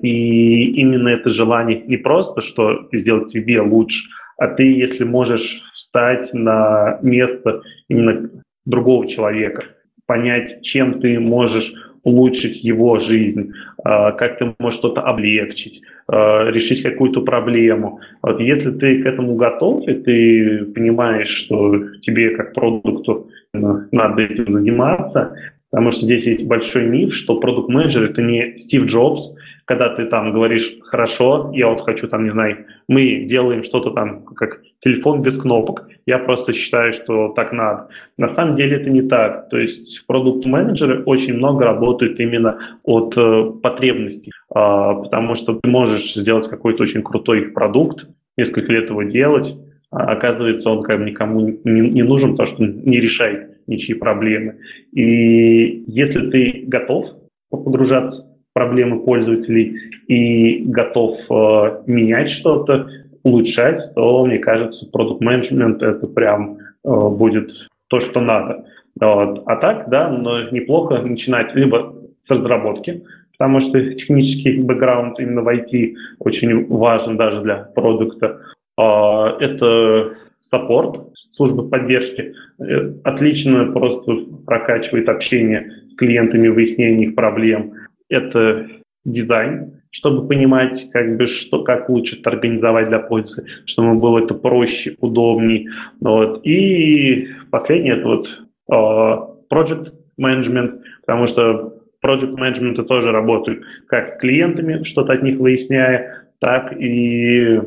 и 0.02 0.72
именно 0.82 1.10
это 1.10 1.30
желание 1.30 1.84
не 1.86 1.98
просто, 1.98 2.42
что 2.42 2.88
сделать 2.92 3.30
себе 3.30 3.62
лучше, 3.62 4.04
а 4.38 4.48
ты, 4.48 4.64
если 4.64 5.04
можешь 5.04 5.62
встать 5.74 6.34
на 6.34 7.00
место 7.02 7.62
именно 7.88 8.30
другого 8.66 9.08
человека, 9.08 9.66
понять, 10.06 10.62
чем 10.64 11.00
ты 11.00 11.20
можешь 11.20 11.74
улучшить 12.04 12.64
его 12.64 12.98
жизнь, 13.00 13.54
как 13.84 14.38
ты 14.38 14.54
можешь 14.60 14.80
что-то 14.80 15.02
облегчить, 15.02 15.82
а, 16.08 16.50
решить 16.50 16.82
какую-то 16.82 17.22
проблему. 17.22 18.00
Вот 18.22 18.40
если 18.40 18.72
ты 18.72 19.04
к 19.04 19.06
этому 19.06 19.36
готов, 19.36 19.88
и 19.88 19.94
ты 19.94 20.66
понимаешь, 20.74 21.30
что 21.30 21.96
тебе 22.00 22.32
как 22.32 22.54
продукту 22.54 23.30
надо 23.54 24.22
этим 24.22 24.54
заниматься, 24.54 25.36
потому 25.70 25.92
что 25.92 26.06
здесь 26.06 26.26
есть 26.26 26.46
большой 26.46 26.86
миф, 26.86 27.14
что 27.14 27.40
продукт-менеджер– 27.40 28.04
это 28.12 28.22
не 28.22 28.58
Стив 28.58 28.86
Джобс, 28.86 29.34
когда 29.66 29.90
ты 29.90 30.06
там 30.06 30.32
говоришь, 30.32 30.72
хорошо, 30.82 31.52
я 31.54 31.68
вот 31.68 31.82
хочу 31.82 32.08
там, 32.08 32.26
не 32.26 32.32
знаю, 32.32 32.66
мы 32.88 33.26
делаем 33.26 33.64
что-то 33.64 33.92
там, 33.92 34.24
как 34.24 34.62
телефон 34.80 35.22
без 35.22 35.38
кнопок, 35.38 35.88
я 36.06 36.20
просто 36.20 36.54
считаю, 36.54 36.94
что 36.94 37.30
так 37.30 37.52
надо. 37.52 37.88
На 38.18 38.30
самом 38.30 38.56
деле 38.56 38.78
это 38.78 38.90
не 38.90 39.02
так. 39.02 39.50
То 39.50 39.58
есть 39.58 40.06
продукт-менеджеры 40.06 41.04
очень 41.04 41.36
много 41.36 41.66
работают 41.66 42.20
именно 42.20 42.60
от 42.84 43.18
э, 43.18 43.52
потребностей, 43.62 44.32
э, 44.32 44.54
потому 44.54 45.36
что 45.36 45.54
ты 45.56 45.70
можешь 45.70 46.14
сделать 46.14 46.48
какой-то 46.48 46.84
очень 46.84 47.04
крутой 47.04 47.52
продукт, 47.52 48.08
несколько 48.38 48.72
лет 48.72 48.90
его 48.90 49.04
делать, 49.04 49.56
а 49.92 50.12
оказывается, 50.12 50.70
он 50.70 50.84
как 50.84 51.00
бы 51.00 51.06
никому 51.06 51.60
не, 51.64 51.82
не 51.90 52.04
нужен, 52.04 52.32
потому 52.32 52.48
что 52.48 52.64
не 52.64 53.00
решает 53.00 53.68
ничьи 53.68 53.94
проблемы. 53.94 54.56
И 54.92 55.84
если 55.88 56.30
ты 56.30 56.64
готов 56.68 57.06
погружаться 57.50 58.26
проблемы 58.54 59.04
пользователей 59.04 59.80
и 60.08 60.64
готов 60.66 61.18
э, 61.30 61.84
менять 61.88 62.32
что-то, 62.32 62.90
улучшать, 63.24 63.94
то, 63.96 64.26
мне 64.26 64.40
кажется, 64.40 64.86
продукт 64.92 65.22
менеджмент 65.22 65.82
это 65.82 66.08
прям 66.08 66.58
э, 66.58 67.10
будет 67.10 67.52
то, 67.88 68.00
что 68.00 68.20
надо. 68.20 68.66
Вот. 69.00 69.44
А 69.46 69.56
так, 69.56 69.90
да, 69.90 70.10
но 70.10 70.50
неплохо 70.52 71.02
начинать 71.02 71.56
либо 71.56 71.96
с 72.26 72.30
разработки, 72.30 73.04
потому 73.32 73.62
что 73.62 73.94
технический 73.96 74.62
бэкграунд 74.62 75.20
именно 75.20 75.42
в 75.42 75.48
IT 75.48 75.96
очень 76.20 76.68
важен 76.68 77.18
даже 77.18 77.42
для 77.42 77.58
продукта. 77.76 78.42
Э, 78.78 79.38
это 79.40 80.14
саппорт, 80.42 81.08
служба 81.32 81.68
поддержки, 81.68 82.34
э, 82.60 82.94
отлично 83.04 83.72
просто 83.72 84.26
прокачивает 84.46 85.10
общение 85.10 85.72
с 85.88 85.96
клиентами, 85.96 86.50
выяснение 86.50 87.08
их 87.08 87.16
проблем 87.16 87.74
это 88.14 88.70
дизайн, 89.06 89.82
чтобы 89.94 90.28
понимать, 90.28 90.90
как 90.92 91.18
бы, 91.18 91.28
что, 91.28 91.64
как 91.64 91.88
лучше 91.88 92.20
это 92.20 92.32
организовать 92.32 92.90
для 92.90 93.00
пользователя, 93.00 93.46
чтобы 93.66 93.94
было 93.94 94.24
это 94.24 94.34
проще, 94.34 94.98
удобней. 95.00 95.70
Вот. 96.02 96.42
И 96.46 97.28
последнее– 97.52 97.94
это 97.98 98.08
вот 98.08 98.28
uh, 98.72 99.28
project 99.52 99.94
management, 100.20 100.80
потому 101.06 101.28
что 101.28 101.76
project 102.04 102.36
management 102.36 102.84
тоже 102.86 103.12
работают 103.12 103.64
как 103.88 104.10
с 104.10 104.18
клиентами, 104.18 104.84
что-то 104.84 105.14
от 105.14 105.22
них 105.22 105.38
выясняя, 105.38 106.26
так 106.40 106.76
и 106.76 107.62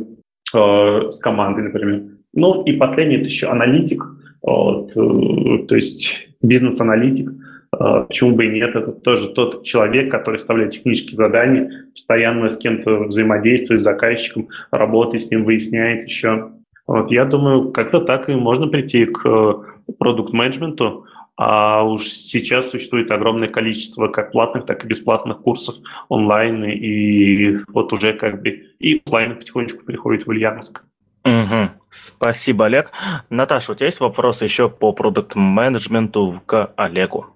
uh, 0.53 1.11
с 1.13 1.21
командой, 1.21 1.63
например. 1.63 2.03
Ну 2.35 2.65
и 2.65 2.73
последнее– 2.73 3.19
это 3.21 3.29
еще 3.29 3.47
аналитик, 3.47 4.03
вот, 4.43 4.97
uh, 4.97 5.65
то 5.67 5.77
есть 5.77 6.29
бизнес-аналитик– 6.43 7.31
почему 7.79 8.35
бы 8.35 8.47
и 8.47 8.51
нет? 8.51 8.75
Это 8.75 8.93
тоже 8.93 9.29
тот 9.29 9.65
человек, 9.65 10.11
который 10.11 10.39
вставляет 10.39 10.73
технические 10.73 11.17
задания, 11.17 11.89
постоянно 11.93 12.51
с 12.51 12.57
кем-то 12.57 13.05
взаимодействует, 13.05 13.81
с 13.81 13.85
заказчиком, 13.85 14.49
работает 14.71 15.25
с 15.25 15.31
ним, 15.31 15.45
выясняет 15.45 16.05
еще. 16.05 16.53
Вот, 16.87 17.11
я 17.11 17.25
думаю, 17.25 17.73
как-то 17.73 18.01
так 18.01 18.29
и 18.29 18.35
можно 18.35 18.69
прийти 18.69 19.07
к 19.07 19.21
э, 19.25 19.55
продукт-менеджменту, 19.99 21.07
а 21.37 21.83
уж 21.83 22.05
сейчас 22.07 22.71
существует 22.71 23.11
огромное 23.11 23.49
количество 23.49 24.09
как 24.09 24.33
платных, 24.33 24.65
так 24.67 24.85
и 24.85 24.89
бесплатных 24.89 25.41
курсов 25.41 25.75
онлайн, 26.09 26.65
и 26.65 27.59
вот 27.69 27.93
уже 27.93 28.15
как 28.15 28.41
бы 28.41 28.67
и 28.79 29.03
офлайн 29.05 29.37
потихонечку 29.37 29.85
переходит 29.85 30.27
в 30.27 30.31
Ульяновск. 30.31 30.83
Угу. 31.25 31.71
Спасибо, 31.91 32.67
Олег. 32.67 32.93
Наташа, 33.31 33.73
у 33.73 33.75
тебя 33.75 33.87
есть 33.87 34.01
вопросы 34.01 34.45
еще 34.45 34.71
по 34.71 34.93
продукт-менеджменту 34.93 36.41
к 36.47 36.73
Олегу? 36.77 37.27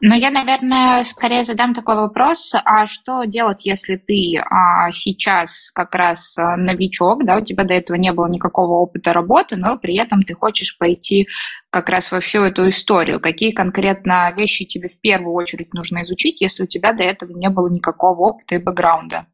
Но 0.00 0.14
я, 0.14 0.30
наверное, 0.30 1.02
скорее 1.02 1.42
задам 1.42 1.74
такой 1.74 1.96
вопрос, 1.96 2.54
а 2.64 2.86
что 2.86 3.24
делать, 3.24 3.64
если 3.64 3.96
ты 3.96 4.38
а, 4.38 4.90
сейчас 4.90 5.70
как 5.72 5.94
раз 5.94 6.38
а, 6.38 6.56
новичок, 6.56 7.24
да, 7.24 7.38
у 7.38 7.40
тебя 7.40 7.64
до 7.64 7.74
этого 7.74 7.96
не 7.96 8.12
было 8.12 8.28
никакого 8.28 8.74
опыта 8.74 9.12
работы, 9.12 9.56
но 9.56 9.78
при 9.78 9.96
этом 9.96 10.22
ты 10.22 10.34
хочешь 10.34 10.76
пойти 10.78 11.28
как 11.70 11.88
раз 11.88 12.12
во 12.12 12.20
всю 12.20 12.42
эту 12.42 12.68
историю? 12.68 13.20
Какие 13.20 13.52
конкретно 13.52 14.32
вещи 14.36 14.64
тебе 14.64 14.88
в 14.88 15.00
первую 15.00 15.34
очередь 15.34 15.74
нужно 15.74 16.02
изучить, 16.02 16.40
если 16.40 16.64
у 16.64 16.66
тебя 16.66 16.92
до 16.92 17.02
этого 17.02 17.32
не 17.32 17.48
было 17.48 17.68
никакого 17.68 18.28
опыта 18.28 18.56
и 18.56 18.58
бэкграунда? 18.58 19.26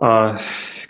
А, 0.00 0.38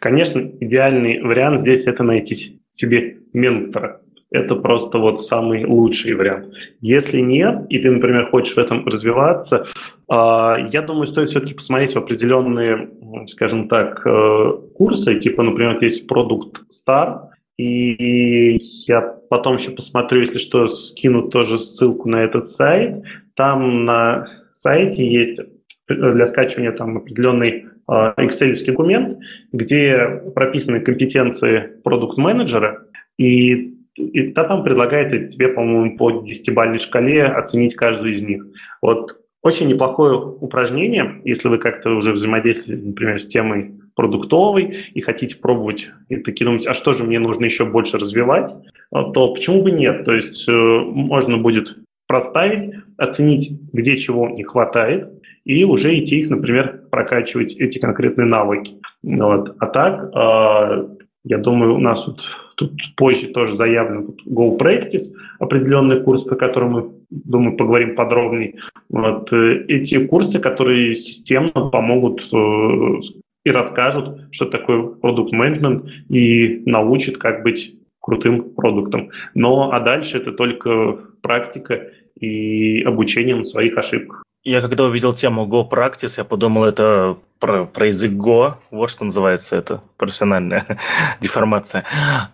конечно, 0.01 0.41
идеальный 0.61 1.21
вариант 1.23 1.61
здесь 1.61 1.85
это 1.85 2.03
найти 2.03 2.61
себе 2.73 3.19
ментора, 3.33 4.01
это 4.35 4.57
просто 4.57 4.99
вот 4.99 5.23
самый 5.23 5.65
лучший 5.65 6.15
вариант. 6.15 6.53
Если 6.81 7.21
нет, 7.21 7.67
и 7.71 7.79
ты, 7.79 7.91
например, 7.91 8.31
хочешь 8.31 8.55
в 8.55 8.59
этом 8.59 8.87
развиваться, 8.87 9.67
а, 10.09 10.57
я 10.73 10.83
думаю, 10.83 11.07
стоит 11.07 11.31
все-таки 11.31 11.55
посмотреть 11.55 11.95
в 11.95 11.99
определенные, 11.99 12.91
скажем 13.27 13.69
так, 13.69 14.05
э, 14.05 14.53
курсы, 14.75 15.21
типа, 15.21 15.43
например, 15.43 15.79
есть 15.81 16.09
продукт 16.09 16.63
Star, 16.73 17.29
и 17.57 18.59
я 18.89 19.01
потом 19.31 19.57
еще 19.57 19.71
посмотрю, 19.71 20.23
если 20.23 20.39
что, 20.39 20.67
скину 20.67 21.29
тоже 21.29 21.61
ссылку 21.61 22.09
на 22.09 22.25
этот 22.25 22.47
сайт. 22.47 23.05
Там 23.37 23.85
на 23.85 24.27
сайте 24.53 25.07
есть 25.07 25.41
для 25.89 26.27
скачивания 26.27 26.73
там 26.73 26.97
определенный 26.97 27.67
а, 27.87 28.15
Excel 28.17 28.57
документ, 28.65 29.19
где 29.53 30.23
прописаны 30.35 30.81
компетенции 30.81 31.71
продукт-менеджера, 31.85 32.87
и 33.17 33.74
и 33.97 34.33
там 34.33 34.65
предлагается 34.65 35.27
тебе, 35.27 35.49
по-моему, 35.49 35.97
по 35.97 36.23
десятибалльной 36.23 36.79
шкале 36.79 37.25
оценить 37.25 37.75
каждую 37.75 38.15
из 38.15 38.23
них. 38.23 38.47
Вот 38.83 39.17
очень 39.43 39.69
неплохое 39.69 40.17
упражнение, 40.17 41.21
если 41.25 41.49
вы 41.49 41.59
как-то 41.59 41.91
уже 41.91 42.13
взаимодействуете, 42.13 42.83
например, 42.83 43.21
с 43.21 43.27
темой 43.27 43.75
продуктовой 43.95 44.89
и 44.95 45.01
хотите 45.01 45.37
пробовать 45.37 45.91
и 46.09 46.17
таки 46.17 46.45
думать, 46.45 46.67
а 46.67 46.75
что 46.75 46.93
же 46.93 47.05
мне 47.05 47.19
нужно 47.19 47.45
еще 47.45 47.65
больше 47.65 47.99
развивать, 47.99 48.53
то 48.91 49.35
почему 49.35 49.63
бы 49.63 49.71
нет? 49.71 50.05
То 50.05 50.15
есть 50.15 50.49
э, 50.49 50.53
можно 50.53 51.37
будет 51.37 51.77
проставить, 52.07 52.73
оценить, 52.97 53.53
где 53.73 53.97
чего 53.97 54.29
не 54.29 54.45
хватает, 54.45 55.11
и 55.45 55.63
уже 55.65 55.99
идти 55.99 56.21
их, 56.21 56.31
например, 56.31 56.81
прокачивать 56.91 57.55
эти 57.57 57.79
конкретные 57.79 58.27
навыки. 58.27 58.81
Вот. 59.03 59.57
А 59.59 59.67
так, 59.67 60.11
э, 60.15 60.89
я 61.25 61.39
думаю, 61.39 61.75
у 61.75 61.81
нас 61.81 62.07
вот 62.07 62.21
Тут 62.57 62.73
позже 62.97 63.29
тоже 63.29 63.57
заявлен 63.57 64.15
Go 64.27 64.59
Practice, 64.59 65.13
определенный 65.39 66.03
курс, 66.03 66.23
про 66.23 66.37
который 66.37 66.69
мы, 66.69 66.91
думаю, 67.11 67.57
поговорим 67.57 67.95
подробнее. 67.95 68.55
Вот, 68.91 69.33
э, 69.33 69.65
эти 69.69 70.05
курсы, 70.07 70.39
которые 70.39 70.95
системно 70.95 71.71
помогут 71.71 72.21
э, 72.33 73.01
и 73.45 73.51
расскажут, 73.51 74.21
что 74.31 74.47
такое 74.47 74.83
продукт 74.83 75.33
менеджмент 75.33 75.85
и 76.09 76.63
научат, 76.67 77.19
как 77.19 77.43
быть 77.43 77.75
крутым 78.01 78.55
продуктом. 78.55 79.11
Но 79.35 79.73
а 79.73 79.81
дальше 79.81 80.19
это 80.19 80.33
только 80.33 80.99
практика 81.23 81.91
и 82.21 82.83
обучение 82.83 83.37
на 83.37 83.45
своих 83.45 83.77
ошибках. 83.79 84.24
Я 84.45 84.61
когда 84.61 84.85
увидел 84.85 85.15
тему 85.15 85.47
Go 85.47 85.69
Practice, 85.69 86.15
я 86.19 86.25
подумал, 86.25 86.65
это 86.65 87.17
про, 87.39 87.65
про 87.65 87.87
язык 87.87 88.13
Go, 88.13 88.57
вот 88.71 88.91
что 88.91 89.07
называется 89.07 89.57
это, 89.57 89.83
профессиональная 89.97 90.79
деформация. 91.21 91.85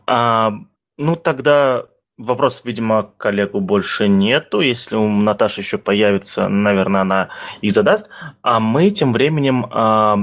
А, 0.06 0.52
ну, 0.98 1.14
тогда 1.14 1.86
Вопрос, 2.20 2.60
видимо, 2.64 3.10
коллегу 3.16 3.60
больше 3.60 4.06
нету. 4.06 4.60
Если 4.60 4.94
у 4.94 5.08
Наташи 5.08 5.62
еще 5.62 5.78
появится, 5.78 6.48
наверное, 6.48 7.00
она 7.00 7.28
их 7.62 7.72
задаст. 7.72 8.08
А 8.42 8.60
мы 8.60 8.90
тем 8.90 9.14
временем... 9.14 9.64
Э, 9.64 10.16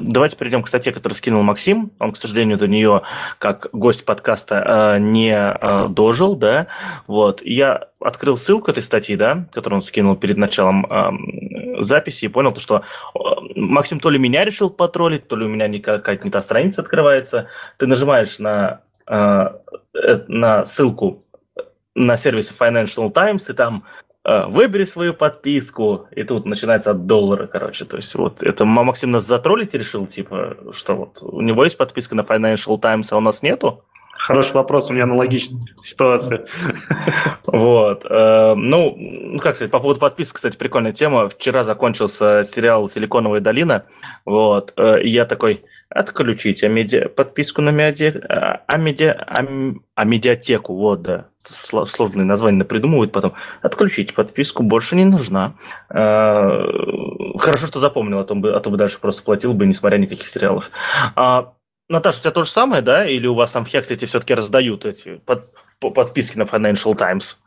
давайте 0.00 0.36
перейдем 0.36 0.62
к 0.62 0.68
статье, 0.68 0.92
которую 0.92 1.16
скинул 1.16 1.42
Максим. 1.42 1.90
Он, 1.98 2.12
к 2.12 2.16
сожалению, 2.16 2.56
до 2.56 2.68
нее, 2.68 3.02
как 3.40 3.66
гость 3.72 4.04
подкаста, 4.04 4.94
э, 4.94 4.98
не 5.00 5.32
э, 5.34 5.88
дожил, 5.88 6.36
да. 6.36 6.68
Вот. 7.08 7.42
Я 7.42 7.88
открыл 8.00 8.36
ссылку 8.36 8.70
этой 8.70 8.84
статьи, 8.84 9.16
да, 9.16 9.48
которую 9.52 9.78
он 9.78 9.82
скинул 9.82 10.14
перед 10.14 10.36
началом 10.36 10.86
записи 11.82 12.26
и 12.26 12.28
понял, 12.28 12.52
то, 12.52 12.60
что 12.60 12.82
Максим 13.56 14.00
то 14.00 14.10
ли 14.10 14.18
меня 14.18 14.44
решил 14.44 14.70
потроллить, 14.70 15.28
то 15.28 15.36
ли 15.36 15.44
у 15.44 15.48
меня 15.48 15.68
какая-то 15.80 16.24
не 16.24 16.30
та 16.30 16.42
страница 16.42 16.82
открывается. 16.82 17.48
Ты 17.76 17.86
нажимаешь 17.86 18.38
на 18.38 18.80
Э, 19.08 19.60
э, 19.94 20.20
на 20.28 20.66
ссылку 20.66 21.24
на 21.94 22.16
сервисе 22.18 22.54
Financial 22.58 23.10
Times, 23.10 23.50
и 23.50 23.54
там 23.54 23.84
э, 24.24 24.46
выбери 24.46 24.84
свою 24.84 25.14
подписку, 25.14 26.08
и 26.10 26.24
тут 26.24 26.44
начинается 26.44 26.90
от 26.90 27.06
доллара, 27.06 27.46
короче. 27.46 27.86
То 27.86 27.96
есть 27.96 28.14
вот 28.14 28.42
это 28.42 28.66
Максим 28.66 29.12
нас 29.12 29.24
затроллить 29.24 29.72
решил, 29.72 30.06
типа, 30.06 30.58
что 30.72 30.94
вот 30.94 31.22
у 31.22 31.40
него 31.40 31.64
есть 31.64 31.78
подписка 31.78 32.14
на 32.14 32.20
Financial 32.20 32.78
Times, 32.78 33.10
а 33.10 33.16
у 33.16 33.20
нас 33.20 33.42
нету? 33.42 33.82
Хороший 34.18 34.52
вопрос, 34.52 34.90
у 34.90 34.92
меня 34.92 35.04
аналогичная 35.04 35.60
ситуация. 35.82 36.46
Вот. 37.46 38.04
Ну, 38.10 38.94
ну, 38.98 39.38
как 39.38 39.56
сказать, 39.56 39.70
по 39.70 39.80
поводу 39.80 40.00
подписки, 40.00 40.34
кстати, 40.34 40.58
прикольная 40.58 40.92
тема. 40.92 41.30
Вчера 41.30 41.64
закончился 41.64 42.44
сериал 42.44 42.90
«Силиконовая 42.90 43.40
долина», 43.40 43.86
вот, 44.26 44.74
и 44.78 45.08
я 45.08 45.24
такой, 45.24 45.64
Отключить 45.90 46.62
амеди... 46.62 47.08
подписку 47.08 47.62
на 47.62 47.70
меди... 47.70 48.20
амеди... 48.66 49.16
ам... 49.26 49.80
амедиатеку. 49.94 50.74
Вот, 50.74 51.00
да. 51.00 51.28
Сложные 51.40 52.26
названия 52.26 52.64
придумывают 52.64 53.10
потом. 53.10 53.32
Отключить 53.62 54.14
подписку, 54.14 54.62
больше 54.62 54.96
не 54.96 55.06
нужна. 55.06 55.54
А, 55.88 56.62
хорошо, 57.38 57.66
что 57.66 57.80
запомнил, 57.80 58.18
а 58.18 58.24
то 58.24 58.34
бы, 58.34 58.52
а 58.52 58.60
то 58.60 58.68
бы 58.68 58.76
дальше 58.76 59.00
просто 59.00 59.22
платил 59.22 59.54
бы, 59.54 59.64
несмотря 59.64 59.96
никаких 59.96 60.28
сериалов. 60.28 60.70
А, 61.16 61.54
Наташа, 61.88 62.18
у 62.18 62.20
тебя 62.22 62.30
то 62.32 62.44
же 62.44 62.50
самое, 62.50 62.82
да? 62.82 63.06
Или 63.06 63.26
у 63.26 63.34
вас 63.34 63.52
там 63.52 63.64
в 63.64 63.68
Хексете 63.68 64.06
все-таки 64.06 64.34
раздают 64.34 64.84
эти 64.84 65.16
под... 65.18 65.52
подписки 65.80 66.36
на 66.36 66.42
Financial 66.42 66.94
Times? 66.96 67.42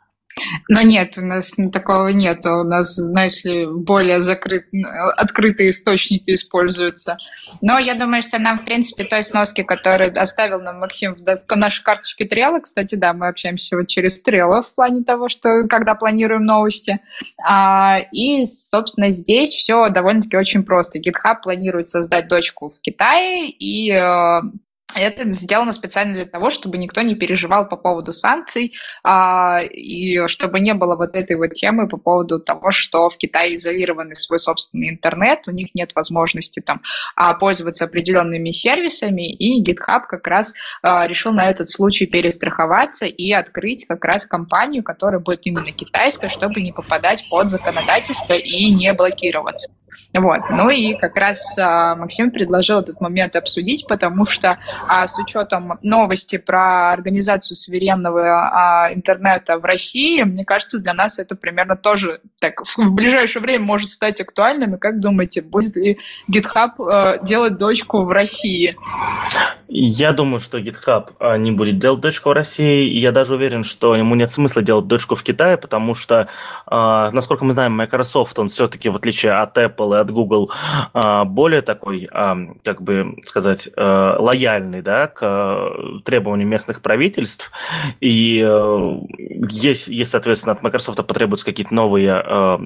Но 0.68 0.82
нет, 0.82 1.18
у 1.18 1.22
нас 1.22 1.56
такого 1.72 2.08
нет. 2.08 2.44
У 2.46 2.64
нас, 2.64 2.94
знаешь 2.94 3.44
ли, 3.44 3.66
более 3.66 4.20
закрыт, 4.20 4.66
открытые 5.16 5.70
источники 5.70 6.34
используются. 6.34 7.16
Но 7.60 7.78
я 7.78 7.94
думаю, 7.94 8.22
что 8.22 8.38
нам, 8.38 8.58
в 8.58 8.64
принципе, 8.64 9.04
той 9.04 9.22
сноски, 9.22 9.62
которую 9.62 10.12
оставил 10.20 10.60
нам 10.60 10.80
Максим 10.80 11.14
в 11.14 11.56
нашей 11.56 11.82
карточке 11.82 12.24
Трела, 12.24 12.60
кстати, 12.60 12.94
да, 12.94 13.12
мы 13.12 13.28
общаемся 13.28 13.76
вот 13.76 13.88
через 13.88 14.20
Трела 14.22 14.62
в 14.62 14.74
плане 14.74 15.04
того, 15.04 15.28
что 15.28 15.66
когда 15.68 15.94
планируем 15.94 16.44
новости. 16.44 17.00
А, 17.44 17.98
и, 18.12 18.44
собственно, 18.44 19.10
здесь 19.10 19.50
все 19.50 19.88
довольно-таки 19.88 20.36
очень 20.36 20.62
просто. 20.64 20.98
GitHub 20.98 21.36
планирует 21.42 21.86
создать 21.86 22.28
дочку 22.28 22.68
в 22.68 22.80
Китае, 22.80 23.50
и 23.50 23.90
э, 23.90 24.40
это 24.94 25.30
сделано 25.32 25.72
специально 25.72 26.14
для 26.14 26.24
того, 26.24 26.50
чтобы 26.50 26.78
никто 26.78 27.02
не 27.02 27.14
переживал 27.14 27.68
по 27.68 27.76
поводу 27.76 28.12
санкций, 28.12 28.74
а, 29.02 29.60
и 29.62 30.26
чтобы 30.26 30.60
не 30.60 30.74
было 30.74 30.96
вот 30.96 31.14
этой 31.14 31.36
вот 31.36 31.52
темы 31.52 31.88
по 31.88 31.96
поводу 31.96 32.40
того, 32.40 32.70
что 32.70 33.08
в 33.08 33.16
Китае 33.16 33.56
изолированный 33.56 34.14
свой 34.14 34.38
собственный 34.38 34.90
интернет, 34.90 35.46
у 35.46 35.50
них 35.50 35.74
нет 35.74 35.92
возможности 35.94 36.60
там 36.60 36.82
а, 37.16 37.34
пользоваться 37.34 37.84
определенными 37.84 38.50
сервисами, 38.50 39.32
и 39.32 39.62
GitHub 39.62 40.02
как 40.08 40.26
раз 40.26 40.54
а, 40.82 41.06
решил 41.06 41.32
на 41.32 41.48
этот 41.48 41.68
случай 41.68 42.06
перестраховаться 42.06 43.06
и 43.06 43.32
открыть 43.32 43.86
как 43.86 44.04
раз 44.04 44.26
компанию, 44.26 44.82
которая 44.82 45.20
будет 45.20 45.46
именно 45.46 45.72
китайская, 45.72 46.28
чтобы 46.28 46.60
не 46.60 46.72
попадать 46.72 47.26
под 47.30 47.48
законодательство 47.48 48.34
и 48.34 48.70
не 48.70 48.92
блокироваться. 48.92 49.70
Вот. 50.14 50.40
Ну 50.50 50.70
и 50.70 50.94
как 50.94 51.16
раз 51.16 51.56
а, 51.58 51.94
Максим 51.96 52.30
предложил 52.30 52.80
этот 52.80 53.00
момент 53.00 53.36
обсудить, 53.36 53.86
потому 53.86 54.24
что 54.24 54.58
а, 54.88 55.06
с 55.06 55.18
учетом 55.18 55.78
новости 55.82 56.38
про 56.38 56.92
организацию 56.92 57.56
суверенного 57.56 58.50
а, 58.50 58.92
интернета 58.92 59.58
в 59.58 59.64
России, 59.64 60.22
мне 60.22 60.44
кажется, 60.44 60.78
для 60.78 60.94
нас 60.94 61.18
это 61.18 61.36
примерно 61.36 61.76
тоже 61.76 62.20
так 62.40 62.62
в, 62.76 62.94
ближайшее 62.94 63.42
время 63.42 63.64
может 63.64 63.90
стать 63.90 64.20
актуальным. 64.20 64.74
И 64.74 64.78
как 64.78 65.00
думаете, 65.00 65.42
будет 65.42 65.76
ли 65.76 65.98
GitHub 66.30 67.24
делать 67.24 67.56
дочку 67.56 68.02
в 68.02 68.10
России? 68.10 68.76
Я 69.68 70.12
думаю, 70.12 70.40
что 70.40 70.58
GitHub 70.58 71.38
не 71.38 71.50
будет 71.50 71.78
делать 71.78 72.00
дочку 72.00 72.30
в 72.30 72.32
России. 72.32 72.98
Я 72.98 73.12
даже 73.12 73.34
уверен, 73.34 73.64
что 73.64 73.96
ему 73.96 74.14
нет 74.14 74.30
смысла 74.30 74.62
делать 74.62 74.86
дочку 74.86 75.14
в 75.14 75.22
Китае, 75.22 75.56
потому 75.56 75.94
что, 75.94 76.28
насколько 76.66 77.44
мы 77.44 77.52
знаем, 77.52 77.72
Microsoft, 77.72 78.38
он 78.38 78.48
все-таки, 78.48 78.88
в 78.88 78.96
отличие 78.96 79.32
от 79.32 79.56
Apple, 79.56 79.81
Apple 79.82 79.96
и 79.96 80.00
от 80.00 80.10
Google 80.10 80.50
а, 80.92 81.24
более 81.24 81.62
такой, 81.62 82.08
а, 82.12 82.36
как 82.64 82.82
бы 82.82 83.16
сказать, 83.24 83.68
а, 83.76 84.16
лояльный 84.18 84.82
да, 84.82 85.06
к 85.08 85.72
требованиям 86.04 86.48
местных 86.48 86.82
правительств. 86.82 87.50
И 88.00 88.36
есть, 89.48 89.88
есть 89.88 90.10
соответственно, 90.10 90.54
от 90.54 90.62
Microsoft 90.62 91.04
потребуются 91.06 91.46
какие-то 91.46 91.74
новые 91.74 92.12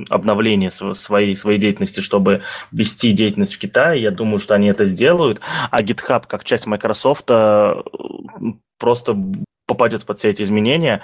обновления 0.08 0.70
своей, 0.70 1.36
своей 1.36 1.58
деятельности, 1.58 2.00
чтобы 2.00 2.42
вести 2.72 3.12
деятельность 3.12 3.54
в 3.54 3.58
Китае. 3.58 4.02
Я 4.02 4.10
думаю, 4.10 4.38
что 4.38 4.54
они 4.54 4.68
это 4.68 4.84
сделают. 4.84 5.40
А 5.70 5.82
GitHub, 5.82 6.24
как 6.26 6.44
часть 6.44 6.66
Microsoft, 6.66 7.26
просто 8.78 9.16
попадет 9.66 10.04
под 10.04 10.18
все 10.18 10.30
эти 10.30 10.42
изменения. 10.42 11.02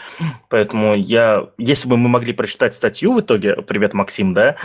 Поэтому 0.49 0.95
я, 0.95 1.49
если 1.59 1.89
бы 1.89 1.97
мы 1.97 2.09
могли 2.09 2.33
прочитать 2.33 2.75
статью 2.75 3.15
в 3.15 3.21
итоге, 3.21 3.57
привет, 3.63 3.93
Максим, 3.93 4.35
да, 4.35 4.57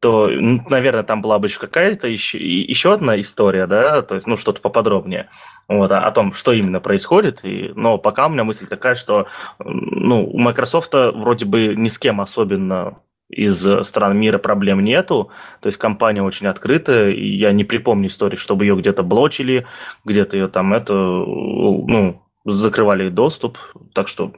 то, 0.00 0.30
наверное, 0.68 1.02
там 1.04 1.22
была 1.22 1.38
бы 1.38 1.46
еще 1.46 1.60
какая-то 1.60 2.08
еще, 2.08 2.38
еще 2.38 2.92
одна 2.92 3.18
история, 3.20 3.66
да, 3.66 4.02
то 4.02 4.16
есть, 4.16 4.26
ну, 4.26 4.36
что-то 4.36 4.60
поподробнее, 4.60 5.28
вот, 5.68 5.90
о, 5.92 6.06
о 6.06 6.10
том, 6.10 6.32
что 6.32 6.52
именно 6.52 6.80
происходит. 6.80 7.40
И, 7.44 7.72
но 7.74 7.98
пока 7.98 8.26
у 8.26 8.30
меня 8.30 8.44
мысль 8.44 8.66
такая, 8.66 8.96
что, 8.96 9.26
ну, 9.58 10.26
у 10.26 10.38
Microsoft 10.38 10.92
вроде 10.92 11.44
бы 11.44 11.74
ни 11.76 11.88
с 11.88 11.98
кем 11.98 12.20
особенно 12.20 12.98
из 13.28 13.64
стран 13.86 14.18
мира 14.18 14.38
проблем 14.38 14.82
нету, 14.82 15.30
то 15.60 15.68
есть 15.68 15.78
компания 15.78 16.20
очень 16.20 16.48
открытая, 16.48 17.12
и 17.12 17.28
я 17.28 17.52
не 17.52 17.62
припомню 17.62 18.08
истории, 18.08 18.36
чтобы 18.36 18.64
ее 18.64 18.74
где-то 18.74 19.04
блочили, 19.04 19.66
где-то 20.04 20.36
ее 20.36 20.48
там 20.48 20.74
это, 20.74 20.94
ну, 20.94 22.22
закрывали 22.44 23.08
доступ, 23.08 23.58
так 23.92 24.08
что 24.08 24.32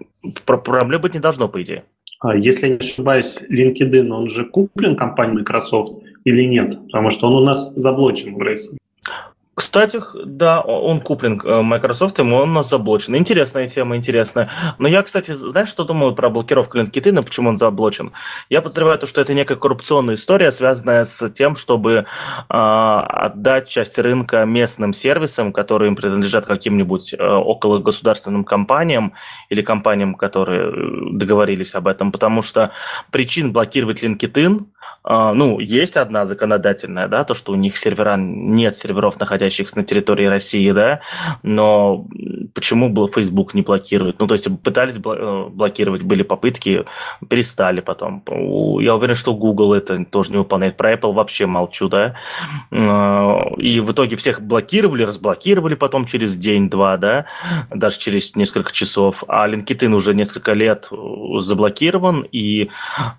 проблем 0.45 1.01
быть 1.01 1.15
не 1.15 1.21
должно, 1.21 1.49
по 1.49 1.63
идее. 1.63 1.85
А 2.21 2.37
если 2.37 2.69
я 2.69 2.75
не 2.75 2.79
ошибаюсь, 2.79 3.39
LinkedIn, 3.51 4.09
он 4.11 4.29
же 4.29 4.45
куплен 4.45 4.97
компанией 4.97 5.39
Microsoft 5.39 6.05
или 6.25 6.45
нет? 6.45 6.79
Потому 6.87 7.11
что 7.11 7.27
он 7.27 7.43
у 7.43 7.45
нас 7.45 7.73
заблочен 7.75 8.35
в 8.35 8.39
России. 8.39 8.79
Кстати, 9.55 10.01
да, 10.25 10.63
он 10.63 11.03
куплен 11.03 11.39
э, 11.45 11.61
Microsoft, 11.61 12.19
ему 12.19 12.37
он 12.37 12.51
у 12.51 12.53
нас 12.55 12.71
заблочен. 12.71 13.15
Интересная 13.17 13.69
тема, 13.69 13.97
интересная. 13.97 14.49
Но 14.79 14.89
я, 14.89 15.03
кстати, 15.03 15.35
знаешь, 15.35 15.69
что 15.69 15.85
думаю 15.85 16.15
про 16.15 16.31
блокировку 16.31 16.79
LinkedIn, 16.79 17.23
почему 17.23 17.51
он 17.51 17.59
заблочен? 17.59 18.13
Я 18.49 18.63
подозреваю, 18.63 18.99
то, 18.99 19.07
что 19.07 19.21
это 19.21 19.35
некая 19.35 19.57
коррупционная 19.57 20.15
история, 20.15 20.53
связанная 20.53 21.05
с 21.05 21.29
тем, 21.31 21.55
чтобы 21.57 21.93
э, 21.93 22.05
отдать 22.49 23.69
часть 23.69 23.99
рынка 23.99 24.47
местным 24.47 24.95
сервисам, 24.95 25.53
которые 25.53 25.89
им 25.89 25.97
принадлежат 25.97 26.47
каким-нибудь 26.47 27.13
э, 27.13 27.23
около 27.23 27.79
государственным 27.79 28.45
компаниям 28.45 29.13
или 29.51 29.61
компаниям, 29.61 30.15
которые 30.15 30.71
э, 30.71 30.73
договорились 31.13 31.75
об 31.75 31.89
этом. 31.89 32.11
Потому 32.11 32.41
что 32.41 32.73
причин 33.11 33.53
блокировать 33.53 34.03
LinkedIn, 34.03 34.65
э, 35.05 35.33
ну, 35.35 35.59
есть 35.61 35.99
одна 35.99 36.25
законодательная, 36.25 37.07
да, 37.07 37.25
то, 37.25 37.35
что 37.35 37.53
у 37.53 37.57
них 37.57 37.77
сервера, 37.77 38.17
нет 38.17 38.77
серверов, 38.77 39.21
находящихся 39.21 39.42
находящихся 39.43 39.77
на 39.77 39.85
территории 39.85 40.27
России, 40.27 40.71
да, 40.71 41.01
но 41.43 42.07
почему 42.55 42.89
был 42.89 43.09
Facebook 43.09 43.55
не 43.55 43.63
блокирует? 43.63 44.19
Ну, 44.19 44.27
то 44.27 44.35
есть 44.35 44.49
пытались 44.63 44.97
э, 44.97 45.49
блокировать, 45.51 46.03
были 46.03 46.23
попытки, 46.23 46.85
перестали 47.29 47.81
потом. 47.81 48.23
Я 48.81 48.95
уверен, 48.95 49.15
что 49.15 49.35
Google 49.35 49.75
это 49.75 50.05
тоже 50.05 50.31
не 50.31 50.39
выполняет. 50.39 50.77
Про 50.77 50.93
Apple 50.95 51.13
вообще 51.13 51.47
молчу, 51.47 51.89
да. 51.89 52.15
Э, 52.71 53.55
и 53.59 53.81
в 53.81 53.93
итоге 53.93 54.17
всех 54.17 54.41
блокировали, 54.41 55.03
разблокировали 55.03 55.75
потом 55.75 56.07
через 56.07 56.37
день-два, 56.37 56.97
да, 56.97 57.27
даже 57.71 57.99
через 57.99 58.37
несколько 58.37 58.73
часов. 58.73 59.25
А 59.29 59.49
LinkedIn 59.49 59.93
уже 59.93 60.15
несколько 60.15 60.53
лет 60.53 60.89
э, 60.91 60.97
заблокирован, 61.41 62.27
и 62.31 62.71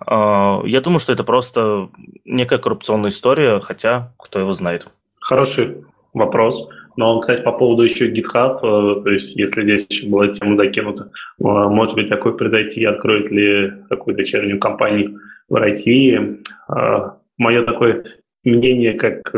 я 0.06 0.82
думаю, 0.82 1.00
что 1.00 1.12
это 1.12 1.24
просто 1.24 1.90
некая 2.26 2.58
коррупционная 2.58 3.10
история, 3.10 3.60
хотя 3.60 4.14
кто 4.18 4.40
его 4.40 4.54
знает. 4.54 4.88
Хороший 5.20 5.84
вопрос. 6.14 6.68
Но, 6.96 7.20
кстати, 7.20 7.42
по 7.42 7.52
поводу 7.52 7.84
еще 7.84 8.12
GitHub, 8.12 8.58
э, 8.58 9.02
то 9.02 9.10
есть 9.10 9.36
если 9.36 9.62
здесь 9.64 9.88
еще 9.90 10.08
была 10.08 10.28
тема 10.28 10.56
закинута, 10.56 11.06
э, 11.06 11.10
может 11.40 11.96
быть 11.96 12.10
такое 12.10 12.34
произойти, 12.34 12.86
откроет 12.86 13.32
ли 13.32 13.72
какую-то 13.90 14.22
дочернюю 14.22 14.60
компанию 14.60 15.20
в 15.50 15.56
России. 15.56 16.40
Э, 16.70 17.10
Мое 17.40 17.64
такое 17.64 18.06
мнение 18.44 18.94
как 18.94 19.34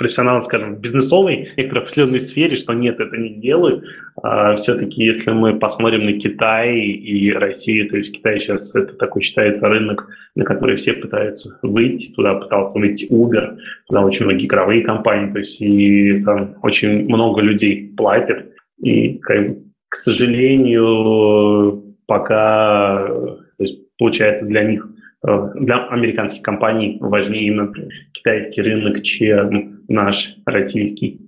э, 0.00 0.04
профессионал, 0.04 0.42
скажем, 0.42 0.76
в 0.76 0.80
бизнесовой, 0.80 1.52
некоторой 1.56 1.84
определенной 1.84 2.20
сфере, 2.20 2.56
что 2.56 2.72
нет, 2.72 2.98
это 2.98 3.16
не 3.16 3.34
делают. 3.34 3.84
А 4.22 4.56
все-таки, 4.56 5.04
если 5.04 5.30
мы 5.30 5.58
посмотрим 5.58 6.04
на 6.04 6.14
Китай 6.14 6.78
и 6.78 7.30
Россию, 7.32 7.88
то 7.90 7.98
есть 7.98 8.12
Китай 8.12 8.40
сейчас 8.40 8.74
это 8.74 8.94
такой 8.94 9.22
считается 9.22 9.68
рынок, 9.68 10.08
на 10.34 10.44
который 10.44 10.76
все 10.76 10.94
пытаются 10.94 11.58
выйти, 11.62 12.12
туда 12.12 12.34
пытался 12.34 12.78
выйти 12.78 13.06
Uber, 13.12 13.58
туда 13.88 14.00
очень 14.00 14.24
многие 14.24 14.46
игровые 14.46 14.82
компании, 14.82 15.32
то 15.32 15.38
есть 15.38 15.60
и 15.60 16.22
там 16.24 16.54
очень 16.62 17.04
много 17.04 17.42
людей 17.42 17.92
платят, 17.96 18.46
и 18.82 19.18
к 19.18 19.96
сожалению, 19.96 21.82
пока 22.06 23.06
то 23.06 23.38
есть, 23.58 23.78
получается 23.98 24.46
для 24.46 24.62
них 24.64 24.86
Э, 25.26 25.50
для 25.54 25.86
американских 25.88 26.42
компаний 26.42 26.96
важнее 27.00 27.46
именно 27.46 27.72
китайский 28.12 28.62
рынок, 28.62 29.02
чем 29.02 29.79
наш 29.90 30.36
российский. 30.46 31.20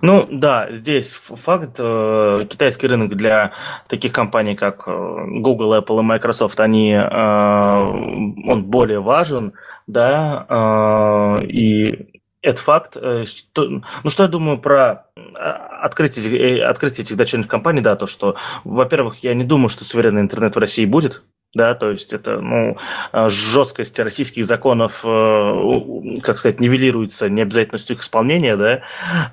Ну 0.00 0.26
да, 0.30 0.68
здесь 0.70 1.12
факт, 1.12 1.76
э, 1.78 2.46
китайский 2.48 2.86
рынок 2.86 3.16
для 3.16 3.52
таких 3.86 4.12
компаний, 4.12 4.54
как 4.54 4.84
э, 4.86 5.24
Google, 5.40 5.76
Apple 5.76 6.00
и 6.00 6.02
Microsoft, 6.02 6.58
они, 6.60 6.92
э, 6.92 7.06
он 7.06 8.64
более 8.64 9.00
важен, 9.00 9.52
да, 9.86 11.40
и 11.48 12.08
это 12.42 12.62
факт. 12.62 12.96
Что, 12.96 13.82
ну, 14.04 14.10
что 14.10 14.22
я 14.22 14.28
думаю 14.28 14.58
про 14.58 15.06
открытие, 15.34 16.64
открытие 16.64 17.04
этих 17.04 17.16
дочерних 17.16 17.48
компаний, 17.48 17.80
да, 17.80 17.96
то, 17.96 18.06
что, 18.06 18.36
во-первых, 18.64 19.24
я 19.24 19.34
не 19.34 19.44
думаю, 19.44 19.70
что 19.70 19.84
суверенный 19.84 20.20
интернет 20.20 20.54
в 20.54 20.58
России 20.58 20.84
будет, 20.84 21.22
да, 21.54 21.74
то 21.74 21.90
есть 21.90 22.12
это, 22.12 22.40
ну, 22.40 22.76
а, 23.10 23.28
жесткость 23.30 23.98
российских 23.98 24.44
законов, 24.44 25.00
э, 25.04 26.20
как 26.22 26.38
сказать, 26.38 26.60
нивелируется 26.60 27.30
необязательностью 27.30 27.96
их 27.96 28.02
исполнения, 28.02 28.56
да, 28.56 28.82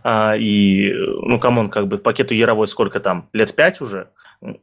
а, 0.04 0.36
и, 0.36 0.94
ну, 0.94 1.40
come 1.40 1.57
on, 1.57 1.70
как 1.70 1.88
бы 1.88 1.98
пакету 1.98 2.34
Яровой 2.34 2.68
сколько 2.68 3.00
там, 3.00 3.28
лет 3.34 3.54
пять 3.54 3.82
уже, 3.82 4.08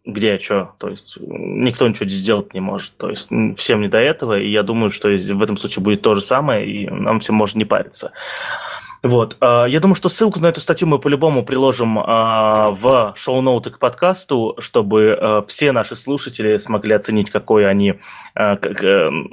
где 0.04 0.38
что, 0.38 0.74
то 0.78 0.88
есть 0.88 1.18
никто 1.20 1.86
ничего 1.86 2.08
сделать 2.08 2.54
не 2.54 2.60
может, 2.60 2.96
то 2.96 3.10
есть 3.10 3.28
всем 3.56 3.82
не 3.82 3.88
до 3.88 3.98
этого, 3.98 4.38
и 4.38 4.50
я 4.50 4.62
думаю, 4.62 4.90
что 4.90 5.08
в 5.08 5.42
этом 5.42 5.56
случае 5.56 5.82
будет 5.82 6.02
то 6.02 6.14
же 6.14 6.22
самое, 6.22 6.66
и 6.66 6.88
нам 6.88 7.20
всем 7.20 7.34
можно 7.34 7.58
не 7.58 7.64
париться. 7.64 8.12
Вот. 9.02 9.36
А, 9.40 9.66
я 9.66 9.80
думаю, 9.80 9.96
что 9.96 10.08
ссылку 10.08 10.38
на 10.38 10.46
эту 10.46 10.60
статью 10.60 10.86
мы 10.86 10.98
по-любому 10.98 11.44
приложим 11.44 11.98
а, 11.98 12.70
в 12.70 13.14
шоу-ноуты 13.16 13.70
к 13.70 13.78
подкасту, 13.78 14.56
чтобы 14.58 15.18
а, 15.20 15.44
все 15.46 15.72
наши 15.72 15.96
слушатели 15.96 16.56
смогли 16.58 16.94
оценить, 16.94 17.30
какой 17.30 17.68
они, 17.68 17.94
э, 18.34 18.56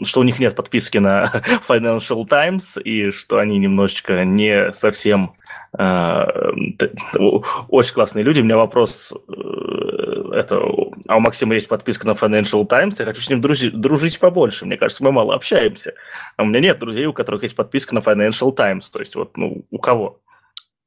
что 0.04 0.22
у 0.22 0.24
них 0.24 0.40
нет 0.40 0.56
подписки 0.56 0.98
на 0.98 1.26
Financial 1.68 2.26
Times, 2.28 2.78
и 2.84 3.12
что 3.12 3.38
они 3.38 3.60
немножечко 3.60 4.26
не 4.26 4.74
совсем 4.74 5.34
очень 5.72 7.94
классные 7.94 8.24
люди. 8.24 8.42
У 8.42 8.44
меня 8.44 8.58
вопрос 8.58 9.14
это, 10.32 10.58
а 11.08 11.18
у 11.18 11.20
Максима 11.20 11.56
есть 11.56 11.68
подписка 11.68 12.08
на 12.08 12.12
Financial 12.12 12.66
Times, 12.68 12.96
я 13.00 13.06
хочу 13.06 13.22
с 13.22 13.30
ним 13.30 13.42
дружить, 13.42 13.80
дружить 13.80 14.20
побольше. 14.20 14.66
Мне 14.66 14.78
кажется, 14.78 15.04
мы 15.04 15.12
мало 15.12 15.36
общаемся. 15.36 15.94
А 16.38 16.44
у 16.44 16.46
меня 16.46 16.60
нет 16.60 16.80
друзей, 16.80 17.06
у 17.06 17.14
которых 17.14 17.44
есть 17.44 17.56
подписка 17.56 17.96
на 17.96 18.00
Financial 18.00 18.54
Times. 18.54 18.90
То 18.90 19.00
есть 19.00 19.16
вот, 19.16 19.38
ну, 19.38 19.66
у 19.70 19.80
кого? 19.80 20.20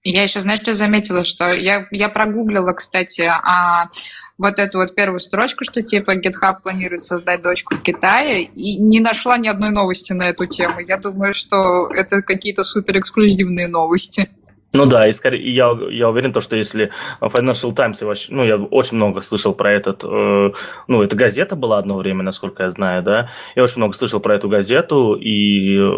Я 0.05 0.25
еще, 0.25 0.41
знаешь, 0.41 0.61
что 0.61 0.75
заметила, 0.75 1.23
что 1.23 1.53
я, 1.53 1.87
я 1.93 2.09
прогуглила, 2.09 2.73
кстати, 2.73 3.23
а, 3.23 3.89
вот 4.37 4.59
эту 4.59 4.79
вот 4.79 4.97
первую 4.97 5.21
строчку, 5.21 5.63
что 5.65 5.81
типа 5.83 6.19
GitHub 6.19 6.57
планирует 6.61 7.03
создать 7.03 7.43
дочку 7.43 7.77
в 7.77 7.83
Китае, 7.83 8.43
и 8.43 8.79
не 8.79 8.99
нашла 8.99 9.39
ни 9.39 9.47
одной 9.47 9.71
новости 9.71 10.13
на 10.13 10.29
эту 10.29 10.47
тему. 10.47 10.81
Я 10.81 10.99
думаю, 10.99 11.35
что 11.35 11.89
это 11.95 12.21
какие-то 12.23 12.65
супер 12.65 12.99
эксклюзивные 12.99 13.69
новости. 13.69 14.29
Ну 14.73 14.87
да, 14.87 15.07
и 15.07 15.13
скорее, 15.13 15.55
я, 15.55 15.71
я 15.91 16.09
уверен, 16.09 16.33
то, 16.33 16.41
что 16.41 16.57
если 16.57 16.91
Financial 17.21 17.75
Times, 17.75 18.01
вообще, 18.01 18.33
ну, 18.33 18.45
я 18.45 18.57
очень 18.57 18.97
много 18.97 19.21
слышал 19.21 19.55
про 19.55 19.71
этот, 19.73 20.03
э, 20.03 20.53
ну, 20.89 21.03
это 21.03 21.15
газета 21.15 21.57
была 21.57 21.79
одно 21.79 21.97
время, 21.99 22.23
насколько 22.23 22.63
я 22.63 22.71
знаю, 22.71 23.03
да, 23.03 23.31
я 23.55 23.65
очень 23.65 23.79
много 23.79 23.95
слышал 23.95 24.19
про 24.21 24.35
эту 24.35 24.49
газету, 24.49 25.15
и 25.15 25.77
э, 25.77 25.91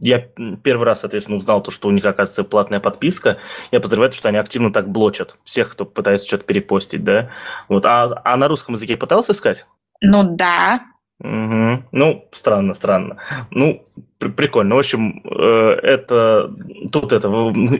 я 0.00 0.18
первый 0.62 0.84
раз, 0.84 1.00
соответственно, 1.00 1.38
узнал 1.38 1.62
то, 1.62 1.70
что 1.70 1.88
у 1.88 1.92
них, 1.92 2.04
оказывается, 2.04 2.44
платная 2.44 2.80
подписка. 2.80 3.38
Я 3.70 3.80
подозреваю, 3.80 4.12
что 4.12 4.28
они 4.28 4.38
активно 4.38 4.72
так 4.72 4.88
блочат 4.88 5.36
всех, 5.44 5.70
кто 5.70 5.84
пытается 5.84 6.26
что-то 6.26 6.44
перепостить, 6.44 7.04
да. 7.04 7.30
Вот. 7.68 7.86
А, 7.86 8.20
а 8.24 8.36
на 8.36 8.48
русском 8.48 8.74
языке 8.74 8.96
пытался 8.96 9.32
искать? 9.32 9.66
Ну 10.02 10.24
да, 10.36 10.80
Угу. 11.22 11.84
Ну, 11.92 12.24
странно, 12.32 12.74
странно. 12.74 13.16
Ну, 13.50 13.84
при- 14.18 14.28
прикольно. 14.30 14.74
В 14.74 14.78
общем, 14.78 15.22
э, 15.24 15.78
это 15.82 16.50
тут 16.90 17.12
это, 17.12 17.28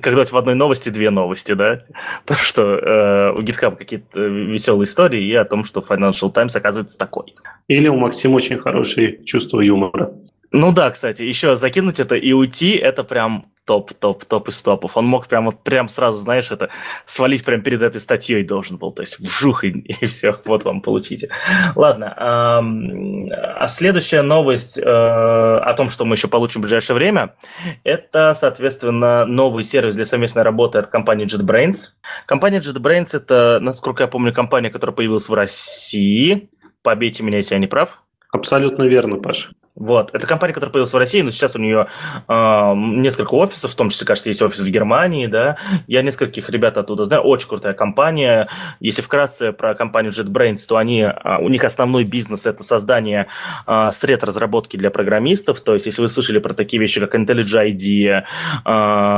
когда 0.00 0.24
в 0.24 0.36
одной 0.36 0.54
новости 0.54 0.90
две 0.90 1.10
новости, 1.10 1.52
да? 1.52 1.80
То, 2.24 2.34
что 2.34 2.62
э, 2.62 3.32
у 3.32 3.40
GitHub 3.42 3.74
какие-то 3.74 4.20
веселые 4.20 4.86
истории 4.86 5.24
и 5.24 5.34
о 5.34 5.44
том, 5.44 5.64
что 5.64 5.80
Financial 5.80 6.30
Times 6.32 6.54
оказывается 6.54 6.96
такой. 6.96 7.34
Или 7.66 7.88
у 7.88 7.96
Максима 7.96 8.36
очень 8.36 8.58
хорошее 8.58 9.24
чувство 9.24 9.60
юмора. 9.60 10.12
Ну 10.52 10.70
да, 10.70 10.90
кстати, 10.90 11.22
еще 11.22 11.56
закинуть 11.56 11.98
это 11.98 12.14
и 12.14 12.32
уйти, 12.32 12.72
это 12.72 13.04
прям 13.04 13.46
топ, 13.64 13.94
топ, 13.94 14.24
топ 14.24 14.48
из 14.48 14.60
топов. 14.62 14.96
Он 14.96 15.06
мог 15.06 15.26
прям 15.26 15.46
вот 15.46 15.62
прям 15.62 15.88
сразу, 15.88 16.18
знаешь, 16.18 16.50
это 16.50 16.68
свалить 17.06 17.44
прям 17.44 17.62
перед 17.62 17.80
этой 17.80 18.00
статьей 18.00 18.44
должен 18.44 18.76
был, 18.76 18.92
то 18.92 19.02
есть 19.02 19.18
вжух 19.18 19.64
и, 19.64 19.68
и 20.00 20.06
все, 20.06 20.38
вот 20.44 20.64
вам 20.64 20.82
получите. 20.82 21.30
Ладно, 21.74 22.12
а 22.18 23.68
следующая 23.68 24.20
новость 24.20 24.78
э, 24.78 24.82
о 24.82 25.72
том, 25.74 25.88
что 25.88 26.04
мы 26.04 26.16
еще 26.16 26.28
получим 26.28 26.60
в 26.60 26.64
ближайшее 26.64 26.96
время, 26.96 27.34
это, 27.82 28.36
соответственно, 28.38 29.24
новый 29.24 29.64
сервис 29.64 29.94
для 29.94 30.04
совместной 30.04 30.42
работы 30.42 30.78
от 30.78 30.88
компании 30.88 31.26
JetBrains. 31.26 31.92
Компания 32.26 32.58
JetBrains 32.58 33.16
это, 33.16 33.58
насколько 33.60 34.02
я 34.02 34.08
помню, 34.08 34.34
компания, 34.34 34.70
которая 34.70 34.94
появилась 34.94 35.28
в 35.28 35.34
России. 35.34 36.50
Побейте 36.82 37.22
меня, 37.22 37.38
если 37.38 37.54
я 37.54 37.60
не 37.60 37.68
прав. 37.68 38.02
Абсолютно 38.30 38.82
верно, 38.84 39.18
Паша. 39.18 39.50
Вот. 39.74 40.14
Это 40.14 40.26
компания, 40.26 40.52
которая 40.52 40.72
появилась 40.72 40.92
в 40.92 40.98
России, 40.98 41.22
но 41.22 41.30
сейчас 41.30 41.56
у 41.56 41.58
нее 41.58 41.86
э, 42.28 42.74
несколько 42.74 43.34
офисов, 43.34 43.72
в 43.72 43.74
том 43.74 43.88
числе, 43.88 44.06
кажется, 44.06 44.28
есть 44.28 44.42
офис 44.42 44.60
в 44.60 44.68
Германии, 44.68 45.26
да. 45.26 45.56
Я 45.86 46.02
нескольких 46.02 46.50
ребят 46.50 46.76
оттуда 46.76 47.06
знаю. 47.06 47.22
Очень 47.22 47.48
крутая 47.48 47.72
компания. 47.72 48.48
Если 48.80 49.00
вкратце 49.00 49.52
про 49.52 49.74
компанию 49.74 50.12
JetBrains, 50.12 50.60
то 50.68 50.76
они, 50.76 51.00
э, 51.00 51.38
у 51.40 51.48
них 51.48 51.64
основной 51.64 52.04
бизнес– 52.04 52.44
это 52.46 52.64
создание 52.64 53.28
э, 53.66 53.90
сред 53.92 54.22
разработки 54.24 54.76
для 54.76 54.90
программистов. 54.90 55.60
То 55.60 55.72
есть, 55.72 55.86
если 55.86 56.02
вы 56.02 56.08
слышали 56.08 56.38
про 56.38 56.52
такие 56.52 56.78
вещи, 56.78 57.00
как 57.00 57.14
IntelliJ 57.14 57.70
IDEA, 57.70 58.24
э, 58.64 58.70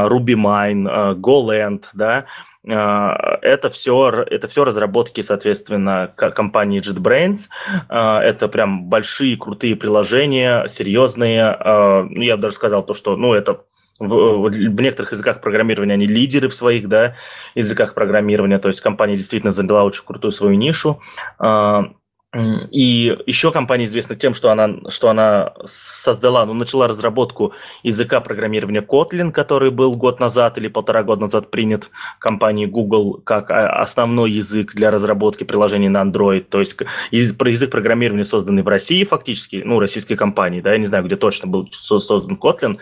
RubyMine, 0.08 0.88
э, 0.88 1.14
GoLand, 1.14 1.84
да, 1.94 2.14
а, 2.18 2.24
это 2.66 3.70
все, 3.70 4.24
это 4.30 4.48
все 4.48 4.64
разработки, 4.64 5.20
соответственно, 5.20 6.12
компании 6.16 6.80
JetBrains. 6.80 7.48
А, 7.88 8.22
это 8.22 8.48
прям 8.48 8.84
большие, 8.84 9.36
крутые 9.36 9.76
приложения, 9.76 10.66
серьезные. 10.68 11.44
А, 11.44 12.02
ну, 12.02 12.22
я 12.22 12.36
бы 12.36 12.42
даже 12.42 12.54
сказал 12.54 12.84
то, 12.84 12.94
что, 12.94 13.16
ну, 13.16 13.34
это 13.34 13.64
в, 13.98 14.48
в 14.48 14.80
некоторых 14.80 15.12
языках 15.12 15.40
программирования 15.40 15.94
они 15.94 16.06
лидеры 16.06 16.48
в 16.48 16.54
своих 16.54 16.88
да, 16.88 17.14
языках 17.54 17.94
программирования, 17.94 18.58
то 18.58 18.68
есть 18.68 18.80
компания 18.80 19.16
действительно 19.16 19.52
заняла 19.52 19.84
очень 19.84 20.04
крутую 20.04 20.32
свою 20.32 20.56
нишу. 20.56 21.00
И 22.70 23.16
еще 23.26 23.52
компания 23.52 23.84
известна 23.84 24.16
тем, 24.16 24.34
что 24.34 24.50
она, 24.50 24.68
что 24.88 25.08
она 25.08 25.52
создала, 25.64 26.44
ну, 26.46 26.54
начала 26.54 26.88
разработку 26.88 27.52
языка 27.82 28.20
программирования 28.20 28.80
Kotlin, 28.80 29.30
который 29.30 29.70
был 29.70 29.94
год 29.96 30.20
назад 30.20 30.58
или 30.58 30.68
полтора 30.68 31.02
года 31.02 31.22
назад 31.22 31.50
принят 31.50 31.90
компанией 32.18 32.66
Google 32.66 33.20
как 33.24 33.50
а, 33.50 33.80
основной 33.80 34.32
язык 34.32 34.74
для 34.74 34.90
разработки 34.90 35.44
приложений 35.44 35.90
на 35.90 36.02
Android. 36.02 36.42
То 36.42 36.60
есть 36.60 36.76
язык 37.10 37.70
программирования, 37.70 38.24
созданный 38.24 38.62
в 38.62 38.68
России 38.68 39.04
фактически, 39.04 39.62
ну, 39.64 39.78
российской 39.78 40.16
компании, 40.16 40.60
да, 40.60 40.72
я 40.72 40.78
не 40.78 40.86
знаю, 40.86 41.04
где 41.04 41.16
точно 41.16 41.48
был 41.48 41.68
создан 41.72 42.36
Kotlin, 42.36 42.78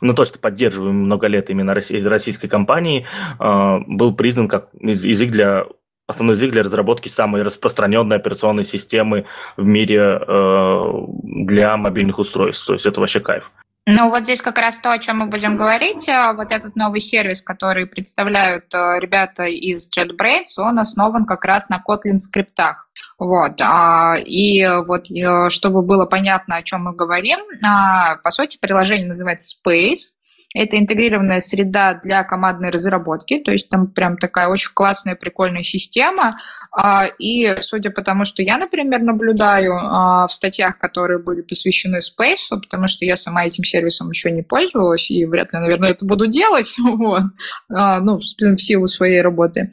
но 0.00 0.12
то, 0.12 0.24
что 0.24 0.38
поддерживаем 0.38 0.96
много 0.96 1.26
лет 1.26 1.50
именно 1.50 1.74
российской 1.74 2.48
компании, 2.48 3.06
а, 3.38 3.80
был 3.86 4.14
признан 4.14 4.48
как 4.48 4.68
язык 4.80 5.30
для 5.30 5.66
основной 6.06 6.36
язык 6.36 6.52
для 6.52 6.62
разработки 6.62 7.08
самой 7.08 7.42
распространенной 7.42 8.16
операционной 8.16 8.64
системы 8.64 9.26
в 9.56 9.64
мире 9.64 10.20
э, 10.20 10.92
для 11.22 11.76
мобильных 11.76 12.18
устройств. 12.18 12.66
То 12.66 12.74
есть 12.74 12.86
это 12.86 13.00
вообще 13.00 13.20
кайф. 13.20 13.50
Ну, 13.86 14.08
вот 14.08 14.22
здесь 14.22 14.40
как 14.40 14.56
раз 14.56 14.78
то, 14.78 14.92
о 14.92 14.98
чем 14.98 15.18
мы 15.18 15.26
будем 15.26 15.58
говорить. 15.58 16.08
Э, 16.08 16.32
вот 16.34 16.52
этот 16.52 16.74
новый 16.74 17.00
сервис, 17.00 17.42
который 17.42 17.86
представляют 17.86 18.72
э, 18.74 18.98
ребята 18.98 19.44
из 19.44 19.88
JetBrains, 19.90 20.58
он 20.58 20.78
основан 20.78 21.24
как 21.24 21.44
раз 21.44 21.68
на 21.68 21.82
Kotlin 21.86 22.16
скриптах. 22.16 22.88
Вот. 23.18 23.60
А, 23.60 24.16
и 24.16 24.66
вот, 24.86 25.10
э, 25.10 25.50
чтобы 25.50 25.82
было 25.82 26.06
понятно, 26.06 26.56
о 26.56 26.62
чем 26.62 26.84
мы 26.84 26.94
говорим, 26.94 27.38
а, 27.62 28.16
по 28.16 28.30
сути, 28.30 28.58
приложение 28.58 29.06
называется 29.06 29.56
Space. 29.56 30.14
Это 30.54 30.78
интегрированная 30.78 31.40
среда 31.40 31.94
для 31.94 32.22
командной 32.22 32.70
разработки, 32.70 33.40
то 33.40 33.50
есть 33.50 33.68
там 33.68 33.88
прям 33.88 34.16
такая 34.16 34.46
очень 34.46 34.70
классная, 34.72 35.16
прикольная 35.16 35.64
система. 35.64 36.38
А, 36.70 37.06
и 37.18 37.56
судя 37.60 37.90
по 37.90 38.02
тому, 38.02 38.24
что 38.24 38.40
я, 38.40 38.56
например, 38.56 39.02
наблюдаю 39.02 39.74
а, 39.74 40.28
в 40.28 40.32
статьях, 40.32 40.78
которые 40.78 41.18
были 41.18 41.40
посвящены 41.40 41.98
Space, 41.98 42.50
потому 42.50 42.86
что 42.86 43.04
я 43.04 43.16
сама 43.16 43.44
этим 43.44 43.64
сервисом 43.64 44.10
еще 44.10 44.30
не 44.30 44.42
пользовалась, 44.42 45.10
и 45.10 45.24
вряд 45.26 45.52
ли, 45.52 45.58
наверное, 45.58 45.90
это 45.90 46.06
буду 46.06 46.28
делать, 46.28 46.76
вот, 46.78 47.22
а, 47.68 47.98
ну, 47.98 48.18
в 48.18 48.58
силу 48.58 48.86
своей 48.86 49.22
работы, 49.22 49.70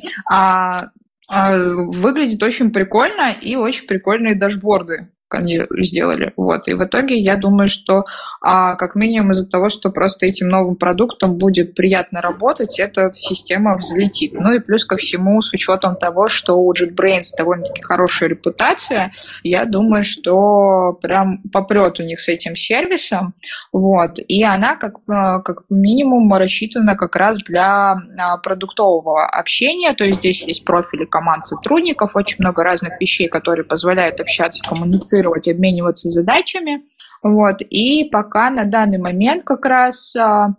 выглядит 1.29 2.43
очень 2.43 2.71
прикольно 2.71 3.31
и 3.31 3.55
очень 3.55 3.87
прикольные 3.87 4.35
дашборды 4.35 5.07
они 5.35 5.61
сделали. 5.79 6.33
Вот. 6.35 6.67
И 6.67 6.73
в 6.73 6.81
итоге 6.83 7.19
я 7.19 7.37
думаю, 7.37 7.69
что 7.69 8.05
а, 8.41 8.75
как 8.75 8.95
минимум 8.95 9.31
из-за 9.31 9.47
того, 9.47 9.69
что 9.69 9.91
просто 9.91 10.25
этим 10.25 10.47
новым 10.47 10.75
продуктом 10.75 11.37
будет 11.37 11.75
приятно 11.75 12.21
работать, 12.21 12.79
эта 12.79 13.11
система 13.13 13.77
взлетит. 13.77 14.33
Ну 14.33 14.53
и 14.53 14.59
плюс 14.59 14.85
ко 14.85 14.97
всему, 14.97 15.41
с 15.41 15.53
учетом 15.53 15.95
того, 15.95 16.27
что 16.27 16.59
у 16.59 16.73
JetBrains 16.73 17.35
довольно-таки 17.37 17.81
хорошая 17.81 18.29
репутация, 18.29 19.13
я 19.43 19.65
думаю, 19.65 20.03
что 20.03 20.97
прям 21.01 21.41
попрет 21.53 21.99
у 21.99 22.03
них 22.03 22.19
с 22.19 22.27
этим 22.27 22.55
сервисом. 22.55 23.33
Вот. 23.71 24.19
И 24.27 24.43
она 24.43 24.75
как, 24.75 24.95
а, 25.07 25.39
как 25.39 25.63
минимум 25.69 26.33
рассчитана 26.33 26.95
как 26.95 27.15
раз 27.15 27.39
для 27.39 27.93
а, 27.93 28.37
продуктового 28.37 29.25
общения. 29.25 29.93
То 29.93 30.03
есть 30.03 30.19
здесь 30.19 30.47
есть 30.47 30.65
профили 30.65 31.05
команд 31.05 31.45
сотрудников, 31.45 32.15
очень 32.15 32.37
много 32.39 32.63
разных 32.63 32.99
вещей, 32.99 33.27
которые 33.27 33.65
позволяют 33.65 34.19
общаться, 34.19 34.67
коммуницировать 34.67 35.20
коммуницировать, 35.22 35.48
обмениваться 35.48 36.10
задачами. 36.10 36.84
Вот. 37.23 37.61
И 37.61 38.06
пока 38.11 38.49
на 38.49 38.65
данный 38.65 38.98
момент 38.98 39.43
как 39.43 39.65
раз 39.65 40.15
а, 40.15 40.56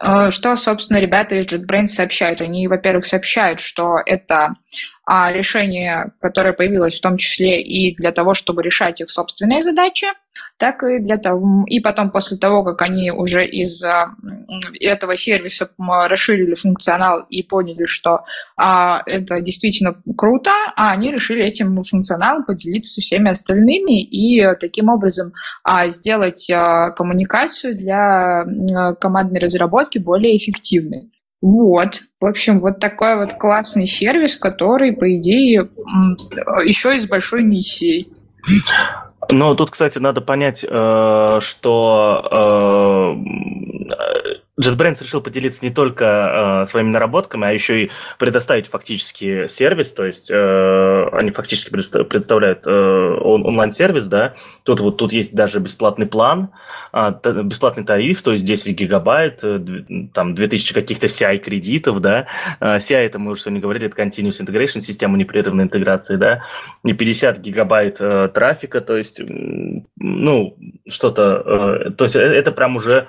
а, 0.00 0.30
что, 0.30 0.54
собственно, 0.56 0.98
ребята 0.98 1.34
из 1.34 1.46
JetBrains 1.46 1.86
сообщают? 1.86 2.40
Они, 2.40 2.68
во-первых, 2.68 3.04
сообщают, 3.04 3.58
что 3.58 3.96
это 4.04 4.54
а, 5.06 5.32
решение, 5.32 6.12
которое 6.20 6.52
появилось 6.52 6.98
в 6.98 7.00
том 7.00 7.16
числе 7.16 7.60
и 7.60 7.96
для 7.96 8.12
того, 8.12 8.34
чтобы 8.34 8.62
решать 8.62 9.00
их 9.00 9.10
собственные 9.10 9.62
задачи, 9.62 10.06
так 10.56 10.82
и 10.82 11.00
для 11.00 11.16
того, 11.16 11.64
и 11.66 11.80
потом 11.80 12.10
после 12.10 12.36
того, 12.36 12.64
как 12.64 12.82
они 12.82 13.10
уже 13.10 13.46
из 13.46 13.82
а, 13.84 14.14
этого 14.80 15.16
сервиса 15.16 15.68
расширили 15.78 16.54
функционал 16.54 17.24
и 17.28 17.42
поняли, 17.42 17.84
что 17.84 18.24
а, 18.56 19.02
это 19.06 19.40
действительно 19.40 19.96
круто, 20.16 20.50
а 20.76 20.92
они 20.92 21.12
решили 21.12 21.44
этим 21.44 21.82
функционалом 21.82 22.44
поделиться 22.44 22.94
со 22.94 23.00
всеми 23.00 23.30
остальными 23.30 24.02
и 24.02 24.42
таким 24.60 24.88
образом 24.88 25.32
а, 25.64 25.88
сделать 25.88 26.50
а, 26.50 26.90
коммуникацию 26.90 27.76
для 27.76 28.42
а, 28.42 28.94
командной 28.94 29.40
разработки 29.40 29.98
более 29.98 30.36
эффективной. 30.36 31.10
Вот, 31.40 32.00
в 32.20 32.26
общем, 32.26 32.58
вот 32.58 32.80
такой 32.80 33.16
вот 33.16 33.34
классный 33.34 33.86
сервис, 33.86 34.34
который, 34.34 34.92
по 34.92 35.16
идее, 35.16 35.68
еще 36.64 36.96
и 36.96 36.98
с 36.98 37.06
большой 37.06 37.44
миссией. 37.44 38.08
Ну, 39.30 39.54
тут, 39.54 39.70
кстати, 39.70 39.98
надо 39.98 40.20
понять, 40.22 40.64
э, 40.66 41.38
что 41.42 42.28
э, 42.30 43.16
JetBrains 44.60 45.02
решил 45.02 45.20
поделиться 45.20 45.64
не 45.64 45.70
только 45.70 46.62
э, 46.64 46.66
своими 46.66 46.90
наработками, 46.90 47.46
а 47.46 47.52
еще 47.52 47.84
и 47.84 47.90
предоставить 48.18 48.66
фактически 48.66 49.46
сервис, 49.48 49.92
то 49.92 50.04
есть 50.04 50.30
э, 50.30 51.08
они 51.12 51.30
фактически 51.30 51.70
представляют 51.70 52.66
э, 52.66 52.70
он, 52.70 53.46
онлайн-сервис, 53.46 54.06
да, 54.08 54.34
тут 54.64 54.80
вот 54.80 54.96
тут 54.96 55.12
есть 55.12 55.34
даже 55.34 55.60
бесплатный 55.60 56.06
план, 56.06 56.50
э, 56.92 57.12
бесплатный 57.44 57.84
тариф, 57.84 58.22
то 58.22 58.32
есть 58.32 58.44
10 58.44 58.76
гигабайт, 58.76 59.40
э, 59.42 59.60
там 60.12 60.34
2000 60.34 60.74
каких-то 60.74 61.06
CI-кредитов, 61.06 62.00
да, 62.00 62.26
э, 62.60 62.78
CI 62.78 62.96
это 62.96 63.18
мы 63.18 63.32
уже 63.32 63.42
сегодня 63.42 63.60
говорили, 63.60 63.86
это 63.86 64.00
Continuous 64.00 64.40
Integration, 64.40 64.80
система 64.80 65.16
непрерывной 65.16 65.64
интеграции, 65.64 66.16
да, 66.16 66.42
и 66.84 66.92
50 66.92 67.38
гигабайт 67.38 67.98
э, 68.00 68.28
трафика, 68.34 68.80
то 68.80 68.96
есть, 68.96 69.20
ну, 69.96 70.56
что-то, 70.88 71.84
э, 71.86 71.90
то 71.90 72.04
есть 72.04 72.16
э, 72.16 72.20
это 72.20 72.52
прям 72.52 72.76
уже 72.76 73.06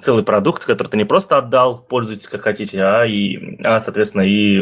целый 0.00 0.22
продукт, 0.22 0.64
который 0.64 0.88
ты 0.88 0.96
не 0.96 1.04
просто 1.04 1.38
отдал, 1.38 1.78
пользуйтесь 1.78 2.28
как 2.28 2.42
хотите, 2.42 2.82
а, 2.82 3.04
и, 3.04 3.58
а 3.64 3.80
соответственно, 3.80 4.22
и 4.22 4.58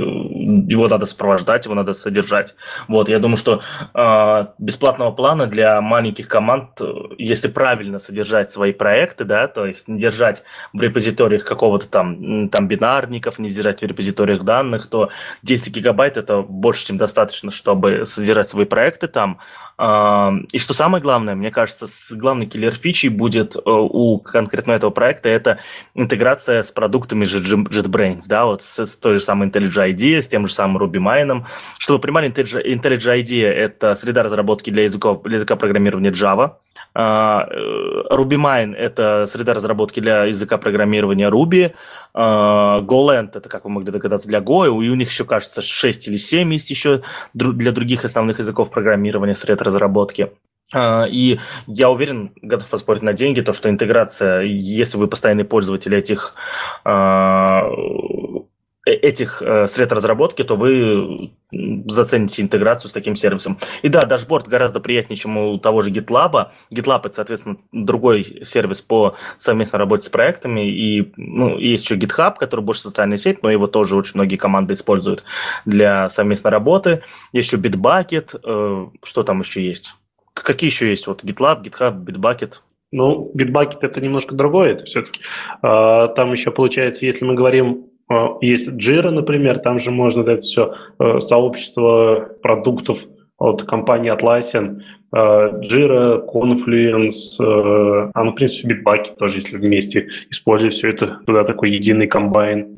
его 0.49 0.89
надо 0.89 1.07
сопровождать, 1.07 1.67
его 1.67 1.75
надо 1.75 1.95
содержать. 1.95 2.55
Вот, 2.89 3.09
я 3.09 3.19
думаю, 3.19 3.37
что 3.37 3.63
э, 3.95 4.47
бесплатного 4.59 5.11
плана 5.13 5.47
для 5.47 5.81
маленьких 5.81 6.29
команд, 6.29 6.81
если 7.19 7.49
правильно 7.49 7.99
содержать 7.99 8.51
свои 8.51 8.73
проекты, 8.73 9.25
да, 9.25 9.47
то 9.49 9.67
есть 9.67 9.89
не 9.89 10.01
держать 10.01 10.43
в 10.73 10.81
репозиториях 10.81 11.45
какого-то 11.45 11.89
там, 11.89 12.49
там 12.49 12.69
бинарников, 12.69 13.39
не 13.39 13.51
держать 13.51 13.81
в 13.81 13.87
репозиториях 13.87 14.43
данных, 14.43 14.89
то 14.89 15.11
10 15.43 15.75
гигабайт 15.75 16.17
это 16.17 16.43
больше, 16.43 16.87
чем 16.87 16.97
достаточно, 16.97 17.51
чтобы 17.51 18.07
содержать 18.07 18.49
свои 18.49 18.65
проекты 18.65 19.09
там, 19.09 19.39
и 19.81 20.59
что 20.59 20.75
самое 20.75 21.01
главное, 21.01 21.37
мне 21.37 21.53
кажется, 21.53 21.87
главной 22.17 22.47
киллер-фичей 22.47 23.11
будет 23.11 23.55
э, 23.55 23.61
у 23.65 24.19
конкретно 24.19 24.73
этого 24.73 24.91
проекта 24.91 25.29
это 25.29 25.61
интеграция 25.95 26.65
с 26.65 26.73
продуктами 26.73 27.25
JetBrains, 27.25 28.23
да, 28.27 28.47
вот 28.47 28.63
с, 28.63 28.85
с 28.85 28.97
той 28.97 29.19
же 29.19 29.21
самой 29.21 29.49
IntelliJ 29.49 29.95
IDEA, 29.95 30.21
с 30.21 30.29
же 30.47 30.55
самым 30.55 30.83
RubyMine. 30.83 31.45
Чтобы 31.79 31.99
вы 31.99 32.03
понимали, 32.03 32.31
IntelliJ, 32.31 32.65
IntelliJ 32.65 33.45
это 33.47 33.95
среда 33.95 34.23
разработки 34.23 34.71
для 34.71 34.85
языков, 34.85 35.23
для 35.25 35.37
языка 35.37 35.57
программирования 35.57 36.11
Java. 36.11 36.53
А, 36.95 37.47
э, 37.51 38.03
RubyMine– 38.11 38.75
это 38.77 39.27
среда 39.27 39.55
разработки 39.55 40.01
для 40.01 40.25
языка 40.25 40.59
программирования 40.59 41.29
Ruby. 41.31 41.75
А, 42.15 42.81
GoLand– 42.81 43.31
это, 43.35 43.49
как 43.49 43.65
вы 43.65 43.71
могли 43.71 43.93
догадаться, 43.93 44.29
для 44.29 44.41
Go, 44.41 44.67
и 44.67 44.89
у 44.89 44.95
них 44.95 45.11
еще, 45.11 45.25
кажется, 45.25 45.63
6 45.63 46.09
или 46.09 46.17
7 46.17 46.53
есть 46.53 46.71
еще 46.71 47.03
для 47.35 47.73
других 47.73 48.05
основных 48.05 48.39
языков 48.39 48.71
программирования 48.71 49.35
сред 49.35 49.63
разработки. 49.63 50.31
А, 50.75 51.07
и 51.09 51.39
я 51.67 51.89
уверен, 51.89 52.33
готов 52.43 52.69
поспорить 52.69 53.03
на 53.03 53.13
деньги, 53.15 53.41
то, 53.41 53.53
что 53.53 53.71
интеграция, 53.71 54.43
если 54.43 54.99
вы 54.99 55.09
постоянный 55.09 55.45
пользователь 55.45 55.95
этих 55.95 56.35
этих 58.95 59.43
э, 59.43 59.69
сред 59.69 59.93
разработки, 59.93 60.43
то 60.43 60.57
вы 60.57 61.31
зацените 61.51 62.43
интеграцию 62.43 62.91
с 62.91 62.93
таким 62.93 63.17
сервисом. 63.17 63.59
И 63.83 63.89
да, 63.89 64.05
дашборд 64.05 64.49
гораздо 64.49 64.81
приятнее, 64.81 65.17
чем 65.17 65.37
у 65.39 65.59
того 65.59 65.83
же 65.83 65.91
GitLab. 65.91 66.49
GitLab 66.73 67.01
это, 67.05 67.13
соответственно, 67.13 67.57
другой 67.73 68.25
сервис 68.45 68.83
по 68.83 69.17
совместной 69.39 69.79
работе 69.79 70.07
с 70.07 70.09
проектами. 70.09 70.71
И 70.71 71.13
ну, 71.17 71.59
есть 71.59 71.85
еще 71.85 71.97
GitHub, 71.97 72.35
который 72.39 72.61
больше 72.61 72.83
социальная 72.83 73.17
сеть, 73.17 73.43
но 73.43 73.51
его 73.51 73.67
тоже 73.67 73.97
очень 73.97 74.13
многие 74.15 74.37
команды 74.37 74.75
используют 74.75 75.25
для 75.65 76.09
совместной 76.09 76.51
работы. 76.51 77.03
Есть 77.33 77.53
еще 77.53 77.61
Bitbucket. 77.61 78.41
Э, 78.45 78.87
что 79.03 79.23
там 79.23 79.41
еще 79.41 79.65
есть? 79.65 79.95
Какие 80.35 80.71
еще 80.71 80.91
есть? 80.91 81.07
Вот 81.07 81.25
GitLab, 81.25 81.63
GitHub, 81.63 82.05
Bitbucket. 82.05 82.55
Ну, 82.91 83.33
Bitbucket 83.35 83.79
это 83.83 84.01
немножко 84.01 84.35
другое, 84.35 84.73
это 84.73 84.85
все-таки. 84.85 85.21
А, 85.61 86.09
там 86.09 86.33
еще 86.33 86.51
получается, 86.51 87.05
если 87.05 87.25
мы 87.25 87.35
говорим 87.35 87.89
Э, 87.89 87.98
есть 88.41 88.69
Jira, 88.69 89.11
например, 89.11 89.59
там 89.59 89.79
же 89.79 89.91
можно 89.91 90.25
дать 90.25 90.43
все 90.43 90.75
э, 90.99 91.21
сообщество 91.21 92.29
продуктов 92.43 93.01
от 93.39 93.65
компании 93.65 94.13
Atlassian, 94.13 94.81
э, 95.13 95.17
Jira, 95.17 96.25
Confluence, 96.27 97.37
а, 97.39 98.25
ну, 98.25 98.33
в 98.33 98.35
принципе, 98.35 98.75
Bitbucket 98.75 99.17
тоже, 99.17 99.37
если 99.37 99.57
вместе 99.57 100.09
использовать 100.31 100.75
все 100.75 100.91
это, 100.91 101.21
туда 101.27 101.45
такой 101.45 101.71
единый 101.71 102.07
комбайн. 102.07 102.78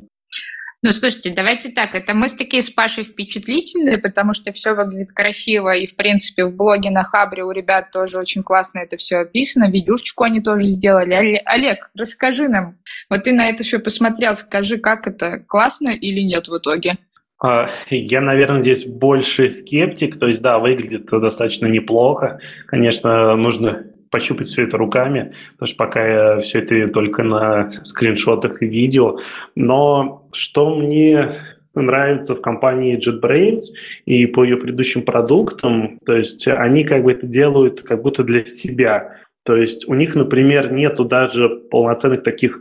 Ну, 0.83 0.89
слушайте, 0.91 1.31
давайте 1.35 1.69
так, 1.69 1.93
это 1.93 2.15
мы 2.15 2.27
такие 2.27 2.63
с 2.63 2.71
Пашей 2.71 3.03
впечатлительные, 3.03 3.99
потому 3.99 4.33
что 4.33 4.51
все 4.51 4.73
выглядит 4.73 5.11
красиво, 5.11 5.75
и, 5.75 5.85
в 5.85 5.95
принципе, 5.95 6.45
в 6.45 6.55
блоге 6.55 6.89
на 6.89 7.03
Хабре 7.03 7.43
у 7.43 7.51
ребят 7.51 7.91
тоже 7.91 8.17
очень 8.17 8.41
классно 8.41 8.79
это 8.79 8.97
все 8.97 9.17
описано, 9.17 9.69
видюшечку 9.69 10.23
они 10.23 10.41
тоже 10.41 10.65
сделали. 10.65 11.39
Олег, 11.45 11.91
расскажи 11.95 12.47
нам, 12.47 12.79
вот 13.11 13.23
ты 13.23 13.31
на 13.31 13.47
это 13.47 13.63
все 13.63 13.77
посмотрел, 13.77 14.35
скажи, 14.35 14.79
как 14.79 15.05
это, 15.05 15.43
классно 15.47 15.89
или 15.89 16.21
нет 16.21 16.47
в 16.47 16.57
итоге? 16.57 16.95
А, 17.43 17.69
я, 17.91 18.21
наверное, 18.21 18.63
здесь 18.63 18.83
больше 18.83 19.51
скептик, 19.51 20.17
то 20.17 20.27
есть, 20.27 20.41
да, 20.41 20.57
выглядит 20.57 21.05
достаточно 21.05 21.67
неплохо. 21.67 22.39
Конечно, 22.65 23.35
нужно 23.35 23.85
пощупать 24.11 24.47
все 24.47 24.63
это 24.63 24.77
руками, 24.77 25.33
потому 25.53 25.67
что 25.67 25.77
пока 25.77 26.07
я 26.07 26.41
все 26.41 26.59
это 26.59 26.87
только 26.89 27.23
на 27.23 27.71
скриншотах 27.83 28.61
и 28.61 28.67
видео. 28.67 29.19
Но 29.55 30.27
что 30.33 30.75
мне 30.75 31.31
нравится 31.73 32.35
в 32.35 32.41
компании 32.41 32.99
JetBrains 32.99 33.61
и 34.05 34.25
по 34.25 34.43
ее 34.43 34.57
предыдущим 34.57 35.03
продуктам, 35.03 35.99
то 36.05 36.15
есть 36.15 36.47
они 36.47 36.83
как 36.83 37.03
бы 37.03 37.13
это 37.13 37.25
делают 37.25 37.81
как 37.81 38.01
будто 38.01 38.23
для 38.23 38.45
себя. 38.45 39.17
То 39.43 39.55
есть 39.55 39.87
у 39.87 39.93
них, 39.95 40.13
например, 40.13 40.71
нету 40.71 41.05
даже 41.05 41.49
полноценных 41.49 42.23
таких 42.23 42.59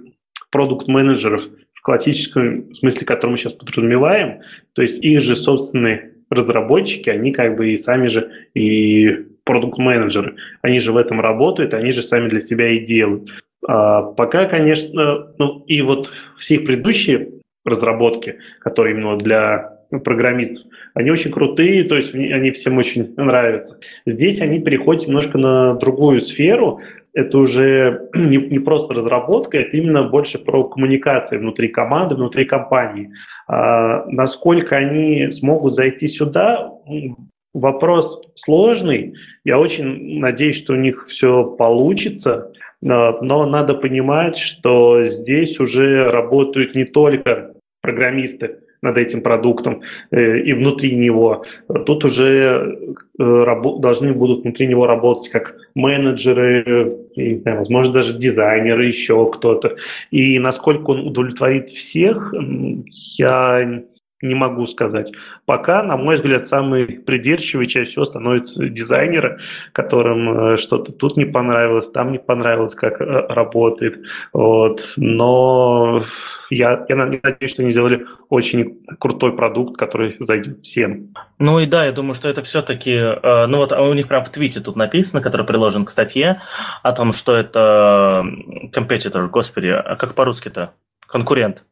продукт-менеджеров 0.50 1.44
в 1.74 1.82
классическом 1.82 2.72
смысле, 2.74 3.06
который 3.06 3.32
мы 3.32 3.38
сейчас 3.38 3.54
подразумеваем. 3.54 4.40
То 4.74 4.82
есть 4.82 5.02
их 5.02 5.22
же 5.22 5.36
собственные 5.36 6.12
разработчики, 6.30 7.10
они 7.10 7.32
как 7.32 7.56
бы 7.56 7.72
и 7.72 7.76
сами 7.76 8.06
же 8.06 8.30
и 8.54 9.26
продукт-менеджеры. 9.50 10.36
Они 10.62 10.78
же 10.78 10.92
в 10.92 10.96
этом 10.96 11.20
работают, 11.20 11.74
они 11.74 11.90
же 11.90 12.04
сами 12.04 12.28
для 12.28 12.38
себя 12.38 12.68
и 12.68 12.86
делают. 12.86 13.30
А, 13.66 14.02
пока, 14.02 14.44
конечно, 14.44 15.32
ну 15.38 15.64
и 15.66 15.82
вот 15.82 16.08
все 16.38 16.54
их 16.54 16.66
предыдущие 16.66 17.32
разработки, 17.64 18.38
которые 18.60 18.94
именно 18.94 19.18
для 19.18 19.80
программистов, 20.04 20.66
они 20.94 21.10
очень 21.10 21.32
крутые, 21.32 21.82
то 21.82 21.96
есть 21.96 22.14
они 22.14 22.52
всем 22.52 22.78
очень 22.78 23.12
нравятся. 23.16 23.80
Здесь 24.06 24.40
они 24.40 24.60
переходят 24.60 25.08
немножко 25.08 25.36
на 25.36 25.74
другую 25.74 26.20
сферу, 26.20 26.80
это 27.12 27.38
уже 27.38 28.08
не, 28.14 28.36
не 28.36 28.60
просто 28.60 28.94
разработка, 28.94 29.58
это 29.58 29.76
именно 29.76 30.04
больше 30.04 30.38
про 30.38 30.62
коммуникации 30.62 31.38
внутри 31.38 31.66
команды, 31.68 32.14
внутри 32.14 32.44
компании. 32.44 33.10
А, 33.48 34.04
насколько 34.06 34.76
они 34.76 35.32
смогут 35.32 35.74
зайти 35.74 36.06
сюда, 36.06 36.70
вопрос 37.54 38.22
сложный. 38.34 39.14
Я 39.44 39.58
очень 39.58 40.20
надеюсь, 40.20 40.56
что 40.56 40.74
у 40.74 40.76
них 40.76 41.06
все 41.08 41.44
получится, 41.44 42.52
но 42.80 43.46
надо 43.46 43.74
понимать, 43.74 44.38
что 44.38 45.06
здесь 45.06 45.60
уже 45.60 46.10
работают 46.10 46.74
не 46.74 46.84
только 46.84 47.54
программисты, 47.82 48.58
над 48.82 48.96
этим 48.96 49.22
продуктом 49.22 49.82
э, 50.10 50.38
и 50.40 50.52
внутри 50.52 50.96
него. 50.96 51.44
Тут 51.86 52.04
уже 52.04 52.78
э, 53.18 53.46
должны 53.78 54.12
будут 54.14 54.42
внутри 54.42 54.66
него 54.66 54.86
работать 54.86 55.30
как 55.30 55.56
менеджеры, 55.74 56.96
я 57.14 57.28
не 57.28 57.34
знаю, 57.34 57.58
возможно, 57.58 57.92
даже 57.92 58.16
дизайнеры, 58.16 58.86
еще 58.86 59.30
кто-то. 59.30 59.76
И 60.10 60.38
насколько 60.38 60.90
он 60.90 61.06
удовлетворит 61.06 61.68
всех, 61.68 62.34
я 63.18 63.82
не 64.22 64.34
могу 64.34 64.66
сказать. 64.66 65.12
Пока, 65.46 65.82
на 65.82 65.96
мой 65.96 66.16
взгляд, 66.16 66.46
самый 66.46 66.86
придирчивый 66.86 67.66
чаще 67.66 67.90
всего 67.90 68.04
становятся 68.04 68.68
дизайнеры, 68.68 69.40
которым 69.72 70.54
э, 70.54 70.56
что-то 70.56 70.92
тут 70.92 71.16
не 71.16 71.24
понравилось, 71.24 71.90
там 71.90 72.12
не 72.12 72.18
понравилось, 72.18 72.74
как 72.74 73.00
работает. 73.00 74.02
Вот. 74.32 74.92
Но 74.96 76.04
я, 76.50 76.84
я 76.88 76.96
надеюсь, 76.96 77.50
что 77.50 77.62
они 77.62 77.72
сделали 77.72 78.06
очень 78.28 78.80
крутой 78.98 79.34
продукт, 79.34 79.78
который 79.78 80.16
зайдет 80.20 80.62
всем. 80.62 81.14
Ну 81.38 81.58
и 81.58 81.66
да, 81.66 81.86
я 81.86 81.92
думаю, 81.92 82.14
что 82.14 82.28
это 82.28 82.42
все-таки, 82.42 82.92
э, 82.92 83.46
ну 83.46 83.58
вот 83.58 83.72
у 83.72 83.92
них 83.94 84.08
прям 84.08 84.24
в 84.24 84.30
твите 84.30 84.60
тут 84.60 84.76
написано, 84.76 85.22
который 85.22 85.46
приложен 85.46 85.84
к 85.84 85.90
статье, 85.90 86.42
о 86.82 86.92
том, 86.92 87.12
что 87.12 87.34
это 87.34 88.24
competitor, 88.74 89.28
господи, 89.28 89.68
а 89.68 89.96
как 89.96 90.14
по-русски-то? 90.14 90.74
Конкурент. 91.06 91.64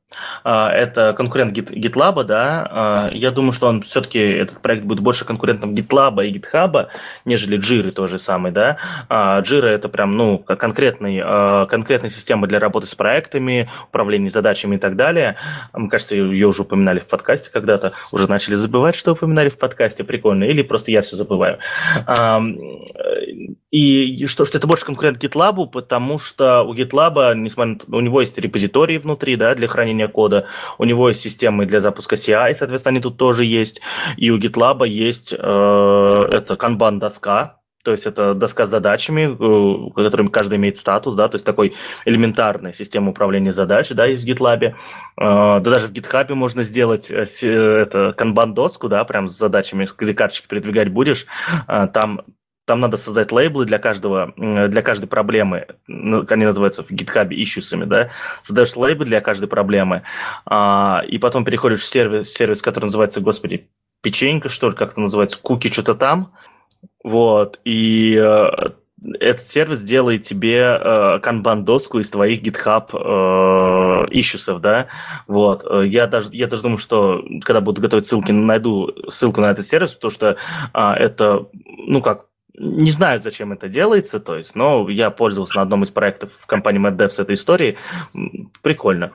А, 0.43 0.70
это 0.70 1.12
конкурент 1.12 1.56
GitLab, 1.56 2.24
да, 2.24 2.66
а, 2.70 3.10
я 3.12 3.30
думаю, 3.30 3.52
что 3.52 3.66
он 3.66 3.82
все-таки, 3.82 4.18
этот 4.18 4.62
проект 4.62 4.85
будет 4.85 5.01
больше 5.01 5.26
конкурентом 5.26 5.74
GitLab 5.74 6.26
и 6.26 6.32
GitHub, 6.32 6.89
нежели 7.26 7.59
Jira 7.59 7.90
тоже 7.90 8.18
самый, 8.18 8.51
да. 8.51 8.78
А, 9.10 9.43
Jira 9.43 9.66
это 9.66 9.90
прям, 9.90 10.16
ну, 10.16 10.39
конкретный, 10.39 11.20
конкретная 11.68 12.10
система 12.10 12.47
для 12.47 12.59
работы 12.59 12.86
с 12.86 12.94
проектами, 12.94 13.68
управления 13.89 14.30
задачами 14.30 14.76
и 14.76 14.78
так 14.78 14.97
далее. 14.97 15.36
Мне 15.74 15.90
кажется, 15.90 16.16
ее 16.16 16.47
уже 16.47 16.62
упоминали 16.62 17.01
в 17.01 17.06
подкасте 17.06 17.51
когда-то, 17.52 17.93
уже 18.10 18.28
начали 18.28 18.55
забывать, 18.55 18.94
что 18.94 19.12
упоминали 19.12 19.51
в 19.51 19.59
подкасте, 19.59 20.05
прикольно, 20.05 20.44
или 20.44 20.62
просто 20.62 20.90
я 20.90 21.02
все 21.02 21.16
забываю. 21.16 21.59
И 23.70 24.26
что, 24.26 24.47
что 24.47 24.56
это 24.56 24.66
больше 24.66 24.86
конкурент 24.86 25.22
GitLab, 25.22 25.70
потому 25.70 26.18
что 26.18 26.62
у 26.62 26.74
GitLab, 26.74 27.35
несмотря 27.35 27.78
на 27.86 27.98
у 27.98 28.01
него 28.01 28.20
есть 28.20 28.39
репозитории 28.39 28.97
внутри, 28.97 29.36
да, 29.36 29.55
для 29.55 29.68
хранения 29.68 29.98
написания 29.99 30.09
кода. 30.09 30.47
У 30.79 30.85
него 30.85 31.09
есть 31.09 31.20
системы 31.20 31.66
для 31.66 31.81
запуска 31.81 32.15
CI, 32.15 32.55
соответственно, 32.55 32.97
они 32.97 33.01
тут 33.01 33.16
тоже 33.16 33.45
есть. 33.45 33.81
И 34.16 34.31
у 34.31 34.39
GitLab 34.39 34.87
есть 34.87 35.33
э, 35.33 35.37
это 35.37 36.57
канбан-доска, 36.57 37.59
то 37.85 37.93
есть 37.93 38.07
это 38.07 38.35
доска 38.35 38.66
с 38.66 38.70
задачами, 38.70 39.35
э, 39.35 39.91
которыми 39.95 40.29
каждый 40.29 40.57
имеет 40.57 40.77
статус, 40.77 41.15
да, 41.15 41.29
то 41.29 41.37
есть 41.37 41.47
такой 41.47 41.75
элементарная 42.05 42.73
система 42.73 43.11
управления 43.11 43.53
задач, 43.53 43.89
да, 43.91 44.07
есть 44.07 44.25
в 44.25 44.27
GitLab. 44.27 44.65
Э, 44.65 44.73
да 45.16 45.61
даже 45.61 45.87
в 45.87 45.93
GitHub 45.93 46.35
можно 46.35 46.65
сделать 46.65 47.11
э, 47.11 47.25
это 47.47 48.12
канбан-доску, 48.16 48.89
да, 48.89 49.05
прям 49.05 49.29
с 49.29 49.39
задачами, 49.39 49.87
где 49.97 50.15
карточки 50.15 50.47
передвигать 50.49 50.89
будешь. 50.89 51.27
Там 51.66 52.23
там 52.69 52.81
надо 52.81 52.99
создать 52.99 53.32
лейблы 53.32 53.65
для 53.65 53.78
каждого, 53.78 54.35
для 54.36 54.82
каждой 54.82 55.07
проблемы. 55.07 55.66
Ну, 55.86 56.27
они 56.28 56.45
называются 56.45 56.85
в 56.85 56.90
GitHub 56.90 57.32
ищусами, 57.32 57.86
да. 57.86 58.11
Создаешь 58.43 58.77
лейблы 58.77 59.07
для 59.07 59.23
каждой 59.23 59.49
проблемы, 59.49 60.03
а, 60.45 61.03
и 61.09 61.16
потом 61.16 61.47
переходишь 61.47 61.81
в 61.81 61.86
сервис, 61.86 62.31
сервис, 62.31 62.61
который 62.61 62.85
называется, 62.85 63.23
господи, 63.23 63.70
печенька, 64.03 64.51
что 64.51 64.69
ли, 64.69 64.77
как 64.77 64.90
это 64.90 65.01
называется, 65.01 65.39
куки 65.40 65.70
что-то 65.73 65.95
там. 65.95 66.35
Вот, 67.03 67.59
и 67.65 68.15
э, 68.20 68.70
этот 69.19 69.47
сервис 69.47 69.81
делает 69.81 70.24
тебе 70.24 70.59
э, 70.59 71.20
канбан-доску 71.20 72.01
из 72.01 72.11
твоих 72.11 72.43
GitHub 72.43 72.90
э, 72.93 74.59
да, 74.61 74.89
вот. 75.27 75.65
Я 75.86 76.07
даже, 76.07 76.28
я 76.32 76.47
даже 76.49 76.62
думаю, 76.62 76.78
что 76.78 77.24
когда 77.43 77.62
буду 77.62 77.81
готовить 77.81 78.07
ссылки, 78.07 78.31
найду 78.31 78.93
ссылку 79.09 79.40
на 79.40 79.51
этот 79.51 79.66
сервис, 79.66 79.95
потому 79.95 80.11
что 80.11 80.36
э, 80.74 80.93
это, 80.99 81.47
ну 81.55 82.03
как, 82.03 82.28
не 82.59 82.90
знаю, 82.90 83.20
зачем 83.20 83.52
это 83.52 83.68
делается, 83.68 84.20
то 84.20 84.36
есть, 84.36 84.55
но 84.55 84.89
я 84.89 85.10
пользовался 85.10 85.56
на 85.56 85.62
одном 85.62 85.85
из 85.85 85.90
проектов 85.90 86.32
в 86.40 86.47
компании 86.47 86.80
MadDev 86.80 87.10
с 87.10 87.18
этой 87.18 87.35
историей. 87.35 87.76
Прикольно. 88.62 89.12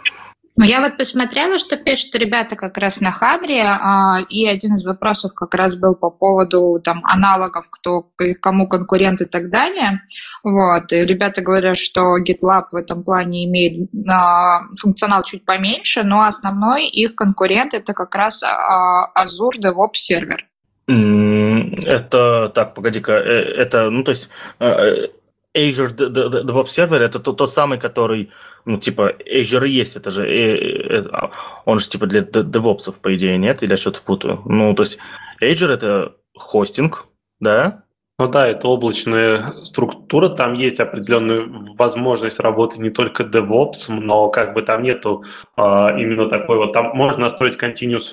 Ну, 0.55 0.65
я 0.65 0.81
вот 0.81 0.97
посмотрела, 0.97 1.57
что 1.57 1.77
пишут 1.77 2.13
ребята 2.13 2.55
как 2.55 2.77
раз 2.77 3.01
на 3.01 3.11
Хабре, 3.11 3.63
а, 3.63 4.19
и 4.29 4.45
один 4.45 4.75
из 4.75 4.85
вопросов 4.85 5.33
как 5.33 5.55
раз 5.55 5.75
был 5.75 5.95
по 5.95 6.11
поводу 6.11 6.79
там 6.83 7.01
аналогов, 7.05 7.65
кто, 7.71 8.11
кому 8.39 8.67
конкурент 8.67 9.21
и 9.21 9.25
так 9.25 9.49
далее. 9.49 10.01
Вот. 10.43 10.93
И 10.93 11.05
ребята 11.05 11.41
говорят, 11.41 11.77
что 11.77 12.19
GitLab 12.19 12.65
в 12.71 12.75
этом 12.75 13.03
плане 13.03 13.45
имеет 13.45 13.89
а, 14.07 14.61
функционал 14.79 15.23
чуть 15.23 15.43
поменьше, 15.43 16.03
но 16.03 16.23
основной 16.23 16.85
их 16.85 17.15
конкурент 17.15 17.73
это 17.73 17.93
как 17.93 18.13
раз 18.13 18.43
а, 18.43 19.11
Azure 19.25 19.59
DevOps 19.59 19.95
сервер. 19.95 20.45
Это, 20.85 22.51
так, 22.53 22.73
погоди-ка, 22.73 23.13
э, 23.13 23.53
это, 23.55 23.89
ну, 23.89 24.03
то 24.03 24.11
есть 24.11 24.29
э, 24.59 24.67
э, 24.67 25.07
Azure 25.55 25.95
DevOps 25.95 26.67
Server 26.67 26.97
это 26.97 27.19
тот, 27.19 27.37
тот 27.37 27.53
самый, 27.53 27.79
который, 27.79 28.31
ну, 28.65 28.77
типа, 28.77 29.15
Azure 29.25 29.67
есть, 29.67 29.95
это 29.95 30.11
же, 30.11 31.09
а, 31.13 31.31
он 31.65 31.79
же, 31.79 31.87
типа, 31.87 32.05
для 32.05 32.21
DevOps, 32.21 32.99
по 33.01 33.15
идее, 33.15 33.37
нет? 33.37 33.63
Или 33.63 33.71
я 33.71 33.77
что-то 33.77 34.01
путаю? 34.01 34.41
Ну, 34.45 34.73
то 34.73 34.83
есть 34.83 34.97
Azure 35.41 35.71
это 35.71 36.15
хостинг, 36.35 37.05
да? 37.39 37.83
Ну 38.23 38.29
да, 38.29 38.47
это 38.47 38.69
облачная 38.69 39.51
структура, 39.65 40.29
там 40.29 40.53
есть 40.53 40.79
определенная 40.79 41.43
возможность 41.75 42.39
работы 42.39 42.79
не 42.79 42.89
только 42.89 43.23
DevOps, 43.23 43.89
но 43.89 44.29
как 44.29 44.53
бы 44.53 44.61
там 44.61 44.81
нету 44.81 45.25
а, 45.57 45.93
именно 45.99 46.29
такой 46.29 46.55
вот, 46.55 46.71
там 46.71 46.95
можно 46.95 47.23
настроить 47.23 47.61
continuous 47.61 48.03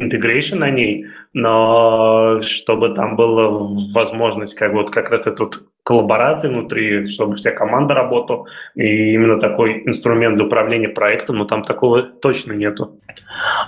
integration 0.00 0.58
на 0.58 0.70
ней, 0.70 1.06
но 1.32 2.40
чтобы 2.42 2.90
там 2.94 3.16
была 3.16 3.48
возможность 3.92 4.54
как 4.54 4.72
вот 4.72 4.90
как 4.90 5.10
раз 5.10 5.26
этот 5.26 5.64
коллаборации 5.82 6.48
внутри, 6.48 7.06
чтобы 7.06 7.36
вся 7.36 7.50
команда 7.50 7.94
работала, 7.94 8.46
и 8.74 9.14
именно 9.14 9.40
такой 9.40 9.82
инструмент 9.86 10.36
для 10.36 10.44
управления 10.44 10.88
проектом, 10.88 11.38
но 11.38 11.44
там 11.44 11.64
такого 11.64 12.02
точно 12.02 12.52
нету. 12.52 12.98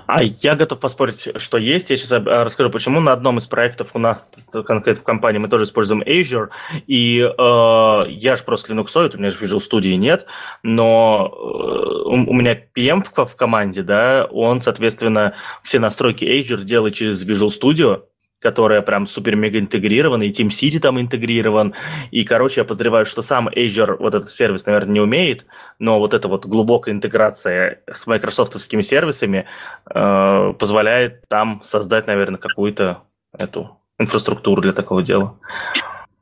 А 0.06 0.22
я 0.22 0.54
готов 0.54 0.80
поспорить, 0.80 1.28
что 1.36 1.58
есть. 1.58 1.90
Я 1.90 1.96
сейчас 1.96 2.22
расскажу, 2.24 2.70
почему. 2.70 3.00
На 3.00 3.12
одном 3.12 3.38
из 3.38 3.46
проектов 3.46 3.90
у 3.94 3.98
нас, 3.98 4.30
конкретно 4.52 5.02
в 5.02 5.04
компании, 5.04 5.38
мы 5.38 5.48
тоже 5.48 5.64
используем 5.64 6.02
Azure, 6.02 6.48
и 6.86 7.20
э, 7.20 8.10
я 8.10 8.36
же 8.36 8.42
просто 8.44 8.72
Linux, 8.72 9.14
у 9.14 9.18
меня 9.18 9.30
же 9.30 9.44
Visual 9.44 9.60
Studio 9.60 9.96
нет, 9.96 10.26
но 10.62 11.32
э, 11.32 12.08
у, 12.08 12.32
меня 12.34 12.58
PM 12.76 13.04
в 13.04 13.36
команде, 13.36 13.82
да, 13.82 14.26
он, 14.30 14.60
соответственно, 14.60 15.34
все 15.62 15.78
настройки 15.78 16.24
Azure 16.24 16.62
делает 16.62 16.94
через 16.94 17.26
Visual 17.28 17.48
Studio, 17.48 18.02
которая 18.42 18.82
прям 18.82 19.06
супер-мега 19.06 19.58
интегрирована, 19.58 20.24
и 20.24 20.32
TeamCity 20.32 20.80
там 20.80 21.00
интегрирован. 21.00 21.74
И, 22.10 22.24
короче, 22.24 22.60
я 22.60 22.64
подозреваю, 22.64 23.06
что 23.06 23.22
сам 23.22 23.48
Azure 23.48 23.96
вот 23.98 24.14
этот 24.14 24.30
сервис, 24.30 24.66
наверное, 24.66 24.92
не 24.94 25.00
умеет, 25.00 25.46
но 25.78 25.98
вот 25.98 26.12
эта 26.12 26.28
вот 26.28 26.46
глубокая 26.46 26.94
интеграция 26.94 27.80
с 27.92 28.06
майкрософтовскими 28.06 28.82
сервисами 28.82 29.46
э, 29.94 30.52
позволяет 30.58 31.28
там 31.28 31.62
создать, 31.64 32.06
наверное, 32.06 32.38
какую-то 32.38 33.02
эту 33.36 33.78
инфраструктуру 33.98 34.60
для 34.60 34.72
такого 34.72 35.02
дела. 35.02 35.38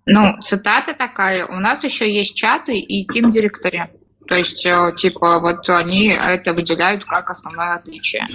Ну, 0.06 0.40
цитата 0.42 0.94
такая. 0.94 1.46
У 1.46 1.58
нас 1.58 1.84
еще 1.84 2.12
есть 2.12 2.36
чаты 2.36 2.78
и 2.78 3.04
тим-директори. 3.04 3.88
То 4.30 4.36
есть, 4.36 4.64
э, 4.64 4.92
типа, 4.96 5.40
вот 5.40 5.68
они 5.68 6.14
это 6.16 6.54
выделяют 6.54 7.04
как 7.04 7.30
основное 7.30 7.74
отличие. 7.74 8.28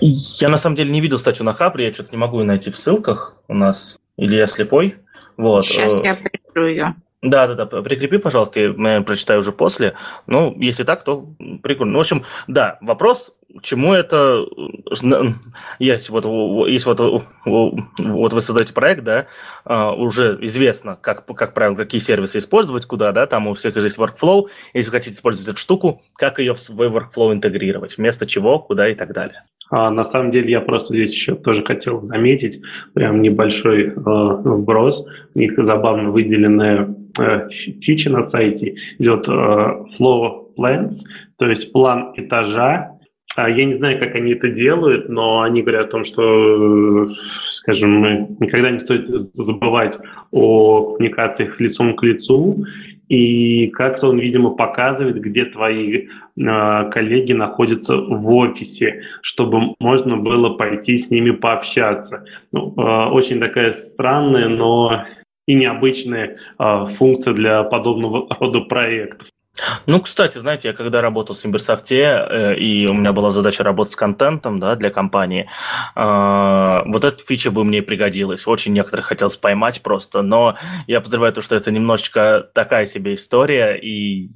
Я 0.00 0.48
на 0.48 0.56
самом 0.56 0.76
деле 0.76 0.90
не 0.90 1.02
видел 1.02 1.18
статью 1.18 1.44
на 1.44 1.52
Хабре, 1.52 1.88
я 1.88 1.92
что-то 1.92 2.08
не 2.12 2.16
могу 2.16 2.40
ее 2.40 2.46
найти 2.46 2.70
в 2.70 2.78
ссылках 2.78 3.36
у 3.46 3.54
нас. 3.54 3.98
Или 4.16 4.36
я 4.36 4.46
слепой. 4.46 4.96
Вот. 5.36 5.66
Сейчас 5.66 5.92
э, 5.92 5.98
я 6.02 6.14
прикреплю 6.14 6.66
ее. 6.66 6.94
Да, 7.20 7.46
да, 7.46 7.66
да, 7.66 7.82
прикрепи, 7.82 8.16
пожалуйста, 8.16 8.60
я, 8.60 8.68
наверное, 8.68 9.02
прочитаю 9.02 9.40
уже 9.40 9.52
после. 9.52 9.94
Ну, 10.26 10.56
если 10.58 10.84
так, 10.84 11.04
то 11.04 11.28
прикольно. 11.62 11.92
Ну, 11.92 11.98
в 11.98 12.00
общем, 12.00 12.24
да, 12.46 12.78
вопрос 12.80 13.34
чему 13.62 13.92
это... 13.92 14.44
Есть 15.78 16.10
вот, 16.10 16.68
есть 16.68 16.86
вот, 16.86 17.00
вот 17.44 18.32
вы 18.32 18.40
создаете 18.40 18.72
проект, 18.72 19.04
да, 19.04 19.26
а, 19.64 19.92
уже 19.92 20.38
известно, 20.42 20.98
как, 21.00 21.24
как 21.24 21.54
правило, 21.54 21.74
какие 21.74 22.00
сервисы 22.00 22.38
использовать, 22.38 22.86
куда, 22.86 23.12
да, 23.12 23.26
там 23.26 23.46
у 23.46 23.54
всех 23.54 23.74
же 23.76 23.86
есть 23.86 23.98
workflow. 23.98 24.46
Если 24.72 24.90
вы 24.90 24.96
хотите 24.96 25.16
использовать 25.16 25.48
эту 25.48 25.58
штуку, 25.58 26.02
как 26.16 26.38
ее 26.38 26.54
в 26.54 26.60
свой 26.60 26.88
workflow 26.88 27.32
интегрировать, 27.32 27.96
вместо 27.98 28.26
чего, 28.26 28.58
куда 28.58 28.88
и 28.88 28.94
так 28.94 29.12
далее. 29.12 29.42
А, 29.70 29.90
на 29.90 30.04
самом 30.04 30.30
деле 30.30 30.50
я 30.50 30.60
просто 30.60 30.94
здесь 30.94 31.12
еще 31.12 31.34
тоже 31.34 31.64
хотел 31.64 32.00
заметить 32.00 32.60
прям 32.92 33.22
небольшой 33.22 33.86
э, 33.86 33.92
вброс. 33.94 35.04
У 35.34 35.38
них 35.38 35.52
забавно 35.56 36.10
выделенная 36.10 36.94
э, 37.18 37.48
фича 37.50 38.10
на 38.10 38.22
сайте 38.22 38.76
идет 38.98 39.26
э, 39.28 39.30
flow 39.98 40.44
plans, 40.56 40.92
то 41.38 41.48
есть 41.48 41.72
план 41.72 42.12
этажа. 42.16 42.93
А, 43.36 43.50
я 43.50 43.64
не 43.64 43.74
знаю, 43.74 43.98
как 43.98 44.14
они 44.14 44.32
это 44.32 44.48
делают, 44.48 45.08
но 45.08 45.42
они 45.42 45.62
говорят 45.62 45.88
о 45.88 45.90
том, 45.90 46.04
что, 46.04 47.08
скажем, 47.50 48.36
никогда 48.38 48.70
не 48.70 48.78
стоит 48.78 49.08
забывать 49.08 49.98
о 50.30 50.92
коммуникациях 50.92 51.58
лицом 51.60 51.96
к 51.96 52.02
лицу, 52.04 52.64
и 53.08 53.68
как-то 53.68 54.08
он, 54.08 54.18
видимо, 54.18 54.50
показывает, 54.50 55.20
где 55.20 55.44
твои 55.44 56.06
э, 56.06 56.90
коллеги 56.90 57.32
находятся 57.32 57.96
в 57.96 58.32
офисе, 58.34 59.02
чтобы 59.20 59.74
можно 59.78 60.16
было 60.16 60.50
пойти 60.50 60.96
с 60.96 61.10
ними 61.10 61.32
пообщаться. 61.32 62.24
Ну, 62.52 62.72
э, 62.76 63.10
очень 63.10 63.40
такая 63.40 63.72
странная, 63.74 64.48
но 64.48 65.04
и 65.46 65.54
необычная 65.54 66.38
э, 66.58 66.86
функция 66.96 67.34
для 67.34 67.62
подобного 67.64 68.26
рода 68.40 68.60
проектов. 68.60 69.28
Ну, 69.86 70.00
кстати, 70.00 70.38
знаете, 70.38 70.68
я 70.68 70.74
когда 70.74 71.00
работал 71.00 71.36
в 71.36 71.38
Симберсофте, 71.38 72.00
э, 72.00 72.56
и 72.56 72.86
у 72.86 72.92
меня 72.92 73.12
была 73.12 73.30
задача 73.30 73.62
работать 73.62 73.92
с 73.92 73.96
контентом 73.96 74.58
да, 74.58 74.74
для 74.74 74.90
компании, 74.90 75.48
э, 75.94 76.82
вот 76.86 77.04
эта 77.04 77.22
фича 77.22 77.50
бы 77.52 77.64
мне 77.64 77.80
пригодилась. 77.80 78.46
Очень 78.48 78.72
некоторых 78.72 79.06
хотелось 79.06 79.36
поймать 79.36 79.80
просто, 79.82 80.22
но 80.22 80.56
я 80.88 81.00
подозреваю 81.00 81.32
то, 81.32 81.40
что 81.40 81.54
это 81.54 81.70
немножечко 81.70 82.48
такая 82.52 82.86
себе 82.86 83.14
история, 83.14 83.76
и 83.76 84.28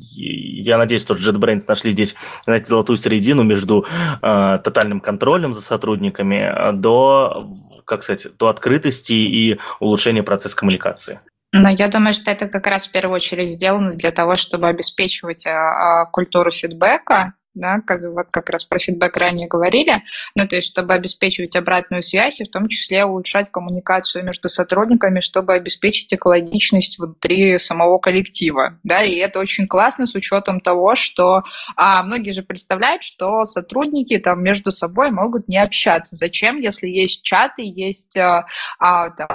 я 0.63 0.79
надеюсь, 0.79 1.03
что 1.03 1.15
JetBrains 1.15 1.65
нашли 1.67 1.91
здесь, 1.91 2.15
знаете, 2.45 2.67
золотую 2.67 2.97
середину 2.97 3.43
между 3.43 3.87
э, 4.23 4.59
тотальным 4.63 5.01
контролем 5.01 5.53
за 5.53 5.63
сотрудниками 5.63 6.73
до, 6.75 7.51
как 7.85 8.05
сказать, 8.05 8.29
до 8.39 8.49
открытости 8.49 9.15
и 9.15 9.59
улучшения 9.81 10.23
процесса 10.23 10.57
коммуникации. 10.57 11.21
Но 11.53 11.71
я 11.71 11.89
думаю, 11.89 12.13
что 12.13 12.31
это 12.31 12.47
как 12.47 12.67
раз 12.67 12.89
в 12.89 12.93
первую 12.93 13.17
очередь 13.17 13.51
сделано 13.51 13.91
для 13.91 14.11
того, 14.11 14.37
чтобы 14.37 14.69
обеспечивать 14.69 15.47
а, 15.47 16.03
а, 16.03 16.07
культуру 16.07 16.51
фидбэка, 16.53 17.35
да, 17.55 17.83
вот 18.13 18.27
как 18.31 18.51
раз 18.51 18.65
про 18.65 18.79
фидбэк 18.79 19.17
ранее 19.17 19.49
говорили, 19.49 20.03
ну, 20.35 20.47
то 20.47 20.57
есть 20.57 20.69
чтобы 20.69 20.95
обеспечивать 20.95 21.57
обратную 21.57 22.03
связь 22.03 22.41
и 22.41 22.45
в 22.45 22.51
том 22.51 22.69
числе 22.69 23.05
улучшать 23.05 23.51
коммуникацию 23.51 24.25
между 24.25 24.49
сотрудниками, 24.49 25.21
чтобы 25.21 25.55
обеспечить 25.55 26.13
экологичность 26.15 26.99
внутри 26.99 27.59
самого 27.59 27.99
коллектива, 27.99 28.79
да, 28.85 29.03
и 29.03 29.17
это 29.17 29.41
очень 29.41 29.67
классно 29.67 30.07
с 30.07 30.15
учетом 30.15 30.61
того, 30.61 30.95
что 30.95 31.43
а, 31.77 32.03
многие 32.03 32.31
же 32.31 32.43
представляют, 32.43 33.03
что 33.03 33.45
сотрудники 33.45 34.19
там 34.19 34.43
между 34.43 34.71
собой 34.71 35.11
могут 35.11 35.49
не 35.49 35.59
общаться. 35.59 36.15
Зачем, 36.15 36.61
если 36.61 36.89
есть 36.89 37.23
чаты, 37.23 37.63
есть 37.65 38.17
а, 38.17 38.47
а, 38.79 39.11
там, 39.11 39.29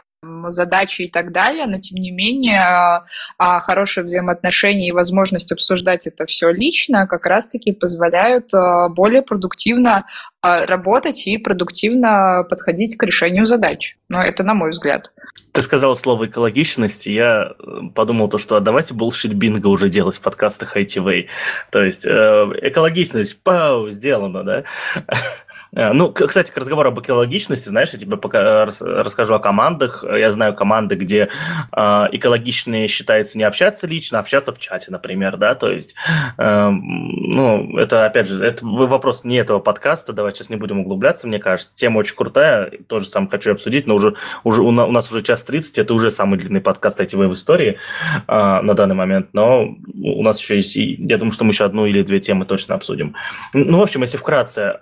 задачи 0.47 1.03
и 1.03 1.09
так 1.09 1.31
далее, 1.31 1.65
но 1.65 1.79
тем 1.79 1.99
не 1.99 2.11
менее 2.11 2.61
а, 3.37 3.59
хорошие 3.59 4.03
взаимоотношения 4.03 4.89
и 4.89 4.91
возможность 4.91 5.51
обсуждать 5.51 6.07
это 6.07 6.25
все 6.25 6.51
лично 6.51 7.07
как 7.07 7.25
раз-таки 7.25 7.71
позволяют 7.71 8.53
а, 8.53 8.89
более 8.89 9.21
продуктивно 9.21 10.05
а, 10.41 10.65
работать 10.65 11.27
и 11.27 11.37
продуктивно 11.37 12.45
подходить 12.49 12.97
к 12.97 13.03
решению 13.03 13.45
задач. 13.45 13.97
Но 14.09 14.21
это 14.21 14.43
на 14.43 14.53
мой 14.53 14.71
взгляд. 14.71 15.11
Ты 15.53 15.61
сказал 15.61 15.95
слово 15.95 16.25
экологичность, 16.25 17.05
и 17.05 17.13
я 17.13 17.51
э, 17.59 17.81
подумал 17.93 18.27
то, 18.27 18.39
что 18.39 18.55
а 18.55 18.59
давайте 18.59 18.95
bullshit 18.95 19.33
бинго 19.35 19.67
уже 19.67 19.87
делать 19.87 20.15
в 20.15 20.21
подкастах 20.21 20.75
ITV. 20.75 21.27
То 21.71 21.83
есть 21.83 22.07
э, 22.07 22.09
экологичность, 22.63 23.39
пау, 23.43 23.91
сделано, 23.91 24.43
да? 24.43 24.63
Э, 25.75 25.93
ну, 25.93 26.11
кстати, 26.11 26.51
к 26.51 26.57
разговору 26.57 26.89
об 26.89 26.99
экологичности, 26.99 27.69
знаешь, 27.69 27.91
я 27.93 27.99
тебе 27.99 28.17
пока 28.17 28.65
расскажу 28.65 29.33
о 29.35 29.39
командах. 29.39 30.03
Я 30.03 30.31
знаю 30.31 30.53
команды, 30.53 30.95
где 30.95 31.29
э, 31.71 32.07
экологичные 32.11 32.87
считается 32.87 33.37
не 33.37 33.43
общаться 33.43 33.87
лично, 33.87 34.19
а 34.19 34.21
общаться 34.21 34.51
в 34.51 34.59
чате, 34.59 34.87
например, 34.89 35.37
да, 35.37 35.55
то 35.55 35.71
есть, 35.71 35.95
э, 36.37 36.69
ну, 36.69 37.77
это, 37.77 38.05
опять 38.05 38.27
же, 38.27 38.43
это 38.43 38.65
вопрос 38.65 39.23
не 39.23 39.37
этого 39.37 39.59
подкаста, 39.59 40.13
давай 40.13 40.31
сейчас 40.33 40.49
не 40.49 40.55
будем 40.55 40.79
углубляться, 40.79 41.27
мне 41.27 41.39
кажется. 41.39 41.75
Тема 41.75 41.99
очень 41.99 42.15
крутая, 42.15 42.71
тоже 42.87 43.07
сам 43.07 43.27
хочу 43.27 43.51
обсудить, 43.51 43.87
но 43.87 43.95
уже, 43.95 44.15
уже 44.43 44.61
у 44.61 44.71
нас 44.71 45.11
уже 45.11 45.21
час 45.21 45.43
30, 45.43 45.77
это 45.79 45.93
уже 45.93 46.11
самый 46.11 46.37
длинный 46.39 46.61
подкаст 46.61 46.99
ITV 46.99 47.27
в 47.27 47.33
истории 47.33 47.79
на 48.27 48.73
данный 48.73 48.95
момент, 48.95 49.29
но 49.33 49.75
у 49.93 50.23
нас 50.23 50.39
еще 50.39 50.55
есть, 50.57 50.75
я 50.75 51.17
думаю, 51.17 51.31
что 51.31 51.43
мы 51.43 51.51
еще 51.51 51.65
одну 51.65 51.85
или 51.85 52.03
две 52.03 52.19
темы 52.19 52.45
точно 52.45 52.75
обсудим. 52.75 53.15
Ну, 53.53 53.79
в 53.79 53.81
общем, 53.81 54.01
если 54.01 54.17
вкратце, 54.17 54.77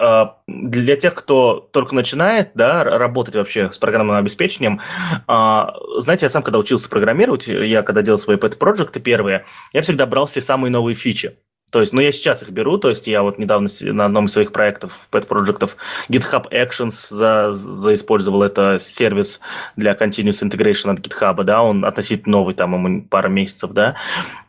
для 0.47 0.80
для 0.81 0.95
тех, 0.95 1.13
кто 1.13 1.69
только 1.71 1.95
начинает 1.95 2.51
да, 2.53 2.83
работать 2.83 3.35
вообще 3.35 3.71
с 3.71 3.77
программным 3.77 4.17
обеспечением, 4.17 4.81
а, 5.27 5.73
знаете, 5.97 6.25
я 6.25 6.29
сам, 6.29 6.43
когда 6.43 6.59
учился 6.59 6.89
программировать, 6.89 7.47
я 7.47 7.83
когда 7.83 8.01
делал 8.01 8.19
свои 8.19 8.37
pet-проекты 8.37 8.99
первые, 8.99 9.45
я 9.73 9.81
всегда 9.81 10.05
брал 10.05 10.25
все 10.25 10.41
самые 10.41 10.71
новые 10.71 10.95
фичи. 10.95 11.37
То 11.71 11.79
есть, 11.79 11.93
ну, 11.93 12.01
я 12.01 12.11
сейчас 12.11 12.43
их 12.43 12.49
беру, 12.49 12.77
то 12.77 12.89
есть 12.89 13.07
я 13.07 13.23
вот 13.23 13.39
недавно 13.39 13.69
на 13.81 14.05
одном 14.05 14.25
из 14.25 14.33
своих 14.33 14.51
проектов, 14.51 15.07
pet 15.11 15.25
проектов 15.25 15.77
GitHub 16.09 16.49
Actions 16.51 17.07
за, 17.09 17.53
заиспользовал 17.53 18.43
это 18.43 18.77
сервис 18.79 19.39
для 19.75 19.93
continuous 19.93 20.43
integration 20.43 20.91
от 20.91 20.99
GitHub, 20.99 21.41
да, 21.43 21.63
он 21.63 21.85
относительно 21.85 22.37
новый, 22.37 22.55
там 22.55 22.73
ему 22.73 23.03
пара 23.03 23.29
месяцев, 23.29 23.71
да, 23.71 23.95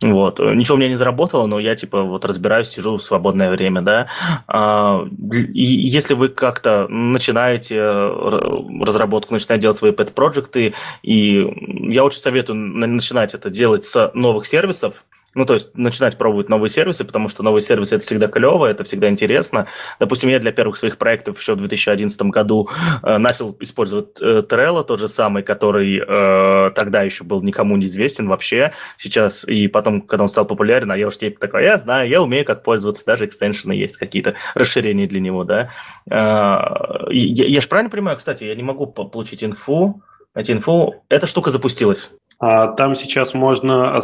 вот. 0.02 0.40
Ничего 0.40 0.74
у 0.74 0.78
меня 0.78 0.88
не 0.88 0.96
заработало, 0.96 1.46
но 1.46 1.58
я, 1.58 1.76
типа, 1.76 2.02
вот 2.02 2.24
разбираюсь, 2.24 2.68
сижу 2.68 2.96
в 2.96 3.02
свободное 3.02 3.50
время, 3.50 3.82
да. 3.82 4.08
А, 4.48 5.06
и 5.32 5.62
если 5.64 6.14
вы 6.14 6.28
как-то 6.28 6.88
начинаете 6.88 7.80
разработку, 7.80 9.34
начинаете 9.34 9.62
делать 9.62 9.76
свои 9.76 9.92
pet 9.92 10.12
проекты 10.12 10.74
и 11.02 11.92
я 11.92 12.04
очень 12.04 12.20
советую 12.20 12.56
начинать 12.56 13.34
это 13.34 13.50
делать 13.50 13.84
с 13.84 14.10
новых 14.14 14.46
сервисов, 14.46 15.04
ну, 15.34 15.46
то 15.46 15.54
есть 15.54 15.76
начинать 15.76 16.18
пробовать 16.18 16.48
новые 16.48 16.68
сервисы, 16.68 17.04
потому 17.04 17.28
что 17.28 17.42
новые 17.42 17.62
сервисы– 17.62 17.94
это 17.96 18.04
всегда 18.04 18.26
клево, 18.28 18.66
это 18.66 18.84
всегда 18.84 19.08
интересно. 19.08 19.66
Допустим, 19.98 20.28
я 20.28 20.38
для 20.38 20.52
первых 20.52 20.76
своих 20.76 20.98
проектов 20.98 21.40
еще 21.40 21.54
в 21.54 21.58
2011 21.58 22.20
году 22.22 22.68
э, 23.02 23.18
начал 23.18 23.56
использовать 23.60 24.20
э, 24.20 24.42
Trello, 24.48 24.84
тот 24.84 25.00
же 25.00 25.08
самый, 25.08 25.42
который 25.42 25.98
э, 25.98 26.70
тогда 26.74 27.02
еще 27.02 27.24
был 27.24 27.42
никому 27.42 27.76
не 27.76 27.86
известен 27.86 28.28
вообще. 28.28 28.72
Сейчас, 28.98 29.44
и 29.44 29.68
потом, 29.68 30.02
когда 30.02 30.24
он 30.24 30.28
стал 30.28 30.44
популярен, 30.44 30.90
а 30.90 30.96
я 30.96 31.08
уже 31.08 31.18
типа 31.18 31.40
такой, 31.40 31.64
я 31.64 31.78
знаю, 31.78 32.08
я 32.08 32.22
умею 32.22 32.44
как 32.44 32.62
пользоваться, 32.62 33.04
даже 33.06 33.24
экстеншены 33.24 33.72
есть 33.72 33.96
какие-то 33.96 34.34
расширения 34.54 35.06
для 35.06 35.20
него, 35.20 35.44
да. 35.44 35.70
Э, 36.10 37.10
я, 37.10 37.46
я 37.46 37.60
же 37.60 37.68
правильно 37.68 37.90
понимаю, 37.90 38.18
кстати, 38.18 38.44
я 38.44 38.54
не 38.54 38.62
могу 38.62 38.86
получить 38.86 39.42
инфу, 39.42 40.02
найти 40.34 40.52
инфу. 40.52 40.94
Эта 41.08 41.26
штука 41.26 41.50
запустилась. 41.50 42.12
А, 42.38 42.72
там 42.74 42.94
сейчас 42.94 43.34
можно 43.34 44.00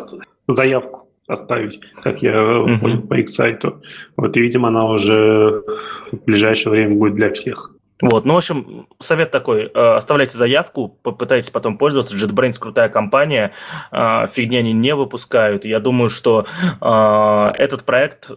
заявку 0.46 1.07
оставить, 1.28 1.80
как 2.02 2.22
я 2.22 2.32
uh-huh. 2.32 2.80
понял 2.80 3.02
по 3.02 3.14
их 3.14 3.28
сайту. 3.28 3.80
Вот, 4.16 4.36
и, 4.36 4.40
видимо, 4.40 4.68
она 4.68 4.86
уже 4.86 5.62
в 6.10 6.24
ближайшее 6.24 6.72
время 6.72 6.96
будет 6.96 7.14
для 7.14 7.32
всех. 7.32 7.70
Вот, 8.00 8.24
ну, 8.24 8.34
в 8.34 8.36
общем, 8.36 8.86
совет 9.00 9.30
такой, 9.30 9.70
э, 9.74 9.96
оставляйте 9.96 10.38
заявку, 10.38 10.88
попытайтесь 11.02 11.50
потом 11.50 11.78
пользоваться. 11.78 12.16
JetBrains 12.16 12.58
крутая 12.58 12.88
компания, 12.88 13.52
э, 13.90 14.28
фигни 14.32 14.56
они 14.56 14.72
не 14.72 14.94
выпускают. 14.94 15.64
Я 15.64 15.80
думаю, 15.80 16.08
что 16.08 16.46
э, 16.80 17.52
этот 17.58 17.84
проект 17.84 18.30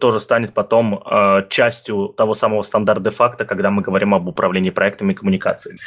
тоже 0.00 0.20
станет 0.20 0.52
потом 0.52 1.02
частью 1.48 2.08
того 2.16 2.34
самого 2.34 2.62
стандарта 2.62 3.04
де-факто, 3.04 3.44
когда 3.44 3.70
мы 3.70 3.82
говорим 3.82 4.14
об 4.14 4.28
управлении 4.28 4.70
проектами 4.70 5.12
и 5.12 5.14
коммуникацией. 5.14 5.78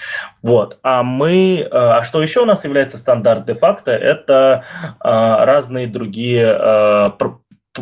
Вот, 0.44 0.78
а 0.84 1.04
мы, 1.04 1.68
а 1.72 2.04
что 2.04 2.22
еще 2.22 2.42
у 2.42 2.46
нас 2.46 2.64
является 2.64 2.98
стандарт 2.98 3.46
де-факто, 3.46 3.92
это 3.92 4.64
разные 5.00 5.88
другие 5.88 7.14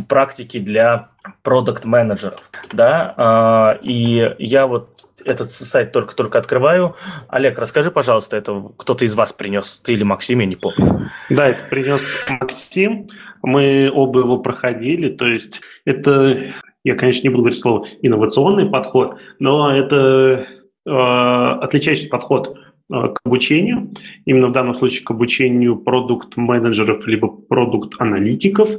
практики 0.08 0.60
для 0.60 1.10
продукт-менеджеров, 1.44 2.40
да, 2.72 3.78
и 3.82 4.36
я 4.38 4.68
вот 4.68 4.90
этот 5.26 5.50
сайт 5.50 5.92
только-только 5.92 6.38
открываю. 6.38 6.96
Олег, 7.30 7.58
расскажи, 7.58 7.90
пожалуйста, 7.92 8.38
это 8.38 8.64
кто-то 8.78 9.06
из 9.06 9.16
вас 9.16 9.34
принес, 9.34 9.82
ты 9.84 9.94
или 9.94 10.04
Максим, 10.04 10.40
я 10.40 10.46
не 10.46 10.56
помню. 10.56 11.10
Да, 11.30 11.48
это 11.48 11.68
принес 11.70 12.02
Максим, 12.30 13.10
мы 13.42 13.92
оба 13.94 14.20
его 14.22 14.38
проходили, 14.40 15.10
то 15.10 15.26
есть 15.26 15.62
это, 15.86 16.54
я, 16.84 16.96
конечно, 16.96 17.24
не 17.24 17.30
буду 17.30 17.44
говорить 17.44 17.60
слово 17.60 17.88
инновационный 18.02 18.70
подход, 18.70 19.18
но 19.40 19.76
это 19.76 20.46
э, 20.86 20.90
отличающийся 20.90 22.10
подход 22.10 22.58
к 22.90 23.20
обучению, 23.24 23.94
именно 24.26 24.48
в 24.48 24.52
данном 24.54 24.76
случае 24.76 25.04
к 25.04 25.12
обучению 25.12 25.78
продукт-менеджеров 25.78 27.06
либо 27.06 27.28
продукт-аналитиков. 27.28 28.70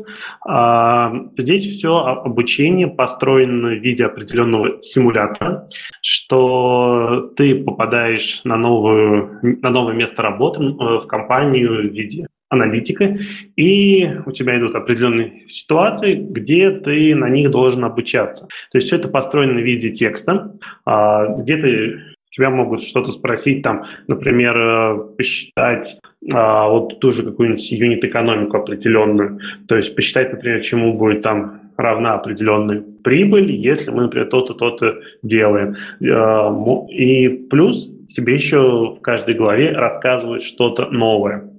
А, 0.47 1.13
здесь 1.37 1.67
все 1.67 1.99
обучение 1.99 2.89
построено 2.89 3.69
в 3.69 3.81
виде 3.81 4.07
определенного 4.07 4.83
симулятора, 4.83 5.67
что 6.03 7.33
ты 7.37 7.63
попадаешь 7.63 8.41
на, 8.45 8.57
новую, 8.57 9.41
на 9.43 9.71
новое 9.71 9.95
место 9.95 10.23
работы 10.23 10.61
в 10.61 11.07
компанию 11.07 11.91
в 11.91 11.93
виде 11.93 12.27
аналитика, 12.51 13.19
и 13.57 14.11
у 14.25 14.33
тебя 14.33 14.59
идут 14.59 14.75
определенные 14.75 15.49
ситуации, 15.49 16.15
где 16.15 16.71
ты 16.71 17.15
на 17.15 17.29
них 17.29 17.51
должен 17.51 17.85
обучаться. 17.85 18.49
То 18.73 18.79
есть 18.79 18.87
все 18.87 18.97
это 18.97 19.09
построено 19.09 19.61
в 19.61 19.65
виде 19.65 19.91
текста, 19.91 20.55
а, 20.87 21.27
где 21.27 21.57
ты 21.57 22.01
тебя 22.31 22.51
могут 22.51 22.83
что-то 22.83 23.13
спросить, 23.13 23.63
там, 23.63 23.85
например, 24.07 24.57
э, 24.57 24.99
посчитать 25.17 25.99
а, 26.33 26.69
вот 26.69 27.01
ту 27.01 27.11
же 27.13 27.23
какую-нибудь 27.23 27.71
юнит-экономику 27.71 28.57
определенную, 28.57 29.39
то 29.67 29.77
есть 29.77 29.95
посчитать, 29.95 30.33
например, 30.33 30.61
чему 30.63 30.99
будет 30.99 31.23
там 31.23 31.73
равна 31.77 32.15
определенная 32.15 32.83
прибыль, 33.05 33.53
если 33.53 33.91
мы, 33.91 34.03
например, 34.03 34.29
то-то, 34.29 34.55
то-то 34.55 35.01
делаем. 35.23 35.77
Э, 36.01 36.87
и 36.93 37.29
плюс 37.49 37.89
тебе 38.09 38.35
еще 38.35 38.93
в 38.93 39.01
каждой 39.01 39.35
главе 39.35 39.73
рассказывают 39.73 40.43
что-то 40.43 40.87
новое. 40.87 41.51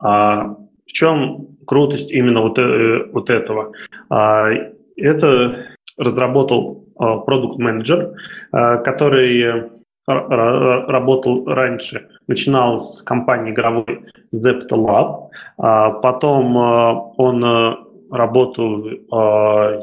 А 0.00 0.56
в 0.86 0.92
чем 0.92 1.48
крутость 1.66 2.12
именно 2.12 2.42
вот, 2.42 2.58
э, 2.58 3.06
вот 3.12 3.30
этого? 3.30 3.72
А, 4.10 4.50
это 4.96 5.66
разработал 5.96 6.86
продукт-менеджер, 6.94 8.14
который 8.50 9.70
работал 10.06 11.44
раньше, 11.46 12.08
начинал 12.26 12.78
с 12.78 13.02
компании 13.02 13.52
игровой 13.52 14.04
Zepto 14.34 14.72
Lab, 14.72 15.28
а 15.58 15.90
потом 15.90 16.56
он 17.16 17.44
работал 18.10 18.84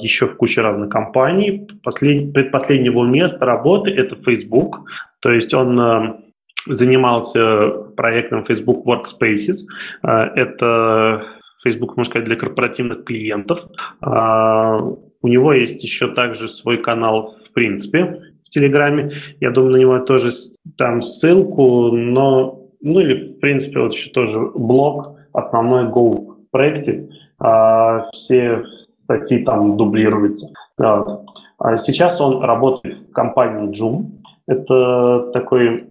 еще 0.02 0.28
в 0.28 0.36
куче 0.36 0.62
разных 0.62 0.90
компаний. 0.90 1.68
Послед... 1.84 2.34
Предпоследнее 2.34 2.92
его 2.92 3.06
место 3.06 3.46
работы– 3.46 3.90
это 3.92 4.16
Facebook, 4.18 4.82
то 5.20 5.32
есть 5.32 5.54
он 5.54 6.22
занимался 6.68 7.70
проектом 7.96 8.44
Facebook 8.46 8.86
Workspaces. 8.86 9.66
Это 10.04 11.24
Facebook, 11.64 11.98
можно 11.98 12.12
сказать, 12.12 12.28
для 12.28 12.36
корпоративных 12.36 13.04
клиентов. 13.04 13.60
А, 14.02 14.78
у 15.22 15.28
него 15.28 15.54
есть 15.54 15.84
еще 15.84 16.08
также 16.14 16.48
свой 16.48 16.78
канал, 16.78 17.36
в 17.46 17.52
принципе, 17.54 18.22
Телеграме. 18.50 19.12
Я 19.40 19.52
думаю, 19.52 19.74
на 19.74 19.78
него 19.78 20.00
тоже 20.00 20.32
там 20.78 21.02
ссылку, 21.02 21.92
но, 21.92 22.60
ну 22.82 23.00
или, 23.00 23.34
в 23.34 23.40
принципе, 23.40 23.80
вот 23.80 23.94
еще 23.94 24.10
тоже 24.12 24.40
блог, 24.56 25.16
основной 25.34 25.86
Go 25.86 26.36
Practice. 26.54 27.08
А, 27.40 28.10
все 28.14 28.64
статьи 29.04 29.44
там 29.44 29.78
дублируются. 29.78 30.50
Сейчас 30.78 32.22
он 32.22 32.44
работает 32.44 32.98
в 33.10 33.12
компании 33.12 33.70
Joom. 33.78 34.06
Это 34.48 35.32
такой 35.34 35.88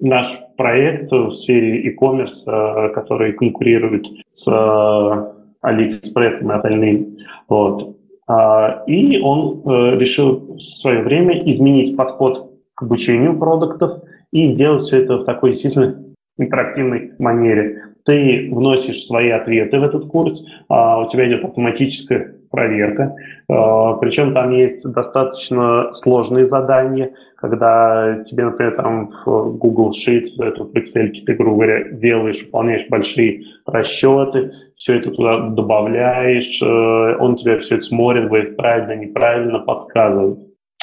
наш 0.00 0.40
проект 0.56 1.10
в 1.10 1.34
сфере 1.34 1.82
e-commerce, 1.82 2.44
э, 2.46 2.90
который 2.90 3.32
конкурирует 3.32 4.06
с 4.26 4.46
AliExpress 4.48 6.40
и 6.40 6.50
остальными. 6.50 7.26
Вот. 7.48 7.97
А, 8.28 8.84
и 8.86 9.18
он 9.20 9.62
э, 9.64 9.98
решил 9.98 10.56
в 10.56 10.60
свое 10.60 11.02
время 11.02 11.40
изменить 11.50 11.96
подход 11.96 12.52
к 12.74 12.82
обучению 12.82 13.38
продуктов 13.38 14.02
и 14.30 14.52
сделать 14.52 14.82
все 14.82 14.98
это 15.02 15.16
в 15.16 15.24
такой 15.24 15.52
действительно 15.52 16.04
интерактивной 16.36 17.12
манере. 17.18 17.84
Ты 18.04 18.50
вносишь 18.52 19.04
свои 19.06 19.30
ответы 19.30 19.80
в 19.80 19.82
этот 19.82 20.06
курс, 20.06 20.44
а 20.68 21.00
у 21.00 21.10
тебя 21.10 21.26
идет 21.26 21.44
автоматическая 21.44 22.34
проверка. 22.50 23.14
А, 23.48 23.94
Причем 23.94 24.34
там 24.34 24.50
есть 24.50 24.82
достаточно 24.84 25.94
сложные 25.94 26.48
задания, 26.48 27.12
когда 27.36 28.24
тебе, 28.28 28.44
например, 28.44 28.76
там 28.76 29.12
в 29.24 29.56
Google 29.56 29.92
Sheets, 29.92 30.36
в 30.36 30.76
Excel, 30.76 31.12
ты, 31.24 31.34
грубо 31.34 31.56
говоря, 31.56 31.92
делаешь, 31.92 32.42
выполняешь 32.44 32.88
большие 32.88 33.44
расчеты, 33.64 34.52
все 34.78 34.94
это 34.94 35.10
туда 35.10 35.48
добавляешь, 35.50 36.62
э, 36.62 37.16
он 37.18 37.36
тебе 37.36 37.58
все 37.58 37.76
это 37.76 37.84
смотрит, 37.84 38.28
говорит 38.28 38.56
правильно, 38.56 38.96
неправильно, 39.04 39.58
подсказывает. 39.58 40.38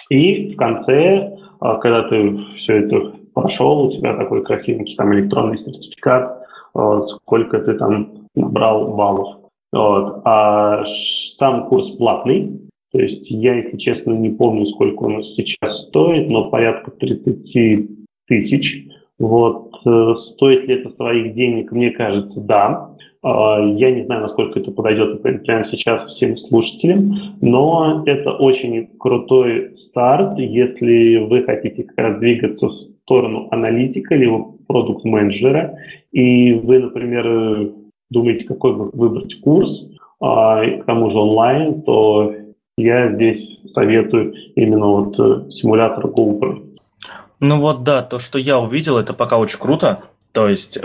И 0.09 0.53
в 0.53 0.57
конце, 0.57 1.38
а, 1.59 1.77
когда 1.77 2.03
ты 2.03 2.38
все 2.57 2.77
это 2.81 3.13
прошел, 3.34 3.85
у 3.88 3.91
тебя 3.91 4.15
такой 4.15 4.43
красивенький 4.43 4.95
там 4.95 5.13
электронный 5.13 5.57
сертификат, 5.57 6.43
а, 6.73 7.01
сколько 7.03 7.59
ты 7.59 7.73
там 7.73 8.27
набрал 8.35 8.95
баллов. 8.95 9.38
Вот. 9.72 10.22
А 10.26 10.85
сам 11.38 11.67
курс 11.67 11.89
платный, 11.91 12.61
то 12.91 12.99
есть 12.99 13.30
я, 13.30 13.55
если 13.55 13.77
честно, 13.77 14.11
не 14.11 14.30
помню, 14.30 14.65
сколько 14.67 15.03
он 15.03 15.23
сейчас 15.23 15.88
стоит, 15.88 16.30
но 16.30 16.49
порядка 16.49 16.91
30 16.91 17.89
тысяч. 18.27 18.88
Вот. 19.19 19.72
Э, 19.85 20.15
стоит 20.15 20.67
ли 20.67 20.76
это 20.76 20.89
своих 20.89 21.34
денег? 21.34 21.72
Мне 21.72 21.91
кажется, 21.91 22.39
да. 22.39 22.94
А, 23.27 23.60
я 23.60 23.89
не 23.89 24.03
знаю, 24.03 24.22
насколько 24.22 24.60
это 24.60 24.69
подойдет 24.69 25.23
прямо 25.23 25.65
сейчас 25.65 26.06
всем 26.11 26.38
слушателям, 26.38 27.35
но 27.41 28.03
это 28.06 28.31
очень 28.34 28.88
крутой 28.99 29.76
старт, 29.80 30.38
если 30.38 31.18
вы 31.18 31.41
хотите 31.41 31.85
как 31.85 31.97
раз 31.97 32.19
двигаться 32.19 32.68
в 32.68 32.76
сторону 32.76 33.47
аналитика 33.49 34.14
или 34.14 34.31
продукт-менеджера, 34.68 35.76
и 36.11 36.53
вы, 36.53 36.77
например, 36.77 37.72
думаете, 38.11 38.45
какой 38.45 38.73
выбрать 38.73 39.41
курс, 39.41 39.88
а, 40.22 40.64
к 40.64 40.85
тому 40.85 41.10
же 41.10 41.18
онлайн, 41.18 41.81
то 41.81 42.31
я 42.77 43.11
здесь 43.11 43.60
советую 43.73 44.35
именно 44.56 44.85
вот 44.85 45.19
э, 45.19 45.49
симулятор 45.49 46.06
GoPro. 46.06 46.61
Ну 47.39 47.60
вот 47.60 47.84
да, 47.84 48.03
то, 48.03 48.19
что 48.19 48.38
я 48.38 48.60
увидел, 48.60 48.99
это 48.99 49.14
пока 49.14 49.39
очень 49.39 49.60
круто. 49.60 50.03
То 50.35 50.49
есть, 50.49 50.77
э, 50.77 50.81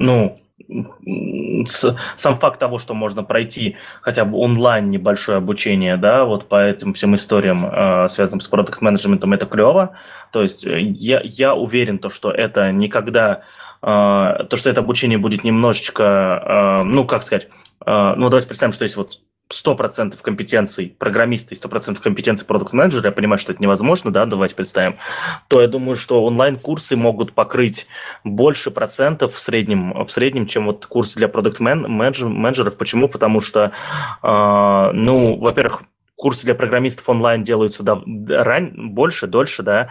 ну, 0.00 0.38
сам 2.16 2.38
факт 2.38 2.58
того, 2.58 2.78
что 2.78 2.94
можно 2.94 3.22
пройти 3.22 3.76
хотя 4.02 4.24
бы 4.24 4.38
онлайн 4.38 4.90
небольшое 4.90 5.38
обучение, 5.38 5.96
да, 5.96 6.24
вот 6.24 6.48
по 6.48 6.62
этим 6.62 6.94
всем 6.94 7.14
историям, 7.14 7.66
э, 7.66 8.08
связанным 8.08 8.40
с 8.40 8.48
продукт-менеджментом, 8.48 9.32
это 9.32 9.46
клево. 9.46 9.96
То 10.32 10.42
есть 10.42 10.64
я, 10.64 11.20
я 11.22 11.54
уверен, 11.54 11.98
то, 11.98 12.08
что 12.08 12.30
это 12.30 12.72
никогда 12.72 13.42
а, 13.82 14.44
то, 14.44 14.56
что 14.56 14.68
это 14.70 14.80
обучение 14.80 15.18
будет 15.18 15.42
немножечко, 15.42 16.82
ну, 16.84 17.06
как 17.06 17.22
сказать, 17.22 17.48
ну, 17.86 18.28
давайте 18.28 18.46
представим, 18.46 18.72
что 18.72 18.84
есть 18.84 18.96
вот 18.96 19.20
100% 19.52 20.14
компетенций 20.22 20.94
программиста 20.96 21.54
и 21.54 21.58
100% 21.58 22.00
компетенций 22.00 22.46
продукт-менеджера, 22.46 23.06
я 23.06 23.12
понимаю, 23.12 23.38
что 23.38 23.52
это 23.52 23.60
невозможно, 23.60 24.12
да, 24.12 24.24
давайте 24.24 24.54
представим, 24.54 24.96
то 25.48 25.60
я 25.60 25.66
думаю, 25.66 25.96
что 25.96 26.24
онлайн-курсы 26.24 26.94
могут 26.94 27.32
покрыть 27.32 27.88
больше 28.22 28.70
процентов 28.70 29.34
в 29.34 29.40
среднем, 29.40 30.04
в 30.04 30.10
среднем 30.10 30.46
чем 30.46 30.66
вот 30.66 30.86
курсы 30.86 31.16
для 31.16 31.26
продукт-менеджеров. 31.26 32.76
Почему? 32.76 33.08
Потому 33.08 33.40
что, 33.40 33.72
ну, 34.22 35.36
во-первых, 35.36 35.82
курсы 36.14 36.44
для 36.44 36.54
программистов 36.54 37.08
онлайн 37.08 37.42
делаются 37.42 37.82
да, 37.82 38.00
ран, 38.28 38.92
больше, 38.92 39.26
дольше, 39.26 39.64
да, 39.64 39.88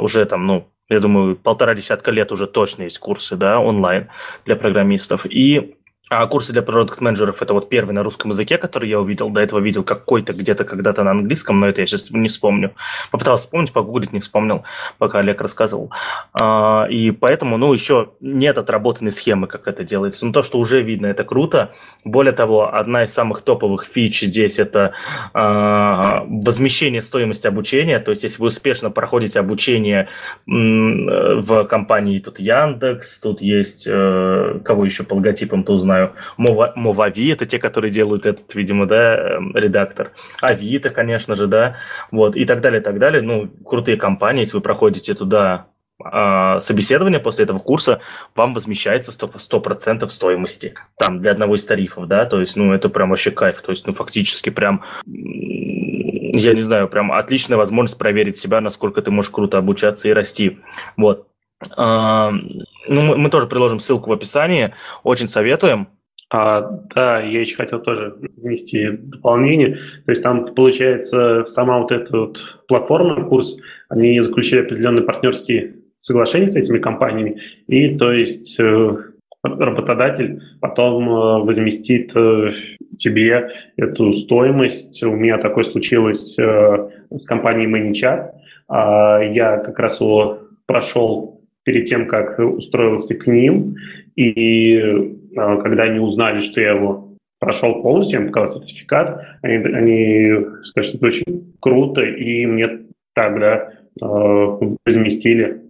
уже 0.00 0.24
там, 0.26 0.46
ну, 0.46 0.68
я 0.88 1.00
думаю, 1.00 1.36
полтора 1.36 1.74
десятка 1.74 2.10
лет 2.10 2.30
уже 2.32 2.46
точно 2.46 2.82
есть 2.82 2.98
курсы, 2.98 3.34
да, 3.36 3.58
онлайн 3.58 4.08
для 4.44 4.56
программистов. 4.56 5.24
И 5.26 5.74
а 6.14 6.26
курсы 6.26 6.52
для 6.52 6.60
продукт-менеджеров– 6.60 7.40
это 7.42 7.54
вот 7.54 7.70
первый 7.70 7.92
на 7.92 8.02
русском 8.02 8.32
языке, 8.32 8.58
который 8.58 8.88
я 8.88 9.00
увидел. 9.00 9.30
До 9.30 9.40
этого 9.40 9.60
видел 9.60 9.82
какой-то 9.82 10.34
где-то 10.34 10.64
когда-то 10.64 11.02
на 11.04 11.12
английском, 11.12 11.58
но 11.58 11.68
это 11.68 11.80
я 11.80 11.86
сейчас 11.86 12.10
не 12.10 12.28
вспомню. 12.28 12.74
Попытался 13.10 13.44
вспомнить, 13.44 13.72
погуглить, 13.72 14.12
не 14.12 14.20
вспомнил, 14.20 14.64
пока 14.98 15.20
Олег 15.20 15.40
рассказывал. 15.40 15.90
А, 16.34 16.86
и 16.90 17.12
поэтому, 17.12 17.56
ну, 17.56 17.72
еще 17.72 18.10
нет 18.20 18.58
отработанной 18.58 19.10
схемы, 19.10 19.46
как 19.46 19.66
это 19.66 19.84
делается. 19.84 20.26
Но 20.26 20.32
то, 20.32 20.42
что 20.42 20.58
уже 20.58 20.82
видно, 20.82 21.06
это 21.06 21.24
круто. 21.24 21.72
Более 22.04 22.32
того, 22.32 22.74
одна 22.74 23.04
из 23.04 23.14
самых 23.14 23.40
топовых 23.40 23.84
фич 23.84 24.20
здесь– 24.20 24.58
это 24.60 24.92
а, 25.32 26.24
возмещение 26.28 27.00
стоимости 27.00 27.46
обучения. 27.46 27.98
То 28.00 28.10
есть, 28.10 28.22
если 28.22 28.40
вы 28.42 28.48
успешно 28.48 28.90
проходите 28.90 29.40
обучение 29.40 30.08
в 30.46 31.64
компании, 31.64 32.18
тут 32.18 32.38
Яндекс, 32.38 33.18
тут 33.20 33.40
есть, 33.40 33.86
э, 33.88 34.60
кого 34.62 34.84
еще 34.84 35.04
по 35.04 35.14
логотипам, 35.14 35.64
то 35.64 35.72
узнаю, 35.72 36.01
знаю, 36.02 36.12
Мова, 36.36 36.72
Мовави, 36.76 37.28
это 37.28 37.46
те, 37.46 37.58
которые 37.58 37.90
делают 37.90 38.26
этот, 38.26 38.54
видимо, 38.54 38.86
да, 38.86 39.36
эм, 39.36 39.56
редактор. 39.56 40.12
Авито, 40.40 40.90
конечно 40.90 41.34
же, 41.34 41.46
да, 41.46 41.76
вот, 42.10 42.36
и 42.36 42.44
так 42.44 42.60
далее, 42.60 42.80
и 42.80 42.84
так 42.84 42.98
далее. 42.98 43.22
Ну, 43.22 43.48
крутые 43.64 43.96
компании, 43.96 44.40
если 44.40 44.56
вы 44.56 44.62
проходите 44.62 45.14
туда 45.14 45.66
а, 46.04 46.60
собеседование 46.60 47.20
после 47.20 47.44
этого 47.44 47.58
курса, 47.58 48.00
вам 48.34 48.54
возмещается 48.54 49.12
100%, 49.12 49.38
100% 49.38 50.08
стоимости. 50.08 50.74
Там 50.98 51.20
для 51.20 51.32
одного 51.32 51.56
из 51.56 51.64
тарифов, 51.64 52.08
да, 52.08 52.26
то 52.26 52.40
есть, 52.40 52.56
ну, 52.56 52.72
это 52.72 52.88
прям 52.88 53.10
вообще 53.10 53.30
кайф. 53.30 53.62
То 53.62 53.72
есть, 53.72 53.86
ну, 53.86 53.94
фактически 53.94 54.50
прям 54.50 54.82
я 56.34 56.54
не 56.54 56.62
знаю, 56.62 56.88
прям 56.88 57.12
отличная 57.12 57.58
возможность 57.58 57.98
проверить 57.98 58.38
себя, 58.38 58.62
насколько 58.62 59.02
ты 59.02 59.10
можешь 59.10 59.30
круто 59.30 59.58
обучаться 59.58 60.08
и 60.08 60.12
расти. 60.12 60.60
Вот. 60.96 61.28
Ну, 61.76 63.16
мы 63.16 63.30
тоже 63.30 63.46
приложим 63.46 63.80
ссылку 63.80 64.10
в 64.10 64.12
описании, 64.12 64.74
очень 65.04 65.28
советуем. 65.28 65.88
А, 66.32 66.62
да, 66.94 67.20
я 67.20 67.42
еще 67.42 67.56
хотел 67.56 67.80
тоже 67.80 68.16
внести 68.38 68.88
дополнение. 68.90 69.76
То 70.06 70.12
есть 70.12 70.22
там, 70.22 70.54
получается, 70.54 71.44
сама 71.44 71.78
вот 71.78 71.92
эта 71.92 72.16
вот 72.16 72.38
платформа, 72.68 73.22
курс, 73.28 73.56
они 73.90 74.18
заключили 74.22 74.60
определенные 74.60 75.04
партнерские 75.04 75.74
соглашения 76.00 76.48
с 76.48 76.56
этими 76.56 76.78
компаниями, 76.78 77.40
и 77.68 77.96
то 77.96 78.10
есть 78.12 78.58
э, 78.58 78.96
работодатель 79.42 80.42
потом 80.60 81.08
э, 81.08 81.44
возместит 81.44 82.10
э, 82.16 82.52
тебе 82.98 83.50
эту 83.76 84.14
стоимость. 84.14 85.02
У 85.02 85.14
меня 85.14 85.36
такое 85.36 85.64
случилось 85.64 86.34
с 86.34 87.24
компанией 87.26 87.68
ManyChat. 87.68 88.30
А, 88.68 89.20
я 89.20 89.58
как 89.58 89.78
раз 89.78 90.00
его 90.00 90.38
прошел 90.64 91.31
перед 91.64 91.86
тем, 91.86 92.06
как 92.06 92.38
устроился 92.38 93.14
к 93.14 93.26
ним, 93.26 93.76
и 94.16 94.78
а, 95.36 95.56
когда 95.58 95.84
они 95.84 96.00
узнали, 96.00 96.40
что 96.40 96.60
я 96.60 96.72
его 96.74 97.12
прошел 97.38 97.82
полностью, 97.82 98.18
я 98.18 98.24
им 98.24 98.32
показал 98.32 98.60
сертификат, 98.60 99.20
они, 99.42 99.56
они 99.56 100.46
сказали, 100.64 100.88
что 100.88 100.96
это 100.98 101.06
очень 101.06 101.54
круто, 101.60 102.02
и 102.02 102.46
мне 102.46 102.80
тогда 103.14 103.72
э, 104.00 104.04
возместили 104.86 105.62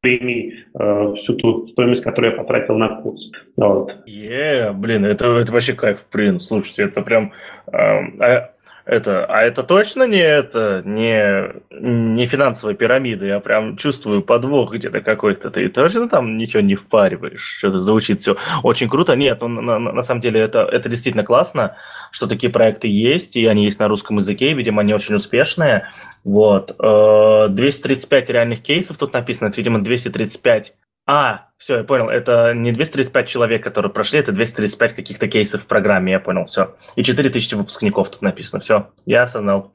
премии 0.00 0.64
э, 0.74 1.14
всю 1.16 1.34
ту 1.34 1.68
стоимость, 1.68 2.02
которую 2.02 2.32
я 2.32 2.36
потратил 2.38 2.76
на 2.76 3.00
курс. 3.00 3.30
Вот. 3.56 3.94
Yeah, 4.06 4.72
блин, 4.72 5.04
это, 5.04 5.26
это 5.36 5.52
вообще 5.52 5.74
кайф, 5.74 6.06
блин, 6.12 6.38
слушайте, 6.38 6.84
это 6.84 7.02
прям... 7.02 7.32
Э, 7.72 8.48
это, 8.88 9.26
а 9.26 9.42
это 9.42 9.62
точно 9.64 10.04
не 10.04 10.18
это, 10.18 10.80
не, 10.82 11.52
не 11.70 12.24
финансовая 12.24 12.74
пирамида, 12.74 13.26
я 13.26 13.38
прям 13.38 13.76
чувствую 13.76 14.22
подвох 14.22 14.72
где-то 14.72 15.02
какой-то. 15.02 15.50
Ты 15.50 15.68
точно 15.68 16.08
там 16.08 16.38
ничего 16.38 16.62
не 16.62 16.74
впариваешь? 16.74 17.56
Что-то 17.58 17.78
звучит 17.78 18.18
все 18.20 18.38
очень 18.62 18.88
круто. 18.88 19.14
Нет, 19.14 19.42
ну, 19.42 19.48
на, 19.48 19.78
на, 19.78 20.02
самом 20.02 20.22
деле 20.22 20.40
это, 20.40 20.60
это 20.60 20.88
действительно 20.88 21.22
классно, 21.22 21.76
что 22.12 22.26
такие 22.26 22.50
проекты 22.50 22.88
есть, 22.88 23.36
и 23.36 23.44
они 23.44 23.64
есть 23.64 23.78
на 23.78 23.88
русском 23.88 24.16
языке, 24.16 24.54
видимо, 24.54 24.80
они 24.80 24.94
очень 24.94 25.16
успешные. 25.16 25.90
Вот. 26.24 26.74
235 26.78 28.30
э, 28.30 28.32
реальных 28.32 28.62
кейсов 28.62 28.96
тут 28.96 29.12
написано, 29.12 29.48
это, 29.48 29.58
видимо, 29.58 29.84
235 29.84 30.72
а, 31.08 31.46
все, 31.56 31.78
я 31.78 31.84
понял. 31.84 32.10
Это 32.10 32.52
не 32.52 32.70
235 32.70 33.26
человек, 33.26 33.64
которые 33.64 33.90
прошли, 33.90 34.18
это 34.18 34.30
235 34.30 34.92
каких-то 34.92 35.26
кейсов 35.26 35.62
в 35.62 35.66
программе, 35.66 36.12
я 36.12 36.20
понял, 36.20 36.44
все. 36.44 36.76
И 36.96 37.02
4000 37.02 37.54
выпускников 37.54 38.10
тут 38.10 38.20
написано, 38.20 38.60
все, 38.60 38.90
я 39.06 39.22
осознал. 39.22 39.72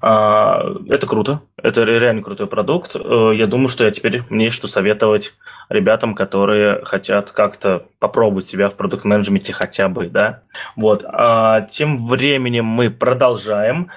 А, 0.00 0.64
это 0.88 1.06
круто, 1.06 1.42
это 1.62 1.84
реально 1.84 2.22
крутой 2.22 2.46
продукт. 2.46 2.96
Э, 2.96 3.32
я 3.34 3.46
думаю, 3.46 3.68
что 3.68 3.84
я 3.84 3.90
теперь 3.90 4.22
мне 4.30 4.48
что 4.48 4.68
советовать 4.68 5.34
ребятам, 5.68 6.14
которые 6.14 6.82
хотят 6.86 7.30
как-то 7.30 7.84
попробовать 7.98 8.46
себя 8.46 8.70
в 8.70 8.74
продукт-менеджменте 8.74 9.52
хотя 9.52 9.90
бы, 9.90 10.08
да. 10.08 10.40
Вот. 10.76 11.04
А, 11.06 11.60
тем 11.70 12.06
временем 12.08 12.64
мы 12.64 12.88
продолжаем 12.88 13.90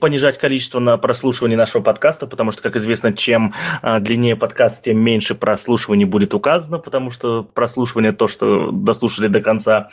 понижать 0.00 0.38
количество 0.38 0.78
на 0.78 0.96
прослушивание 0.96 1.56
нашего 1.56 1.82
подкаста, 1.82 2.26
потому 2.26 2.50
что, 2.50 2.62
как 2.62 2.76
известно, 2.76 3.12
чем 3.12 3.54
а, 3.82 4.00
длиннее 4.00 4.36
подкаст, 4.36 4.84
тем 4.84 4.98
меньше 4.98 5.34
прослушиваний 5.34 6.04
будет 6.04 6.34
указано, 6.34 6.78
потому 6.78 7.10
что 7.10 7.42
прослушивание 7.42 8.12
то, 8.12 8.28
что 8.28 8.70
дослушали 8.70 9.28
до 9.28 9.40
конца. 9.40 9.90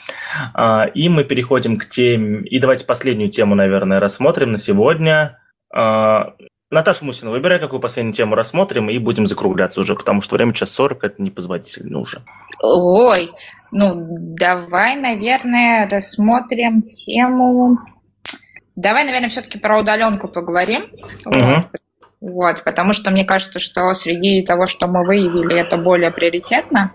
А, 0.53 0.85
и 0.85 1.09
мы 1.09 1.23
переходим 1.23 1.77
к 1.77 1.87
теме, 1.87 2.47
и 2.47 2.59
давайте 2.59 2.85
последнюю 2.85 3.29
тему, 3.29 3.55
наверное, 3.55 3.99
рассмотрим 3.99 4.51
на 4.51 4.59
сегодня. 4.59 5.39
А, 5.73 6.33
Наташа 6.69 7.05
Мусина, 7.05 7.31
выбирай, 7.31 7.59
какую 7.59 7.79
последнюю 7.79 8.13
тему 8.13 8.35
рассмотрим, 8.35 8.89
и 8.89 8.97
будем 8.97 9.25
закругляться 9.25 9.79
уже, 9.79 9.95
потому 9.95 10.19
что 10.21 10.35
время 10.35 10.53
час 10.53 10.69
сорок, 10.71 11.05
это 11.05 11.21
непозволительно 11.21 11.99
уже. 11.99 12.23
Ой, 12.61 13.31
ну 13.71 13.93
давай, 14.37 14.97
наверное, 14.97 15.87
рассмотрим 15.89 16.81
тему 16.81 17.77
Давай, 18.77 19.03
наверное, 19.05 19.29
все-таки 19.29 19.57
про 19.57 19.79
удаленку 19.79 20.27
поговорим. 20.27 20.87
Угу. 21.25 21.65
Вот. 22.21 22.63
потому 22.63 22.93
что 22.93 23.11
мне 23.11 23.25
кажется, 23.25 23.59
что 23.59 23.91
среди 23.93 24.43
того, 24.43 24.67
что 24.67 24.87
мы 24.87 25.05
выявили, 25.05 25.59
это 25.59 25.77
более 25.77 26.11
приоритетно. 26.11 26.91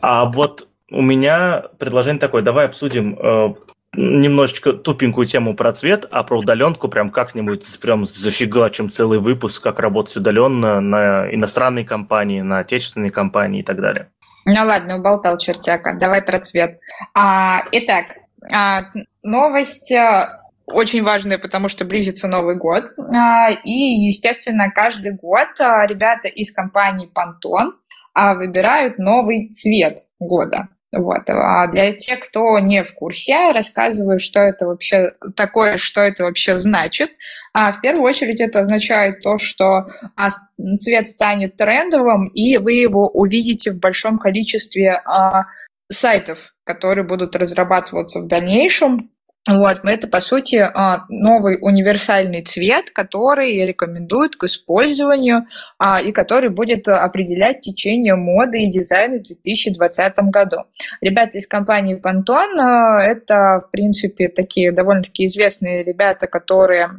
А 0.00 0.26
вот 0.26 0.68
у 0.90 1.00
меня 1.00 1.64
предложение 1.78 2.20
такое. 2.20 2.42
Давай 2.42 2.66
обсудим 2.66 3.18
э, 3.18 3.54
немножечко 3.94 4.74
тупенькую 4.74 5.24
тему 5.26 5.54
про 5.54 5.72
цвет, 5.72 6.06
а 6.10 6.22
про 6.22 6.38
удаленку 6.38 6.88
прям 6.88 7.10
как-нибудь 7.10 7.64
прям 7.80 8.04
зафигачим 8.04 8.90
целый 8.90 9.18
выпуск, 9.18 9.62
как 9.62 9.78
работать 9.78 10.16
удаленно 10.16 10.80
на 10.80 11.34
иностранные 11.34 11.86
компании, 11.86 12.42
на 12.42 12.58
отечественные 12.58 13.10
компании 13.10 13.60
и 13.60 13.64
так 13.64 13.80
далее. 13.80 14.10
Ну 14.44 14.64
ладно, 14.64 14.98
уболтал 14.98 15.38
чертяка. 15.38 15.96
Давай 15.98 16.22
про 16.22 16.38
цвет. 16.40 16.78
А, 17.14 17.62
итак, 17.72 18.18
а, 18.54 18.84
новость 19.22 19.90
э, 19.92 20.28
очень 20.66 21.02
важное, 21.02 21.38
потому 21.38 21.68
что 21.68 21.84
близится 21.84 22.28
Новый 22.28 22.56
год. 22.56 22.84
А, 23.14 23.50
и, 23.50 24.06
естественно, 24.06 24.70
каждый 24.70 25.12
год 25.12 25.48
а, 25.60 25.86
ребята 25.86 26.28
из 26.28 26.52
компании 26.52 27.08
Pantone 27.08 27.72
а, 28.14 28.34
выбирают 28.34 28.98
новый 28.98 29.48
цвет 29.50 29.98
года. 30.18 30.68
Вот. 30.92 31.28
А 31.28 31.66
для 31.66 31.92
тех, 31.92 32.20
кто 32.20 32.58
не 32.58 32.82
в 32.82 32.94
курсе, 32.94 33.32
я 33.32 33.52
рассказываю, 33.52 34.18
что 34.18 34.40
это 34.40 34.66
вообще 34.66 35.12
такое, 35.34 35.76
что 35.76 36.00
это 36.00 36.24
вообще 36.24 36.58
значит. 36.58 37.10
А 37.52 37.72
в 37.72 37.80
первую 37.80 38.04
очередь 38.04 38.40
это 38.40 38.60
означает 38.60 39.20
то, 39.20 39.36
что 39.38 39.88
цвет 40.78 41.06
станет 41.06 41.56
трендовым, 41.56 42.26
и 42.26 42.56
вы 42.56 42.72
его 42.74 43.08
увидите 43.08 43.72
в 43.72 43.78
большом 43.78 44.18
количестве 44.18 45.02
а, 45.04 45.44
сайтов, 45.90 46.54
которые 46.64 47.04
будут 47.04 47.36
разрабатываться 47.36 48.20
в 48.20 48.26
дальнейшем. 48.26 49.10
Вот, 49.48 49.78
это, 49.84 50.08
по 50.08 50.18
сути, 50.18 50.56
а, 50.56 51.04
новый 51.08 51.58
универсальный 51.60 52.42
цвет, 52.42 52.90
который 52.90 53.64
рекомендуют 53.64 54.34
к 54.34 54.44
использованию 54.44 55.46
а, 55.78 56.00
и 56.00 56.10
который 56.10 56.50
будет 56.50 56.88
определять 56.88 57.60
течение 57.60 58.16
моды 58.16 58.64
и 58.64 58.70
дизайна 58.70 59.18
в 59.18 59.22
2020 59.22 60.18
году. 60.30 60.64
Ребята 61.00 61.38
из 61.38 61.46
компании 61.46 61.96
Pantone 61.96 62.58
а,– 62.58 63.00
это, 63.00 63.62
в 63.68 63.70
принципе, 63.70 64.28
такие 64.28 64.72
довольно-таки 64.72 65.26
известные 65.26 65.84
ребята, 65.84 66.26
которые, 66.26 66.90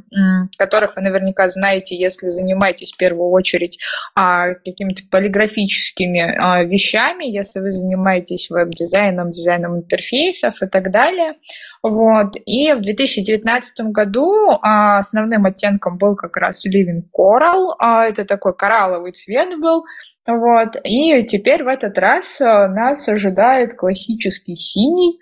которых 0.57 0.95
вы 0.95 1.01
наверняка 1.01 1.49
знаете, 1.49 1.97
если 1.97 2.29
занимаетесь 2.29 2.93
в 2.93 2.97
первую 2.97 3.29
очередь 3.31 3.77
какими-то 4.15 5.03
полиграфическими 5.11 6.65
вещами, 6.65 7.25
если 7.25 7.59
вы 7.59 7.71
занимаетесь 7.71 8.49
веб-дизайном, 8.49 9.31
дизайном 9.31 9.77
интерфейсов 9.77 10.61
и 10.61 10.67
так 10.67 10.91
далее– 10.91 11.33
вот. 11.83 12.35
И 12.45 12.73
в 12.73 12.81
2019 12.81 13.87
году 13.87 14.49
а, 14.61 14.99
основным 14.99 15.45
оттенком 15.45 15.97
был 15.97 16.15
как 16.15 16.37
раз 16.37 16.65
Living 16.65 17.03
Coral. 17.15 17.75
А, 17.79 18.05
это 18.05 18.25
такой 18.25 18.55
коралловый 18.55 19.11
цвет 19.11 19.59
был. 19.59 19.83
Вот. 20.25 20.75
И 20.83 21.23
теперь 21.23 21.63
в 21.63 21.67
этот 21.67 21.97
раз 21.97 22.41
а, 22.41 22.67
нас 22.67 23.07
ожидает 23.09 23.75
классический 23.75 24.55
синий, 24.55 25.19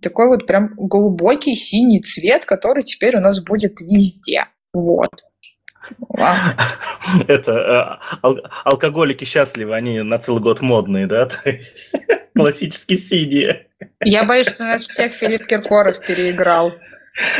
такой 0.00 0.28
вот 0.28 0.46
прям 0.46 0.74
глубокий 0.76 1.54
синий 1.56 2.00
цвет, 2.00 2.44
который 2.44 2.84
теперь 2.84 3.16
у 3.16 3.20
нас 3.20 3.42
будет 3.42 3.80
везде. 3.80 4.44
Вот. 4.72 5.10
Это 7.26 8.00
э, 8.22 8.28
алкоголики 8.64 9.24
счастливы, 9.24 9.74
они 9.74 10.02
на 10.02 10.18
целый 10.18 10.42
год 10.42 10.60
модные, 10.60 11.06
да? 11.06 11.28
Классически 12.42 12.96
синие. 12.96 13.66
Я 14.02 14.24
боюсь, 14.24 14.48
что 14.48 14.64
у 14.64 14.66
нас 14.66 14.84
всех 14.84 15.12
Филипп 15.12 15.46
Киркоров 15.46 16.00
переиграл. 16.00 16.72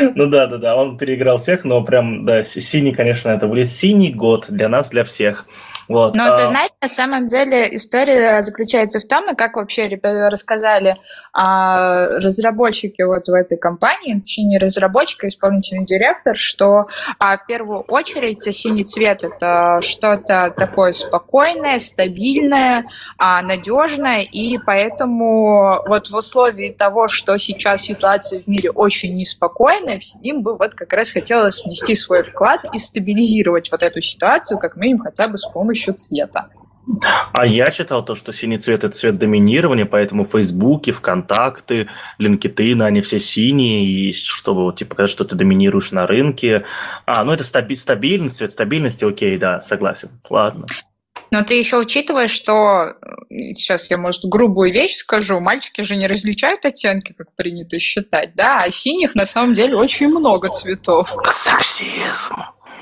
Ну 0.01 0.25
да, 0.27 0.47
да, 0.47 0.57
да, 0.57 0.75
он 0.75 0.97
переиграл 0.97 1.37
всех, 1.37 1.63
но 1.63 1.83
прям, 1.83 2.25
да, 2.25 2.43
синий, 2.43 2.93
конечно, 2.93 3.29
это 3.29 3.47
будет 3.47 3.69
синий 3.69 4.13
год 4.13 4.45
для 4.49 4.67
нас, 4.67 4.89
для 4.89 5.03
всех. 5.03 5.45
Вот. 5.87 6.15
Но 6.15 6.33
а... 6.33 6.37
ты 6.37 6.45
знаешь, 6.45 6.71
на 6.81 6.87
самом 6.87 7.27
деле 7.27 7.73
история 7.75 8.41
заключается 8.41 8.99
в 8.99 9.07
том, 9.07 9.31
и 9.31 9.35
как 9.35 9.55
вообще 9.55 9.87
ребята 9.87 10.29
рассказали 10.29 10.97
а, 11.33 12.07
разработчики 12.19 13.01
вот 13.01 13.27
в 13.27 13.33
этой 13.33 13.57
компании, 13.57 14.19
точнее 14.19 14.45
не 14.45 14.57
разработчик, 14.57 15.23
а 15.23 15.27
исполнительный 15.27 15.85
директор, 15.85 16.35
что 16.35 16.87
а, 17.19 17.37
в 17.37 17.45
первую 17.45 17.81
очередь 17.81 18.41
синий 18.55 18.83
цвет 18.83 19.23
это 19.23 19.79
что-то 19.81 20.53
такое 20.55 20.91
спокойное, 20.91 21.79
стабильное, 21.79 22.85
а, 23.17 23.41
надежное, 23.41 24.21
и 24.21 24.57
поэтому 24.57 25.81
вот 25.87 26.09
в 26.09 26.15
условии 26.15 26.69
того, 26.69 27.07
что 27.07 27.37
сейчас 27.37 27.81
ситуация 27.81 28.41
в 28.41 28.47
мире 28.47 28.71
очень 28.71 29.15
неспокойная, 29.15 29.99
им 30.21 30.41
бы 30.41 30.57
вот 30.57 30.73
как 30.73 30.93
раз 30.93 31.11
хотелось 31.11 31.63
внести 31.63 31.95
свой 31.95 32.23
вклад 32.23 32.61
и 32.73 32.77
стабилизировать 32.77 33.71
вот 33.71 33.83
эту 33.83 34.01
ситуацию, 34.01 34.59
как 34.59 34.75
минимум 34.75 35.03
хотя 35.03 35.27
бы 35.27 35.37
с 35.37 35.45
помощью 35.45 35.93
цвета. 35.93 36.49
А 37.33 37.45
я 37.45 37.69
читал 37.71 38.03
то, 38.03 38.15
что 38.15 38.33
синий 38.33 38.57
цвет– 38.57 38.83
это 38.83 38.93
цвет 38.93 39.17
доминирования, 39.17 39.85
поэтому 39.85 40.25
Фейсбуки, 40.25 40.91
ВКонтакты, 40.91 41.87
LinkedIn, 42.19 42.81
они 42.83 43.01
все 43.01 43.19
синие, 43.19 43.85
и 43.85 44.13
чтобы 44.13 44.63
вот, 44.63 44.77
типа, 44.77 44.91
показать, 44.91 45.11
что 45.11 45.23
ты 45.23 45.35
доминируешь 45.35 45.91
на 45.91 46.07
рынке. 46.07 46.65
А, 47.05 47.23
ну 47.23 47.31
это 47.31 47.43
стаби- 47.43 47.75
стабильность, 47.75 48.37
цвет 48.37 48.51
стабильности, 48.51 49.05
окей, 49.05 49.37
да, 49.37 49.61
согласен. 49.61 50.09
Ладно. 50.29 50.65
Но 51.31 51.43
ты 51.43 51.55
еще 51.55 51.77
учитываешь, 51.77 52.31
что 52.31 52.85
э, 52.87 53.53
сейчас 53.53 53.91
я, 53.91 53.99
может, 53.99 54.23
грубую 54.25 54.73
вещь 54.73 54.95
скажу, 54.95 55.39
мальчики 55.39 55.81
же 55.81 55.95
не 55.95 56.07
различают 56.07 56.65
оттенки, 56.65 57.13
как 57.13 57.35
принято 57.35 57.77
считать, 57.77 58.33
да, 58.33 58.63
а 58.63 58.71
синих 58.71 59.13
на 59.13 59.27
самом 59.27 59.53
деле 59.53 59.75
очень 59.75 60.07
много 60.07 60.49
цветов. 60.49 61.15
Сексизм. 61.29 62.35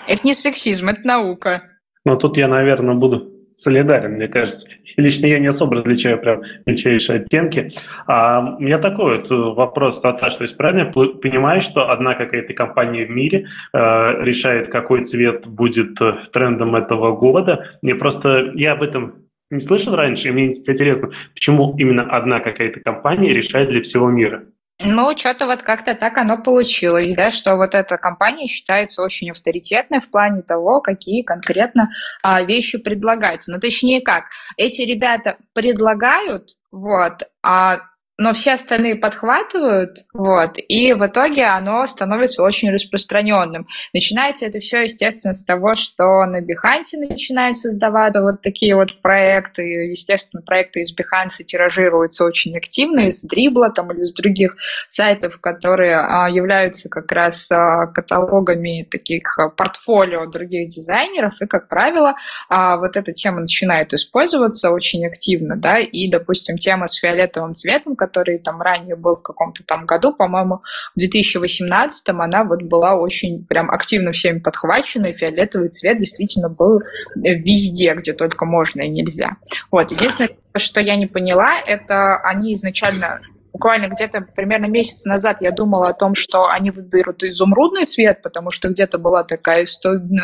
Это 0.08 0.22
не 0.24 0.34
сексизм, 0.34 0.88
это 0.88 1.06
наука. 1.06 1.64
Но 2.06 2.16
тут 2.16 2.38
я, 2.38 2.48
наверное, 2.48 2.96
буду 2.96 3.37
солидарен, 3.58 4.14
мне 4.14 4.28
кажется. 4.28 4.68
Лично 4.96 5.26
я 5.26 5.40
не 5.40 5.48
особо 5.48 5.78
различаю 5.78 6.20
прям 6.20 6.44
мельчайшие 6.66 7.22
оттенки. 7.22 7.74
А 8.06 8.56
у 8.58 8.62
меня 8.62 8.78
такой 8.78 9.18
вот 9.18 9.56
вопрос, 9.56 10.02
Наташ, 10.02 10.36
то 10.36 10.44
есть 10.44 10.56
правильно 10.56 10.92
понимаешь, 10.92 11.64
что 11.64 11.92
одна 11.92 12.14
какая-то 12.14 12.54
компания 12.54 13.06
в 13.06 13.10
мире 13.10 13.48
э, 13.74 14.24
решает, 14.24 14.70
какой 14.70 15.04
цвет 15.04 15.48
будет 15.48 16.00
э, 16.00 16.18
трендом 16.32 16.76
этого 16.76 17.16
года? 17.16 17.78
Мне 17.82 17.96
просто, 17.96 18.52
я 18.54 18.74
об 18.74 18.84
этом 18.84 19.26
не 19.50 19.60
слышал 19.60 19.96
раньше, 19.96 20.28
и 20.28 20.32
мне 20.32 20.48
интересно, 20.48 21.10
почему 21.34 21.76
именно 21.78 22.04
одна 22.04 22.40
какая-то 22.40 22.80
компания 22.80 23.34
решает 23.34 23.70
для 23.70 23.82
всего 23.82 24.10
мира? 24.10 24.44
Ну, 24.80 25.18
что-то 25.18 25.48
вот 25.48 25.64
как-то 25.64 25.96
так 25.96 26.18
оно 26.18 26.38
получилось, 26.38 27.16
да, 27.16 27.32
что 27.32 27.56
вот 27.56 27.74
эта 27.74 27.98
компания 27.98 28.46
считается 28.46 29.02
очень 29.02 29.32
авторитетной 29.32 30.00
в 30.00 30.12
плане 30.12 30.44
того, 30.44 30.82
какие 30.82 31.24
конкретно 31.24 31.90
а, 32.22 32.44
вещи 32.44 32.78
предлагаются. 32.78 33.52
Ну, 33.52 33.60
точнее 33.60 34.02
как, 34.02 34.26
эти 34.56 34.84
ребята 34.84 35.38
предлагают, 35.54 36.56
вот, 36.72 37.24
а 37.42 37.80
но 38.18 38.34
все 38.34 38.54
остальные 38.54 38.96
подхватывают, 38.96 40.06
вот, 40.12 40.54
и 40.58 40.94
в 40.94 41.06
итоге 41.06 41.46
оно 41.46 41.86
становится 41.86 42.42
очень 42.42 42.72
распространенным. 42.72 43.68
Начинается 43.94 44.46
это 44.46 44.60
все, 44.60 44.84
естественно, 44.84 45.34
с 45.34 45.44
того, 45.44 45.76
что 45.76 46.26
на 46.26 46.42
Behance 46.42 46.98
начинают 46.98 47.58
создаваться 47.58 48.22
вот 48.22 48.42
такие 48.42 48.76
вот 48.76 49.02
проекты. 49.02 49.90
Естественно, 49.92 50.42
проекты 50.42 50.82
из 50.82 50.94
Behance 50.96 51.44
тиражируются 51.46 52.26
очень 52.26 52.58
активно 52.58 53.02
из 53.02 53.22
Дрибла 53.24 53.72
там, 53.72 53.92
или 53.92 54.02
из 54.02 54.14
других 54.14 54.56
сайтов, 54.88 55.40
которые 55.40 55.98
а, 55.98 56.30
являются 56.30 56.90
как 56.90 57.12
раз 57.12 57.52
а, 57.52 57.88
каталогами 57.88 58.88
таких 58.90 59.38
а, 59.38 59.50
портфолио 59.50 60.26
других 60.26 60.70
дизайнеров, 60.70 61.40
и, 61.42 61.46
как 61.46 61.68
правило, 61.68 62.16
а, 62.50 62.78
вот 62.78 62.98
эта 62.98 63.14
тема 63.14 63.42
начинает 63.42 63.94
использоваться 63.94 64.72
очень 64.72 65.06
активно, 65.06 65.56
да, 65.56 65.80
и, 65.80 66.10
допустим, 66.10 66.58
тема 66.58 66.88
с 66.88 66.96
фиолетовым 66.96 67.54
цветом, 67.54 67.96
который 68.08 68.40
там 68.40 68.62
ранее 68.62 68.96
был 68.96 69.16
в 69.16 69.24
каком-то 69.24 69.64
там 69.64 69.86
году, 69.86 70.14
по-моему, 70.14 70.62
в 70.96 71.00
2018 71.00 72.10
она 72.10 72.44
вот 72.44 72.64
была 72.64 72.96
очень 72.96 73.46
прям 73.46 73.70
активно 73.70 74.12
всеми 74.12 74.40
подхвачена, 74.40 75.08
и 75.08 75.14
фиолетовый 75.14 75.70
цвет 75.70 75.98
действительно 75.98 76.50
был 76.50 76.82
везде, 77.16 77.94
где 77.96 78.14
только 78.14 78.46
можно 78.46 78.82
и 78.82 78.90
нельзя. 78.90 79.38
Вот, 79.72 79.92
единственное, 79.92 80.32
что 80.56 80.82
я 80.82 80.96
не 80.96 81.08
поняла, 81.08 81.60
это 81.60 82.18
они 82.18 82.54
изначально 82.54 83.20
буквально 83.54 83.88
где-то 83.88 84.22
примерно 84.36 84.68
месяц 84.68 85.06
назад 85.06 85.38
я 85.42 85.52
думала 85.52 85.88
о 85.88 85.94
том, 85.94 86.14
что 86.14 86.48
они 86.48 86.70
выберут 86.70 87.24
изумрудный 87.24 87.86
цвет, 87.86 88.22
потому 88.22 88.52
что 88.52 88.70
где-то 88.70 89.00
была 89.00 89.24
такая, 89.24 89.66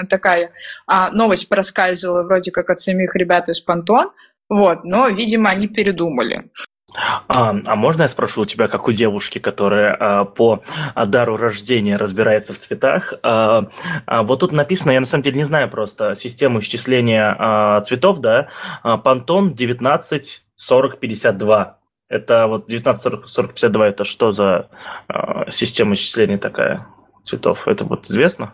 такая 0.07 0.51
а, 0.85 1.09
новость 1.09 1.49
проскальзывала 1.49 2.23
вроде 2.23 2.51
как 2.51 2.69
от 2.69 2.77
самих 2.77 3.15
ребят 3.15 3.49
из 3.49 3.59
Пантон, 3.59 4.11
вот, 4.49 4.83
но, 4.83 5.07
видимо, 5.07 5.49
они 5.49 5.67
передумали. 5.67 6.51
А, 6.95 7.55
а 7.65 7.75
можно 7.75 8.03
я 8.03 8.07
спрошу 8.07 8.41
у 8.41 8.45
тебя, 8.45 8.67
как 8.67 8.87
у 8.87 8.91
девушки, 8.91 9.39
которая 9.39 9.95
а, 9.99 10.25
по 10.25 10.61
дару 10.95 11.37
рождения 11.37 11.97
разбирается 11.97 12.53
в 12.53 12.59
цветах? 12.59 13.13
А, 13.23 13.67
а, 14.05 14.23
вот 14.23 14.39
тут 14.39 14.51
написано, 14.51 14.91
я 14.91 14.99
на 14.99 15.05
самом 15.05 15.23
деле 15.23 15.37
не 15.37 15.43
знаю 15.43 15.69
просто 15.69 16.15
систему 16.15 16.59
исчисления 16.59 17.35
а, 17.37 17.81
цветов, 17.81 18.19
да? 18.19 18.49
А, 18.83 18.97
Пантон 18.97 19.53
19 19.53 20.43
40 20.55 20.99
52. 20.99 21.77
Это 22.09 22.47
вот 22.47 22.67
19 22.67 23.01
40, 23.01 23.27
40 23.27 23.53
52 23.53 23.87
это 23.87 24.03
что 24.03 24.31
за 24.31 24.69
а, 25.07 25.49
система 25.49 25.95
исчисления 25.95 26.37
такая 26.37 26.87
цветов? 27.23 27.67
Это 27.67 27.85
вот 27.85 28.09
известно? 28.09 28.53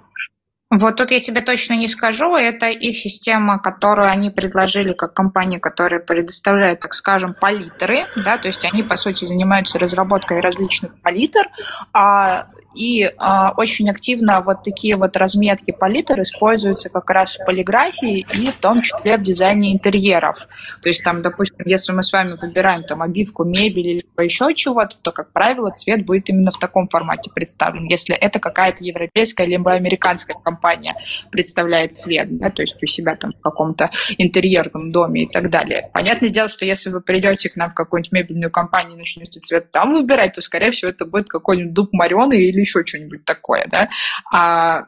Вот 0.72 0.98
тут 0.98 1.10
я 1.10 1.20
тебе 1.20 1.42
точно 1.42 1.74
не 1.74 1.88
скажу. 1.88 2.36
Это 2.36 2.68
их 2.68 2.96
система, 2.96 3.60
которую 3.60 4.08
они 4.08 4.30
предложили 4.30 4.94
как 4.94 5.14
компания, 5.14 5.60
которая 5.60 6.00
предоставляет, 6.00 6.80
так 6.80 6.94
скажем, 6.94 7.34
палитры. 7.34 8.06
Да, 8.16 8.38
то 8.38 8.48
есть 8.48 8.64
они, 8.66 8.84
по 8.84 8.96
сути, 8.96 9.26
занимаются 9.26 9.80
разработкой 9.80 10.42
различных 10.42 10.92
палитр. 11.02 11.48
А 11.92 12.48
и 12.76 13.12
а, 13.18 13.54
очень 13.58 13.90
активно 13.90 14.42
вот 14.42 14.64
такие 14.64 14.96
вот 14.96 15.18
разметки 15.18 15.72
палитр 15.72 16.22
используются 16.22 16.90
как 16.90 17.10
раз 17.10 17.38
в 17.38 17.46
полиграфии 17.46 18.26
и 18.34 18.46
в 18.48 18.58
том 18.58 18.82
числе 18.82 19.18
в 19.18 19.24
дизайне 19.24 19.74
интерьеров. 19.74 20.48
То 20.82 20.90
есть 20.90 21.04
там, 21.04 21.22
допустим, 21.22 21.66
если 21.66 21.92
мы 21.94 22.04
с 22.04 22.14
вами 22.14 22.38
выбираем 22.40 22.84
там 22.84 23.02
обивку 23.02 23.44
мебели 23.44 23.90
или 23.90 24.04
еще 24.24 24.54
чего-то, 24.54 25.00
то, 25.02 25.12
как 25.12 25.32
правило, 25.34 25.72
цвет 25.72 26.06
будет 26.06 26.30
именно 26.30 26.52
в 26.52 26.60
таком 26.60 26.88
формате 26.88 27.32
представлен. 27.34 27.84
Если 27.84 28.16
это 28.16 28.40
какая-то 28.40 28.84
европейская 28.84 29.46
либо 29.46 29.72
американская 29.74 30.38
компания 30.38 30.96
представляет 31.32 31.94
цвет, 31.94 32.38
да, 32.38 32.50
то 32.50 32.62
есть 32.62 32.82
у 32.82 32.86
себя 32.86 33.16
там 33.16 33.34
в 33.34 33.42
каком-то 33.42 33.90
интерьерном 34.18 34.92
доме 34.92 35.24
и 35.24 35.28
так 35.28 35.50
далее. 35.50 35.90
Понятное 35.94 36.30
дело, 36.30 36.48
что 36.48 36.66
если 36.66 36.90
вы 36.90 37.02
придете 37.02 37.50
к 37.50 37.56
нам 37.56 37.70
в 37.70 37.74
какую-нибудь 37.74 38.12
мебельную 38.12 38.52
компанию 38.52 38.96
и 38.96 39.00
начнете 39.00 39.40
цвет 39.40 39.72
там 39.72 39.94
выбирать, 39.94 40.34
то, 40.34 40.42
скорее 40.42 40.72
всего, 40.72 40.92
это 40.92 41.06
будет 41.06 41.30
какой-нибудь 41.30 41.74
дуб 41.74 41.94
мореный 41.94 42.44
или 42.50 42.59
еще 42.60 42.86
что-нибудь 42.86 43.26
такое, 43.26 43.66
да. 43.70 43.90
А 44.32 44.86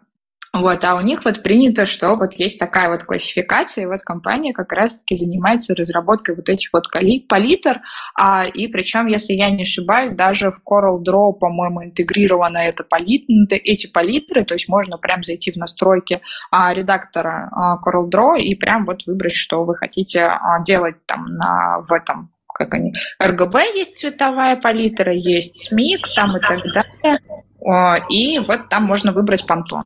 вот, 0.53 0.84
а 0.84 0.95
у 0.95 1.02
них 1.02 1.23
вот 1.23 1.43
принято, 1.43 1.85
что 1.85 2.15
вот 2.15 2.34
есть 2.34 2.60
такая 2.60 2.89
вот 2.89 3.03
классификация, 3.03 3.84
и 3.84 3.88
вот 3.88 4.02
компания 4.02 4.52
как 4.52 4.73
раз-таки 4.73 5.15
занимается 5.15 5.73
разработкой 5.76 6.35
вот 6.35 6.49
этих 6.49 6.73
вот 6.73 6.88
палитр, 7.30 7.80
а, 8.19 8.45
и 8.45 8.68
причем, 8.68 9.07
если 9.07 9.34
я 9.34 9.49
не 9.49 9.61
ошибаюсь, 9.61 10.11
даже 10.11 10.49
в 10.49 10.61
Coral 10.69 11.02
Draw, 11.07 11.34
по-моему, 11.39 11.85
интегрированы 11.85 12.57
это 12.57 12.84
палит, 12.84 13.23
эти 13.49 13.88
палитры, 13.88 14.43
то 14.43 14.53
есть 14.53 14.68
можно 14.68 14.98
прям 14.98 15.23
зайти 15.23 15.52
в 15.52 15.56
настройки 15.56 16.19
а, 16.52 16.73
редактора 16.73 17.49
а, 17.53 17.77
Coral 17.77 18.10
Draw 18.10 18.38
и 18.41 18.53
прям 18.56 18.85
вот 18.85 19.06
выбрать, 19.06 19.34
что 19.34 19.64
вы 19.64 19.73
хотите 19.73 20.23
а, 20.23 20.61
делать 20.65 20.98
там 21.06 21.27
на, 21.27 21.81
в 21.88 21.93
этом 21.93 22.30
как 22.53 22.73
они, 22.73 22.93
RGB 23.23 23.60
есть 23.76 23.98
цветовая 23.98 24.57
палитра, 24.57 25.14
есть 25.14 25.61
СМИК 25.61 26.10
там 26.14 26.35
и 26.35 26.39
так 26.41 26.60
далее. 26.73 27.22
И 28.09 28.39
вот 28.39 28.69
там 28.69 28.83
можно 28.83 29.11
выбрать 29.11 29.45
понтон. 29.45 29.83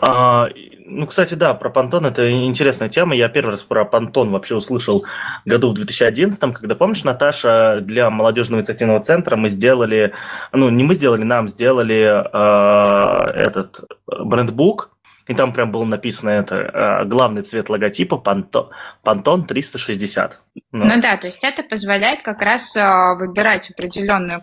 А, 0.00 0.48
ну, 0.86 1.06
кстати, 1.06 1.34
да, 1.34 1.54
про 1.54 1.70
понтон 1.70 2.06
это 2.06 2.30
интересная 2.30 2.88
тема. 2.88 3.14
Я 3.14 3.28
первый 3.28 3.52
раз 3.52 3.62
про 3.62 3.84
понтон 3.84 4.30
вообще 4.30 4.56
услышал 4.56 5.04
году 5.44 5.70
в 5.70 5.74
2011, 5.74 6.40
когда, 6.54 6.74
помнишь, 6.74 7.04
Наташа, 7.04 7.80
для 7.80 8.10
молодежного 8.10 8.60
инициативного 8.60 9.00
центра 9.00 9.36
мы 9.36 9.48
сделали, 9.48 10.12
ну, 10.52 10.68
не 10.68 10.84
мы 10.84 10.94
сделали, 10.94 11.22
нам 11.22 11.48
сделали 11.48 12.24
э, 12.24 13.30
этот 13.38 13.84
брендбук, 14.06 14.90
и 15.30 15.34
там 15.34 15.52
прям 15.52 15.70
было 15.70 15.84
написано 15.84 16.30
это, 16.30 16.56
э, 16.56 17.04
главный 17.04 17.42
цвет 17.42 17.68
логотипа 17.68 18.16
Пантон, 18.16 18.70
Пантон 19.04 19.46
360. 19.46 20.40
Ну. 20.72 20.84
ну 20.84 21.00
да, 21.00 21.16
то 21.16 21.28
есть 21.28 21.44
это 21.44 21.62
позволяет 21.62 22.22
как 22.22 22.42
раз 22.42 22.76
э, 22.76 22.80
выбирать 23.16 23.70
определенную, 23.70 24.42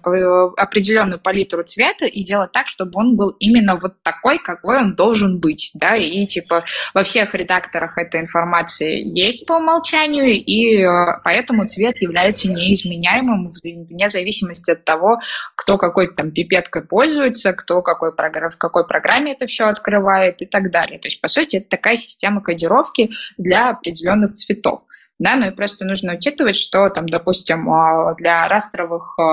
определенную 0.58 1.20
палитру 1.20 1.64
цвета 1.66 2.06
и 2.06 2.24
делать 2.24 2.54
так, 2.54 2.68
чтобы 2.68 2.92
он 2.96 3.18
был 3.18 3.32
именно 3.40 3.76
вот 3.76 4.02
такой, 4.02 4.38
какой 4.38 4.78
он 4.78 4.96
должен 4.96 5.42
быть, 5.42 5.72
да, 5.74 5.98
и 5.98 6.26
типа 6.26 6.64
во 6.94 7.04
всех 7.04 7.36
редакторах 7.36 7.98
эта 7.98 8.22
информация 8.22 8.92
есть 8.92 9.46
по 9.46 9.58
умолчанию, 9.58 10.36
и 10.36 10.84
э, 10.84 11.20
поэтому 11.26 11.66
цвет 11.66 12.02
является 12.02 12.50
неизменяемым 12.50 13.50
вне 13.90 14.08
зависимости 14.08 14.72
от 14.72 14.86
того, 14.86 15.20
кто 15.68 15.78
какой 15.78 16.08
там 16.08 16.32
пипеткой 16.32 16.84
пользуется, 16.84 17.52
кто 17.52 17.82
какой, 17.82 18.12
в 18.12 18.58
какой 18.58 18.88
программе 18.88 19.34
это 19.34 19.48
все 19.48 19.68
открывает 19.68 20.42
и 20.42 20.46
так 20.46 20.72
далее. 20.72 20.98
То 20.98 21.10
есть, 21.10 21.20
по 21.20 21.28
сути, 21.28 21.58
это 21.58 21.68
такая 21.68 21.98
система 21.98 22.42
кодировки 22.42 23.12
для 23.38 23.72
определенных 23.72 24.32
цветов. 24.32 24.84
Да, 25.20 25.36
ну 25.36 25.48
и 25.48 25.52
просто 25.52 25.86
нужно 25.86 26.14
учитывать, 26.14 26.56
что 26.56 26.90
там, 26.90 27.06
допустим, 27.06 27.70
а, 27.70 28.16
для 28.16 28.48
растровых 28.48 29.16
а, 29.20 29.24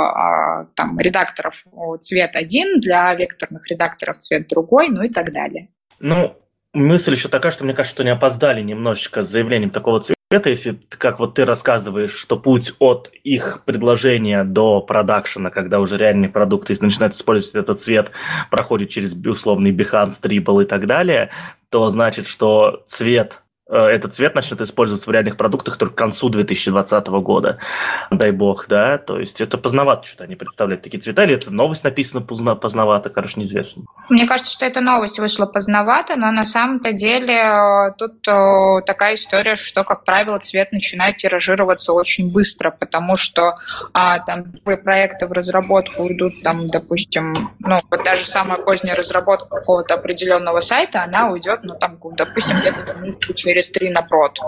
а, 0.63 0.67
там, 0.75 0.99
редакторов 0.99 1.65
цвет 2.01 2.35
один, 2.35 2.81
для 2.81 3.15
векторных 3.15 3.71
редакторов 3.71 4.17
цвет 4.19 4.49
другой, 4.49 4.89
ну 4.89 5.05
и 5.05 5.11
так 5.11 5.33
далее. 5.33 5.69
Ну, 6.01 6.37
мысль 6.73 7.13
еще 7.13 7.29
такая, 7.29 7.53
что 7.53 7.63
мне 7.63 7.75
кажется, 7.75 7.95
что 7.95 8.03
не 8.03 8.11
опоздали 8.11 8.61
немножечко 8.61 9.23
с 9.23 9.29
заявлением 9.29 9.71
такого 9.71 10.01
цвета, 10.01 10.14
если, 10.51 10.81
как 10.89 11.21
вот 11.21 11.35
ты 11.35 11.45
рассказываешь, 11.45 12.13
что 12.13 12.37
путь 12.37 12.75
от 12.79 13.11
их 13.23 13.63
предложения 13.65 14.45
до 14.45 14.81
продакшена, 14.81 15.51
когда 15.51 15.81
уже 15.81 15.97
реальный 15.97 16.29
продукт 16.29 16.71
и 16.71 16.77
начинают 16.81 17.15
использовать 17.15 17.55
этот 17.55 17.81
цвет, 17.81 18.11
проходит 18.51 18.91
через 18.91 19.15
условный 19.15 19.73
Behance, 19.73 20.21
Dribble 20.23 20.65
и 20.65 20.67
так 20.67 20.87
далее, 20.87 21.31
то 21.71 21.89
значит, 21.91 22.27
что 22.27 22.83
цвет 22.87 23.44
этот 23.67 24.15
цвет 24.15 24.35
начнет 24.35 24.61
использоваться 24.61 25.09
в 25.09 25.13
реальных 25.13 25.37
продуктах 25.37 25.79
только 25.79 25.95
к 25.95 25.99
концу 25.99 26.29
2020 26.29 27.07
года. 27.09 27.59
Дай 28.11 28.31
бог, 28.31 28.67
да? 28.69 28.99
То 28.99 29.19
есть 29.19 29.41
это 29.41 29.57
поздновато 29.57 30.07
что-то 30.07 30.25
они 30.25 30.37
представляют 30.37 30.83
такие 30.83 31.01
цвета, 31.01 31.25
или 31.25 31.35
это 31.35 31.51
новость 31.51 31.85
написана 31.85 32.21
поздновато, 32.21 33.09
короче, 33.09 33.41
неизвестно. 33.41 33.85
Мне 34.11 34.27
кажется, 34.27 34.53
что 34.53 34.67
эта 34.67 34.81
новость 34.81 35.19
вышла 35.19 35.47
поздновато, 35.47 36.17
но 36.17 36.31
на 36.31 36.45
самом-то 36.45 36.93
деле 36.93 37.35
э, 37.35 37.93
тут 37.97 38.27
э, 38.29 38.83
такая 38.85 39.15
история, 39.15 39.55
что, 39.55 39.83
как 39.83 40.05
правило, 40.05 40.39
цвет 40.39 40.73
начинает 40.73 41.17
тиражироваться 41.17 41.93
очень 41.93 42.31
быстро, 42.31 42.71
потому 42.71 43.17
что 43.17 43.55
а, 43.93 44.19
там 44.21 44.45
проекты 44.85 45.27
в 45.27 45.33
разработку 45.33 46.07
идут, 46.13 46.43
там, 46.43 46.69
допустим, 46.69 47.51
ну, 47.61 47.81
вот 47.91 48.05
даже 48.05 48.27
самая 48.27 48.59
поздняя 48.59 48.95
разработка 48.95 49.47
какого-то 49.49 49.95
определенного 49.95 50.61
сайта, 50.61 51.03
она 51.03 51.31
уйдет, 51.31 51.61
ну, 51.63 51.75
там, 51.79 51.99
допустим, 52.17 52.61
где-то 52.61 52.95
месяца 52.99 53.33
через 53.65 53.71
три 53.71 53.91
на 53.91 54.03
прод, 54.03 54.39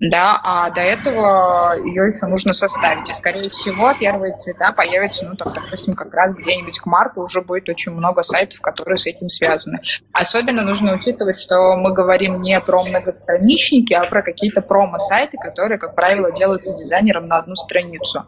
да, 0.00 0.40
а 0.42 0.70
до 0.70 0.80
этого 0.80 1.74
ее 1.84 2.06
еще 2.06 2.26
нужно 2.26 2.52
составить. 2.52 3.10
И, 3.10 3.12
скорее 3.12 3.48
всего, 3.50 3.92
первые 3.94 4.34
цвета 4.34 4.72
появятся, 4.72 5.26
ну, 5.26 5.36
там, 5.36 5.52
допустим, 5.52 5.94
как 5.94 6.12
раз 6.14 6.34
где-нибудь 6.34 6.78
к 6.78 6.86
марту 6.86 7.22
уже 7.22 7.42
будет 7.42 7.68
очень 7.68 7.92
много 7.92 8.22
сайтов, 8.22 8.60
которые 8.60 8.96
с 8.96 9.06
этим 9.06 9.28
связаны. 9.28 9.80
Особенно 10.12 10.62
нужно 10.62 10.94
учитывать, 10.94 11.38
что 11.38 11.76
мы 11.76 11.92
говорим 11.92 12.40
не 12.40 12.58
про 12.60 12.82
многостраничники, 12.82 13.92
а 13.92 14.06
про 14.06 14.22
какие-то 14.22 14.62
промо-сайты, 14.62 15.36
которые, 15.38 15.78
как 15.78 15.94
правило, 15.94 16.32
делаются 16.32 16.74
дизайнером 16.74 17.26
на 17.26 17.38
одну 17.38 17.54
страницу. 17.54 18.24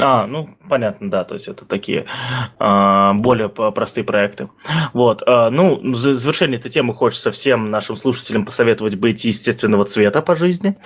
А, 0.00 0.26
ну, 0.26 0.50
понятно, 0.68 1.10
да, 1.10 1.24
то 1.24 1.34
есть 1.34 1.48
это 1.48 1.64
такие 1.64 2.06
а, 2.58 3.12
более 3.14 3.48
простые 3.48 4.04
проекты. 4.04 4.48
Вот, 4.92 5.22
а, 5.26 5.50
ну, 5.50 5.80
в 5.82 5.96
завершение 5.96 6.60
этой 6.60 6.70
темы 6.70 6.94
хочется 6.94 7.32
всем 7.32 7.70
нашим 7.70 7.96
слушателям 7.96 8.44
посоветовать 8.46 8.94
быть 8.94 9.24
естественного 9.24 9.84
цвета 9.84 10.22
по 10.22 10.36
жизни, 10.36 10.76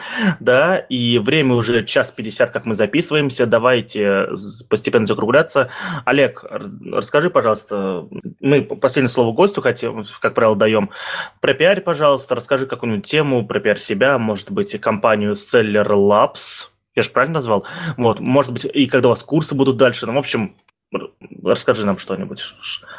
да, 0.41 0.79
и 0.79 1.19
время 1.19 1.55
уже 1.55 1.85
час 1.85 2.11
пятьдесят, 2.13 2.51
как 2.51 2.65
мы 2.65 2.75
записываемся, 2.75 3.47
давайте 3.47 4.29
постепенно 4.71 5.07
закругляться. 5.07 5.69
Олег, 6.07 6.45
расскажи, 6.91 7.29
пожалуйста, 7.29 8.07
мы 8.41 8.63
последнее 8.63 9.11
слово 9.11 9.35
гостю 9.35 9.61
хотим, 9.61 10.05
как 10.21 10.35
правило, 10.35 10.57
даем. 10.57 10.91
Про 11.41 11.53
пожалуйста, 11.83 12.35
расскажи 12.35 12.65
какую-нибудь 12.67 13.05
тему, 13.05 13.47
про 13.47 13.61
себя, 13.77 14.19
может 14.19 14.51
быть, 14.51 14.81
компанию 14.81 15.35
Seller 15.35 15.89
Labs, 15.89 16.71
я 16.99 17.03
же 17.03 17.11
правильно 17.11 17.35
назвал? 17.35 17.65
Вот, 17.97 18.21
может 18.21 18.53
быть, 18.53 18.65
и 18.65 18.87
когда 18.87 19.09
у 19.09 19.11
вас 19.11 19.23
курсы 19.23 19.55
будут 19.55 19.77
дальше. 19.77 20.07
Ну, 20.07 20.15
в 20.15 20.19
общем, 20.19 20.57
расскажи 21.45 21.87
нам 21.87 21.99
что-нибудь, 21.99 22.43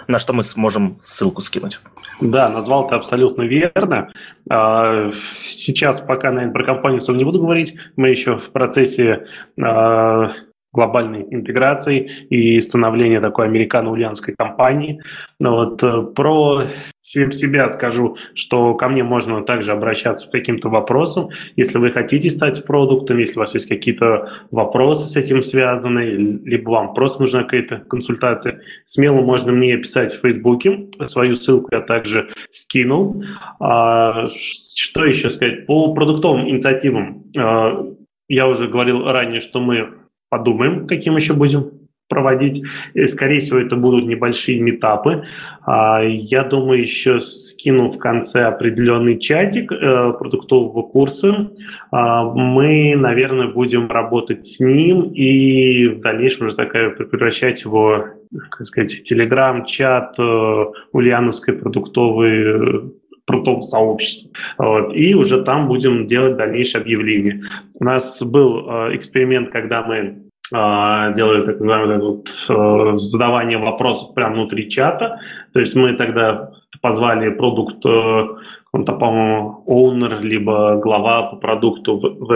на 0.07 0.19
что 0.19 0.33
мы 0.33 0.43
сможем 0.43 0.99
ссылку 1.03 1.41
скинуть. 1.41 1.79
Да, 2.21 2.49
назвал 2.49 2.87
ты 2.87 2.95
абсолютно 2.95 3.43
верно. 3.43 4.11
А, 4.49 5.11
сейчас 5.49 5.99
пока, 5.99 6.31
наверное, 6.31 6.53
про 6.53 6.65
компанию 6.65 7.01
не 7.15 7.23
буду 7.23 7.41
говорить. 7.41 7.75
Мы 7.95 8.09
еще 8.09 8.37
в 8.37 8.51
процессе 8.51 9.27
а, 9.61 10.31
глобальной 10.71 11.25
интеграции 11.31 12.27
и 12.29 12.59
становления 12.59 13.19
такой 13.21 13.45
американо-ульянской 13.45 14.35
компании. 14.37 15.01
Вот 15.39 15.81
э, 15.83 16.03
про 16.15 16.67
себя 17.01 17.69
скажу, 17.69 18.17
что 18.35 18.75
ко 18.75 18.87
мне 18.87 19.03
можно 19.03 19.41
также 19.43 19.71
обращаться 19.71 20.27
к 20.27 20.31
каким-то 20.31 20.69
вопросам, 20.69 21.29
если 21.55 21.77
вы 21.79 21.91
хотите 21.91 22.29
стать 22.29 22.63
продуктом, 22.65 23.17
если 23.17 23.37
у 23.37 23.39
вас 23.39 23.53
есть 23.55 23.67
какие-то 23.67 24.29
вопросы 24.51 25.07
с 25.07 25.15
этим 25.15 25.41
связаны, 25.41 26.01
либо 26.01 26.69
вам 26.69 26.93
просто 26.93 27.21
нужна 27.21 27.43
какая-то 27.43 27.77
консультация, 27.89 28.61
смело 28.85 29.21
можно 29.21 29.51
мне 29.51 29.77
писать 29.77 30.13
в 30.13 30.21
Фейсбуке, 30.21 30.89
свою 31.07 31.35
ссылку 31.35 31.69
я 31.71 31.81
также 31.81 32.29
скинул. 32.51 33.23
А, 33.59 34.27
что 34.75 35.05
еще 35.05 35.29
сказать? 35.31 35.65
По 35.65 35.93
продуктовым 35.93 36.47
инициативам 36.47 37.23
а, 37.37 37.85
я 38.27 38.47
уже 38.47 38.67
говорил 38.67 39.05
ранее, 39.05 39.41
что 39.41 39.59
мы 39.59 39.98
подумаем, 40.29 40.87
каким 40.87 41.15
еще 41.15 41.33
будем 41.33 41.71
проводить. 42.09 42.63
Скорее 43.07 43.39
всего, 43.39 43.59
это 43.59 43.75
будут 43.75 44.07
небольшие 44.07 44.59
метапы. 44.59 45.25
А, 45.65 46.01
я 46.03 46.43
думаю, 46.43 46.81
еще 46.81 47.21
скину 47.21 47.89
в 47.89 47.99
конце 47.99 48.45
определенный 48.45 49.19
чатик 49.19 49.71
э, 49.71 50.13
продуктового 50.17 50.81
курса. 50.81 51.51
А, 51.91 52.23
мы, 52.23 52.95
наверное, 52.97 53.47
будем 53.47 53.89
работать 53.89 54.47
с 54.47 54.59
ним 54.59 55.03
и 55.13 55.87
в 55.87 56.01
дальнейшем 56.01 56.47
уже 56.47 56.55
такая 56.55 56.89
превращать 56.89 57.63
его, 57.63 58.05
как 58.49 58.65
сказать, 58.65 59.03
телеграм-чат 59.03 60.15
э, 60.17 60.65
ульяновской 60.91 61.53
продуктовой 61.53 62.91
крутого 63.29 63.61
сообщества. 63.61 64.31
Вот. 64.57 64.95
И 64.95 65.13
уже 65.13 65.43
там 65.43 65.67
будем 65.67 66.07
делать 66.07 66.35
дальнейшие 66.35 66.81
объявления. 66.81 67.43
У 67.79 67.83
нас 67.83 68.23
был 68.23 68.67
э, 68.67 68.95
эксперимент, 68.95 69.51
когда 69.51 69.83
мы 69.83 69.95
э, 69.95 71.13
делали 71.15 71.45
так 71.45 71.59
называемое 71.59 71.99
вот, 71.99 72.27
э, 72.49 72.97
задавание 72.97 73.59
вопросов 73.59 74.15
прямо 74.15 74.33
внутри 74.33 74.67
чата. 74.67 75.19
То 75.53 75.59
есть 75.59 75.75
мы 75.75 75.93
тогда 75.93 76.49
позвали 76.81 77.29
продукт, 77.29 77.85
э, 77.85 78.27
он-то, 78.71 78.93
по-моему, 78.93 79.63
оунер, 79.67 80.21
либо 80.21 80.77
глава 80.77 81.23
по 81.29 81.35
продукту 81.35 81.97
в, 81.97 82.25
в 82.25 82.31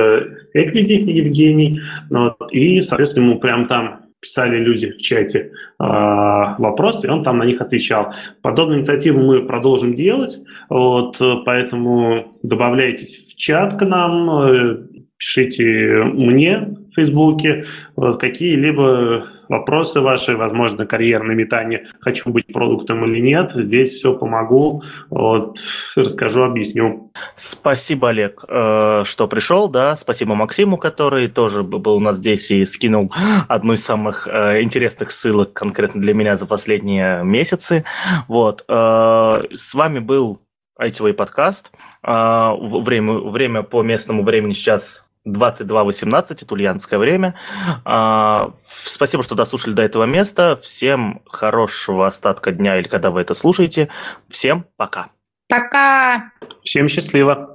Equity 0.55 1.09
Евгений. 1.11 1.81
Вот, 2.11 2.51
и, 2.51 2.81
соответственно, 2.81 3.25
ему 3.25 3.39
прям 3.39 3.67
там 3.67 4.02
писали 4.23 4.57
люди 4.57 4.91
в 4.91 4.97
чате 4.97 5.39
э, 5.39 5.83
вопросы, 6.57 7.07
и 7.07 7.09
он 7.09 7.23
там 7.23 7.37
на 7.37 7.43
них 7.43 7.61
отвечал. 7.61 8.13
Подобную 8.41 8.79
инициативу 8.79 9.19
мы 9.19 9.45
продолжим 9.45 9.93
делать, 9.93 10.39
вот, 10.69 11.21
поэтому 11.45 12.39
добавляйтесь 12.41 13.25
в 13.27 13.35
чат 13.35 13.77
к 13.77 13.85
нам, 13.85 14.29
э, 14.29 14.77
пишите 15.17 16.03
мне 16.13 16.77
Фейсбуке 16.95 17.65
вот, 17.95 18.19
какие-либо 18.19 19.27
вопросы 19.49 20.01
ваши, 20.01 20.35
возможно, 20.35 20.85
карьерное 20.85 21.35
метание, 21.35 21.87
хочу 21.99 22.29
быть 22.29 22.47
продуктом 22.51 23.05
или 23.05 23.19
нет. 23.19 23.51
Здесь 23.53 23.93
все 23.93 24.13
помогу, 24.13 24.83
вот, 25.09 25.57
расскажу, 25.95 26.43
объясню. 26.43 27.11
Спасибо, 27.35 28.09
Олег, 28.09 28.43
э, 28.47 29.03
что 29.05 29.27
пришел, 29.27 29.69
да, 29.69 29.95
спасибо 29.95 30.35
Максиму, 30.35 30.77
который 30.77 31.27
тоже 31.27 31.63
был 31.63 31.95
у 31.95 31.99
нас 31.99 32.17
здесь 32.17 32.49
и 32.51 32.65
скинул 32.65 33.11
одну 33.47 33.73
из 33.73 33.83
самых 33.83 34.27
э, 34.27 34.61
интересных 34.61 35.11
ссылок 35.11 35.53
конкретно 35.53 36.01
для 36.01 36.13
меня 36.13 36.35
за 36.37 36.45
последние 36.45 37.23
месяцы. 37.23 37.85
Вот, 38.27 38.65
э, 38.67 39.43
с 39.53 39.73
вами 39.73 39.99
был 39.99 40.39
ITV 40.79 41.13
подкаст. 41.13 41.71
Время, 42.01 43.13
время 43.13 43.61
по 43.61 43.83
местному 43.83 44.23
времени 44.23 44.53
сейчас 44.53 45.05
22.18, 45.27 46.43
итальянское 46.43 46.97
время. 46.97 47.35
А, 47.85 48.53
спасибо, 48.67 49.23
что 49.23 49.35
дослушали 49.35 49.73
до 49.73 49.81
этого 49.81 50.03
места. 50.03 50.59
Всем 50.61 51.21
хорошего 51.29 52.07
остатка 52.07 52.51
дня 52.51 52.79
или 52.79 52.87
когда 52.87 53.09
вы 53.09 53.21
это 53.21 53.33
слушаете. 53.33 53.89
Всем 54.29 54.65
пока. 54.75 55.09
Пока. 55.47 56.31
Всем 56.63 56.87
счастливо. 56.87 57.52